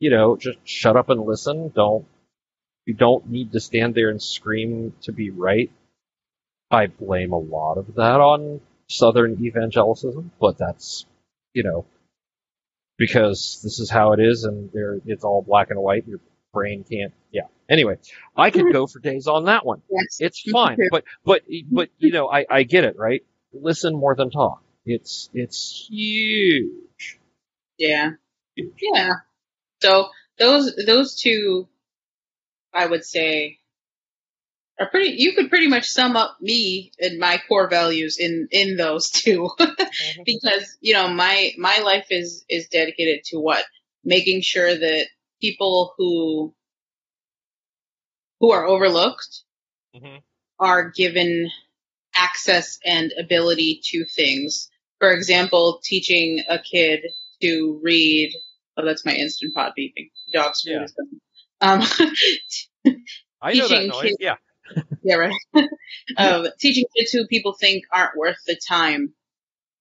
You 0.00 0.10
know, 0.10 0.36
just 0.36 0.58
shut 0.64 0.96
up 0.96 1.10
and 1.10 1.24
listen. 1.24 1.72
Don't 1.74 2.06
you 2.86 2.94
don't 2.94 3.30
need 3.30 3.52
to 3.52 3.60
stand 3.60 3.94
there 3.94 4.10
and 4.10 4.22
scream 4.22 4.94
to 5.02 5.12
be 5.12 5.30
right. 5.30 5.70
I 6.72 6.86
blame 6.86 7.32
a 7.32 7.38
lot 7.38 7.78
of 7.78 7.94
that 7.96 8.20
on 8.20 8.60
Southern 8.88 9.36
evangelicism, 9.36 10.30
but 10.40 10.58
that's, 10.58 11.06
you 11.54 11.62
know, 11.62 11.84
because 12.98 13.60
this 13.62 13.78
is 13.78 13.90
how 13.90 14.12
it 14.12 14.20
is 14.20 14.44
and 14.44 14.70
it's 15.06 15.24
all 15.24 15.42
black 15.42 15.70
and 15.70 15.80
white. 15.80 16.06
Your 16.06 16.20
brain 16.52 16.84
can't, 16.88 17.12
yeah. 17.30 17.46
Anyway, 17.68 17.96
I 18.36 18.50
could 18.50 18.72
go 18.72 18.86
for 18.86 18.98
days 18.98 19.26
on 19.26 19.46
that 19.46 19.64
one. 19.64 19.82
Yes. 19.90 20.18
It's 20.20 20.42
fine, 20.50 20.78
but, 20.90 21.04
but, 21.24 21.42
but, 21.70 21.88
you 21.98 22.12
know, 22.12 22.28
I, 22.30 22.46
I 22.50 22.62
get 22.64 22.84
it, 22.84 22.96
right? 22.98 23.22
Listen 23.52 23.94
more 23.94 24.14
than 24.14 24.30
talk. 24.30 24.62
It's, 24.84 25.30
it's 25.32 25.86
huge. 25.88 27.20
Yeah. 27.78 28.12
Yeah. 28.56 29.12
So 29.80 30.08
those 30.38 30.74
those 30.86 31.20
two 31.20 31.68
I 32.72 32.86
would 32.86 33.04
say 33.04 33.58
are 34.80 34.88
pretty 34.90 35.14
you 35.18 35.34
could 35.34 35.48
pretty 35.50 35.68
much 35.68 35.86
sum 35.88 36.16
up 36.16 36.36
me 36.40 36.92
and 36.98 37.18
my 37.18 37.40
core 37.48 37.68
values 37.68 38.18
in 38.18 38.48
in 38.50 38.76
those 38.76 39.10
two 39.10 39.50
because 40.24 40.76
you 40.80 40.92
know 40.94 41.08
my 41.08 41.52
my 41.58 41.78
life 41.78 42.06
is 42.10 42.44
is 42.48 42.68
dedicated 42.68 43.24
to 43.24 43.38
what 43.38 43.64
making 44.04 44.40
sure 44.42 44.74
that 44.74 45.06
people 45.40 45.94
who 45.96 46.54
who 48.40 48.50
are 48.52 48.66
overlooked 48.66 49.42
Mhm. 49.94 50.22
are 50.58 50.90
given 50.90 51.50
access 52.14 52.78
and 52.84 53.12
ability 53.18 53.80
to 53.84 54.04
things 54.04 54.70
for 54.98 55.12
example 55.12 55.80
teaching 55.84 56.42
a 56.48 56.58
kid 56.58 57.00
to 57.40 57.78
read 57.82 58.32
oh 58.76 58.84
that's 58.84 59.04
my 59.04 59.14
instant 59.14 59.54
pot 59.54 59.72
beeping 59.78 60.10
dog's 60.32 60.62
food 60.62 60.72
Yeah. 60.72 61.68
um 61.68 61.80
I 63.42 63.54
know 63.54 63.68
that 63.68 63.86
noise. 63.86 64.02
kids- 64.02 64.16
Yeah. 64.20 64.36
yeah 65.02 65.16
right 65.16 65.34
um 66.16 66.46
teaching 66.60 66.84
kids 66.96 67.12
who 67.12 67.26
people 67.26 67.54
think 67.54 67.84
aren't 67.92 68.16
worth 68.16 68.38
the 68.46 68.58
time 68.68 69.14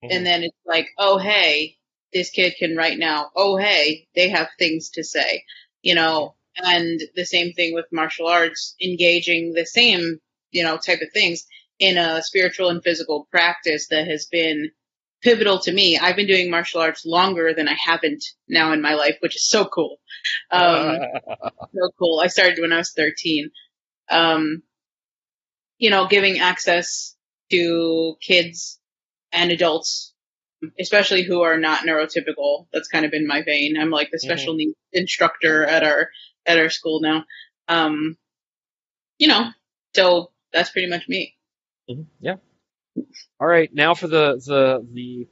and 0.10 0.26
then 0.26 0.44
it's 0.44 0.58
like, 0.66 0.88
oh 0.98 1.18
hey, 1.18 1.78
this 2.14 2.32
kid 2.32 2.56
can 2.58 2.76
write 2.76 2.98
now. 2.98 3.30
Oh 3.36 3.58
hey, 3.58 4.08
they 4.16 4.30
have 4.30 4.50
things 4.58 4.90
to 4.92 5.04
say, 5.04 5.44
you 5.82 5.96
know. 5.96 6.36
And 6.58 7.00
the 7.16 7.26
same 7.26 7.54
thing 7.54 7.74
with 7.74 7.86
martial 7.94 8.28
arts, 8.28 8.76
engaging 8.82 9.54
the 9.54 9.66
same, 9.66 10.20
you 10.52 10.64
know, 10.64 10.78
type 10.78 11.00
of 11.02 11.14
things 11.14 11.46
in 11.80 11.98
a 11.98 12.22
spiritual 12.22 12.70
and 12.70 12.84
physical 12.84 13.28
practice 13.32 13.88
that 13.90 14.06
has 14.08 14.26
been 14.26 14.72
pivotal 15.24 15.60
to 15.60 15.72
me. 15.72 15.98
I've 15.98 16.18
been 16.18 16.28
doing 16.28 16.50
martial 16.50 16.82
arts 16.82 17.06
longer 17.06 17.54
than 17.54 17.70
I 17.70 17.76
haven't 17.76 18.24
now 18.50 18.74
in 18.74 18.82
my 18.82 18.96
life, 18.96 19.16
which 19.22 19.36
is 19.36 19.48
so 19.48 19.66
cool. 19.66 19.98
Um, 20.52 20.98
so 21.74 21.90
cool. 21.98 22.20
I 22.20 22.28
started 22.28 22.60
when 22.60 22.74
I 22.74 22.78
was 22.78 22.92
13. 22.92 23.50
Um, 24.10 24.62
you 25.82 25.90
know, 25.90 26.08
giving 26.08 26.40
access 26.40 27.16
to 27.50 28.16
kids 28.22 28.80
and 29.34 29.52
adults, 29.52 30.14
especially 30.80 31.24
who 31.24 31.42
are 31.42 31.58
not 31.58 31.86
neurotypical. 31.86 32.68
That's 32.72 32.88
kind 32.88 33.04
of 33.04 33.10
been 33.10 33.26
my 33.28 33.42
vein. 33.42 33.76
I'm 33.78 33.90
like 33.90 34.12
the 34.12 34.20
special 34.20 34.54
needs 34.54 34.76
instructor 34.94 35.66
at 35.66 35.84
our 35.84 36.10
at 36.46 36.60
our 36.60 36.70
school 36.70 37.02
now. 37.02 37.26
Um, 37.68 38.16
you 39.18 39.28
know, 39.28 39.50
so 39.96 40.32
that's 40.54 40.70
pretty 40.70 40.88
much 40.88 41.08
me. 41.10 41.36
Mhm. 41.90 42.06
Yeah. 42.20 42.36
All 43.40 43.48
right, 43.48 43.74
now 43.74 43.96
for 43.96 44.08
the 44.08 44.36
the 44.36 44.86
the 44.94 45.28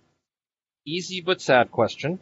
easy 0.83 1.21
but 1.21 1.41
sad 1.41 1.71
question. 1.71 2.19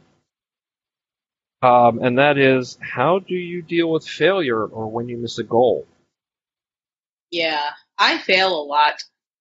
Um, 1.61 1.99
and 2.03 2.17
that 2.17 2.37
is, 2.37 2.77
how 2.81 3.19
do 3.19 3.33
you 3.33 3.61
deal 3.61 3.89
with 3.89 4.05
failure 4.05 4.63
or 4.65 4.91
when 4.91 5.07
you 5.07 5.17
miss 5.17 5.39
a 5.39 5.43
goal? 5.43 5.87
Yeah, 7.31 7.69
I 7.97 8.17
fail 8.17 8.49
a 8.49 8.63
lot. 8.63 8.95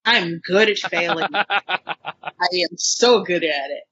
I'm 0.05 0.39
good 0.39 0.71
at 0.71 0.79
failing. 0.79 1.29
I 1.35 2.49
am 2.53 2.77
so 2.77 3.23
good 3.23 3.45
at 3.45 3.71
it. 3.71 3.83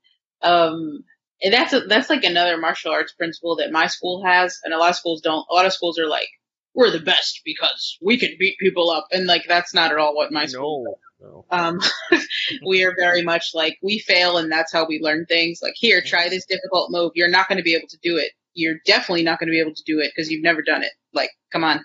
Um, 0.43 1.05
and 1.43 1.53
that's 1.53 1.73
a, 1.73 1.81
that's 1.81 2.09
like 2.09 2.25
another 2.25 2.57
martial 2.57 2.93
arts 2.93 3.13
principle 3.13 3.57
that 3.57 3.73
my 3.73 3.87
school 3.87 4.25
has, 4.25 4.59
and 4.65 4.73
a 4.73 4.79
lot 4.79 4.91
of 4.91 4.97
schools 4.97 5.21
don't. 5.21 5.45
A 5.51 5.55
lot 5.55 5.67
of 5.67 5.73
schools 5.73 5.99
are 5.99 6.07
like, 6.07 6.29
"We're 6.75 6.91
the 6.91 7.01
best 7.01 7.41
because 7.45 7.99
we 8.01 8.19
can 8.19 8.31
beat 8.39 8.59
people 8.59 8.91
up," 8.91 9.09
and 9.11 9.27
like 9.27 9.43
that's 9.49 9.75
not 9.75 9.91
at 9.91 9.99
all 9.99 10.15
what 10.15 10.33
my 10.33 10.47
school. 10.47 10.99
no, 11.21 11.45
no. 11.51 11.57
Um, 11.57 11.81
we 12.67 12.85
are 12.85 12.95
very 12.97 13.23
much 13.23 13.51
like 13.53 13.77
we 13.83 13.99
fail, 13.99 14.39
and 14.39 14.51
that's 14.51 14.73
how 14.73 14.87
we 14.87 15.01
learn 15.03 15.27
things. 15.27 15.59
Like, 15.63 15.75
here, 15.77 16.01
try 16.01 16.29
this 16.29 16.47
difficult 16.47 16.91
move. 16.91 17.13
You're 17.15 17.29
not 17.29 17.49
going 17.49 17.59
to 17.59 17.65
be 17.65 17.75
able 17.75 17.89
to 17.89 17.99
do 18.03 18.17
it. 18.17 18.33
You're 18.55 18.79
definitely 18.87 19.25
not 19.25 19.41
going 19.41 19.49
to 19.49 19.53
be 19.53 19.61
able 19.61 19.75
to 19.75 19.83
do 19.85 19.99
it 20.01 20.13
because 20.15 20.31
you've 20.31 20.45
never 20.45 20.63
done 20.63 20.83
it. 20.83 20.93
Like, 21.13 21.31
come 21.53 21.65
on. 21.65 21.85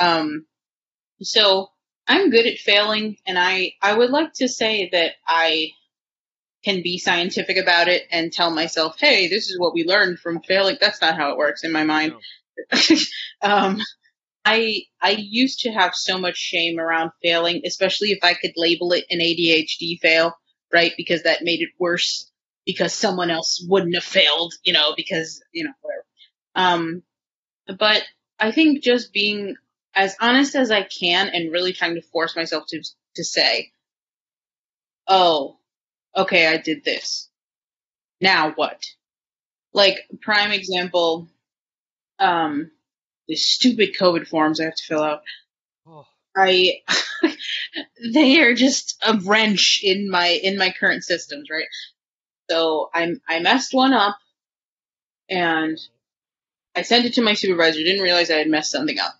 Um, 0.00 0.46
so 1.22 1.68
I'm 2.08 2.30
good 2.30 2.46
at 2.46 2.58
failing, 2.58 3.18
and 3.26 3.38
I 3.38 3.74
I 3.82 3.94
would 3.94 4.10
like 4.10 4.32
to 4.34 4.48
say 4.48 4.88
that 4.92 5.12
I 5.26 5.72
can 6.64 6.82
be 6.82 6.98
scientific 6.98 7.56
about 7.56 7.88
it 7.88 8.02
and 8.10 8.32
tell 8.32 8.50
myself, 8.50 8.96
hey, 8.98 9.28
this 9.28 9.48
is 9.48 9.58
what 9.58 9.74
we 9.74 9.84
learned 9.84 10.18
from 10.18 10.42
failing. 10.42 10.76
That's 10.80 11.00
not 11.00 11.16
how 11.16 11.30
it 11.30 11.38
works 11.38 11.62
in 11.62 11.70
my 11.72 11.84
mind. 11.84 12.14
um, 13.42 13.78
I 14.44 14.82
I 15.00 15.10
used 15.10 15.60
to 15.60 15.70
have 15.70 15.94
so 15.94 16.18
much 16.18 16.36
shame 16.36 16.80
around 16.80 17.10
failing, 17.22 17.62
especially 17.66 18.12
if 18.12 18.20
I 18.22 18.34
could 18.34 18.52
label 18.56 18.92
it 18.92 19.04
an 19.10 19.18
ADHD 19.18 20.00
fail, 20.00 20.34
right? 20.72 20.92
Because 20.96 21.24
that 21.24 21.44
made 21.44 21.60
it 21.60 21.70
worse 21.78 22.30
because 22.64 22.92
someone 22.92 23.30
else 23.30 23.64
wouldn't 23.68 23.94
have 23.94 24.04
failed, 24.04 24.54
you 24.64 24.72
know, 24.72 24.94
because 24.96 25.42
you 25.52 25.64
know 25.64 25.72
whatever. 25.82 26.04
Um, 26.54 27.02
but 27.78 28.02
I 28.38 28.52
think 28.52 28.82
just 28.82 29.12
being 29.12 29.56
as 29.98 30.14
honest 30.20 30.54
as 30.54 30.70
I 30.70 30.84
can 30.84 31.28
and 31.28 31.50
really 31.50 31.72
trying 31.72 31.96
to 31.96 32.02
force 32.02 32.36
myself 32.36 32.66
to 32.68 32.82
to 33.16 33.24
say, 33.24 33.72
oh, 35.08 35.58
okay, 36.16 36.46
I 36.46 36.56
did 36.56 36.84
this. 36.84 37.28
Now 38.20 38.52
what? 38.52 38.84
Like 39.72 39.98
prime 40.20 40.52
example, 40.52 41.28
um, 42.20 42.70
the 43.26 43.34
stupid 43.34 43.96
COVID 44.00 44.28
forms 44.28 44.60
I 44.60 44.66
have 44.66 44.76
to 44.76 44.84
fill 44.84 45.02
out. 45.02 45.22
Oh, 45.84 46.06
I 46.36 46.82
they 48.14 48.40
are 48.40 48.54
just 48.54 49.02
a 49.04 49.18
wrench 49.18 49.80
in 49.82 50.08
my 50.08 50.28
in 50.28 50.56
my 50.56 50.72
current 50.78 51.02
systems, 51.02 51.48
right? 51.50 51.66
So 52.48 52.88
I 52.94 53.14
I 53.28 53.40
messed 53.40 53.74
one 53.74 53.94
up 53.94 54.16
and 55.28 55.76
I 56.76 56.82
sent 56.82 57.04
it 57.04 57.14
to 57.14 57.22
my 57.22 57.34
supervisor, 57.34 57.82
didn't 57.82 58.02
realize 58.02 58.30
I 58.30 58.38
had 58.38 58.48
messed 58.48 58.70
something 58.70 59.00
up. 59.00 59.17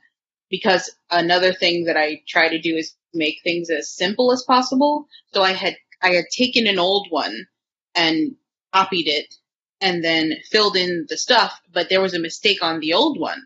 Because 0.51 0.91
another 1.11 1.53
thing 1.53 1.85
that 1.85 1.97
I 1.97 2.23
try 2.27 2.49
to 2.49 2.61
do 2.61 2.77
is 2.77 2.95
make 3.15 3.41
things 3.43 3.71
as 3.71 3.91
simple 3.91 4.33
as 4.33 4.43
possible. 4.45 5.07
So 5.35 5.43
I 5.43 5.53
had 5.53 5.77
I 6.03 6.11
had 6.11 6.27
taken 6.31 6.67
an 6.67 6.79
old 6.79 7.09
one 7.11 7.47
and 7.95 8.37
copied 8.73 9.09
it 9.09 9.35
and 9.81 10.05
then 10.05 10.35
filled 10.51 10.77
in 10.77 11.07
the 11.09 11.17
stuff, 11.17 11.59
but 11.73 11.89
there 11.89 12.01
was 12.01 12.15
a 12.15 12.19
mistake 12.21 12.63
on 12.63 12.81
the 12.81 12.95
old 12.95 13.19
one. 13.19 13.43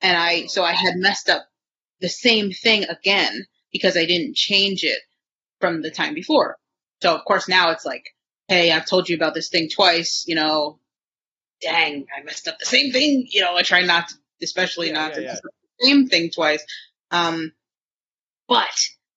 And 0.00 0.16
I 0.16 0.46
so 0.46 0.64
I 0.64 0.72
had 0.72 0.96
messed 0.96 1.28
up 1.28 1.46
the 2.00 2.08
same 2.08 2.52
thing 2.52 2.84
again 2.84 3.46
because 3.72 3.96
I 3.96 4.06
didn't 4.06 4.36
change 4.36 4.84
it 4.84 5.00
from 5.60 5.82
the 5.82 5.90
time 5.90 6.14
before. 6.14 6.56
So 7.02 7.14
of 7.14 7.24
course 7.24 7.48
now 7.48 7.70
it's 7.70 7.84
like, 7.84 8.04
hey, 8.48 8.72
I've 8.72 8.86
told 8.86 9.08
you 9.08 9.16
about 9.16 9.34
this 9.34 9.48
thing 9.48 9.68
twice, 9.68 10.24
you 10.26 10.34
know, 10.34 10.78
dang, 11.60 12.06
I 12.16 12.22
messed 12.22 12.48
up 12.48 12.58
the 12.58 12.66
same 12.66 12.92
thing. 12.92 13.26
You 13.30 13.42
know, 13.42 13.56
I 13.56 13.62
try 13.62 13.82
not 13.82 14.08
to, 14.08 14.14
especially 14.42 14.88
Yeah, 14.88 14.94
not 14.94 15.10
yeah, 15.10 15.16
to 15.16 15.22
yeah. 15.22 15.36
Mess 15.80 15.90
up 15.92 15.96
the 15.96 15.96
same 15.96 16.08
thing 16.08 16.30
twice. 16.30 16.64
Um, 17.10 17.52
but 18.48 18.68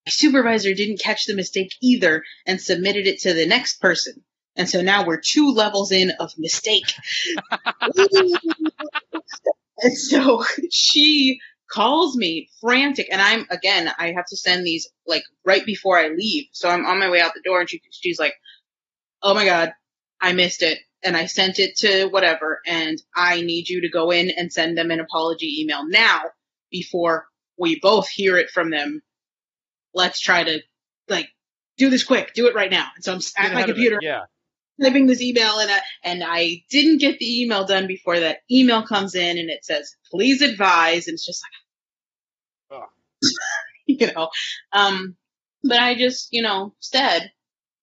my 0.05 0.09
supervisor 0.09 0.73
didn't 0.73 1.01
catch 1.01 1.25
the 1.25 1.35
mistake 1.35 1.71
either 1.81 2.23
and 2.45 2.61
submitted 2.61 3.07
it 3.07 3.21
to 3.21 3.33
the 3.33 3.45
next 3.45 3.81
person. 3.81 4.23
And 4.55 4.69
so 4.69 4.81
now 4.81 5.05
we're 5.05 5.21
two 5.21 5.53
levels 5.53 5.91
in 5.91 6.11
of 6.19 6.33
mistake. 6.37 6.93
and 9.79 9.97
so 9.97 10.43
she 10.71 11.39
calls 11.71 12.17
me 12.17 12.49
frantic 12.59 13.07
and 13.11 13.21
I'm 13.21 13.45
again, 13.49 13.89
I 13.97 14.11
have 14.11 14.25
to 14.27 14.37
send 14.37 14.65
these 14.65 14.89
like 15.07 15.23
right 15.45 15.65
before 15.65 15.97
I 15.97 16.09
leave. 16.09 16.47
So 16.51 16.69
I'm 16.69 16.85
on 16.85 16.99
my 16.99 17.09
way 17.09 17.21
out 17.21 17.33
the 17.33 17.41
door 17.43 17.61
and 17.61 17.69
she, 17.69 17.81
she's 17.91 18.19
like, 18.19 18.33
Oh 19.21 19.33
my 19.33 19.45
God, 19.45 19.73
I 20.19 20.33
missed 20.33 20.63
it. 20.63 20.79
And 21.03 21.15
I 21.15 21.27
sent 21.27 21.59
it 21.59 21.77
to 21.77 22.07
whatever 22.07 22.59
and 22.67 23.01
I 23.15 23.41
need 23.41 23.69
you 23.69 23.81
to 23.81 23.89
go 23.89 24.11
in 24.11 24.31
and 24.31 24.51
send 24.51 24.77
them 24.77 24.91
an 24.91 24.99
apology 24.99 25.61
email 25.61 25.87
now 25.87 26.23
before 26.71 27.27
we 27.57 27.79
both 27.79 28.09
hear 28.09 28.37
it 28.37 28.49
from 28.49 28.69
them. 28.69 29.01
Let's 29.93 30.19
try 30.19 30.43
to 30.43 30.61
like 31.09 31.29
do 31.77 31.89
this 31.89 32.03
quick, 32.03 32.33
do 32.33 32.47
it 32.47 32.55
right 32.55 32.71
now. 32.71 32.87
And 32.95 33.03
so 33.03 33.13
I'm 33.13 33.21
at 33.47 33.53
my 33.53 33.63
computer 33.63 33.99
Yeah. 34.01 34.23
typing 34.81 35.07
this 35.07 35.21
email 35.21 35.59
and 35.59 35.69
I, 35.69 35.79
and 36.03 36.23
I 36.23 36.63
didn't 36.69 36.99
get 36.99 37.19
the 37.19 37.41
email 37.41 37.65
done 37.65 37.87
before 37.87 38.19
that 38.19 38.39
email 38.49 38.85
comes 38.85 39.15
in 39.15 39.37
and 39.37 39.49
it 39.49 39.65
says, 39.65 39.95
please 40.09 40.41
advise. 40.41 41.07
And 41.07 41.15
it's 41.15 41.25
just 41.25 41.43
like, 42.71 42.81
you 43.87 44.11
know, 44.13 44.29
um, 44.71 45.15
but 45.63 45.79
I 45.79 45.95
just, 45.95 46.29
you 46.31 46.41
know, 46.41 46.73
said, 46.79 47.31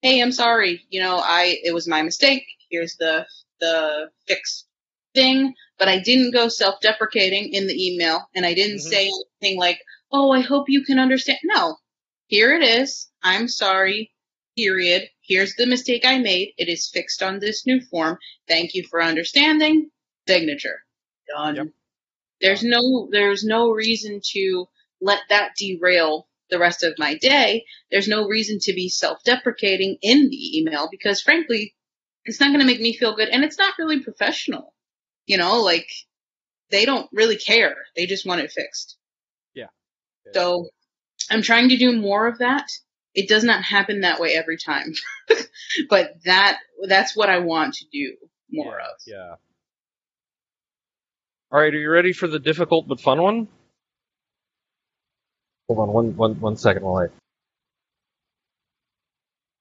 Hey, 0.00 0.22
I'm 0.22 0.32
sorry. 0.32 0.82
You 0.90 1.00
know, 1.00 1.16
I, 1.16 1.58
it 1.62 1.74
was 1.74 1.88
my 1.88 2.02
mistake. 2.02 2.44
Here's 2.70 2.96
the, 2.96 3.26
the 3.60 4.10
fixed 4.28 4.67
thing, 5.18 5.54
but 5.78 5.88
I 5.88 5.98
didn't 5.98 6.32
go 6.32 6.48
self-deprecating 6.48 7.52
in 7.52 7.66
the 7.66 7.86
email 7.88 8.28
and 8.34 8.46
I 8.46 8.54
didn't 8.54 8.78
Mhm. 8.78 8.90
say 8.92 9.10
anything 9.42 9.58
like, 9.58 9.80
Oh, 10.10 10.30
I 10.30 10.40
hope 10.40 10.70
you 10.70 10.84
can 10.84 10.98
understand. 10.98 11.38
No, 11.44 11.76
here 12.28 12.54
it 12.58 12.62
is. 12.62 13.10
I'm 13.22 13.46
sorry. 13.48 14.10
Period. 14.56 15.02
Here's 15.20 15.54
the 15.56 15.66
mistake 15.66 16.04
I 16.06 16.18
made. 16.18 16.54
It 16.56 16.68
is 16.68 16.88
fixed 16.88 17.22
on 17.22 17.38
this 17.40 17.66
new 17.66 17.80
form. 17.90 18.18
Thank 18.48 18.74
you 18.74 18.84
for 18.90 19.02
understanding. 19.02 19.90
Signature. 20.26 20.78
Done. 21.36 21.56
Yep. 21.56 21.66
There's 22.40 22.62
no 22.62 23.08
there's 23.10 23.44
no 23.44 23.70
reason 23.70 24.20
to 24.32 24.66
let 25.00 25.20
that 25.28 25.50
derail 25.56 26.28
the 26.50 26.58
rest 26.58 26.82
of 26.84 26.94
my 26.98 27.14
day. 27.16 27.64
There's 27.90 28.08
no 28.08 28.26
reason 28.26 28.58
to 28.62 28.72
be 28.72 28.88
self-deprecating 28.88 29.98
in 30.00 30.30
the 30.30 30.58
email 30.58 30.88
because 30.90 31.20
frankly, 31.20 31.74
it's 32.24 32.40
not 32.40 32.48
going 32.48 32.60
to 32.60 32.66
make 32.72 32.80
me 32.80 32.96
feel 32.96 33.14
good 33.16 33.28
and 33.28 33.44
it's 33.44 33.58
not 33.58 33.78
really 33.78 34.00
professional. 34.00 34.74
You 35.28 35.36
know, 35.36 35.60
like 35.60 35.88
they 36.70 36.84
don't 36.84 37.08
really 37.12 37.36
care. 37.36 37.76
They 37.94 38.06
just 38.06 38.26
want 38.26 38.40
it 38.40 38.50
fixed. 38.50 38.96
Yeah. 39.54 39.66
So 40.32 40.68
I'm 41.30 41.42
trying 41.42 41.68
to 41.68 41.76
do 41.76 41.96
more 41.96 42.26
of 42.26 42.38
that. 42.38 42.70
It 43.14 43.28
does 43.28 43.44
not 43.44 43.62
happen 43.62 44.00
that 44.00 44.20
way 44.20 44.34
every 44.34 44.56
time. 44.56 44.94
but 45.90 46.14
that 46.24 46.58
that's 46.88 47.14
what 47.14 47.28
I 47.28 47.38
want 47.38 47.74
to 47.74 47.84
do 47.92 48.16
more 48.50 48.78
yeah, 48.78 48.86
of. 48.86 48.94
Yeah. 49.06 49.34
All 51.50 51.60
right, 51.60 51.72
are 51.72 51.78
you 51.78 51.90
ready 51.90 52.12
for 52.12 52.26
the 52.26 52.38
difficult 52.38 52.88
but 52.88 53.00
fun 53.00 53.22
one? 53.22 53.48
Hold 55.68 55.80
on 55.80 55.92
one, 55.92 56.16
one, 56.16 56.40
one 56.40 56.56
second 56.56 56.82
while 56.82 57.08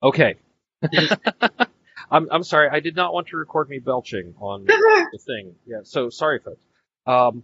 I. 0.02 0.06
Okay. 0.06 0.35
I'm 2.09 2.27
I'm 2.31 2.43
sorry. 2.43 2.69
I 2.71 2.79
did 2.79 2.95
not 2.95 3.13
want 3.13 3.27
to 3.27 3.38
record 3.38 3.69
me 3.69 3.79
belching 3.79 4.35
on 4.39 4.65
the 4.65 5.19
thing. 5.25 5.55
Yeah. 5.65 5.79
So 5.84 6.09
sorry, 6.09 6.39
folks. 6.39 6.61
Um. 7.05 7.43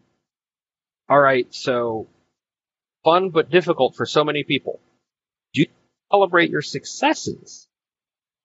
All 1.09 1.19
right. 1.19 1.47
So 1.53 2.07
fun 3.03 3.29
but 3.29 3.49
difficult 3.49 3.95
for 3.95 4.05
so 4.05 4.23
many 4.23 4.43
people. 4.43 4.79
Do 5.53 5.61
you 5.61 5.67
celebrate 6.11 6.49
your 6.49 6.61
successes? 6.61 7.67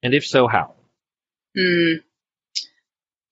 And 0.03 0.15
if 0.15 0.27
so, 0.27 0.47
how? 0.49 0.75
Hmm. 1.57 1.99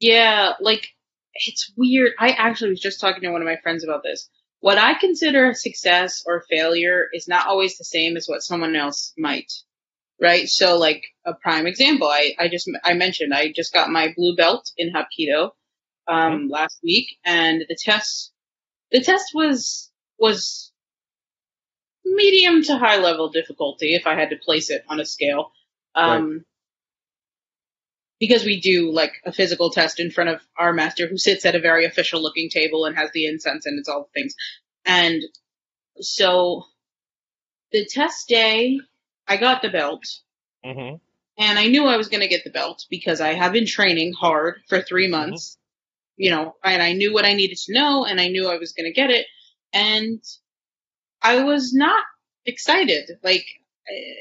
Yeah, 0.00 0.52
like 0.60 0.86
it's 1.34 1.72
weird. 1.76 2.12
I 2.18 2.30
actually 2.30 2.70
was 2.70 2.80
just 2.80 3.00
talking 3.00 3.22
to 3.22 3.30
one 3.30 3.42
of 3.42 3.46
my 3.46 3.56
friends 3.62 3.84
about 3.84 4.02
this. 4.02 4.28
What 4.60 4.78
I 4.78 4.94
consider 4.94 5.50
a 5.50 5.54
success 5.54 6.22
or 6.26 6.44
failure 6.48 7.06
is 7.12 7.28
not 7.28 7.46
always 7.46 7.78
the 7.78 7.84
same 7.84 8.16
as 8.16 8.26
what 8.26 8.42
someone 8.42 8.74
else 8.74 9.12
might. 9.18 9.52
Right? 10.20 10.48
So 10.48 10.78
like 10.78 11.02
a 11.26 11.34
prime 11.34 11.66
example, 11.66 12.08
I, 12.08 12.34
I 12.38 12.48
just, 12.48 12.70
I 12.84 12.94
mentioned 12.94 13.34
I 13.34 13.52
just 13.54 13.72
got 13.72 13.90
my 13.90 14.14
blue 14.16 14.34
belt 14.34 14.70
in 14.76 14.92
Hapkido, 14.92 15.50
um, 16.08 16.48
last 16.48 16.78
week 16.82 17.18
and 17.24 17.64
the 17.68 17.76
test, 17.78 18.32
the 18.92 19.02
test 19.02 19.32
was, 19.34 19.90
was 20.18 20.72
medium 22.04 22.62
to 22.62 22.78
high 22.78 22.98
level 22.98 23.28
difficulty 23.28 23.94
if 23.94 24.06
I 24.06 24.14
had 24.14 24.30
to 24.30 24.36
place 24.36 24.70
it 24.70 24.84
on 24.88 25.00
a 25.00 25.04
scale. 25.04 25.50
Um, 25.94 26.44
because 28.18 28.44
we 28.44 28.60
do 28.60 28.92
like 28.92 29.12
a 29.24 29.32
physical 29.32 29.70
test 29.70 30.00
in 30.00 30.10
front 30.10 30.30
of 30.30 30.40
our 30.58 30.72
master 30.72 31.06
who 31.06 31.18
sits 31.18 31.44
at 31.44 31.54
a 31.54 31.60
very 31.60 31.84
official 31.84 32.22
looking 32.22 32.48
table 32.48 32.84
and 32.84 32.96
has 32.96 33.10
the 33.12 33.26
incense 33.26 33.66
and 33.66 33.78
it's 33.78 33.88
all 33.88 34.08
the 34.08 34.20
things. 34.20 34.34
And 34.84 35.22
so 36.00 36.64
the 37.72 37.86
test 37.86 38.28
day, 38.28 38.78
I 39.28 39.36
got 39.36 39.62
the 39.62 39.70
belt 39.70 40.04
Mm-hmm. 40.64 40.96
and 41.38 41.58
I 41.58 41.66
knew 41.68 41.86
I 41.86 41.96
was 41.96 42.08
going 42.08 42.22
to 42.22 42.28
get 42.28 42.42
the 42.44 42.50
belt 42.50 42.86
because 42.90 43.20
I 43.20 43.34
have 43.34 43.52
been 43.52 43.66
training 43.66 44.14
hard 44.14 44.62
for 44.68 44.82
three 44.82 45.06
months, 45.08 45.58
you 46.16 46.30
know, 46.30 46.56
and 46.64 46.82
I 46.82 46.92
knew 46.94 47.12
what 47.12 47.24
I 47.24 47.34
needed 47.34 47.58
to 47.66 47.72
know 47.74 48.04
and 48.04 48.20
I 48.20 48.28
knew 48.28 48.48
I 48.48 48.56
was 48.58 48.72
going 48.72 48.86
to 48.86 48.92
get 48.92 49.10
it. 49.10 49.26
And 49.72 50.20
I 51.22 51.44
was 51.44 51.72
not 51.72 52.04
excited. 52.46 53.10
Like, 53.22 53.46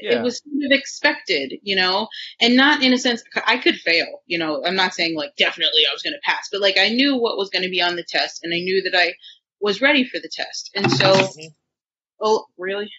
Yeah. 0.02 0.18
it 0.18 0.22
was 0.22 0.38
sort 0.44 0.64
of 0.64 0.70
expected, 0.70 1.54
you 1.62 1.74
know, 1.74 2.06
and 2.40 2.54
not 2.56 2.82
in 2.84 2.92
a 2.92 2.98
sense, 2.98 3.22
I 3.46 3.58
could 3.58 3.76
fail, 3.76 4.22
you 4.26 4.38
know, 4.38 4.62
I'm 4.64 4.76
not 4.76 4.94
saying 4.94 5.16
like 5.16 5.34
definitely 5.36 5.82
I 5.88 5.92
was 5.92 6.02
going 6.02 6.14
to 6.14 6.20
pass, 6.30 6.48
but 6.52 6.60
like 6.60 6.78
I 6.78 6.90
knew 6.90 7.16
what 7.16 7.36
was 7.36 7.50
going 7.50 7.64
to 7.64 7.70
be 7.70 7.82
on 7.82 7.96
the 7.96 8.04
test 8.04 8.44
and 8.44 8.54
I 8.54 8.58
knew 8.58 8.82
that 8.82 8.96
I 8.96 9.14
was 9.60 9.80
ready 9.82 10.04
for 10.04 10.20
the 10.20 10.30
test. 10.32 10.70
And 10.76 10.88
so, 10.92 11.12
Mhm. 11.12 11.54
oh, 12.20 12.46
really? 12.56 12.90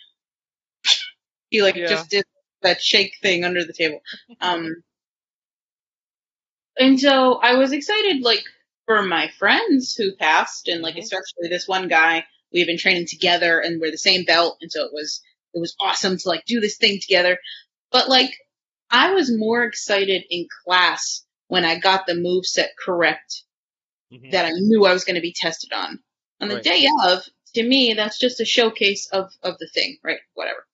He 1.50 1.62
like 1.62 1.76
Yeah. 1.76 1.88
just 1.88 2.10
did 2.10 2.26
that 2.62 2.82
shake 2.82 3.14
thing 3.22 3.44
under 3.44 3.64
the 3.64 3.74
table. 3.74 4.02
Um, 4.42 4.84
and 6.80 7.00
so 7.00 7.36
I 7.36 7.56
was 7.56 7.72
excited, 7.72 8.22
like, 8.22 8.44
for 8.86 9.02
my 9.02 9.30
friends 9.40 9.96
who 9.96 10.16
passed 10.16 10.68
and 10.68 10.82
like, 10.82 10.96
Mhm. 10.96 11.00
especially 11.04 11.50
this 11.50 11.68
one 11.68 11.88
guy, 11.88 12.26
we've 12.54 12.68
been 12.68 12.78
training 12.78 13.08
together 13.08 13.60
and 13.60 13.82
we're 13.82 13.92
the 13.92 13.98
same 13.98 14.24
belt. 14.24 14.58
And 14.62 14.72
so 14.72 14.86
it 14.86 14.94
was, 14.94 15.22
it 15.54 15.60
was 15.60 15.76
awesome 15.82 16.18
to 16.18 16.30
like 16.30 16.46
do 16.46 16.60
this 16.62 16.78
thing 16.78 17.00
together. 17.02 17.38
But 17.92 18.08
like, 18.10 18.32
I 18.90 19.14
was 19.14 19.36
more 19.36 19.64
excited 19.64 20.24
in 20.30 20.48
class 20.66 21.26
when 21.48 21.66
I 21.66 21.80
got 21.80 22.08
the 22.08 22.16
move 22.16 22.46
set 22.46 22.72
correct 22.84 23.44
Mhm. 24.12 24.32
that 24.32 24.46
I 24.46 24.52
knew 24.52 24.86
I 24.86 24.94
was 24.94 25.04
going 25.04 25.16
to 25.16 25.22
be 25.22 25.34
tested 25.36 25.74
on. 25.74 26.00
On 26.40 26.48
the 26.48 26.56
Right. 26.56 26.64
day 26.64 26.88
of, 27.06 27.24
to 27.56 27.64
me, 27.64 27.94
that's 27.94 28.20
just 28.20 28.40
a 28.40 28.46
showcase 28.46 29.08
of, 29.12 29.32
of 29.44 29.58
the 29.58 29.68
thing, 29.68 29.98
right? 30.04 30.20
Whatever. 30.36 30.66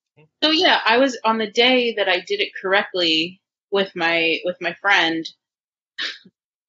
So 0.44 0.52
yeah, 0.52 0.80
I 0.86 0.98
was 0.98 1.18
on 1.24 1.38
the 1.38 1.50
day 1.50 1.94
that 1.96 2.10
I 2.10 2.20
did 2.20 2.40
it 2.40 2.52
correctly 2.60 3.42
with 3.72 3.96
my, 3.96 4.40
with 4.46 4.58
my 4.62 4.74
friend, 4.76 5.26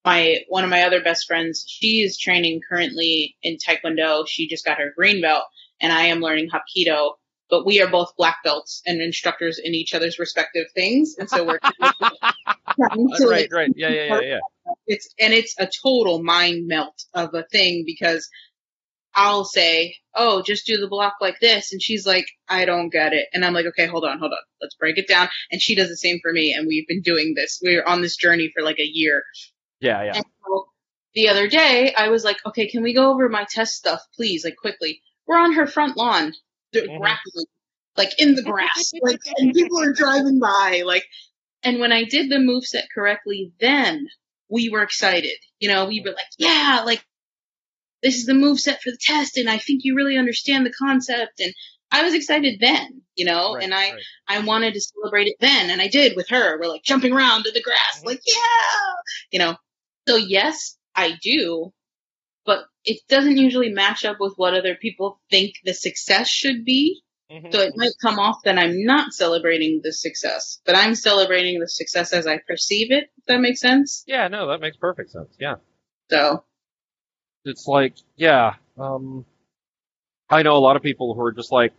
my, 0.05 0.45
one 0.49 0.65
of 0.65 0.71
my 0.71 0.83
other 0.85 1.03
best 1.03 1.27
friends, 1.27 1.65
she 1.67 2.03
is 2.03 2.19
training 2.19 2.61
currently 2.69 3.37
in 3.43 3.57
Taekwondo. 3.57 4.27
She 4.29 4.49
just 4.49 4.65
got 4.65 4.79
her 4.79 4.93
green 4.97 5.21
belt 5.21 5.45
and 5.81 5.93
I 5.93 6.07
am 6.07 6.21
learning 6.21 6.51
Hapkido, 6.51 7.13
but 7.51 7.67
we 7.67 7.81
are 7.83 7.89
both 7.89 8.17
black 8.17 8.39
belts 8.45 8.83
and 8.87 9.01
instructors 9.01 9.59
in 9.59 9.75
each 9.75 9.95
other's 9.95 10.19
respective 10.19 10.67
things. 10.75 11.17
And 11.19 11.29
so 11.29 11.45
we're 11.45 11.59
right, 12.79 13.49
right. 13.53 13.73
Yeah, 13.77 13.89
yeah, 13.89 14.05
yeah, 14.05 14.21
yeah. 14.21 14.39
it's 14.87 15.09
and 15.19 15.33
it's 15.33 15.55
a 15.59 15.69
total 15.83 16.23
mind 16.23 16.67
melt 16.67 17.05
of 17.15 17.35
a 17.35 17.45
thing 17.45 17.85
because 17.87 18.29
I'll 19.15 19.45
say, 19.45 19.97
"Oh, 20.15 20.43
just 20.43 20.67
do 20.67 20.77
the 20.79 20.89
block 20.89 21.15
like 21.21 21.41
this," 21.41 21.73
and 21.73 21.83
she's 21.83 22.07
like, 22.07 22.27
"I 22.49 22.65
don't 22.65 22.91
get 22.91 23.13
it," 23.13 23.29
and 23.33 23.45
I'm 23.45 23.55
like, 23.55 23.67
"Okay, 23.67 23.87
hold 23.87 24.05
on, 24.05 24.19
hold 24.19 24.33
on, 24.33 24.39
let's 24.61 24.75
break 24.75 24.99
it 24.99 25.09
down." 25.09 25.29
And 25.51 25.61
she 25.63 25.75
does 25.75 25.89
the 25.89 25.97
same 25.97 26.19
for 26.23 26.33
me, 26.33 26.53
and 26.53 26.67
we've 26.67 26.87
been 26.87 27.03
doing 27.03 27.35
this. 27.35 27.61
We're 27.63 27.85
on 27.85 28.03
this 28.03 28.17
journey 28.17 28.51
for 28.55 28.63
like 28.63 28.79
a 28.79 28.87
year. 28.87 29.25
Yeah, 29.81 30.03
yeah. 30.03 30.17
And 30.17 30.25
so 30.45 30.67
the 31.15 31.29
other 31.29 31.49
day, 31.49 31.95
I 31.95 32.09
was 32.09 32.25
like, 32.25 32.39
"Okay, 32.47 32.69
can 32.69 32.83
we 32.83 32.95
go 32.95 33.11
over 33.11 33.29
my 33.29 33.47
test 33.49 33.75
stuff, 33.75 34.01
please, 34.15 34.45
like 34.45 34.57
quickly?" 34.57 35.03
We're 35.27 35.39
on 35.39 35.55
her 35.55 35.67
front 35.67 35.97
lawn, 35.97 36.35
d- 36.73 36.87
grappling, 36.87 37.47
like 37.97 38.21
in 38.21 38.35
the 38.35 38.43
grass, 38.43 38.93
like, 39.03 39.21
and 39.39 39.55
people 39.55 39.81
are 39.81 39.93
driving 39.93 40.39
by, 40.41 40.83
like. 40.85 41.05
And 41.67 41.81
when 41.81 41.93
I 41.93 42.05
did 42.05 42.31
the 42.31 42.41
move 42.41 42.67
set 42.67 42.89
correctly, 42.95 43.51
then 43.59 44.07
we 44.51 44.69
were 44.69 44.83
excited. 44.83 45.39
You 45.59 45.69
know, 45.69 45.87
we 45.87 46.01
were 46.01 46.11
like, 46.11 46.27
yeah, 46.37 46.83
like 46.85 47.03
this 48.05 48.17
is 48.17 48.27
the 48.27 48.35
move 48.35 48.61
set 48.61 48.81
for 48.83 48.91
the 48.93 48.99
test, 49.01 49.37
and 49.39 49.51
I 49.51 49.59
think 49.59 49.81
you 49.83 49.97
really 49.97 50.17
understand 50.17 50.65
the 50.65 50.73
concept. 50.73 51.41
And 51.41 51.53
I 51.91 52.03
was 52.05 52.15
excited 52.15 52.59
then, 52.61 53.03
you 53.17 53.25
know, 53.25 53.55
Right, 53.55 53.65
and 53.65 53.75
I 53.75 53.93
right. 53.93 54.03
I 54.29 54.39
wanted 54.41 54.75
to 54.75 54.81
celebrate 54.81 55.27
it 55.27 55.37
then, 55.41 55.71
and 55.71 55.81
I 55.81 55.89
did 55.89 56.15
with 56.15 56.29
her. 56.29 56.59
We're 56.61 56.69
like 56.69 56.85
jumping 56.85 57.13
around 57.13 57.47
in 57.47 57.55
the 57.55 57.63
grass, 57.63 58.01
Mhm. 58.03 58.07
like 58.07 58.21
yeah, 58.27 58.93
you 59.33 59.39
know. 59.41 59.57
So 60.07 60.17
yes, 60.17 60.77
I 60.95 61.19
do, 61.23 61.73
but 62.45 62.67
it 62.85 63.01
doesn't 63.09 63.39
usually 63.39 63.71
match 63.71 64.05
up 64.05 64.19
with 64.21 64.35
what 64.37 64.55
other 64.55 64.75
people 64.75 65.21
think 65.31 65.55
the 65.65 65.73
success 65.75 66.29
should 66.29 66.65
be. 66.65 67.01
Mhm. 67.31 67.51
So 67.53 67.61
it 67.61 67.73
might 67.75 67.93
come 68.03 68.19
off 68.19 68.43
that 68.45 68.59
I'm 68.59 68.85
not 68.85 69.15
celebrating 69.15 69.81
the 69.83 69.93
success, 69.93 70.61
but 70.67 70.77
I'm 70.77 70.95
celebrating 70.95 71.59
the 71.59 71.69
success 71.69 72.13
as 72.13 72.27
I 72.27 72.39
perceive 72.47 72.93
it. 72.93 73.05
If 73.17 73.25
that 73.27 73.41
makes 73.41 73.61
sense. 73.61 74.05
Yeah, 74.07 74.29
no, 74.29 74.47
that 74.49 74.61
makes 74.61 74.77
perfect 74.77 75.11
sense. 75.11 75.35
Yeah. 75.41 75.55
So 76.11 76.45
It's 77.45 77.67
like, 77.67 77.95
yeah, 78.17 78.55
um, 78.79 79.25
I 80.31 80.43
know 80.43 80.57
a 80.57 80.59
lot 80.59 80.77
of 80.77 80.83
people 80.83 81.15
who 81.15 81.21
are 81.23 81.33
just 81.33 81.53
like, 81.53 81.73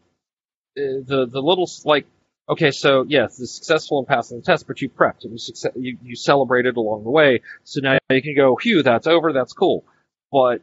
uh, 0.77 1.01
the, 1.05 1.27
the 1.31 1.41
little, 1.41 1.69
like, 1.85 2.05
okay, 2.47 2.71
so 2.71 3.05
yes, 3.07 3.37
the 3.37 3.47
successful 3.47 3.99
in 3.99 4.05
passing 4.05 4.37
the 4.39 4.43
test, 4.43 4.67
but 4.67 4.81
you 4.81 4.89
prepped 4.89 5.23
and 5.23 5.31
you, 5.31 5.37
success, 5.37 5.71
you, 5.75 5.97
you 6.03 6.15
celebrated 6.15 6.77
along 6.77 7.03
the 7.03 7.09
way. 7.09 7.41
So 7.63 7.81
now 7.81 7.97
you 8.09 8.21
can 8.21 8.35
go, 8.35 8.55
phew, 8.55 8.83
that's 8.83 9.07
over, 9.07 9.33
that's 9.33 9.53
cool. 9.53 9.83
But, 10.31 10.61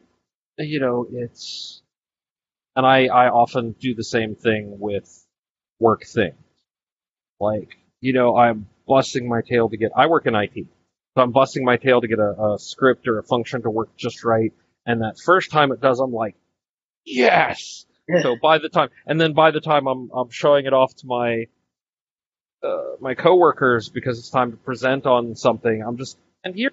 you 0.57 0.79
know, 0.79 1.07
it's, 1.11 1.81
and 2.75 2.85
I, 2.85 3.07
I 3.07 3.29
often 3.29 3.73
do 3.73 3.93
the 3.95 4.03
same 4.03 4.35
thing 4.35 4.79
with 4.79 5.25
work 5.79 6.05
things. 6.05 6.35
Like, 7.39 7.77
you 7.99 8.13
know, 8.13 8.37
I'm 8.37 8.67
busting 8.87 9.27
my 9.27 9.41
tail 9.41 9.69
to 9.69 9.77
get, 9.77 9.91
I 9.95 10.07
work 10.07 10.25
in 10.27 10.35
IT. 10.35 10.53
So 11.15 11.21
I'm 11.21 11.31
busting 11.31 11.65
my 11.65 11.77
tail 11.77 12.01
to 12.01 12.07
get 12.07 12.19
a, 12.19 12.53
a 12.53 12.59
script 12.59 13.07
or 13.07 13.19
a 13.19 13.23
function 13.23 13.61
to 13.63 13.69
work 13.69 13.95
just 13.97 14.23
right. 14.23 14.53
And 14.85 15.01
that 15.01 15.17
first 15.19 15.51
time 15.51 15.71
it 15.71 15.81
does, 15.81 15.99
I'm 15.99 16.13
like, 16.13 16.35
yes! 17.05 17.85
So 18.21 18.35
by 18.41 18.57
the 18.57 18.67
time, 18.69 18.89
and 19.05 19.19
then 19.19 19.33
by 19.33 19.51
the 19.51 19.61
time 19.61 19.87
I'm, 19.87 20.09
I'm 20.13 20.29
showing 20.29 20.65
it 20.65 20.73
off 20.73 20.93
to 20.97 21.07
my, 21.07 21.47
uh, 22.61 22.95
my 22.99 23.13
coworkers 23.13 23.89
because 23.89 24.19
it's 24.19 24.29
time 24.29 24.51
to 24.51 24.57
present 24.57 25.05
on 25.05 25.35
something, 25.35 25.81
I'm 25.81 25.97
just, 25.97 26.17
and 26.43 26.53
here, 26.53 26.71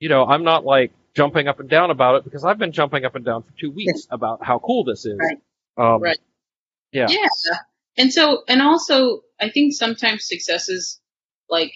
you 0.00 0.08
know, 0.08 0.24
I'm 0.24 0.42
not 0.42 0.64
like 0.64 0.92
jumping 1.14 1.48
up 1.48 1.60
and 1.60 1.68
down 1.68 1.90
about 1.90 2.16
it 2.16 2.24
because 2.24 2.44
I've 2.44 2.58
been 2.58 2.72
jumping 2.72 3.04
up 3.04 3.14
and 3.14 3.24
down 3.24 3.42
for 3.42 3.52
two 3.58 3.70
weeks 3.70 4.06
about 4.10 4.44
how 4.44 4.58
cool 4.58 4.84
this 4.84 5.04
is. 5.04 5.18
Right. 5.18 5.38
Um, 5.76 6.02
Right. 6.02 6.18
Yeah. 6.92 7.08
yeah. 7.10 7.26
And 7.98 8.12
so, 8.12 8.42
and 8.48 8.62
also 8.62 9.20
I 9.40 9.50
think 9.50 9.74
sometimes 9.74 10.26
successes, 10.26 11.00
like, 11.50 11.72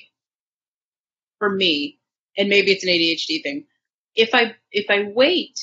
for 1.38 1.51
me, 1.51 1.98
and 2.36 2.48
maybe 2.48 2.70
it's 2.70 2.84
an 2.84 2.90
ADHD 2.90 3.42
thing. 3.42 3.66
If 4.20 4.34
I 4.34 4.55
if 4.72 4.86
I 4.90 5.05
wait 5.14 5.59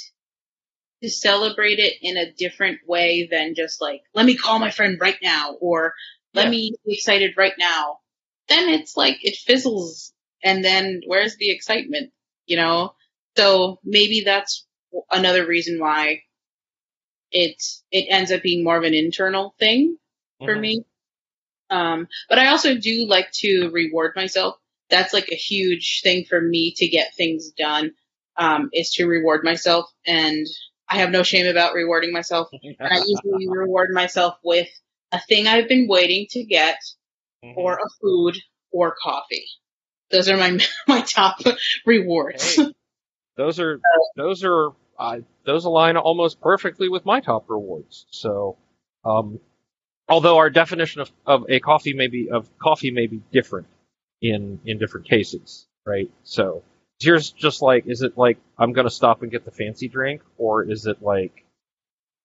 to 1.03 1.09
celebrate 1.09 1.79
it 1.79 1.93
in 2.01 2.17
a 2.17 2.31
different 2.31 2.79
way 2.87 3.27
than 3.29 3.55
just 3.55 3.81
like, 3.81 4.01
let 4.13 4.25
me 4.25 4.35
call 4.35 4.59
my 4.59 4.71
friend 4.71 4.99
right 4.99 5.17
now 5.21 5.53
or 5.61 5.93
let 6.33 6.45
Yeah. 6.45 6.49
me 6.49 6.73
be 6.85 6.93
excited 6.95 7.37
right 7.37 7.53
now, 7.59 7.99
then 8.49 8.69
it's 8.69 8.97
like 8.97 9.17
it 9.23 9.35
fizzles 9.37 10.13
and 10.43 10.63
then 10.63 11.01
where's 11.05 11.35
the 11.37 11.51
excitement, 11.51 12.11
you 12.47 12.57
know? 12.57 12.95
So 13.37 13.79
maybe 13.83 14.21
that's 14.25 14.65
another 15.11 15.45
reason 15.45 15.79
why 15.79 16.23
it 17.31 17.61
it 17.91 18.07
ends 18.09 18.31
up 18.31 18.41
being 18.41 18.63
more 18.63 18.77
of 18.77 18.83
an 18.83 18.93
internal 18.93 19.55
thing 19.59 19.97
for 20.43 20.55
Mhm. 20.55 20.59
me. 20.59 20.85
Um, 21.69 22.07
but 22.29 22.39
I 22.39 22.47
also 22.47 22.77
do 22.77 23.07
like 23.07 23.31
to 23.33 23.69
reward 23.71 24.13
myself. 24.15 24.57
That's 24.89 25.13
like 25.13 25.29
a 25.31 25.35
huge 25.35 26.01
thing 26.03 26.25
for 26.25 26.41
me 26.41 26.73
to 26.77 26.87
get 26.87 27.15
things 27.15 27.51
done, 27.51 27.93
um, 28.37 28.69
is 28.73 28.91
to 28.93 29.05
reward 29.05 29.43
myself. 29.43 29.85
And 30.05 30.45
I 30.89 30.97
have 30.97 31.09
no 31.11 31.23
shame 31.23 31.47
about 31.47 31.73
rewarding 31.73 32.13
myself. 32.13 32.49
And 32.51 32.75
I 32.79 32.97
usually 33.05 33.47
reward 33.49 33.89
myself 33.93 34.35
with 34.43 34.67
a 35.11 35.19
thing 35.27 35.47
I've 35.47 35.67
been 35.67 35.87
waiting 35.87 36.27
to 36.31 36.43
get 36.43 36.77
Mhm. 37.43 37.55
or 37.55 37.75
a 37.75 37.89
food 38.01 38.35
or 38.71 38.95
coffee. 39.01 39.45
Those 40.09 40.27
are 40.29 40.37
my, 40.37 40.57
my 40.87 41.01
top 41.01 41.37
rewards. 41.85 42.55
Hey, 42.55 42.73
those 43.35 43.59
are 43.59 43.79
those 44.15 44.43
are 44.43 44.71
uh, 44.97 45.19
those 45.45 45.65
align 45.65 45.97
almost 45.97 46.41
perfectly 46.41 46.89
with 46.89 47.05
my 47.05 47.19
top 47.19 47.49
rewards. 47.49 48.07
So, 48.09 48.57
um, 49.05 49.39
although 50.09 50.37
our 50.37 50.49
definition 50.49 51.01
of, 51.01 51.11
of 51.25 51.45
a 51.49 51.59
coffee 51.59 51.93
may 51.93 52.07
be 52.07 52.29
of 52.31 52.49
coffee 52.57 52.91
may 52.91 53.05
be 53.07 53.21
different 53.31 53.67
in 54.21 54.59
in 54.65 54.79
different 54.79 55.07
cases, 55.07 55.67
right? 55.85 56.09
So, 56.23 56.63
is 57.01 57.31
just 57.31 57.61
like 57.61 57.85
is 57.87 58.01
it 58.01 58.17
like 58.17 58.37
I'm 58.57 58.73
gonna 58.73 58.89
stop 58.89 59.21
and 59.23 59.31
get 59.31 59.45
the 59.45 59.51
fancy 59.51 59.87
drink, 59.87 60.21
or 60.37 60.63
is 60.69 60.85
it 60.85 61.01
like 61.01 61.45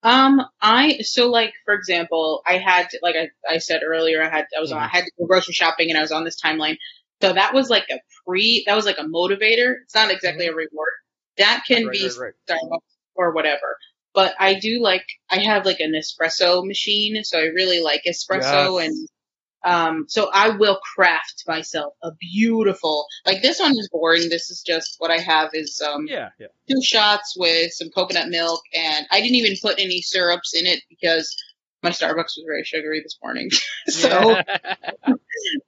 Um, 0.02 0.42
I 0.60 0.98
so 1.02 1.30
like 1.30 1.54
for 1.64 1.74
example, 1.74 2.42
I 2.46 2.58
had 2.58 2.88
like 3.02 3.14
I, 3.16 3.30
I 3.48 3.58
said 3.58 3.82
earlier, 3.86 4.22
I 4.22 4.28
had 4.28 4.46
I 4.56 4.60
was 4.60 4.72
on 4.72 4.80
I 4.82 4.88
had 4.88 5.04
to 5.04 5.12
go 5.18 5.26
grocery 5.26 5.54
shopping 5.54 5.90
and 5.90 5.98
I 5.98 6.02
was 6.02 6.10
on 6.12 6.24
this 6.24 6.40
timeline. 6.42 6.76
So 7.22 7.32
that 7.34 7.54
was 7.54 7.70
like 7.70 7.84
a 7.90 8.00
pre 8.26 8.64
that 8.66 8.74
was 8.74 8.84
like 8.86 8.98
a 8.98 9.04
motivator. 9.04 9.76
It's 9.84 9.94
not 9.94 10.10
exactly 10.10 10.46
a 10.46 10.54
reward. 10.54 10.90
That 11.38 11.62
can 11.68 11.88
Right, 11.88 11.90
be 11.90 12.10
right, 12.16 12.16
right. 12.16 12.34
Starbucks 12.50 12.80
or 13.14 13.32
whatever. 13.32 13.76
But 14.14 14.34
I 14.40 14.54
do 14.58 14.80
like 14.82 15.06
I 15.30 15.38
have 15.38 15.66
like 15.66 15.78
an 15.80 15.92
espresso 15.92 16.66
machine, 16.66 17.22
so 17.24 17.38
I 17.38 17.44
really 17.46 17.80
like 17.80 18.02
espresso 18.08 18.84
Yes. 18.84 18.84
and 18.84 19.08
um 19.64 20.06
so 20.08 20.30
I 20.32 20.50
will 20.50 20.78
craft 20.94 21.44
myself 21.46 21.94
a 22.02 22.10
beautiful 22.20 23.06
like 23.26 23.42
this 23.42 23.60
one 23.60 23.72
is 23.72 23.88
boring. 23.92 24.28
This 24.28 24.50
is 24.50 24.62
just 24.62 24.96
what 24.98 25.10
I 25.10 25.18
have 25.18 25.50
is 25.52 25.80
um 25.80 26.06
yeah 26.08 26.30
yeah 26.38 26.48
two 26.68 26.82
shots 26.82 27.34
with 27.36 27.72
some 27.72 27.90
coconut 27.90 28.28
milk, 28.28 28.62
and 28.74 29.06
I 29.10 29.20
didn't 29.20 29.36
even 29.36 29.56
put 29.62 29.78
any 29.78 30.02
syrups 30.02 30.54
in 30.54 30.66
it 30.66 30.82
because 30.88 31.36
my 31.82 31.90
Starbucks 31.90 32.36
was 32.36 32.44
very 32.46 32.62
sugary 32.64 33.00
this 33.02 33.18
morning. 33.22 33.50
so, 33.88 34.36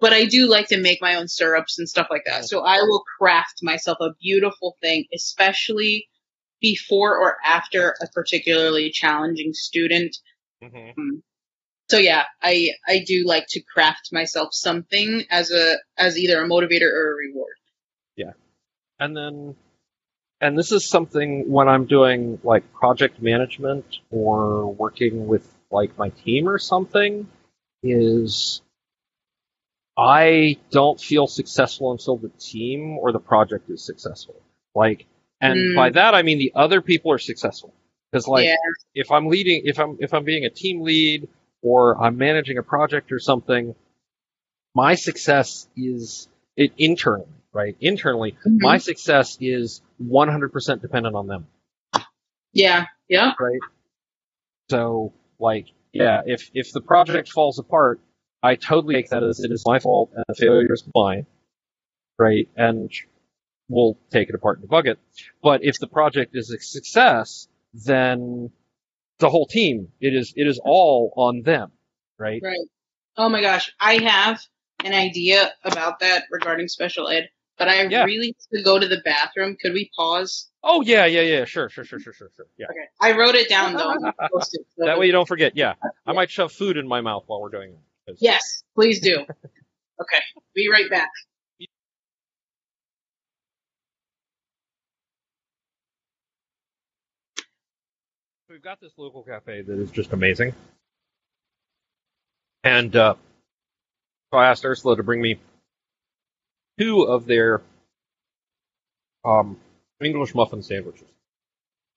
but 0.00 0.12
I 0.12 0.26
do 0.26 0.48
like 0.48 0.68
to 0.68 0.78
make 0.78 1.02
my 1.02 1.16
own 1.16 1.26
syrups 1.26 1.78
and 1.78 1.88
stuff 1.88 2.06
like 2.10 2.22
that. 2.26 2.44
So 2.44 2.60
I 2.64 2.82
will 2.82 3.02
craft 3.18 3.62
myself 3.62 3.98
a 4.00 4.14
beautiful 4.22 4.76
thing, 4.80 5.06
especially 5.12 6.08
before 6.60 7.18
or 7.18 7.36
after 7.44 7.96
a 8.00 8.06
particularly 8.14 8.90
challenging 8.90 9.52
student. 9.52 10.16
Mhm. 10.62 11.22
So 11.90 11.98
yeah, 11.98 12.24
I 12.43 12.70
I 12.89 13.05
do 13.06 13.24
like 13.27 13.47
to 13.51 13.61
craft 13.61 14.11
myself 14.12 14.55
something 14.55 15.24
as 15.31 15.51
a 15.51 15.77
as 15.98 16.19
either 16.19 16.43
a 16.43 16.48
motivator 16.48 16.90
or 16.90 17.12
a 17.12 17.16
reward. 17.16 17.55
Yeah. 18.16 18.32
And 18.98 19.16
then 19.16 19.55
and 20.40 20.59
this 20.59 20.73
is 20.73 20.85
something 20.85 21.51
when 21.51 21.69
I'm 21.69 21.85
doing 21.86 22.39
like 22.43 22.73
project 22.73 23.20
management 23.20 23.98
or 24.11 24.73
working 24.73 25.27
with 25.27 25.47
like 25.70 25.97
my 25.98 26.09
team 26.11 26.48
or 26.48 26.59
something 26.59 27.28
is 27.82 28.62
I 29.97 30.59
don't 30.70 31.01
feel 31.01 31.27
successful 31.27 31.93
until 31.93 32.16
the 32.16 32.31
team 32.40 32.98
or 32.98 33.12
the 33.12 33.20
project 33.20 33.69
is 33.70 33.85
successful. 33.85 34.36
Like 34.74 35.06
and 35.40 35.59
Mm. 35.59 35.77
by 35.77 35.90
that 35.90 36.15
I 36.15 36.23
mean 36.23 36.39
the 36.39 36.52
other 36.55 36.81
people 36.81 37.12
are 37.12 37.19
successful. 37.19 37.74
Cuz 38.12 38.27
like 38.27 38.47
yeah. 38.47 38.56
if 38.94 39.11
I'm 39.11 39.27
leading 39.27 39.62
if 39.66 39.78
I'm 39.78 39.98
if 40.01 40.15
I'm 40.15 40.24
being 40.24 40.47
a 40.47 40.51
team 40.51 40.81
lead 40.81 41.28
or 41.64 42.00
I'm 42.00 42.16
managing 42.18 42.58
a 42.58 42.62
project 42.62 43.10
or 43.10 43.18
something 43.18 43.74
my 44.76 44.94
success 44.96 45.68
is 45.76 46.28
it 46.56 46.72
internally, 46.78 47.26
right? 47.52 47.76
Internally 47.80 48.36
Mhm. 48.46 48.58
my 48.60 48.78
success 48.78 49.38
is 49.40 49.82
100% 49.98 50.82
dependent 50.82 51.16
on 51.16 51.26
them, 51.26 51.46
yeah. 52.52 52.86
Yeah. 53.08 53.32
right? 53.40 53.60
So, 54.70 55.12
like, 55.38 55.66
yeah, 55.92 56.22
if 56.26 56.50
if 56.54 56.72
the 56.72 56.80
project 56.80 57.28
falls 57.30 57.58
apart, 57.58 58.00
I 58.42 58.56
totally 58.56 58.94
take 58.94 59.10
that 59.10 59.22
as 59.22 59.40
it 59.40 59.50
is 59.52 59.62
my 59.66 59.78
fault 59.78 60.10
and 60.14 60.24
the 60.28 60.34
failure 60.34 60.72
is 60.72 60.84
mine, 60.94 61.26
right? 62.18 62.48
And 62.56 62.90
we'll 63.68 63.96
take 64.10 64.28
it 64.28 64.34
apart 64.34 64.58
and 64.60 64.68
debug 64.68 64.86
it. 64.86 64.98
But 65.42 65.62
if 65.64 65.78
the 65.78 65.86
project 65.86 66.32
is 66.34 66.50
a 66.50 66.58
success, 66.58 67.48
then 67.72 68.50
the 69.18 69.30
whole 69.30 69.46
team, 69.46 69.88
it 70.00 70.14
is 70.14 70.32
it 70.36 70.46
is 70.46 70.60
all 70.64 71.12
on 71.16 71.42
them, 71.42 71.70
right? 72.18 72.40
Right. 72.42 72.56
Oh 73.16 73.28
my 73.28 73.40
gosh, 73.40 73.70
I 73.80 74.02
have 74.02 74.40
an 74.84 74.92
idea 74.92 75.52
about 75.64 76.00
that 76.00 76.24
regarding 76.30 76.68
special 76.68 77.08
ed, 77.08 77.28
but 77.58 77.68
I 77.68 77.82
Yeah. 77.84 78.04
really 78.04 78.28
need 78.28 78.36
to 78.52 78.62
go 78.62 78.78
to 78.78 78.86
the 78.88 79.00
bathroom. 79.04 79.56
Could 79.60 79.72
we 79.72 79.90
pause? 79.96 80.50
Oh 80.62 80.82
yeah, 80.82 81.06
yeah, 81.06 81.20
yeah, 81.20 81.44
sure, 81.44 81.68
sure, 81.68 81.84
sure, 81.84 82.00
sure, 82.00 82.12
sure, 82.12 82.30
sure. 82.34 82.46
Yeah. 82.58 82.66
Okay. 82.70 82.88
I 83.00 83.16
wrote 83.16 83.34
it 83.36 83.48
down 83.48 83.74
though. 83.74 83.90
I'm 83.90 84.00
gonna 84.00 84.12
post 84.32 84.54
it. 84.54 84.66
So- 84.76 84.84
That 84.86 84.98
way 84.98 85.06
you 85.06 85.12
don't 85.12 85.28
forget. 85.28 85.56
Yeah. 85.56 85.74
I 86.06 86.12
might 86.12 86.30
shove 86.30 86.52
food 86.52 86.76
in 86.76 86.88
my 86.88 87.00
mouth 87.00 87.24
while 87.26 87.40
we're 87.40 87.50
doing 87.50 87.76
it. 88.06 88.16
Yes, 88.20 88.64
please 88.74 89.00
do. 89.00 89.20
okay. 90.00 90.20
Be 90.54 90.68
right 90.70 90.90
back. 90.90 91.08
We've 98.55 98.62
got 98.62 98.81
this 98.81 98.93
local 98.97 99.24
cafe 99.24 99.62
that 99.62 99.81
is 99.81 99.90
just 99.90 100.12
amazing. 100.12 100.55
And 102.62 102.94
uh, 102.94 103.16
so 104.31 104.39
I 104.39 104.48
asked 104.48 104.64
Ursula 104.64 104.97
to 104.97 105.02
bring 105.02 105.20
me 105.20 105.40
two 106.78 107.02
of 107.02 107.26
their 107.26 107.62
um, 109.24 109.59
English 110.01 110.36
muffin 110.36 110.62
sandwiches. 110.62 111.09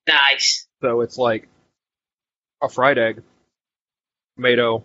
Nice. 0.08 0.66
So 0.82 1.02
it's 1.02 1.20
like 1.20 1.48
a 2.64 2.70
fried 2.70 2.98
egg, 2.98 3.22
tomato, 4.36 4.84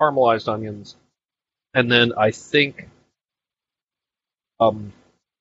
caramelized 0.00 0.48
onions, 0.48 0.96
and 1.74 1.92
then 1.92 2.12
I 2.18 2.32
think 2.32 2.88
um 4.58 4.92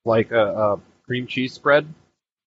like 0.05 0.30
a, 0.30 0.45
a 0.76 0.80
cream 1.07 1.26
cheese 1.26 1.53
spread. 1.53 1.88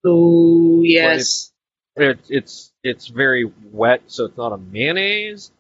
Oh 0.05 0.83
yes. 0.85 1.51
It, 1.97 2.19
it's 2.29 2.73
it's 2.83 3.07
very 3.07 3.51
wet, 3.73 4.03
so 4.07 4.25
it's 4.25 4.37
not 4.37 4.53
a 4.53 4.59
mayonnaise, 4.59 5.53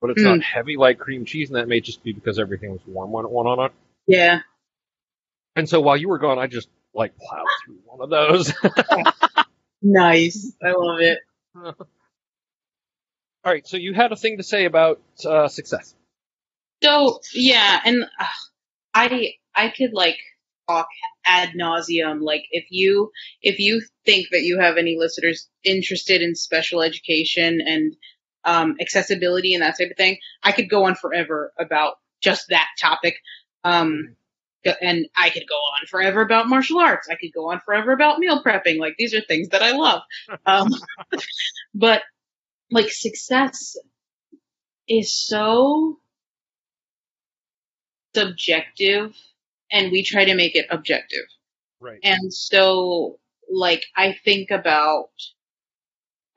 but 0.00 0.10
it's 0.10 0.22
not 0.22 0.42
heavy 0.42 0.76
like 0.76 0.98
cream 0.98 1.24
cheese, 1.24 1.50
and 1.50 1.56
that 1.56 1.68
may 1.68 1.80
just 1.80 2.02
be 2.02 2.12
because 2.12 2.38
everything 2.38 2.72
was 2.72 2.80
warm 2.86 3.10
when 3.10 3.24
it 3.26 3.30
went 3.30 3.48
on 3.48 3.66
it. 3.66 3.72
Yeah. 4.06 4.40
And 5.54 5.68
so 5.68 5.80
while 5.82 5.96
you 5.98 6.08
were 6.08 6.18
gone, 6.18 6.38
I 6.38 6.46
just 6.46 6.68
like 6.94 7.12
plowed 7.18 7.46
through 7.66 7.78
one 7.84 8.00
of 8.00 8.10
those. 8.10 8.52
Nice. 9.82 10.52
I 10.62 10.72
love 10.76 11.00
it. 11.00 11.18
All 13.44 13.52
right, 13.52 13.66
so 13.66 13.76
you 13.76 13.92
had 13.92 14.12
a 14.12 14.16
thing 14.16 14.36
to 14.36 14.44
say 14.44 14.64
about 14.66 15.00
uh, 15.26 15.48
success. 15.48 15.94
So 16.82 17.18
yeah, 17.34 17.80
and 17.84 18.04
uh, 18.04 18.26
I 18.94 19.34
I 19.54 19.70
could 19.70 19.92
like 19.92 20.18
talk 20.68 20.86
ad 21.24 21.50
nauseum. 21.50 22.20
Like 22.22 22.44
if 22.50 22.66
you 22.70 23.10
if 23.42 23.58
you 23.58 23.82
think 24.04 24.28
that 24.30 24.42
you 24.42 24.58
have 24.58 24.76
any 24.76 24.96
listeners 24.98 25.48
interested 25.64 26.22
in 26.22 26.34
special 26.34 26.82
education 26.82 27.60
and 27.66 27.96
um, 28.44 28.76
accessibility 28.80 29.54
and 29.54 29.62
that 29.62 29.78
type 29.78 29.90
of 29.90 29.96
thing, 29.96 30.18
I 30.42 30.52
could 30.52 30.68
go 30.68 30.84
on 30.84 30.94
forever 30.94 31.52
about 31.58 31.94
just 32.20 32.48
that 32.48 32.66
topic. 32.80 33.16
Um, 33.64 34.16
and 34.80 35.06
I 35.16 35.30
could 35.30 35.44
go 35.48 35.56
on 35.56 35.86
forever 35.88 36.20
about 36.20 36.48
martial 36.48 36.78
arts. 36.78 37.08
I 37.10 37.16
could 37.16 37.32
go 37.32 37.50
on 37.50 37.60
forever 37.64 37.92
about 37.92 38.18
meal 38.18 38.42
prepping. 38.42 38.78
Like 38.78 38.94
these 38.96 39.14
are 39.14 39.20
things 39.20 39.48
that 39.48 39.62
I 39.62 39.72
love. 39.72 40.02
Um, 40.46 40.70
but 41.74 42.02
like 42.70 42.90
success 42.90 43.76
is 44.88 45.12
so 45.12 45.98
subjective 48.14 49.14
and 49.72 49.90
we 49.90 50.04
try 50.04 50.24
to 50.24 50.34
make 50.34 50.54
it 50.54 50.66
objective. 50.70 51.26
Right. 51.80 51.98
And 52.04 52.32
so, 52.32 53.18
like, 53.50 53.84
I 53.96 54.16
think 54.24 54.50
about, 54.50 55.10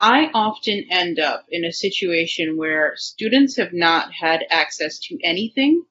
I 0.00 0.30
often 0.34 0.86
end 0.90 1.20
up 1.20 1.46
in 1.48 1.64
a 1.64 1.72
situation 1.72 2.56
where 2.56 2.94
students 2.96 3.56
have 3.58 3.72
not 3.72 4.12
had 4.12 4.44
access 4.50 4.98
to 5.00 5.18
anything 5.22 5.84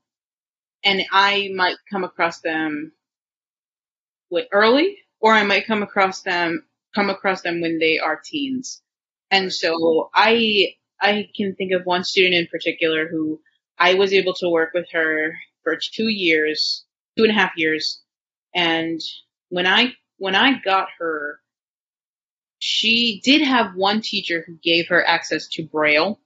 and 0.84 1.04
I 1.12 1.50
might 1.56 1.78
come 1.92 2.04
across 2.04 2.42
them 2.42 2.92
with 4.30 4.48
early, 4.52 4.98
or 5.20 5.34
I 5.34 5.44
might 5.44 5.66
come 5.66 5.82
across 5.82 6.22
them 6.22 6.66
come 6.94 7.10
across 7.10 7.42
them 7.42 7.60
when 7.60 7.78
they 7.78 8.00
are 8.00 8.22
teens. 8.24 8.82
And 9.30 9.52
so 9.52 10.10
I 10.14 10.76
I 11.02 11.30
can 11.36 11.56
think 11.56 11.74
of 11.74 11.86
one 11.86 12.06
student 12.06 12.36
in 12.36 12.48
particular 12.48 13.08
who 13.08 13.42
I 13.78 13.96
was 13.96 14.14
able 14.14 14.34
to 14.36 14.50
work 14.50 14.72
with 14.74 14.88
her 14.94 15.36
for 15.64 15.78
two 15.78 16.08
years, 16.08 16.85
two 17.18 17.24
and 17.24 17.32
a 17.32 17.36
half 17.36 17.52
years, 17.58 18.02
and 18.54 19.02
when 19.50 19.68
I 19.68 19.94
when 20.18 20.36
I 20.36 20.60
got 20.60 20.88
her, 21.00 21.40
she 22.60 23.22
did 23.24 23.42
have 23.42 23.76
one 23.76 24.02
teacher 24.02 24.44
who 24.46 24.58
gave 24.64 24.88
her 24.90 25.06
access 25.06 25.48
to 25.50 25.64
Braille. 25.64 26.20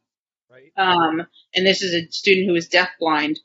Right. 0.50 0.72
Um, 0.78 1.26
and 1.54 1.66
this 1.66 1.82
is 1.82 1.94
a 1.94 2.10
student 2.12 2.48
who 2.48 2.56
is 2.56 2.70
deafblind, 2.70 3.38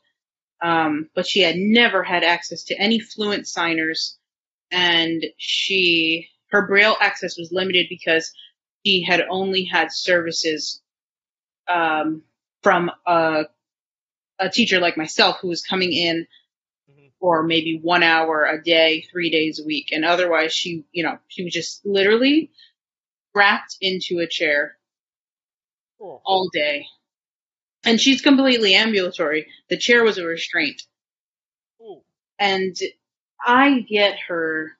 um, 0.61 1.09
but 1.15 1.27
she 1.27 1.41
had 1.41 1.55
never 1.55 2.03
had 2.03 2.23
access 2.23 2.63
to 2.65 2.75
any 2.75 2.99
fluent 2.99 3.47
signers, 3.47 4.17
and 4.71 5.23
she 5.37 6.29
her 6.51 6.67
Braille 6.67 6.95
access 7.01 7.37
was 7.37 7.51
limited 7.51 7.87
because 7.89 8.31
she 8.85 9.03
had 9.03 9.21
only 9.29 9.65
had 9.65 9.91
services 9.91 10.81
um, 11.67 12.23
from 12.63 12.91
a 13.05 13.43
a 14.39 14.49
teacher 14.49 14.79
like 14.79 14.97
myself 14.97 15.37
who 15.41 15.47
was 15.47 15.61
coming 15.61 15.93
in. 15.93 16.27
For 17.19 17.43
maybe 17.43 17.79
one 17.81 18.03
hour 18.03 18.45
a 18.45 18.61
day, 18.63 19.05
three 19.11 19.29
days 19.29 19.59
a 19.59 19.65
week, 19.65 19.89
and 19.91 20.05
otherwise 20.05 20.53
she, 20.53 20.85
you 20.91 21.03
know, 21.03 21.17
she 21.27 21.43
was 21.43 21.53
just 21.53 21.85
literally 21.85 22.51
wrapped 23.35 23.77
into 23.81 24.19
a 24.19 24.27
chair 24.27 24.77
Cool. 25.99 26.21
all 26.25 26.49
day. 26.53 26.85
And 27.85 28.01
she's 28.01 28.21
completely 28.21 28.75
ambulatory. 28.75 29.47
The 29.69 29.77
chair 29.77 30.03
was 30.03 30.17
a 30.17 30.25
restraint. 30.25 30.81
And 32.39 32.75
I 33.45 33.79
get 33.81 34.17
her. 34.27 34.71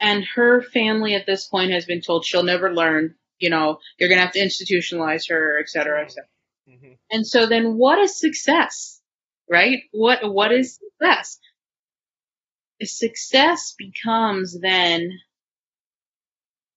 And 0.00 0.24
her 0.34 0.62
family 0.62 1.14
at 1.14 1.26
this 1.26 1.46
point 1.46 1.72
has 1.72 1.86
been 1.86 2.00
told 2.02 2.24
she'll 2.26 2.42
never 2.42 2.72
learn. 2.72 3.14
You 3.38 3.50
know, 3.50 3.80
you're 3.98 4.08
gonna 4.08 4.22
have 4.22 4.32
to 4.32 4.40
institutionalize 4.40 5.28
her, 5.30 5.58
et 5.60 5.68
cetera, 5.68 6.02
et 6.02 6.12
cetera. 6.12 6.28
hmm 6.68 6.92
And 7.10 7.26
so 7.26 7.46
then 7.46 7.76
what 7.76 7.98
is 7.98 8.18
success? 8.18 8.95
Right? 9.50 9.82
What, 9.92 10.32
what 10.32 10.52
is 10.52 10.78
success? 10.78 11.38
Success 12.82 13.74
becomes 13.78 14.60
then, 14.60 15.10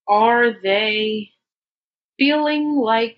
are 0.07 0.53
they 0.61 1.31
feeling 2.17 2.75
like 2.75 3.15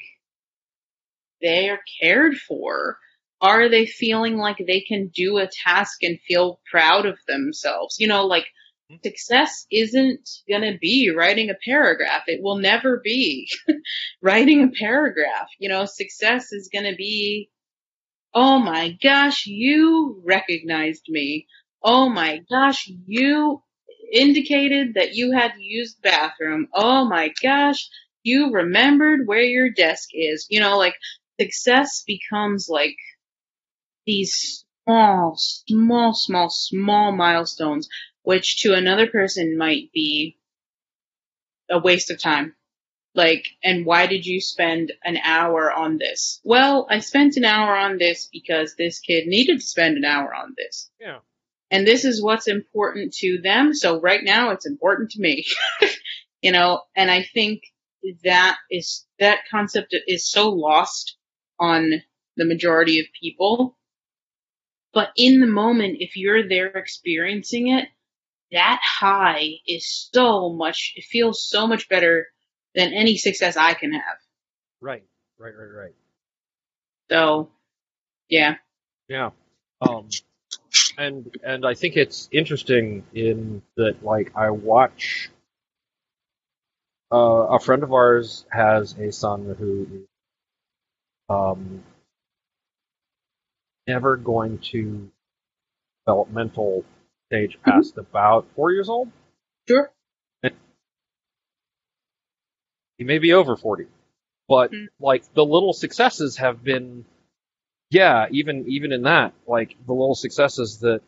they 1.41 1.69
are 1.69 1.80
cared 1.99 2.36
for? 2.38 2.98
Are 3.41 3.69
they 3.69 3.86
feeling 3.88 4.38
like 4.38 4.57
they 4.65 4.82
can 4.82 5.07
do 5.07 5.38
a 5.38 5.49
task 5.65 6.03
and 6.03 6.19
feel 6.28 6.60
proud 6.69 7.06
of 7.06 7.18
themselves? 7.28 7.98
You 7.99 8.07
know, 8.07 8.28
like 8.28 8.45
hmm. 8.90 8.98
success 9.03 9.65
isn't 9.72 10.30
gonna 10.49 10.78
be 10.80 11.10
writing 11.10 11.49
a 11.49 11.56
paragraph. 11.65 12.23
It 12.28 12.41
will 12.44 12.57
never 12.57 13.02
be 13.03 13.49
writing 14.22 14.64
a 14.64 14.72
paragraph. 14.80 15.48
You 15.60 15.69
know, 15.69 15.86
success 15.86 16.52
is 16.52 16.69
gonna 16.72 16.95
be, 16.95 17.49
oh 18.34 18.60
my 18.60 18.98
gosh, 19.02 19.45
you 19.45 20.22
recognized 20.24 21.06
me. 21.10 21.48
Oh 21.84 22.10
my 22.10 22.41
gosh, 22.49 22.90
you 23.08 23.64
indicated 24.12 24.95
that 24.95 25.16
you 25.16 25.32
had 25.32 25.53
to 25.53 25.62
use 25.64 25.95
the 25.95 26.10
bathroom. 26.10 26.68
Oh 26.74 27.06
my 27.06 27.34
gosh, 27.41 27.90
you 28.24 28.52
remembered 28.52 29.28
where 29.28 29.41
your 29.41 29.70
desk 29.70 30.10
is. 30.14 30.48
You 30.49 30.60
know, 30.60 30.78
like 30.78 30.95
success 31.40 32.03
becomes 32.06 32.68
like 32.70 32.98
these 34.06 34.66
small, 34.86 35.36
small, 35.38 36.14
small, 36.14 36.49
small 36.49 37.12
milestones, 37.12 37.88
which 38.24 38.62
to 38.62 38.74
another 38.74 39.08
person 39.08 39.58
might 39.58 39.91
be 39.94 40.38
a 41.70 41.80
waste 41.80 42.12
of 42.12 42.20
time. 42.20 42.56
Like, 43.13 43.45
and 43.63 43.85
why 43.85 44.07
did 44.07 44.25
you 44.25 44.39
spend 44.39 44.93
an 45.03 45.17
hour 45.17 45.71
on 45.71 45.97
this? 45.97 46.39
Well, 46.43 46.88
I 46.89 46.99
spent 46.99 47.35
an 47.35 47.43
hour 47.43 47.75
on 47.75 47.97
this 47.97 48.29
because 48.31 48.75
this 48.75 48.99
kid 48.99 49.27
needed 49.27 49.59
to 49.59 49.65
spend 49.65 49.97
an 49.97 50.05
hour 50.05 50.33
on 50.33 50.53
this. 50.57 50.89
Yeah. 50.99 51.19
And 51.69 51.85
this 51.85 52.05
is 52.05 52.23
what's 52.23 52.47
important 52.47 53.13
to 53.15 53.39
them. 53.43 53.73
So 53.73 53.99
right 53.99 54.23
now 54.23 54.51
it's 54.51 54.65
important 54.65 55.11
to 55.11 55.21
me. 55.21 55.45
you 56.41 56.51
know, 56.51 56.81
and 56.95 57.11
I 57.11 57.23
think 57.23 57.63
that 58.23 58.57
is, 58.69 59.05
that 59.19 59.39
concept 59.49 59.95
is 60.07 60.29
so 60.29 60.49
lost 60.49 61.17
on 61.59 62.01
the 62.38 62.45
majority 62.45 62.99
of 62.99 63.05
people. 63.19 63.77
But 64.93 65.09
in 65.17 65.41
the 65.41 65.47
moment, 65.47 65.97
if 65.99 66.15
you're 66.15 66.47
there 66.47 66.67
experiencing 66.67 67.69
it, 67.69 67.88
that 68.51 68.81
high 68.83 69.49
is 69.67 70.09
so 70.13 70.53
much, 70.53 70.93
it 70.95 71.05
feels 71.05 71.45
so 71.47 71.67
much 71.67 71.88
better 71.88 72.27
than 72.76 72.93
any 72.93 73.18
success 73.18 73.57
I 73.57 73.73
can 73.73 73.93
have. 73.93 74.18
Right. 74.81 75.03
Right. 75.38 75.53
Right. 75.56 75.84
Right. 75.84 75.95
So, 77.10 77.49
yeah. 78.30 78.56
Yeah. 79.07 79.31
Um, 79.81 80.10
and 80.98 81.35
and 81.43 81.65
I 81.65 81.73
think 81.73 81.95
it's 81.98 82.30
interesting 82.31 83.03
in 83.14 83.61
that 83.77 84.03
like 84.03 84.31
I 84.35 84.49
watch. 84.52 85.30
Uh, 87.11 87.56
a 87.56 87.60
friend 87.60 87.84
of 87.84 87.91
ours 87.91 88.45
has 88.52 88.93
a 88.98 89.11
son 89.11 89.56
who 89.60 89.85
is 89.91 90.07
um, 91.30 91.84
never 93.88 94.15
going 94.15 94.60
to 94.60 95.11
developmental 96.06 96.85
stage 97.27 97.57
past 97.65 97.98
about 97.98 98.48
four 98.56 98.72
years 98.72 98.88
old. 98.89 99.10
Sure. 99.68 99.91
He 103.02 103.06
may 103.06 103.18
be 103.18 103.34
over 103.34 103.56
forty, 103.57 103.88
but 104.48 104.72
Mm. 104.72 104.90
like 104.99 105.23
the 105.34 105.44
little 105.44 105.73
successes 105.73 106.38
have 106.38 106.64
been 106.64 107.03
yeah, 107.90 108.28
even 108.30 108.65
even 108.68 108.91
in 108.91 109.02
that, 109.02 109.34
like 109.48 109.76
the 109.88 109.94
little 109.94 110.14
successes 110.14 110.82
that 110.82 111.02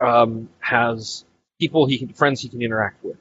um, 0.00 0.48
has 0.60 1.26
people 1.60 1.84
he 1.86 1.98
can 1.98 2.14
friends 2.14 2.40
he 2.40 2.48
can 2.48 2.62
interact 2.62 3.04
with. 3.04 3.18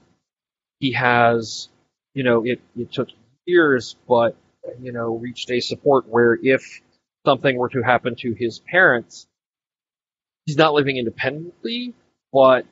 He 0.80 0.94
has, 0.94 1.68
you 2.14 2.23
know, 2.23 2.45
it 2.45 2.61
it 2.78 2.94
took 2.94 3.10
years, 3.45 3.98
but 4.07 4.38
you 4.82 4.94
know, 4.94 5.18
reached 5.18 5.52
a 5.52 5.60
support 5.60 6.07
where 6.07 6.40
if 6.41 6.82
something 7.26 7.57
were 7.57 7.69
to 7.72 7.82
happen 7.82 8.15
to 8.19 8.34
his 8.34 8.60
parents, 8.60 9.28
he's 10.45 10.57
not 10.57 10.73
living 10.73 10.95
independently, 10.95 11.94
but 12.32 12.65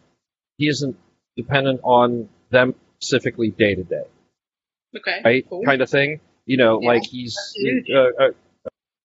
he 0.57 0.69
isn't 0.69 0.97
dependent 1.37 1.81
on 1.83 2.29
them 2.49 2.75
specifically 2.99 3.49
day 3.49 3.75
to 3.75 3.83
day 3.83 4.03
Okay. 4.95 5.21
right? 5.23 5.45
Cool. 5.49 5.63
Kind 5.63 5.81
of 5.81 5.89
thing. 5.89 6.19
You 6.45 6.57
know, 6.57 6.81
Yeah, 6.81 6.87
like 6.89 7.03
he's 7.05 7.37
uh, 7.93 8.23
uh, 8.23 8.29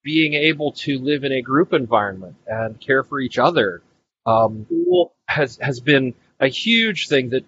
being 0.02 0.34
able 0.34 0.72
to 0.72 0.98
live 0.98 1.24
in 1.24 1.32
a 1.32 1.42
group 1.42 1.72
environment 1.72 2.36
and 2.46 2.80
care 2.80 3.02
for 3.04 3.20
each 3.20 3.38
other 3.38 3.82
um, 4.26 4.66
Cool. 4.68 5.12
has 5.28 5.58
has 5.58 5.80
been 5.80 6.14
a 6.40 6.48
huge 6.48 7.08
thing 7.08 7.30
that 7.30 7.44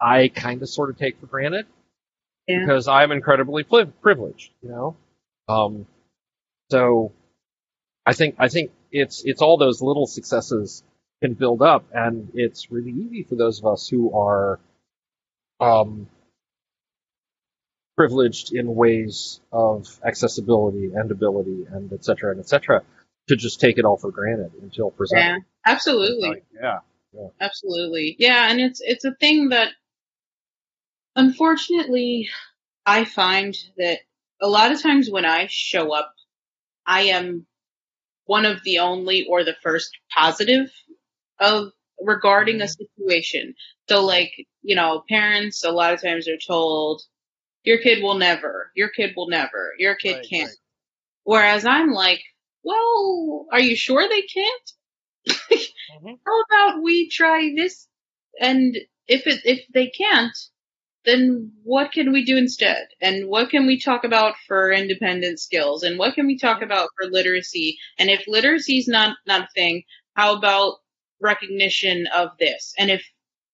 I 0.00 0.28
kind 0.28 0.62
of 0.62 0.68
sort 0.68 0.90
of 0.90 0.96
take 0.98 1.18
for 1.20 1.26
granted 1.26 1.66
Yeah. 2.48 2.60
because 2.60 2.88
I'm 2.88 3.12
incredibly 3.12 3.62
pri- 3.64 3.84
privileged. 4.02 4.50
You 4.62 4.68
know, 4.70 4.96
um, 5.48 5.86
so 6.70 7.12
I 8.06 8.14
think 8.14 8.36
I 8.38 8.48
think 8.48 8.70
it's 8.90 9.22
it's 9.24 9.42
all 9.42 9.58
those 9.58 9.82
little 9.82 10.06
successes 10.06 10.82
can 11.22 11.34
build 11.34 11.60
up, 11.62 11.84
and 11.92 12.30
it's 12.34 12.70
really 12.70 12.90
easy 12.92 13.22
for 13.22 13.34
those 13.36 13.58
of 13.58 13.66
us 13.66 13.86
who 13.88 14.14
are 14.18 14.58
um, 15.60 16.08
privileged 17.96 18.52
in 18.54 18.74
ways 18.74 19.40
of 19.52 19.86
accessibility 20.04 20.92
and 20.94 21.10
ability 21.10 21.66
and 21.70 21.92
et 21.92 22.04
cetera 22.04 22.30
and 22.30 22.40
et 22.40 22.48
cetera 22.48 22.82
to 23.28 23.36
just 23.36 23.60
take 23.60 23.78
it 23.78 23.84
all 23.84 23.96
for 23.96 24.10
granted 24.10 24.52
until 24.62 24.90
present 24.90 25.20
Yeah. 25.20 25.38
Absolutely. 25.64 26.28
Like, 26.28 26.44
yeah. 26.60 26.78
Absolutely. 27.40 28.14
Yeah, 28.18 28.50
and 28.50 28.60
it's 28.60 28.80
it's 28.84 29.04
a 29.04 29.14
thing 29.14 29.48
that 29.48 29.72
unfortunately 31.16 32.28
I 32.84 33.04
find 33.04 33.56
that 33.78 34.00
a 34.40 34.48
lot 34.48 34.70
of 34.70 34.82
times 34.82 35.10
when 35.10 35.24
I 35.24 35.46
show 35.48 35.92
up, 35.92 36.12
I 36.86 37.02
am 37.02 37.46
one 38.26 38.44
of 38.44 38.62
the 38.64 38.80
only 38.80 39.26
or 39.28 39.44
the 39.44 39.56
first 39.62 39.90
positive 40.14 40.70
of 41.40 41.72
regarding 42.00 42.60
a 42.60 42.68
situation. 42.68 43.54
So 43.88 44.04
like, 44.04 44.32
you 44.66 44.76
know, 44.76 45.04
parents 45.08 45.64
a 45.64 45.72
lot 45.72 45.94
of 45.94 46.02
times 46.02 46.28
are 46.28 46.38
told 46.38 47.02
your 47.64 47.78
kid 47.78 48.02
will 48.02 48.16
never, 48.16 48.72
your 48.76 48.88
kid 48.90 49.14
will 49.16 49.28
never, 49.28 49.74
your 49.78 49.94
kid 49.96 50.18
Right, 50.18 50.28
can't. 50.30 50.48
right. 50.48 50.56
Whereas 51.24 51.64
I'm 51.66 51.92
like, 51.92 52.22
well, 52.64 53.46
are 53.52 53.60
you 53.60 53.76
sure 53.76 54.08
they 54.08 54.22
can't? 54.22 54.72
Mhm. 55.90 56.18
how 56.26 56.42
about 56.42 56.82
we 56.82 57.08
try 57.10 57.52
this? 57.56 57.88
And 58.40 58.76
if 59.08 59.26
it 59.26 59.40
if 59.44 59.66
they 59.74 59.88
can't, 59.88 60.36
then 61.04 61.52
what 61.64 61.92
can 61.92 62.12
we 62.12 62.24
do 62.24 62.36
instead? 62.36 62.88
And 63.00 63.28
what 63.28 63.50
can 63.50 63.66
we 63.66 63.80
talk 63.80 64.04
about 64.04 64.36
for 64.46 64.72
independent 64.72 65.40
skills? 65.40 65.82
And 65.84 65.98
what 65.98 66.14
can 66.14 66.26
we 66.26 66.38
talk 66.38 66.62
about 66.62 66.90
for 66.96 67.08
literacy? 67.10 67.78
And 67.98 68.10
if 68.10 68.26
literacy 68.28 68.78
is 68.78 68.88
not, 68.88 69.16
not 69.26 69.42
a 69.42 69.48
thing, 69.54 69.84
how 70.14 70.36
about 70.36 70.78
recognition 71.20 72.06
of 72.14 72.30
this? 72.38 72.74
And 72.78 72.90
if, 72.90 73.04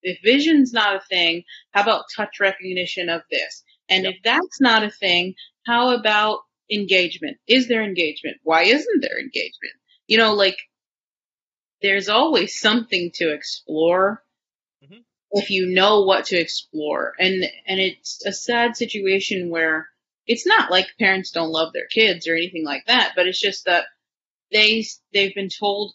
if 0.03 0.19
vision's 0.23 0.73
not 0.73 0.95
a 0.95 0.99
thing, 1.01 1.43
how 1.71 1.81
about 1.83 2.05
touch 2.15 2.39
recognition 2.39 3.09
of 3.09 3.21
this? 3.31 3.63
And 3.89 4.05
Yep. 4.05 4.13
if 4.15 4.15
that's 4.23 4.61
not 4.61 4.83
a 4.83 4.91
thing, 4.91 5.35
how 5.65 5.89
about 5.95 6.41
engagement? 6.71 7.37
Is 7.47 7.67
there 7.67 7.83
engagement? 7.83 8.37
Why 8.43 8.63
isn't 8.63 9.01
there 9.01 9.19
engagement? 9.19 9.73
You 10.07 10.17
know, 10.17 10.33
like, 10.33 10.57
there's 11.81 12.09
always 12.09 12.59
something 12.59 13.11
to 13.15 13.33
explore 13.33 14.23
Mhm. 14.81 15.03
if 15.31 15.49
you 15.49 15.67
know 15.67 16.03
what 16.03 16.25
to 16.25 16.37
explore. 16.37 17.13
And, 17.19 17.43
and 17.67 17.79
it's 17.79 18.25
a 18.25 18.31
sad 18.31 18.77
situation 18.77 19.49
where 19.49 19.89
it's 20.25 20.45
not 20.45 20.71
like 20.71 20.87
parents 20.99 21.31
don't 21.31 21.51
love 21.51 21.73
their 21.73 21.87
kids 21.87 22.27
or 22.27 22.35
anything 22.35 22.63
like 22.63 22.85
that, 22.87 23.13
but 23.15 23.27
it's 23.27 23.39
just 23.41 23.65
that 23.65 23.85
they, 24.51 24.85
they've 25.13 25.35
been 25.35 25.49
told 25.49 25.93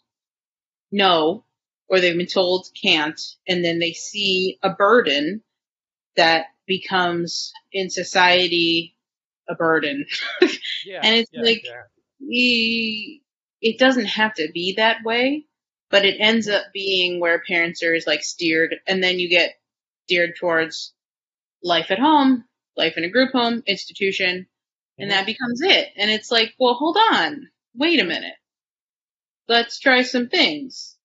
no, 0.91 1.45
or 1.89 2.01
they've 2.01 2.17
been 2.17 2.27
told 2.27 2.69
can't, 2.81 3.21
and 3.47 3.65
then 3.65 3.79
they 3.79 3.93
see 3.93 4.59
a 4.63 4.71
burden 4.71 5.43
that 6.17 6.47
becomes 6.67 7.53
in 7.73 7.91
society 7.91 8.97
a 9.49 9.55
burden. 9.55 10.07
Yeah. 10.87 11.01
And 11.03 11.17
it's 11.17 11.31
yeah, 11.33 11.43
like- 11.43 11.65
yeah. 11.65 11.83
E- 12.31 13.21
it 13.61 13.79
doesn't 13.79 14.07
have 14.07 14.35
to 14.35 14.49
be 14.55 14.75
that 14.77 15.03
way, 15.05 15.47
but 15.91 16.05
it 16.05 16.17
ends 16.21 16.49
up 16.49 16.67
being 16.73 17.21
where 17.21 17.43
parents 17.47 17.83
are 17.83 17.95
is 17.95 18.07
like 18.07 18.23
steered, 18.23 18.77
and 18.87 19.03
then 19.03 19.19
you 19.19 19.29
get 19.29 19.55
steered 20.05 20.37
towards 20.39 20.95
life 21.63 21.91
at 21.91 21.99
home, 21.99 22.45
life 22.77 22.95
in 22.97 23.05
a 23.05 23.11
group 23.11 23.33
home, 23.33 23.63
institution, 23.67 24.47
and 24.99 25.11
that 25.11 25.27
mm-hmm. 25.27 25.27
becomes 25.27 25.61
it. 25.63 25.89
And 25.97 26.11
it's 26.11 26.31
like, 26.31 26.55
well, 26.59 26.75
hold 26.75 26.97
on, 27.13 27.49
wait 27.75 28.01
a 28.01 28.05
minute, 28.05 28.37
let's 29.49 29.79
try 29.81 30.03
some 30.03 30.29
things. 30.29 30.97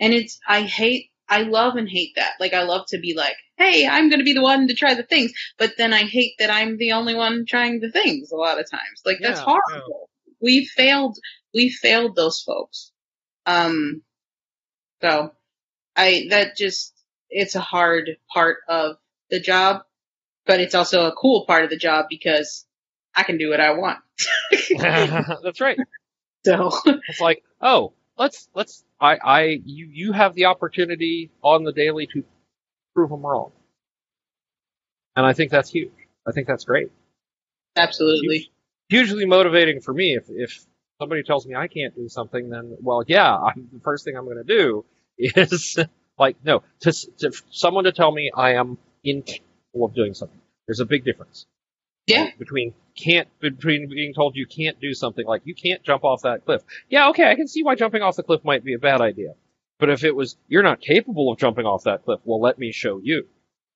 And 0.00 0.12
it's, 0.14 0.40
I 0.48 0.62
hate, 0.62 1.10
I 1.28 1.42
love 1.42 1.76
and 1.76 1.88
hate 1.88 2.14
that. 2.16 2.32
Like, 2.40 2.54
I 2.54 2.62
love 2.64 2.86
to 2.88 2.98
be 2.98 3.14
like, 3.14 3.36
hey, 3.56 3.86
I'm 3.86 4.08
going 4.08 4.18
to 4.18 4.24
be 4.24 4.32
the 4.32 4.42
one 4.42 4.66
to 4.68 4.74
try 4.74 4.94
the 4.94 5.02
things, 5.04 5.32
but 5.58 5.74
then 5.78 5.92
I 5.92 6.04
hate 6.04 6.32
that 6.38 6.50
I'm 6.50 6.78
the 6.78 6.92
only 6.92 7.14
one 7.14 7.44
trying 7.46 7.80
the 7.80 7.90
things 7.90 8.32
a 8.32 8.36
lot 8.36 8.58
of 8.58 8.68
times. 8.70 9.02
Like, 9.04 9.18
that's 9.20 9.38
Yeah, 9.40 9.44
horrible. 9.44 10.08
We 10.40 10.64
failed, 10.64 11.18
we 11.54 11.68
failed 11.68 12.16
those 12.16 12.40
folks. 12.40 12.90
Um, 13.46 14.02
so 15.02 15.32
I, 15.94 16.26
that 16.30 16.56
just, 16.56 16.94
it's 17.28 17.54
a 17.54 17.60
hard 17.60 18.16
part 18.32 18.58
of 18.68 18.96
the 19.30 19.38
job, 19.38 19.82
but 20.46 20.60
it's 20.60 20.74
also 20.74 21.06
a 21.06 21.12
cool 21.12 21.44
part 21.46 21.64
of 21.64 21.70
the 21.70 21.76
job 21.76 22.06
because 22.08 22.66
I 23.14 23.22
can 23.22 23.38
do 23.38 23.50
what 23.50 23.60
I 23.60 23.72
want. 23.72 23.98
That's 25.42 25.60
right. 25.60 25.78
So, 26.42 26.70
It's 26.86 27.20
like, 27.20 27.44
oh, 27.60 27.92
let's 28.16 28.48
let's 28.54 28.82
I 29.00 29.18
I 29.24 29.42
you 29.64 29.86
you 29.86 30.12
have 30.12 30.34
the 30.34 30.46
opportunity 30.46 31.30
on 31.42 31.64
the 31.64 31.72
daily 31.72 32.06
to 32.08 32.24
prove 32.94 33.10
them 33.10 33.24
wrong, 33.26 33.52
and 35.16 35.26
I 35.26 35.32
think 35.32 35.50
that's 35.50 35.70
huge. 35.70 35.92
I 36.26 36.32
think 36.32 36.46
that's 36.46 36.64
great. 36.64 36.90
absolutely. 37.76 38.50
Hugely 38.88 39.26
motivating 39.26 39.80
for 39.80 39.94
me. 39.94 40.16
If 40.16 40.24
if 40.28 40.64
somebody 41.00 41.22
tells 41.22 41.46
me 41.46 41.54
I 41.54 41.68
can't 41.68 41.94
do 41.94 42.08
something, 42.08 42.50
then 42.50 42.76
well, 42.80 43.04
yeah, 43.06 43.36
I'm, 43.36 43.68
the 43.72 43.80
first 43.80 44.04
thing 44.04 44.16
I'm 44.16 44.24
going 44.24 44.36
to 44.38 44.44
do 44.44 44.84
is 45.18 45.78
like 46.18 46.36
no 46.44 46.62
to, 46.80 46.92
to 47.18 47.32
someone 47.50 47.84
to 47.84 47.92
tell 47.92 48.10
me 48.12 48.30
I 48.36 48.54
am 48.54 48.78
incapable 49.04 49.84
of 49.84 49.94
doing 49.94 50.14
something. 50.14 50.40
There's 50.66 50.80
a 50.80 50.86
big 50.86 51.04
difference. 51.04 51.46
Yeah. 52.10 52.30
Between 52.38 52.74
can't 52.96 53.28
between 53.40 53.88
being 53.88 54.14
told 54.14 54.36
you 54.36 54.46
can't 54.46 54.78
do 54.80 54.94
something 54.94 55.26
like 55.26 55.42
you 55.44 55.54
can't 55.54 55.82
jump 55.82 56.04
off 56.04 56.22
that 56.22 56.44
cliff. 56.44 56.62
Yeah, 56.88 57.08
okay, 57.10 57.30
I 57.30 57.34
can 57.34 57.48
see 57.48 57.62
why 57.62 57.74
jumping 57.74 58.02
off 58.02 58.16
the 58.16 58.22
cliff 58.22 58.44
might 58.44 58.64
be 58.64 58.74
a 58.74 58.78
bad 58.78 59.00
idea. 59.00 59.34
But 59.78 59.90
if 59.90 60.04
it 60.04 60.14
was 60.14 60.36
you're 60.48 60.62
not 60.62 60.80
capable 60.80 61.32
of 61.32 61.38
jumping 61.38 61.66
off 61.66 61.84
that 61.84 62.04
cliff, 62.04 62.20
well 62.24 62.40
let 62.40 62.58
me 62.58 62.72
show 62.72 63.00
you. 63.02 63.26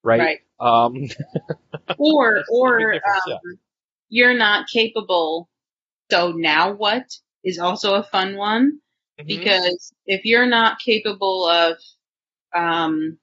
Right? 0.03 0.21
Right. 0.21 0.39
Um 0.61 1.09
Or, 1.99 2.35
That's 2.35 2.49
the 2.49 2.75
big 2.79 2.87
or, 2.87 2.95
um, 2.95 3.01
yeah. 3.27 3.37
you're 4.09 4.35
not 4.37 4.69
capable. 4.69 5.49
So 6.11 6.33
now 6.33 6.73
what 6.73 7.07
is 7.43 7.59
also 7.59 7.95
a 7.95 8.03
fun 8.03 8.37
one 8.37 8.81
Mm-hmm. 9.19 9.29
because 9.29 9.93
if 10.07 10.25
you're 10.25 10.47
not 10.47 10.81
capable 10.81 11.47
of, 11.47 11.77
um, 12.53 13.17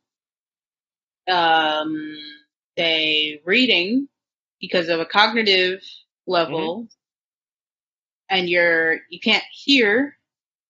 um, 1.29 2.17
say 2.77 3.41
reading 3.45 4.07
because 4.61 4.87
of 4.89 4.99
a 4.99 5.05
cognitive 5.05 5.81
level 6.27 6.87
and 8.29 8.47
you're, 8.47 8.99
you 9.09 9.19
can't 9.19 9.43
hear, 9.51 10.15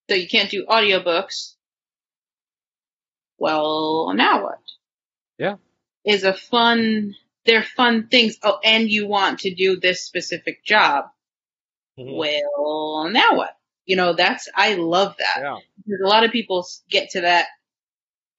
so 0.09 0.15
you 0.15 0.27
can't 0.27 0.49
do 0.49 0.65
audiobooks. 0.65 1.53
Well, 3.37 4.13
now 4.15 4.43
what? 4.43 4.59
Yeah. 5.37 5.55
Is 6.05 6.23
a 6.23 6.33
fun, 6.33 7.15
they're 7.45 7.63
fun 7.63 8.07
things. 8.07 8.37
Oh, 8.43 8.59
and 8.63 8.89
you 8.89 9.07
want 9.07 9.39
to 9.39 9.53
do 9.53 9.79
this 9.79 10.03
specific 10.03 10.63
job. 10.63 11.05
Mhm. 11.99 12.17
Well, 12.17 13.09
now 13.11 13.35
what? 13.35 13.55
You 13.85 13.95
know, 13.95 14.13
that's, 14.13 14.47
I 14.55 14.75
love 14.75 15.15
that. 15.17 15.39
yeah. 15.41 15.57
Because 15.85 16.01
a 16.03 16.07
lot 16.07 16.23
of 16.23 16.31
people 16.31 16.65
get 16.89 17.11
to 17.11 17.21
that 17.21 17.47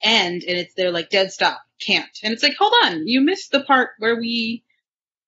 end 0.02 0.44
and 0.44 0.56
it's, 0.58 0.74
they're 0.74 0.90
like, 0.92 1.10
dead 1.10 1.32
stop, 1.32 1.60
can't. 1.80 2.08
And 2.22 2.32
it's 2.32 2.42
like, 2.42 2.56
hold 2.58 2.72
on, 2.84 3.06
you 3.06 3.20
missed 3.20 3.50
the 3.52 3.62
part 3.62 3.90
where 3.98 4.16
we 4.16 4.64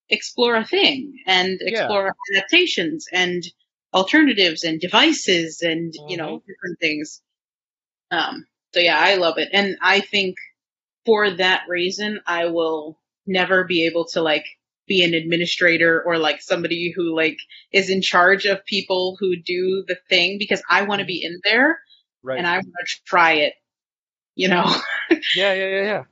explore 0.09 0.55
a 0.55 0.65
thing 0.65 1.19
and 1.25 1.59
Yeah. 1.61 1.69
explore 1.71 2.15
adaptations 2.33 3.07
and 3.11 3.43
alternatives 3.93 4.63
and 4.63 4.79
devices 4.79 5.61
and, 5.61 5.93
you 6.07 6.17
know, 6.17 6.43
different 6.47 6.79
things. 6.79 7.21
Um, 8.11 8.45
so 8.73 8.79
yeah, 8.79 8.99
I 8.99 9.15
love 9.15 9.37
it. 9.37 9.49
And 9.53 9.77
I 9.81 10.01
think 10.01 10.35
for 11.05 11.29
that 11.31 11.63
reason, 11.69 12.19
I 12.25 12.47
will 12.47 12.99
never 13.25 13.63
be 13.63 13.85
able 13.85 14.05
to 14.05 14.21
like 14.21 14.45
be 14.87 15.03
an 15.03 15.13
administrator 15.13 16.03
or 16.03 16.17
like 16.17 16.41
somebody 16.41 16.91
who 16.95 17.15
like 17.15 17.37
is 17.71 17.89
in 17.89 18.01
charge 18.01 18.45
of 18.45 18.63
people 18.65 19.17
who 19.19 19.35
do 19.35 19.83
the 19.87 19.97
thing 20.09 20.37
because 20.37 20.61
I 20.69 20.83
want 20.83 20.99
to 20.99 21.05
be 21.05 21.23
in 21.23 21.39
there 21.43 21.79
Right. 22.21 22.37
and 22.37 22.47
I 22.47 22.57
want 22.57 22.87
to 22.87 22.95
try 23.05 23.33
it. 23.33 23.53
You 24.35 24.49
know? 24.49 24.65
yeah, 25.35 25.53
yeah, 25.53 25.67
yeah, 25.67 25.83
yeah. 25.83 26.03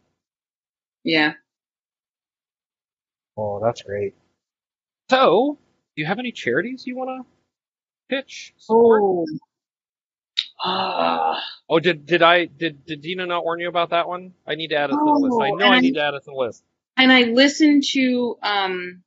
yeah. 1.04 1.34
Oh, 3.38 3.60
that's 3.64 3.82
great. 3.84 4.16
So, 5.10 5.58
do 5.96 6.02
you 6.02 6.08
have 6.08 6.20
any 6.20 6.32
charities 6.32 6.86
you 6.88 6.96
want 6.98 7.26
to 8.10 8.16
pitch? 8.16 8.54
support? 8.58 9.02
Oh. 9.02 9.26
Ah. 10.64 11.42
Oh, 11.70 11.80
did 11.80 12.06
did 12.06 12.24
I 12.24 12.46
did 12.46 12.86
did 12.86 13.02
Dino 13.02 13.26
not 13.26 13.44
warn 13.44 13.60
you 13.60 13.70
about 13.70 13.92
that 13.92 14.08
one? 14.08 14.34
I 14.48 14.56
need 14.56 14.70
to 14.70 14.76
add 14.78 14.92
it 14.92 15.04
to 15.04 15.12
the 15.12 15.18
list. 15.20 15.42
I 15.42 15.52
Oh, 15.52 15.56
know 15.58 15.72
I 15.72 15.78
and 15.78 15.84
need 15.84 15.96
to 15.96 16.02
add 16.04 16.14
it 16.16 16.22
to 16.26 16.32
the 16.32 16.34
list. 16.38 16.64
and 16.98 17.12
I 17.12 17.24
listened 17.24 17.84
to 17.94 18.38
um 18.44 19.04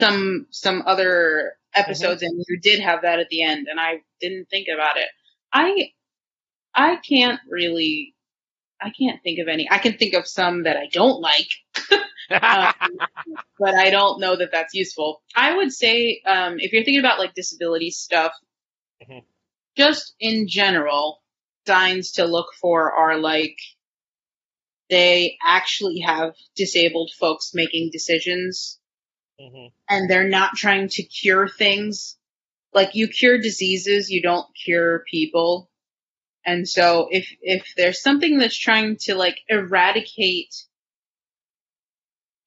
some 0.00 0.46
some 0.50 0.82
other 0.86 1.54
episodes 1.74 2.22
and 2.22 2.44
you 2.48 2.60
did 2.60 2.80
have 2.80 3.02
that 3.02 3.20
at 3.20 3.28
the 3.30 3.42
end 3.42 3.68
and 3.70 3.80
I 3.80 4.02
didn't 4.20 4.48
think 4.50 4.68
about 4.74 4.96
it. 4.98 5.08
I 5.52 5.92
I 6.74 6.96
can't 6.96 7.40
really 7.50 8.13
I 8.84 8.90
can't 8.90 9.22
think 9.22 9.38
of 9.40 9.48
any. 9.48 9.68
I 9.70 9.78
can 9.78 9.96
think 9.98 10.14
of 10.14 10.28
some 10.28 10.64
that 10.64 10.76
I 10.76 10.88
don't 10.92 11.22
like, 11.22 11.48
um, 12.30 12.74
but 13.58 13.74
I 13.74 13.90
don't 13.90 14.20
know 14.20 14.36
that 14.36 14.52
that's 14.52 14.74
useful. 14.74 15.22
I 15.34 15.56
would 15.56 15.72
say 15.72 16.20
um 16.26 16.56
if 16.58 16.72
you're 16.72 16.84
thinking 16.84 17.00
about 17.00 17.18
like 17.18 17.34
disability 17.34 17.90
stuff, 17.92 18.32
Mhm. 19.02 19.24
just 19.76 20.14
in 20.20 20.48
general, 20.48 21.22
signs 21.66 22.12
to 22.12 22.26
look 22.26 22.54
for 22.60 22.92
are 22.92 23.18
like 23.18 23.58
they 24.90 25.38
actually 25.42 26.00
have 26.00 26.34
disabled 26.56 27.10
folks 27.18 27.52
making 27.54 27.90
decisions 27.92 28.80
Mhm. 29.40 29.72
and 29.88 30.10
they're 30.10 30.28
not 30.28 30.56
trying 30.56 30.88
to 30.88 31.02
cure 31.04 31.48
things. 31.48 32.18
Like 32.74 32.94
you 32.94 33.08
cure 33.08 33.38
diseases, 33.38 34.10
you 34.10 34.22
don't 34.22 34.46
cure 34.64 35.04
people. 35.10 35.70
And 36.46 36.68
so 36.68 37.08
if 37.10 37.28
if 37.40 37.72
there's 37.76 38.02
something 38.02 38.38
that's 38.38 38.56
trying 38.56 38.96
to 39.02 39.14
like 39.14 39.38
eradicate 39.48 40.54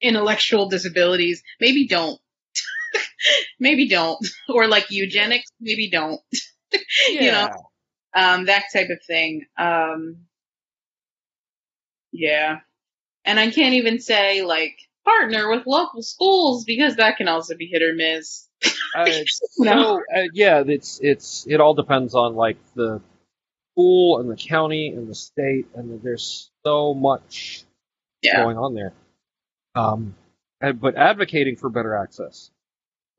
intellectual 0.02 0.70
disabilities, 0.70 1.44
maybe 1.60 1.88
don't. 1.88 2.20
maybe 3.60 3.88
don't. 3.88 4.26
Or 4.50 4.68
like 4.68 4.92
eugenics, 4.92 5.52
maybe 5.60 5.90
don't. 5.90 6.22
you 7.10 7.32
know, 7.32 7.50
um, 8.14 8.46
that 8.46 8.66
type 8.74 8.90
of 8.90 9.04
thing. 9.06 9.46
Um, 9.58 10.18
yeah. 12.12 12.60
And 13.26 13.40
I 13.40 13.52
can't 13.52 13.76
even 13.76 14.00
say 14.00 14.44
like 14.44 14.78
partner 15.04 15.50
with 15.50 15.66
local 15.68 16.02
schools 16.02 16.64
because 16.66 16.96
that 16.98 17.18
can 17.18 17.28
also 17.28 17.56
be 17.56 17.68
hit 17.68 17.82
or 17.82 17.94
miss. 17.94 18.48
Uh, 18.96 19.10
No. 19.60 19.84
so 19.84 19.96
uh, 20.16 20.24
yeah, 20.34 20.64
it's 20.66 21.00
it's 21.02 21.46
it 21.48 21.60
all 21.62 21.74
depends 21.74 22.16
on 22.16 22.36
like 22.36 22.58
the 22.76 23.02
school 23.78 24.20
and 24.20 24.30
the 24.30 24.36
county 24.36 24.90
and 24.90 25.08
the 25.08 25.14
state, 25.16 25.68
and 25.76 26.02
there's 26.02 26.50
so 26.66 26.94
much 26.94 27.64
Yeah. 28.24 28.44
going 28.44 28.58
on 28.58 28.74
there. 28.74 28.94
Um, 29.76 30.16
uh, 30.62 30.72
but 30.72 30.96
advocating 30.96 31.56
for 31.56 31.70
better 31.70 31.96
access. 31.96 32.50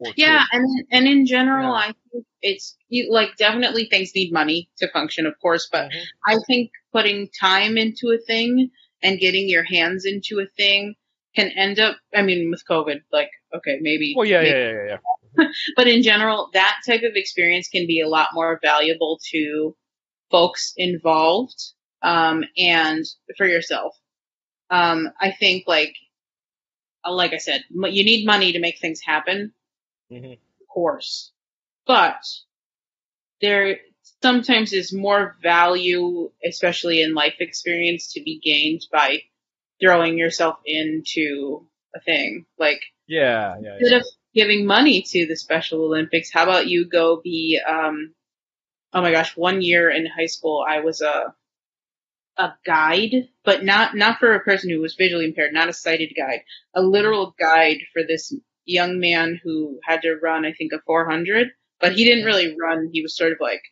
for 0.01 0.12
Yeah, 0.16 0.39
kids. 0.39 0.48
and 0.52 0.86
and 0.93 1.06
in 1.09 1.26
general, 1.26 1.66
Yeah. 1.74 1.89
I 1.89 1.93
think 2.12 2.24
it's 2.40 2.76
you, 2.89 3.10
like 3.12 3.36
definitely 3.36 3.86
things 3.86 4.12
need 4.14 4.32
money 4.32 4.68
to 4.78 4.89
function, 4.93 5.26
of 5.26 5.35
course, 5.40 5.68
but 5.72 5.90
Mhm. 5.90 6.05
I 6.26 6.36
think 6.47 6.70
putting 6.93 7.28
time 7.30 7.76
into 7.76 8.10
a 8.12 8.18
thing 8.18 8.70
and 9.02 9.18
getting 9.18 9.48
your 9.48 9.64
hands 9.64 10.05
into 10.05 10.39
a 10.39 10.47
thing 10.47 10.94
can 11.35 11.51
end 11.51 11.80
up. 11.80 11.98
I 12.14 12.22
mean, 12.22 12.48
with 12.51 12.64
COVID, 12.64 13.02
like 13.12 13.30
okay, 13.55 13.78
maybe. 13.80 14.14
Well, 14.16 14.24
yeah, 14.26 14.40
maybe- 14.43 14.51
yeah, 14.51 14.72
yeah, 14.72 14.98
yeah. 15.36 15.48
But 15.76 15.89
in 15.89 16.02
general, 16.02 16.51
that 16.52 16.76
type 16.86 17.02
of 17.02 17.16
experience 17.16 17.68
can 17.68 17.86
be 17.89 18.01
a 18.01 18.09
lot 18.09 18.28
more 18.35 18.59
valuable 18.62 19.18
to 19.32 19.76
folks 20.31 20.75
involved 20.77 21.61
um, 22.03 22.45
and 22.57 23.05
for 23.37 23.47
yourself. 23.47 23.97
Um, 24.71 25.11
I 25.21 25.33
think 25.33 25.65
like 25.67 25.95
uh, 27.05 27.13
like 27.13 27.33
I 27.33 27.39
said, 27.39 27.65
you 27.71 28.05
need 28.05 28.27
money 28.27 28.53
to 28.53 28.61
make 28.61 28.79
things 28.81 29.01
happen 29.01 29.53
Mhm. 30.11 30.35
of 30.35 30.69
course. 30.69 31.33
But 31.87 32.23
there 33.41 33.79
sometimes 34.23 34.73
is 34.73 34.93
more 34.93 35.37
value, 35.43 36.31
especially 36.45 37.03
in 37.03 37.15
life 37.15 37.37
experience, 37.41 38.13
to 38.13 38.23
be 38.23 38.39
gained 38.43 38.87
by 38.93 39.23
throwing 39.81 40.19
yourself 40.19 40.59
into 40.65 41.67
a 41.95 42.01
thing. 42.01 42.47
Like, 42.59 42.81
Yeah, 43.07 43.57
yeah, 43.61 43.63
yeah. 43.63 43.77
instead 43.81 44.01
of 44.01 44.07
giving 44.35 44.67
money 44.67 45.03
to 45.03 45.27
the 45.27 45.37
Special 45.37 45.85
Olympics, 45.85 46.31
how 46.33 46.43
about 46.45 46.67
you 46.69 46.87
go 46.89 47.21
be, 47.23 47.61
um, 47.67 48.15
oh 48.93 49.02
my 49.02 49.12
gosh, 49.12 49.36
one 49.36 49.62
year 49.62 49.90
in 49.90 50.06
high 50.06 50.27
school, 50.27 50.65
I 50.66 50.81
was 50.81 51.01
a, 51.01 51.35
a 52.36 52.52
guide, 52.65 53.28
but 53.44 53.65
not, 53.65 53.97
not 53.97 54.19
for 54.19 54.35
a 54.35 54.40
person 54.40 54.70
who 54.70 54.81
was 54.81 54.94
visually 54.94 55.27
impaired, 55.27 55.52
not 55.52 55.69
a 55.69 55.73
sighted 55.73 56.12
guide, 56.16 56.40
a 56.74 56.82
literal 56.82 57.35
guide 57.39 57.78
for 57.93 58.02
this 58.06 58.32
young 58.65 59.01
man 59.01 59.40
who 59.43 59.78
had 59.85 60.02
to 60.02 60.16
run, 60.16 60.44
I 60.44 60.52
think, 60.52 60.73
a 60.73 60.81
400, 60.86 61.48
but 61.81 61.93
he 61.93 62.05
didn't 62.05 62.24
really 62.24 62.56
run. 62.60 62.90
He 62.93 63.02
was 63.02 63.16
sort 63.16 63.32
of 63.32 63.39
like 63.40 63.62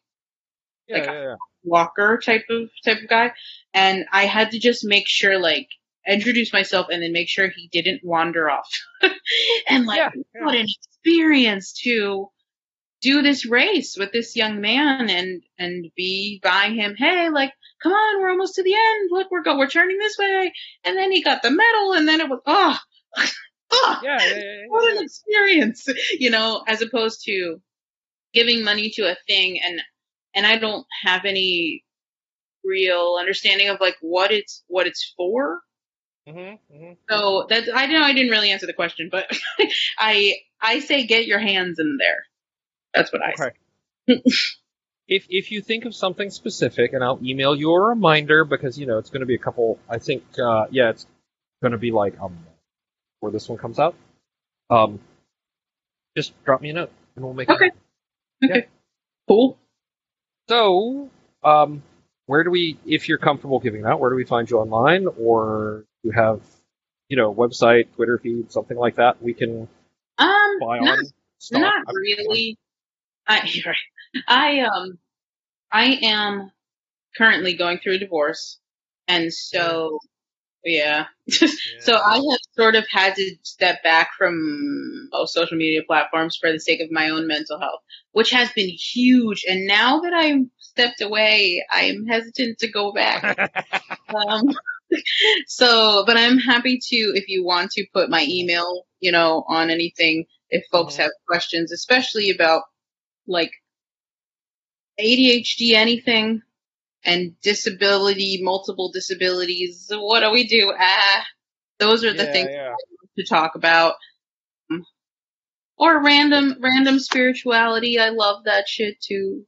yeah, 0.88 0.98
like- 0.98 1.06
yeah, 1.06 1.22
yeah. 1.22 1.34
walker 1.64 2.18
type 2.22 2.44
of 2.50 2.70
type 2.84 3.02
of 3.02 3.08
guy 3.08 3.32
and 3.74 4.04
i 4.12 4.24
had 4.24 4.52
to 4.52 4.58
just 4.58 4.84
make 4.84 5.08
sure 5.08 5.38
like 5.38 5.68
introduce 6.06 6.52
myself 6.52 6.86
and 6.90 7.02
then 7.02 7.12
make 7.12 7.28
sure 7.28 7.48
he 7.48 7.68
didn't 7.72 8.04
wander 8.04 8.48
off 8.48 8.70
and 9.68 9.86
like 9.86 10.12
what 10.34 10.54
an 10.54 10.66
experience 10.68 11.72
to 11.72 12.30
do 13.06 13.22
this 13.22 13.46
race 13.46 13.96
with 13.96 14.10
this 14.12 14.34
young 14.34 14.60
man 14.60 15.08
and 15.08 15.42
and 15.58 15.90
be 15.96 16.40
by 16.42 16.70
him 16.70 16.96
hey 16.98 17.30
like 17.30 17.52
come 17.80 17.92
on 17.92 18.20
we're 18.20 18.30
almost 18.30 18.56
to 18.56 18.64
the 18.64 18.74
end 18.74 19.08
look 19.12 19.30
we're 19.30 19.44
go 19.44 19.56
we're 19.56 19.68
turning 19.68 19.96
this 19.98 20.16
way 20.18 20.52
and 20.84 20.98
then 20.98 21.12
he 21.12 21.22
got 21.22 21.40
the 21.42 21.50
medal 21.50 21.92
and 21.92 22.08
then 22.08 22.20
it 22.20 22.28
was 22.28 22.40
oh, 22.46 22.76
oh 23.72 24.00
Yeah, 24.02 24.18
yeah, 24.20 24.34
yeah, 24.34 24.62
what 24.68 24.96
an 24.96 25.04
experience, 25.04 25.86
you 26.18 26.30
know, 26.30 26.64
as 26.66 26.82
opposed 26.82 27.22
to 27.26 27.60
giving 28.34 28.64
money 28.64 28.90
to 28.96 29.02
a 29.10 29.16
thing 29.28 29.60
and 29.64 29.80
and 30.34 30.44
I 30.46 30.58
don't 30.58 30.86
have 31.04 31.24
any 31.24 31.84
real 32.64 33.16
understanding 33.20 33.68
of 33.68 33.78
like 33.80 33.96
what 34.00 34.32
it's 34.32 34.64
what 34.66 34.88
it's 34.88 35.14
for. 35.16 35.60
Mhm, 36.28 36.58
mhm. 36.74 36.96
So 37.08 37.46
that 37.50 37.68
I 37.72 37.86
know 37.86 38.02
I 38.02 38.12
didn't 38.12 38.32
really 38.32 38.50
answer 38.50 38.66
the 38.66 38.72
question, 38.72 39.10
but 39.12 39.30
I 39.98 40.34
I 40.60 40.80
say 40.80 41.06
get 41.06 41.26
your 41.26 41.38
hands 41.38 41.78
in 41.78 41.96
there. 42.00 42.24
That's 42.96 43.12
what 43.12 43.22
I. 43.22 43.34
Okay. 43.38 43.50
if 45.08 45.26
if 45.28 45.52
you 45.52 45.60
think 45.62 45.84
of 45.84 45.94
something 45.94 46.30
specific, 46.30 46.92
and 46.94 47.04
I'll 47.04 47.20
email 47.22 47.54
you 47.54 47.72
a 47.72 47.80
reminder 47.80 48.44
because 48.44 48.78
you 48.78 48.86
know 48.86 48.98
it's 48.98 49.10
going 49.10 49.20
to 49.20 49.26
be 49.26 49.34
a 49.34 49.38
couple. 49.38 49.78
I 49.88 49.98
think 49.98 50.24
uh, 50.38 50.66
yeah, 50.70 50.90
it's 50.90 51.06
going 51.62 51.72
to 51.72 51.78
be 51.78 51.92
like 51.92 52.18
um 52.20 52.38
where 53.20 53.32
this 53.32 53.48
one 53.48 53.58
comes 53.58 53.78
out. 53.78 53.94
Um, 54.70 55.00
just 56.16 56.32
drop 56.44 56.60
me 56.60 56.70
a 56.70 56.72
note 56.72 56.90
and 57.14 57.24
we'll 57.24 57.34
make 57.34 57.48
Okay. 57.50 57.66
it. 57.66 57.74
Okay. 58.44 58.52
Okay. 58.60 58.68
Cool. 59.28 59.58
So, 60.48 61.10
um, 61.42 61.82
where 62.26 62.44
do 62.44 62.50
we, 62.50 62.78
if 62.86 63.08
you're 63.08 63.18
comfortable 63.18 63.58
giving 63.60 63.82
that, 63.82 63.98
where 63.98 64.10
do 64.10 64.16
we 64.16 64.24
find 64.24 64.48
you 64.48 64.58
online, 64.58 65.06
or 65.18 65.84
you 66.02 66.12
have, 66.12 66.40
you 67.08 67.16
know, 67.16 67.34
website, 67.34 67.86
Twitter 67.96 68.18
feed, 68.18 68.52
something 68.52 68.76
like 68.76 68.96
that? 68.96 69.22
We 69.22 69.34
can 69.34 69.68
Um 70.18 70.58
buy 70.60 70.78
not 70.78 70.98
on. 70.98 71.04
stock? 71.38 71.60
Not 71.62 71.94
really. 71.94 72.56
I. 73.26 73.48
I 74.28 74.60
um 74.60 74.98
I 75.72 75.98
am 76.02 76.52
currently 77.16 77.56
going 77.56 77.78
through 77.78 77.94
a 77.96 77.98
divorce 77.98 78.58
and 79.08 79.32
so 79.32 79.98
yeah. 80.64 81.06
so 81.28 81.96
I 81.96 82.16
have 82.16 82.40
sort 82.54 82.74
of 82.74 82.86
had 82.90 83.14
to 83.16 83.36
step 83.42 83.82
back 83.84 84.10
from 84.18 85.08
most 85.12 85.32
social 85.34 85.56
media 85.56 85.82
platforms 85.86 86.36
for 86.40 86.50
the 86.52 86.60
sake 86.60 86.80
of 86.80 86.90
my 86.90 87.10
own 87.10 87.26
mental 87.28 87.60
health, 87.60 87.80
which 88.12 88.30
has 88.32 88.50
been 88.52 88.68
huge. 88.70 89.44
And 89.48 89.66
now 89.66 90.00
that 90.00 90.12
I'm 90.14 90.50
stepped 90.58 91.00
away, 91.02 91.64
I'm 91.70 92.06
hesitant 92.06 92.58
to 92.60 92.70
go 92.70 92.92
back. 92.92 93.52
Um, 94.14 94.44
so, 95.46 96.04
but 96.06 96.16
I'm 96.16 96.38
happy 96.38 96.78
to, 96.80 96.96
if 97.14 97.28
you 97.28 97.44
want 97.44 97.72
to 97.72 97.86
put 97.92 98.10
my 98.10 98.24
email, 98.28 98.84
you 99.00 99.12
know, 99.12 99.44
on 99.48 99.70
anything, 99.70 100.26
if 100.50 100.64
folks 100.70 100.94
Mhm. 100.94 100.98
have 100.98 101.10
questions, 101.28 101.72
especially 101.72 102.30
about 102.30 102.62
like 103.28 103.52
ADHD, 105.00 105.72
anything, 105.74 106.42
and 107.04 107.40
disability, 107.42 108.40
multiple 108.42 108.90
disabilities. 108.92 109.88
What 109.90 110.20
do 110.20 110.30
we 110.32 110.46
do? 110.48 110.74
Ah, 110.78 111.24
those 111.78 112.04
are 112.04 112.14
the 112.14 112.26
Yeah, 112.26 112.32
things 112.32 112.50
yeah. 112.50 112.74
to 113.18 113.26
talk 113.26 113.54
about. 113.56 113.94
Or 115.78 116.02
random, 116.02 116.56
random 116.62 117.00
spirituality. 117.00 117.98
I 118.00 118.10
love 118.10 118.44
that 118.44 118.68
shit 118.68 118.96
too. 119.02 119.46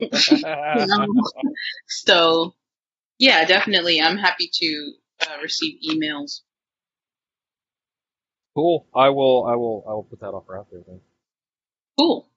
So, 1.88 2.54
yeah, 3.18 3.44
definitely. 3.46 4.00
I'm 4.00 4.18
happy 4.18 4.50
to 4.54 4.92
uh, 5.22 5.38
receive 5.42 5.80
emails. 5.88 6.40
cool. 8.56 8.86
I 8.94 9.10
will. 9.10 9.46
I 9.46 9.56
will. 9.56 9.84
I 9.88 9.92
will 9.94 10.04
put 10.04 10.20
that 10.20 10.28
offer 10.28 10.58
out 10.58 10.68
there 10.70 10.82
then. 10.86 11.00
Cool. 11.98 12.28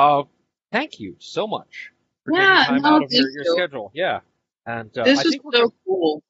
Uh, 0.00 0.24
thank 0.72 1.00
you 1.00 1.16
so 1.18 1.46
much 1.46 1.90
for 2.24 2.32
Yeah, 2.32 2.58
taking 2.58 2.74
time 2.74 2.82
no, 2.82 2.96
out 2.96 3.02
of 3.04 3.12
your, 3.12 3.30
your 3.30 3.44
schedule. 3.44 3.90
Yeah, 3.94 4.20
and 4.66 4.96
uh, 4.96 5.02
This 5.04 5.18
I 5.18 5.22
is 5.22 5.38
so 5.52 5.72
cool. 5.86 6.22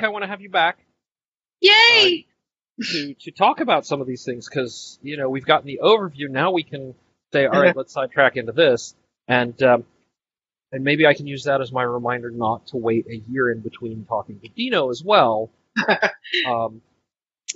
I 0.00 0.08
want 0.08 0.22
to 0.22 0.28
have 0.28 0.40
you 0.40 0.48
back 0.48 0.78
Yay! 1.60 2.26
to 2.80 3.14
to 3.14 3.30
talk 3.32 3.60
about 3.60 3.84
some 3.84 4.00
of 4.00 4.06
these 4.06 4.24
things 4.24 4.48
because 4.48 4.98
you 5.02 5.16
know 5.16 5.28
we've 5.28 5.44
gotten 5.44 5.66
the 5.66 5.80
overview. 5.82 6.30
Now 6.30 6.52
we 6.52 6.62
can 6.62 6.94
say, 7.32 7.46
all 7.46 7.60
right, 7.60 7.76
let's 7.76 7.92
sidetrack 7.92 8.36
into 8.36 8.52
this, 8.52 8.94
and 9.26 9.60
um, 9.62 9.84
and 10.70 10.84
maybe 10.84 11.06
I 11.06 11.14
can 11.14 11.26
use 11.26 11.44
that 11.44 11.60
as 11.60 11.72
my 11.72 11.82
reminder 11.82 12.30
not 12.30 12.68
to 12.68 12.76
wait 12.76 13.06
a 13.10 13.16
year 13.16 13.50
in 13.50 13.60
between 13.60 14.04
talking 14.04 14.38
to 14.40 14.48
Dino 14.48 14.90
as 14.90 15.02
well, 15.02 15.50
um, 16.46 16.80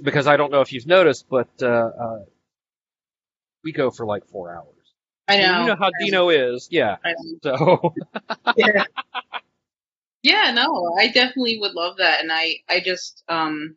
because 0.03 0.27
I 0.27 0.37
don't 0.37 0.51
know 0.51 0.61
if 0.63 0.73
you've 0.73 0.87
noticed, 0.87 1.27
but 1.31 1.51
uh, 1.63 1.67
uh, 1.67 2.19
we 3.65 3.73
go 3.73 3.91
for 3.91 4.07
like 4.07 4.27
four 4.27 4.55
hours. 4.55 4.83
I 5.29 5.39
know. 5.39 5.61
You 5.61 5.67
know 5.69 5.77
how 5.77 5.91
Dino 6.01 6.29
is, 6.29 6.69
yeah. 6.71 6.97
So 7.43 7.95
yeah. 8.57 8.85
yeah, 10.23 10.53
no, 10.53 10.95
I 10.99 11.09
definitely 11.09 11.59
would 11.59 11.73
love 11.73 11.99
that. 11.99 12.21
And 12.21 12.33
I, 12.33 12.57
I 12.69 12.81
just, 12.81 13.23
um, 13.29 13.77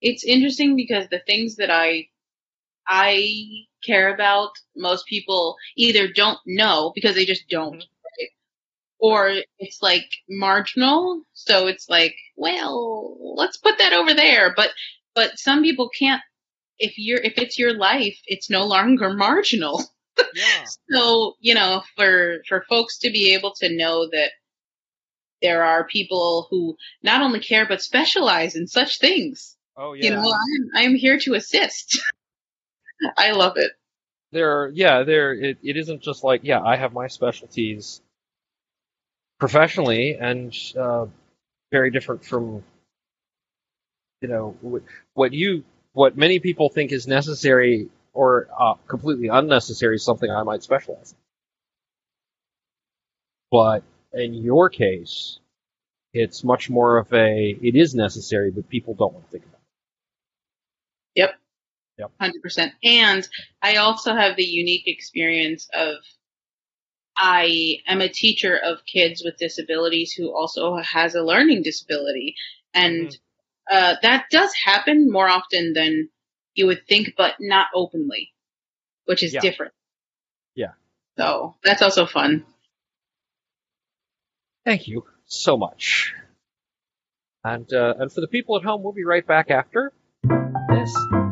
it's 0.00 0.24
interesting 0.24 0.76
because 0.76 1.08
the 1.08 1.20
things 1.26 1.56
that 1.56 1.70
I, 1.70 2.08
I 2.86 3.66
care 3.84 4.12
about, 4.12 4.50
most 4.76 5.06
people 5.06 5.56
either 5.76 6.08
don't 6.12 6.38
know 6.46 6.92
because 6.94 7.14
they 7.14 7.26
just 7.26 7.48
don't, 7.48 7.76
right? 7.76 8.30
or 8.98 9.34
it's 9.58 9.82
like 9.82 10.08
marginal. 10.28 11.22
So 11.34 11.66
it's 11.66 11.88
like, 11.88 12.16
well, 12.36 13.16
let's 13.36 13.58
put 13.58 13.78
that 13.78 13.92
over 13.92 14.14
there. 14.14 14.52
But, 14.56 14.70
but 15.14 15.38
some 15.38 15.62
people 15.62 15.90
can't, 15.90 16.22
if 16.78 16.94
you're, 16.98 17.20
if 17.20 17.38
it's 17.38 17.58
your 17.58 17.74
life, 17.76 18.18
it's 18.26 18.50
no 18.50 18.66
longer 18.66 19.12
marginal. 19.14 19.82
yeah, 20.34 20.64
So, 20.90 21.34
you 21.40 21.54
know, 21.54 21.82
for 21.96 22.42
for 22.48 22.64
folks 22.68 22.98
to 23.00 23.10
be 23.10 23.34
able 23.34 23.52
to 23.60 23.74
know 23.76 24.08
that 24.10 24.30
there 25.42 25.64
are 25.64 25.84
people 25.86 26.46
who 26.50 26.76
not 27.02 27.20
only 27.22 27.40
care 27.40 27.66
but 27.66 27.82
specialize 27.82 28.56
in 28.56 28.66
such 28.66 28.98
things. 28.98 29.56
oh 29.76 29.92
yeah. 29.94 30.04
You 30.04 30.10
know, 30.16 30.22
I'm 30.32 30.70
I'm 30.74 30.94
here 30.94 31.18
to 31.20 31.34
assist. 31.34 32.00
I 33.18 33.32
love 33.32 33.54
it. 33.56 33.72
there 34.32 34.68
yeah 34.74 35.02
there 35.04 35.32
it, 35.34 35.58
it 35.62 35.76
isn't 35.76 36.02
just 36.02 36.24
like 36.24 36.40
yeah 36.44 36.60
i 36.62 36.76
have 36.76 36.92
my 36.92 37.06
specialties 37.08 38.00
professionally 39.38 40.16
and 40.20 40.54
uh, 40.78 41.06
very 41.72 41.90
different 41.90 42.24
from 42.24 42.62
you 44.20 44.28
know 44.28 44.56
what, 44.60 44.82
what 45.14 45.32
you 45.32 45.64
what 45.94 46.16
many 46.18 46.40
people 46.40 46.70
think 46.70 46.92
is 46.92 47.08
necessary 47.08 47.88
or 48.14 48.48
uh, 48.60 48.74
completely 48.88 49.28
unnecessary 49.28 49.96
is 49.96 50.04
something 50.04 50.30
i 50.30 50.44
might 50.44 50.62
specialize 50.64 51.12
in 51.12 51.18
but 53.50 53.84
in 54.14 54.34
your 54.34 54.70
case 54.70 55.38
It's 56.14 56.44
much 56.44 56.70
more 56.70 56.98
of 56.98 57.12
a 57.14 57.56
it 57.62 57.76
is 57.76 57.94
necessary, 57.94 58.50
but 58.50 58.68
people 58.68 58.94
don't 58.94 59.14
want 59.14 59.26
to 59.26 59.32
think 59.32 59.44
about 59.44 59.60
it. 61.00 61.20
Yep. 61.20 61.34
Yep. 61.98 62.12
Hundred 62.20 62.42
percent. 62.42 62.74
And 62.84 63.28
I 63.62 63.76
also 63.76 64.14
have 64.14 64.36
the 64.36 64.44
unique 64.44 64.88
experience 64.88 65.68
of 65.74 65.96
I 67.16 67.78
am 67.86 68.00
a 68.02 68.08
teacher 68.08 68.56
of 68.56 68.84
kids 68.86 69.22
with 69.24 69.38
disabilities 69.38 70.12
who 70.12 70.34
also 70.34 70.78
has 70.78 71.14
a 71.16 71.22
learning 71.22 71.62
disability, 71.62 72.36
and 72.74 73.08
Mm-hmm. 73.08 73.33
Uh, 73.70 73.96
that 74.02 74.26
does 74.30 74.52
happen 74.64 75.10
more 75.10 75.28
often 75.28 75.72
than 75.72 76.08
you 76.54 76.66
would 76.66 76.86
think, 76.88 77.14
but 77.16 77.34
not 77.40 77.68
openly, 77.74 78.32
which 79.06 79.22
is 79.22 79.32
Yeah. 79.34 79.40
different. 79.40 79.72
Yeah. 80.54 80.72
So 81.18 81.56
that's 81.62 81.82
also 81.82 82.06
fun. 82.06 82.44
Thank 84.64 84.88
you 84.88 85.04
so 85.26 85.56
much. 85.56 86.14
And 87.42 87.70
uh, 87.72 87.94
and 87.98 88.10
for 88.10 88.20
the 88.22 88.28
people 88.28 88.56
at 88.56 88.62
home, 88.64 88.82
we'll 88.82 88.92
be 88.94 89.04
right 89.04 89.26
back 89.26 89.50
after 89.50 89.92
this. 90.70 91.23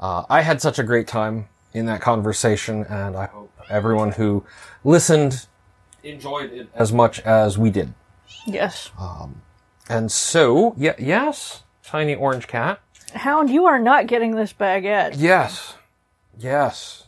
Uh, 0.00 0.24
I 0.30 0.40
had 0.40 0.62
such 0.62 0.78
a 0.78 0.82
great 0.82 1.06
time 1.06 1.48
in 1.74 1.86
that 1.86 2.00
conversation, 2.00 2.84
and 2.84 3.16
I 3.16 3.26
hope 3.26 3.52
everyone 3.68 4.12
who 4.12 4.44
listened 4.82 5.46
enjoyed 6.02 6.50
it 6.52 6.68
as 6.74 6.90
much 6.92 7.20
as 7.20 7.58
we 7.58 7.70
did. 7.70 7.92
Yes. 8.46 8.90
And 9.88 10.10
so, 10.10 10.74
yeah, 10.78 10.94
yes, 10.98 11.64
tiny 11.84 12.14
orange 12.14 12.46
cat. 12.46 12.80
Hound, 13.12 13.50
you 13.50 13.66
are 13.66 13.78
not 13.78 14.06
getting 14.06 14.36
this 14.36 14.54
baguette. 14.54 15.16
Yes, 15.18 15.74
yes. 16.38 17.04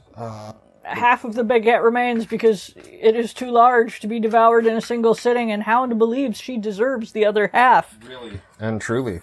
Half 0.82 1.24
of 1.24 1.34
the 1.34 1.44
baguette 1.44 1.82
remains 1.82 2.26
because 2.26 2.74
it 2.76 3.16
is 3.16 3.32
too 3.32 3.50
large 3.50 4.00
to 4.00 4.06
be 4.06 4.20
devoured 4.20 4.66
in 4.66 4.76
a 4.76 4.80
single 4.82 5.14
sitting, 5.14 5.50
and 5.50 5.62
Hound 5.62 5.98
believes 5.98 6.38
she 6.38 6.58
deserves 6.58 7.12
the 7.12 7.24
other 7.24 7.48
half. 7.54 7.96
Really 8.06 8.40
and 8.60 8.80
truly. 8.80 9.22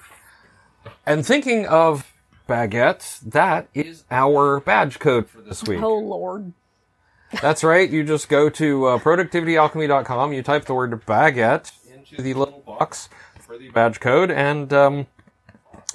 And 1.06 1.24
thinking 1.24 1.68
of 1.68 2.12
baguettes, 2.50 3.20
that 3.22 3.70
is 3.74 4.04
our 4.12 4.60
badge 4.60 5.00
code 5.00 5.30
for 5.30 5.42
this 5.42 5.64
week. 5.64 5.82
Oh, 5.82 5.98
Lord. 5.98 6.54
That's 7.42 7.64
right. 7.64 7.90
You 7.90 8.04
just 8.04 8.28
go 8.28 8.50
to 8.50 8.86
uh, 8.86 9.00
productivityalchemy.com. 9.00 10.34
You 10.34 10.42
type 10.42 10.66
the 10.66 10.74
word 10.74 10.92
baguette 11.06 11.72
into 11.94 12.22
the 12.22 12.34
little 12.34 12.64
box 12.66 13.08
for 13.40 13.58
the 13.58 13.70
badge 13.70 14.00
code, 14.00 14.32
and 14.32 14.74
um, 14.74 15.08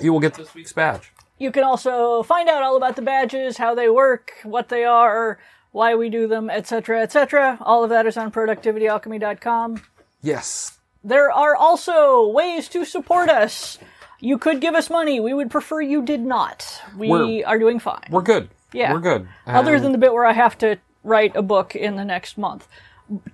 you 0.00 0.12
will 0.12 0.20
get 0.20 0.34
this 0.34 0.54
week's 0.54 0.72
badge. 0.72 1.12
You 1.38 1.50
can 1.50 1.64
also 1.64 2.22
find 2.22 2.48
out 2.48 2.62
all 2.62 2.76
about 2.76 2.96
the 2.96 3.02
badges, 3.02 3.56
how 3.56 3.74
they 3.74 3.88
work, 3.88 4.32
what 4.44 4.68
they 4.68 4.84
are, 4.84 5.38
why 5.72 5.96
we 5.96 6.08
do 6.08 6.28
them, 6.28 6.48
etc., 6.48 7.02
etc. 7.02 7.58
All 7.60 7.82
of 7.82 7.90
that 7.90 8.06
is 8.06 8.16
on 8.16 8.30
productivityalchemy.com. 8.30 9.82
Yes. 10.22 10.78
There 11.02 11.30
are 11.30 11.56
also 11.56 12.28
ways 12.28 12.68
to 12.68 12.84
support 12.84 13.28
us. 13.28 13.78
You 14.24 14.38
could 14.38 14.60
give 14.62 14.74
us 14.74 14.88
money. 14.88 15.20
We 15.20 15.34
would 15.34 15.50
prefer 15.50 15.82
you 15.82 16.02
did 16.02 16.20
not. 16.20 16.80
We 16.96 17.10
We're- 17.10 17.44
are 17.44 17.58
doing 17.58 17.78
fine. 17.78 18.06
We're 18.08 18.22
good. 18.22 18.48
Yeah. 18.72 18.92
We're 18.94 19.00
good. 19.00 19.28
Other 19.46 19.78
than 19.78 19.92
the 19.92 19.98
bit 19.98 20.14
where 20.14 20.24
I 20.24 20.32
have 20.32 20.56
to 20.58 20.78
write 21.02 21.36
a 21.36 21.42
book 21.42 21.76
in 21.76 21.96
the 21.96 22.04
next 22.06 22.38
month. 22.38 22.66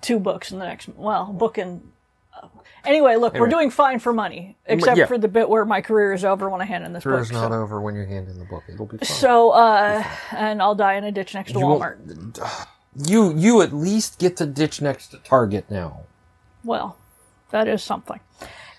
Two 0.00 0.18
books 0.18 0.50
in 0.50 0.58
the 0.58 0.64
next, 0.66 0.88
month. 0.88 0.98
well, 0.98 1.26
book 1.26 1.58
in. 1.58 1.80
uh, 2.34 2.48
Anyway, 2.84 3.14
look, 3.14 3.34
we're 3.34 3.46
doing 3.48 3.70
fine 3.70 4.00
for 4.00 4.12
money, 4.12 4.56
except 4.66 4.98
yeah. 4.98 5.06
for 5.06 5.16
the 5.16 5.28
bit 5.28 5.48
where 5.48 5.64
my 5.64 5.80
career 5.80 6.12
is 6.12 6.24
over 6.24 6.50
when 6.50 6.60
I 6.60 6.64
hand 6.64 6.84
in 6.84 6.92
this 6.92 7.04
book. 7.04 7.12
Career's 7.12 7.30
not 7.30 7.52
so. 7.52 7.62
over 7.62 7.80
when 7.80 7.94
you 7.94 8.04
hand 8.04 8.28
in 8.28 8.38
the 8.38 8.44
book. 8.46 8.64
It'll 8.68 8.86
be 8.86 8.98
fine. 8.98 9.06
So, 9.06 9.50
uh, 9.50 10.02
and 10.32 10.60
I'll 10.60 10.74
die 10.74 10.94
in 10.94 11.04
a 11.04 11.12
ditch 11.12 11.34
next 11.34 11.52
to 11.52 11.58
You 11.60 11.64
Walmart. 11.66 12.66
you 13.06 13.32
you 13.36 13.62
at 13.62 13.72
least 13.72 14.18
get 14.18 14.36
to 14.38 14.46
ditch 14.46 14.82
next 14.82 15.08
to 15.08 15.18
Target 15.18 15.66
now. 15.70 16.00
Well, 16.64 16.96
that 17.50 17.68
is 17.68 17.82
something. 17.84 18.18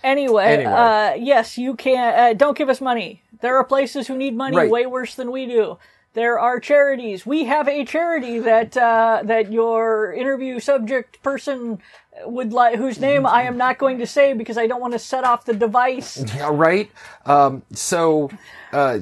Anyway, 0.04 0.46
Anyway. 0.46 0.72
Uh, 0.72 1.14
yes, 1.16 1.58
you 1.58 1.76
can. 1.76 2.14
Uh, 2.20 2.34
don't 2.34 2.58
give 2.58 2.70
us 2.70 2.82
money. 2.82 3.22
There 3.42 3.56
are 3.58 3.64
places 3.64 4.08
who 4.08 4.16
need 4.16 4.36
money 4.36 4.58
Right. 4.58 4.70
way 4.70 4.86
worse 4.86 5.16
than 5.16 5.32
we 5.32 5.46
do. 5.46 5.78
There 6.14 6.38
are 6.40 6.60
charities. 6.60 7.26
We 7.26 7.46
have 7.46 7.68
a 7.70 7.86
charity 7.86 8.40
that 8.40 8.76
uh, 8.76 9.22
that 9.24 9.52
your 9.52 10.12
interview 10.14 10.60
subject 10.60 11.22
person 11.24 11.80
would 12.26 12.52
like, 12.52 12.76
whose 12.76 13.00
name 13.00 13.26
I 13.26 13.44
am 13.44 13.56
not 13.58 13.78
going 13.78 13.98
to 14.00 14.06
say 14.06 14.34
because 14.34 14.58
I 14.58 14.68
don't 14.68 14.82
want 14.82 14.92
to 14.94 15.00
set 15.00 15.24
off 15.24 15.46
the 15.46 15.54
device. 15.54 16.22
Yeah, 16.36 16.50
right. 16.52 16.92
Um, 17.26 17.62
so 17.74 18.30
uh, 18.74 19.00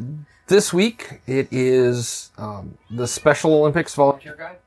this 0.47 0.71
week 0.71 1.21
it 1.26 1.47
is 1.51 2.30
um, 2.38 2.77
the 2.91 3.07
Special 3.07 3.55
Olympics 3.55 3.95
volunteer 3.95 4.35
guide. 4.38 4.57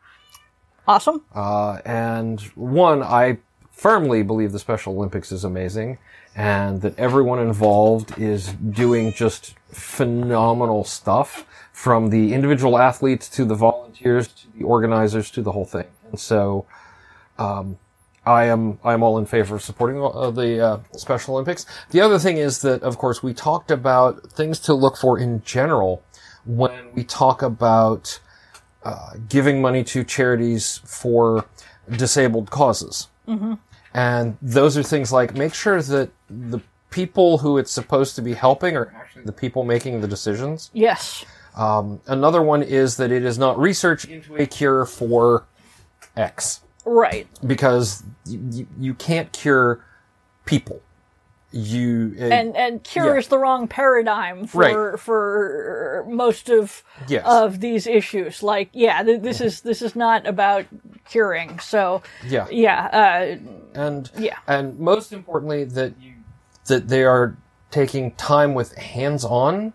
Awesome. 0.88 1.22
Uh, 1.32 1.78
and 1.84 2.40
one, 2.56 3.02
I 3.04 3.38
firmly 3.70 4.22
believe 4.24 4.50
the 4.50 4.58
Special 4.58 4.94
Olympics 4.94 5.30
is 5.30 5.44
amazing 5.44 5.98
and 6.34 6.80
that 6.82 6.98
everyone 6.98 7.38
involved 7.38 8.18
is 8.18 8.52
doing 8.52 9.12
just 9.12 9.54
phenomenal 9.70 10.84
stuff 10.84 11.46
from 11.72 12.10
the 12.10 12.32
individual 12.32 12.78
athletes 12.78 13.28
to 13.28 13.44
the 13.44 13.54
volunteers 13.54 14.28
to 14.28 14.46
the 14.56 14.64
organizers 14.64 15.30
to 15.30 15.42
the 15.42 15.52
whole 15.52 15.64
thing. 15.64 15.86
And 16.10 16.18
so, 16.18 16.66
um, 17.38 17.78
I 18.24 18.44
am 18.44 18.78
I 18.84 18.92
am 18.92 19.02
all 19.02 19.18
in 19.18 19.26
favor 19.26 19.56
of 19.56 19.62
supporting 19.62 20.00
uh, 20.00 20.30
the 20.30 20.64
uh, 20.64 20.78
Special 20.96 21.34
Olympics. 21.34 21.66
The 21.90 22.00
other 22.00 22.18
thing 22.18 22.36
is 22.36 22.60
that, 22.60 22.82
of 22.82 22.96
course, 22.98 23.22
we 23.22 23.34
talked 23.34 23.70
about 23.70 24.30
things 24.30 24.60
to 24.60 24.74
look 24.74 24.96
for 24.96 25.18
in 25.18 25.42
general 25.42 26.02
when 26.44 26.92
we 26.94 27.02
talk 27.04 27.42
about 27.42 28.20
uh, 28.84 29.14
giving 29.28 29.60
money 29.60 29.82
to 29.84 30.04
charities 30.04 30.80
for 30.84 31.44
disabled 31.90 32.50
causes. 32.50 33.08
And 33.94 34.38
those 34.40 34.76
are 34.78 34.82
things 34.82 35.12
like 35.12 35.34
make 35.34 35.54
sure 35.54 35.82
that 35.82 36.10
the 36.50 36.60
people 36.90 37.38
who 37.38 37.58
it's 37.58 37.72
supposed 37.72 38.14
to 38.16 38.22
be 38.22 38.34
helping 38.34 38.76
are 38.76 38.92
actually 38.96 39.24
the 39.24 39.32
people 39.32 39.64
making 39.64 40.00
the 40.00 40.08
decisions. 40.08 40.70
Yes. 40.72 41.24
Um, 41.56 42.00
another 42.06 42.42
one 42.42 42.62
is 42.62 42.96
that 42.96 43.10
it 43.10 43.24
is 43.24 43.38
not 43.38 43.58
research 43.58 44.04
into 44.06 44.36
a 44.36 44.46
cure 44.46 44.84
for 44.86 45.44
X 46.16 46.60
Right. 46.84 47.26
because 47.46 48.02
you, 48.26 48.66
you, 48.78 48.94
can't 48.94 49.30
cure 49.32 49.84
people. 50.46 50.80
You 51.54 52.14
uh, 52.18 52.24
And 52.24 52.56
and 52.56 52.82
cure 52.82 53.12
Yeah. 53.12 53.18
is 53.18 53.28
the 53.28 53.36
wrong 53.38 53.68
paradigm 53.68 54.46
for 54.46 54.58
Right. 54.92 54.98
for 54.98 56.04
most 56.08 56.48
of 56.48 56.82
Yes. 57.08 57.24
of 57.26 57.60
these 57.60 57.86
issues. 57.86 58.42
Like, 58.42 58.70
yeah, 58.72 59.02
th- 59.02 59.20
this 59.20 59.40
is 59.42 59.60
this 59.60 59.82
is 59.82 59.94
not 59.94 60.26
about 60.26 60.64
curing. 61.10 61.58
So, 61.58 62.02
yeah, 62.26 62.46
yeah, 62.50 63.36
and 63.74 64.10
Yeah. 64.18 64.38
and 64.46 64.78
most 64.78 65.12
importantly 65.12 65.64
that 65.64 65.92
you 66.00 66.14
that 66.66 66.88
they 66.88 67.04
are 67.04 67.36
taking 67.70 68.12
time 68.12 68.54
with 68.54 68.74
hands-on, 68.76 69.72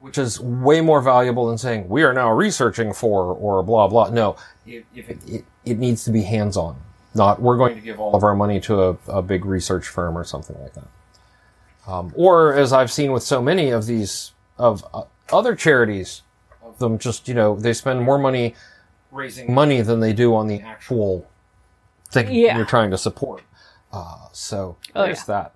which 0.00 0.18
is 0.18 0.38
way 0.40 0.80
more 0.80 1.00
valuable 1.00 1.46
than 1.48 1.58
saying 1.58 1.88
we 1.88 2.02
are 2.02 2.12
now 2.12 2.30
researching 2.32 2.92
for 2.92 3.24
or 3.34 3.62
blah 3.62 3.88
blah. 3.88 4.10
No, 4.10 4.36
if, 4.66 4.84
if 4.94 5.08
it, 5.10 5.18
it 5.28 5.44
it 5.64 5.78
needs 5.78 6.04
to 6.04 6.10
be 6.10 6.22
hands-on. 6.22 6.76
Not 7.14 7.40
we're 7.42 7.56
going 7.56 7.74
to 7.74 7.80
give 7.80 8.00
all 8.00 8.14
of 8.16 8.24
our 8.24 8.34
money 8.34 8.58
to 8.60 8.82
a, 8.82 8.96
a 9.08 9.22
big 9.22 9.44
research 9.44 9.86
firm 9.88 10.16
or 10.16 10.24
something 10.24 10.56
like 10.62 10.72
that. 10.74 10.88
Um, 11.86 12.12
or 12.16 12.54
as 12.54 12.72
I've 12.72 12.92
seen 12.92 13.12
with 13.12 13.22
so 13.22 13.42
many 13.42 13.70
of 13.70 13.86
these 13.86 14.32
of 14.58 14.84
uh, 14.94 15.02
other 15.32 15.54
charities, 15.56 16.22
of 16.62 16.78
them 16.78 16.98
just 16.98 17.26
you 17.28 17.34
know 17.34 17.56
they 17.56 17.72
spend 17.72 18.00
more 18.02 18.18
money 18.18 18.54
raising 19.10 19.52
money 19.52 19.80
than 19.82 20.00
they 20.00 20.12
do 20.12 20.34
on 20.34 20.46
the 20.46 20.60
actual 20.60 21.28
thing 22.10 22.32
Yeah. 22.32 22.56
you're 22.56 22.66
trying 22.66 22.90
to 22.92 22.98
support. 22.98 23.42
Uh, 23.92 24.28
so 24.32 24.76
Oh, 24.94 25.02
there's 25.04 25.24
that. 25.24 25.52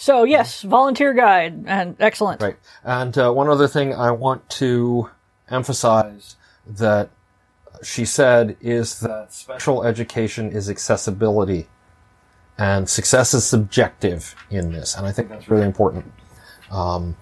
So 0.00 0.24
yes, 0.24 0.62
volunteer 0.62 1.12
guide 1.12 1.64
and 1.66 1.94
excellent. 2.00 2.40
Right. 2.40 2.56
And 2.82 3.16
uh, 3.18 3.32
one 3.32 3.50
other 3.50 3.68
thing 3.68 3.92
I 3.92 4.10
want 4.12 4.48
to 4.52 5.10
emphasize 5.50 6.36
that 6.66 7.10
she 7.82 8.06
said 8.06 8.56
is 8.62 9.00
that 9.00 9.34
special 9.34 9.84
education 9.84 10.52
is 10.52 10.70
accessibility 10.70 11.68
and 12.56 12.88
success 12.88 13.34
is 13.34 13.44
subjective 13.44 14.34
in 14.48 14.72
this. 14.72 14.96
And 14.96 15.06
I 15.06 15.12
think 15.12 15.28
that's 15.28 15.50
really 15.50 15.66
important. 15.66 16.10
Um, 16.70 17.14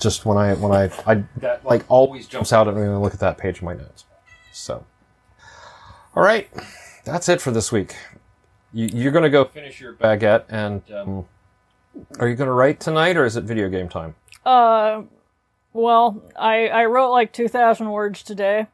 just 0.00 0.26
when 0.26 0.36
I 0.36 0.54
when 0.54 0.72
I 0.72 0.90
I 1.06 1.22
that 1.36 1.64
like 1.64 1.84
always 1.88 2.26
jumps 2.26 2.52
out 2.52 2.66
at 2.66 2.74
me 2.74 2.80
when 2.80 2.90
I 2.90 2.96
look 2.96 3.14
at 3.14 3.20
that 3.20 3.38
page 3.38 3.58
of 3.58 3.62
my 3.62 3.74
notes. 3.74 4.06
So, 4.52 4.84
all 6.16 6.22
right, 6.24 6.50
that's 7.04 7.28
it 7.28 7.40
for 7.40 7.52
this 7.52 7.70
week. 7.70 7.94
You, 8.72 8.88
you're 8.92 9.12
going 9.12 9.22
to 9.22 9.30
go 9.30 9.44
finish 9.44 9.80
your 9.80 9.92
baguette, 9.94 10.46
and 10.48 10.82
um, 10.90 11.26
are 12.18 12.28
you 12.28 12.34
going 12.34 12.48
to 12.48 12.52
write 12.52 12.80
tonight, 12.80 13.16
or 13.16 13.24
is 13.24 13.36
it 13.36 13.44
video 13.44 13.68
game 13.68 13.88
time? 13.88 14.14
Uh, 14.44 15.02
well, 15.72 16.22
I 16.36 16.68
I 16.68 16.84
wrote 16.86 17.10
like 17.10 17.32
two 17.32 17.48
thousand 17.48 17.90
words 17.90 18.22
today, 18.22 18.66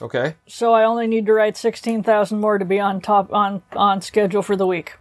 Okay. 0.00 0.34
so 0.46 0.72
I 0.72 0.84
only 0.84 1.06
need 1.06 1.26
to 1.26 1.32
write 1.32 1.56
sixteen 1.56 2.02
thousand 2.02 2.40
more 2.40 2.58
to 2.58 2.64
be 2.64 2.80
on 2.80 3.00
top 3.00 3.32
on 3.32 3.62
on 3.72 4.00
schedule 4.02 4.42
for 4.42 4.56
the 4.56 4.66
week. 4.66 4.94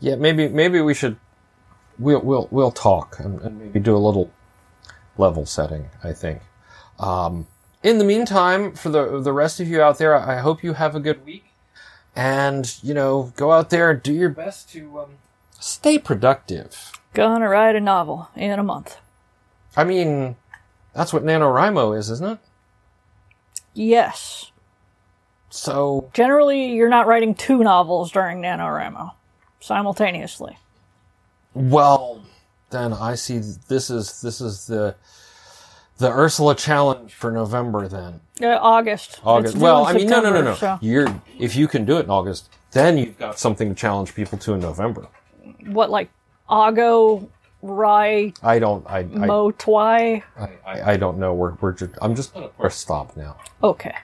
Yeah, 0.00 0.16
maybe 0.16 0.48
maybe 0.48 0.80
we 0.80 0.94
should 0.94 1.16
we'll 1.98 2.20
we'll 2.22 2.48
we'll 2.50 2.72
talk 2.72 3.16
and, 3.20 3.40
and 3.42 3.58
maybe 3.58 3.78
do 3.80 3.94
a 3.94 3.98
little 3.98 4.30
level 5.18 5.46
setting. 5.46 5.90
I 6.02 6.12
think. 6.12 6.40
Um, 6.98 7.46
in 7.82 7.98
the 7.98 8.04
meantime, 8.04 8.72
for 8.72 8.88
the 8.88 9.20
the 9.20 9.32
rest 9.32 9.60
of 9.60 9.68
you 9.68 9.82
out 9.82 9.98
there, 9.98 10.14
I 10.16 10.38
hope 10.38 10.62
you 10.64 10.72
have 10.72 10.94
a 10.96 11.00
good 11.00 11.24
week, 11.26 11.44
and 12.16 12.74
you 12.82 12.94
know, 12.94 13.32
go 13.36 13.52
out 13.52 13.70
there 13.70 13.90
and 13.90 14.02
do 14.02 14.12
your 14.12 14.30
best 14.30 14.70
to 14.72 15.00
um, 15.00 15.10
stay 15.62 15.98
productive. 15.98 16.92
Gonna 17.14 17.48
write 17.48 17.76
a 17.76 17.80
novel 17.80 18.28
in 18.34 18.58
a 18.58 18.62
month. 18.62 18.96
I 19.76 19.84
mean, 19.84 20.36
that's 20.94 21.12
what 21.12 21.24
NaNoWriMo 21.24 21.96
is, 21.96 22.10
isn't 22.10 22.32
it? 22.32 22.38
Yes. 23.74 24.50
So 25.50 26.10
Generally, 26.14 26.72
you're 26.72 26.88
not 26.88 27.06
writing 27.06 27.34
two 27.34 27.62
novels 27.62 28.10
during 28.10 28.40
NaNoWriMo 28.40 29.12
simultaneously. 29.60 30.58
Well, 31.54 32.22
then 32.70 32.92
I 32.92 33.14
see 33.14 33.38
this 33.68 33.90
is 33.90 34.20
this 34.22 34.40
is 34.40 34.66
the 34.66 34.96
the 35.98 36.10
Ursula 36.10 36.54
challenge 36.54 37.12
for 37.14 37.30
November. 37.30 37.86
Then 37.86 38.20
Uh, 38.40 38.58
August. 38.60 39.20
August. 39.24 39.54
It's 39.54 39.62
Well, 39.62 39.84
I 39.84 39.92
mean, 39.92 40.08
no, 40.08 40.20
no, 40.20 40.32
no, 40.32 40.42
no. 40.42 40.52
September, 40.54 40.78
You're 40.84 41.20
if 41.38 41.54
you 41.54 41.68
can 41.68 41.84
do 41.84 41.98
it 41.98 42.04
in 42.04 42.10
August, 42.10 42.48
then 42.72 42.96
you've 42.96 43.18
got 43.18 43.38
something 43.38 43.68
to 43.68 43.74
challenge 43.74 44.14
people 44.14 44.38
to 44.38 44.54
in 44.54 44.60
November. 44.60 45.06
So 45.64 45.70
what, 45.72 45.90
like 45.90 46.10
Ago, 46.50 47.28
Rye, 47.62 48.32
I 48.42 48.58
don't. 48.58 48.84
I. 48.86 48.98
I, 48.98 49.04
Mo, 49.04 49.50
Twy? 49.52 50.22
I, 50.36 50.48
I, 50.66 50.92
I 50.92 50.96
don't 50.96 51.18
know. 51.18 51.32
We're 51.32 51.54
we're 51.60 51.72
just. 51.72 51.92
I'm 52.02 52.14
just 52.14 52.34
gonna 52.34 52.48
press 52.48 52.76
stop 52.76 53.16
now. 53.16 53.36
Okay. 53.62 53.94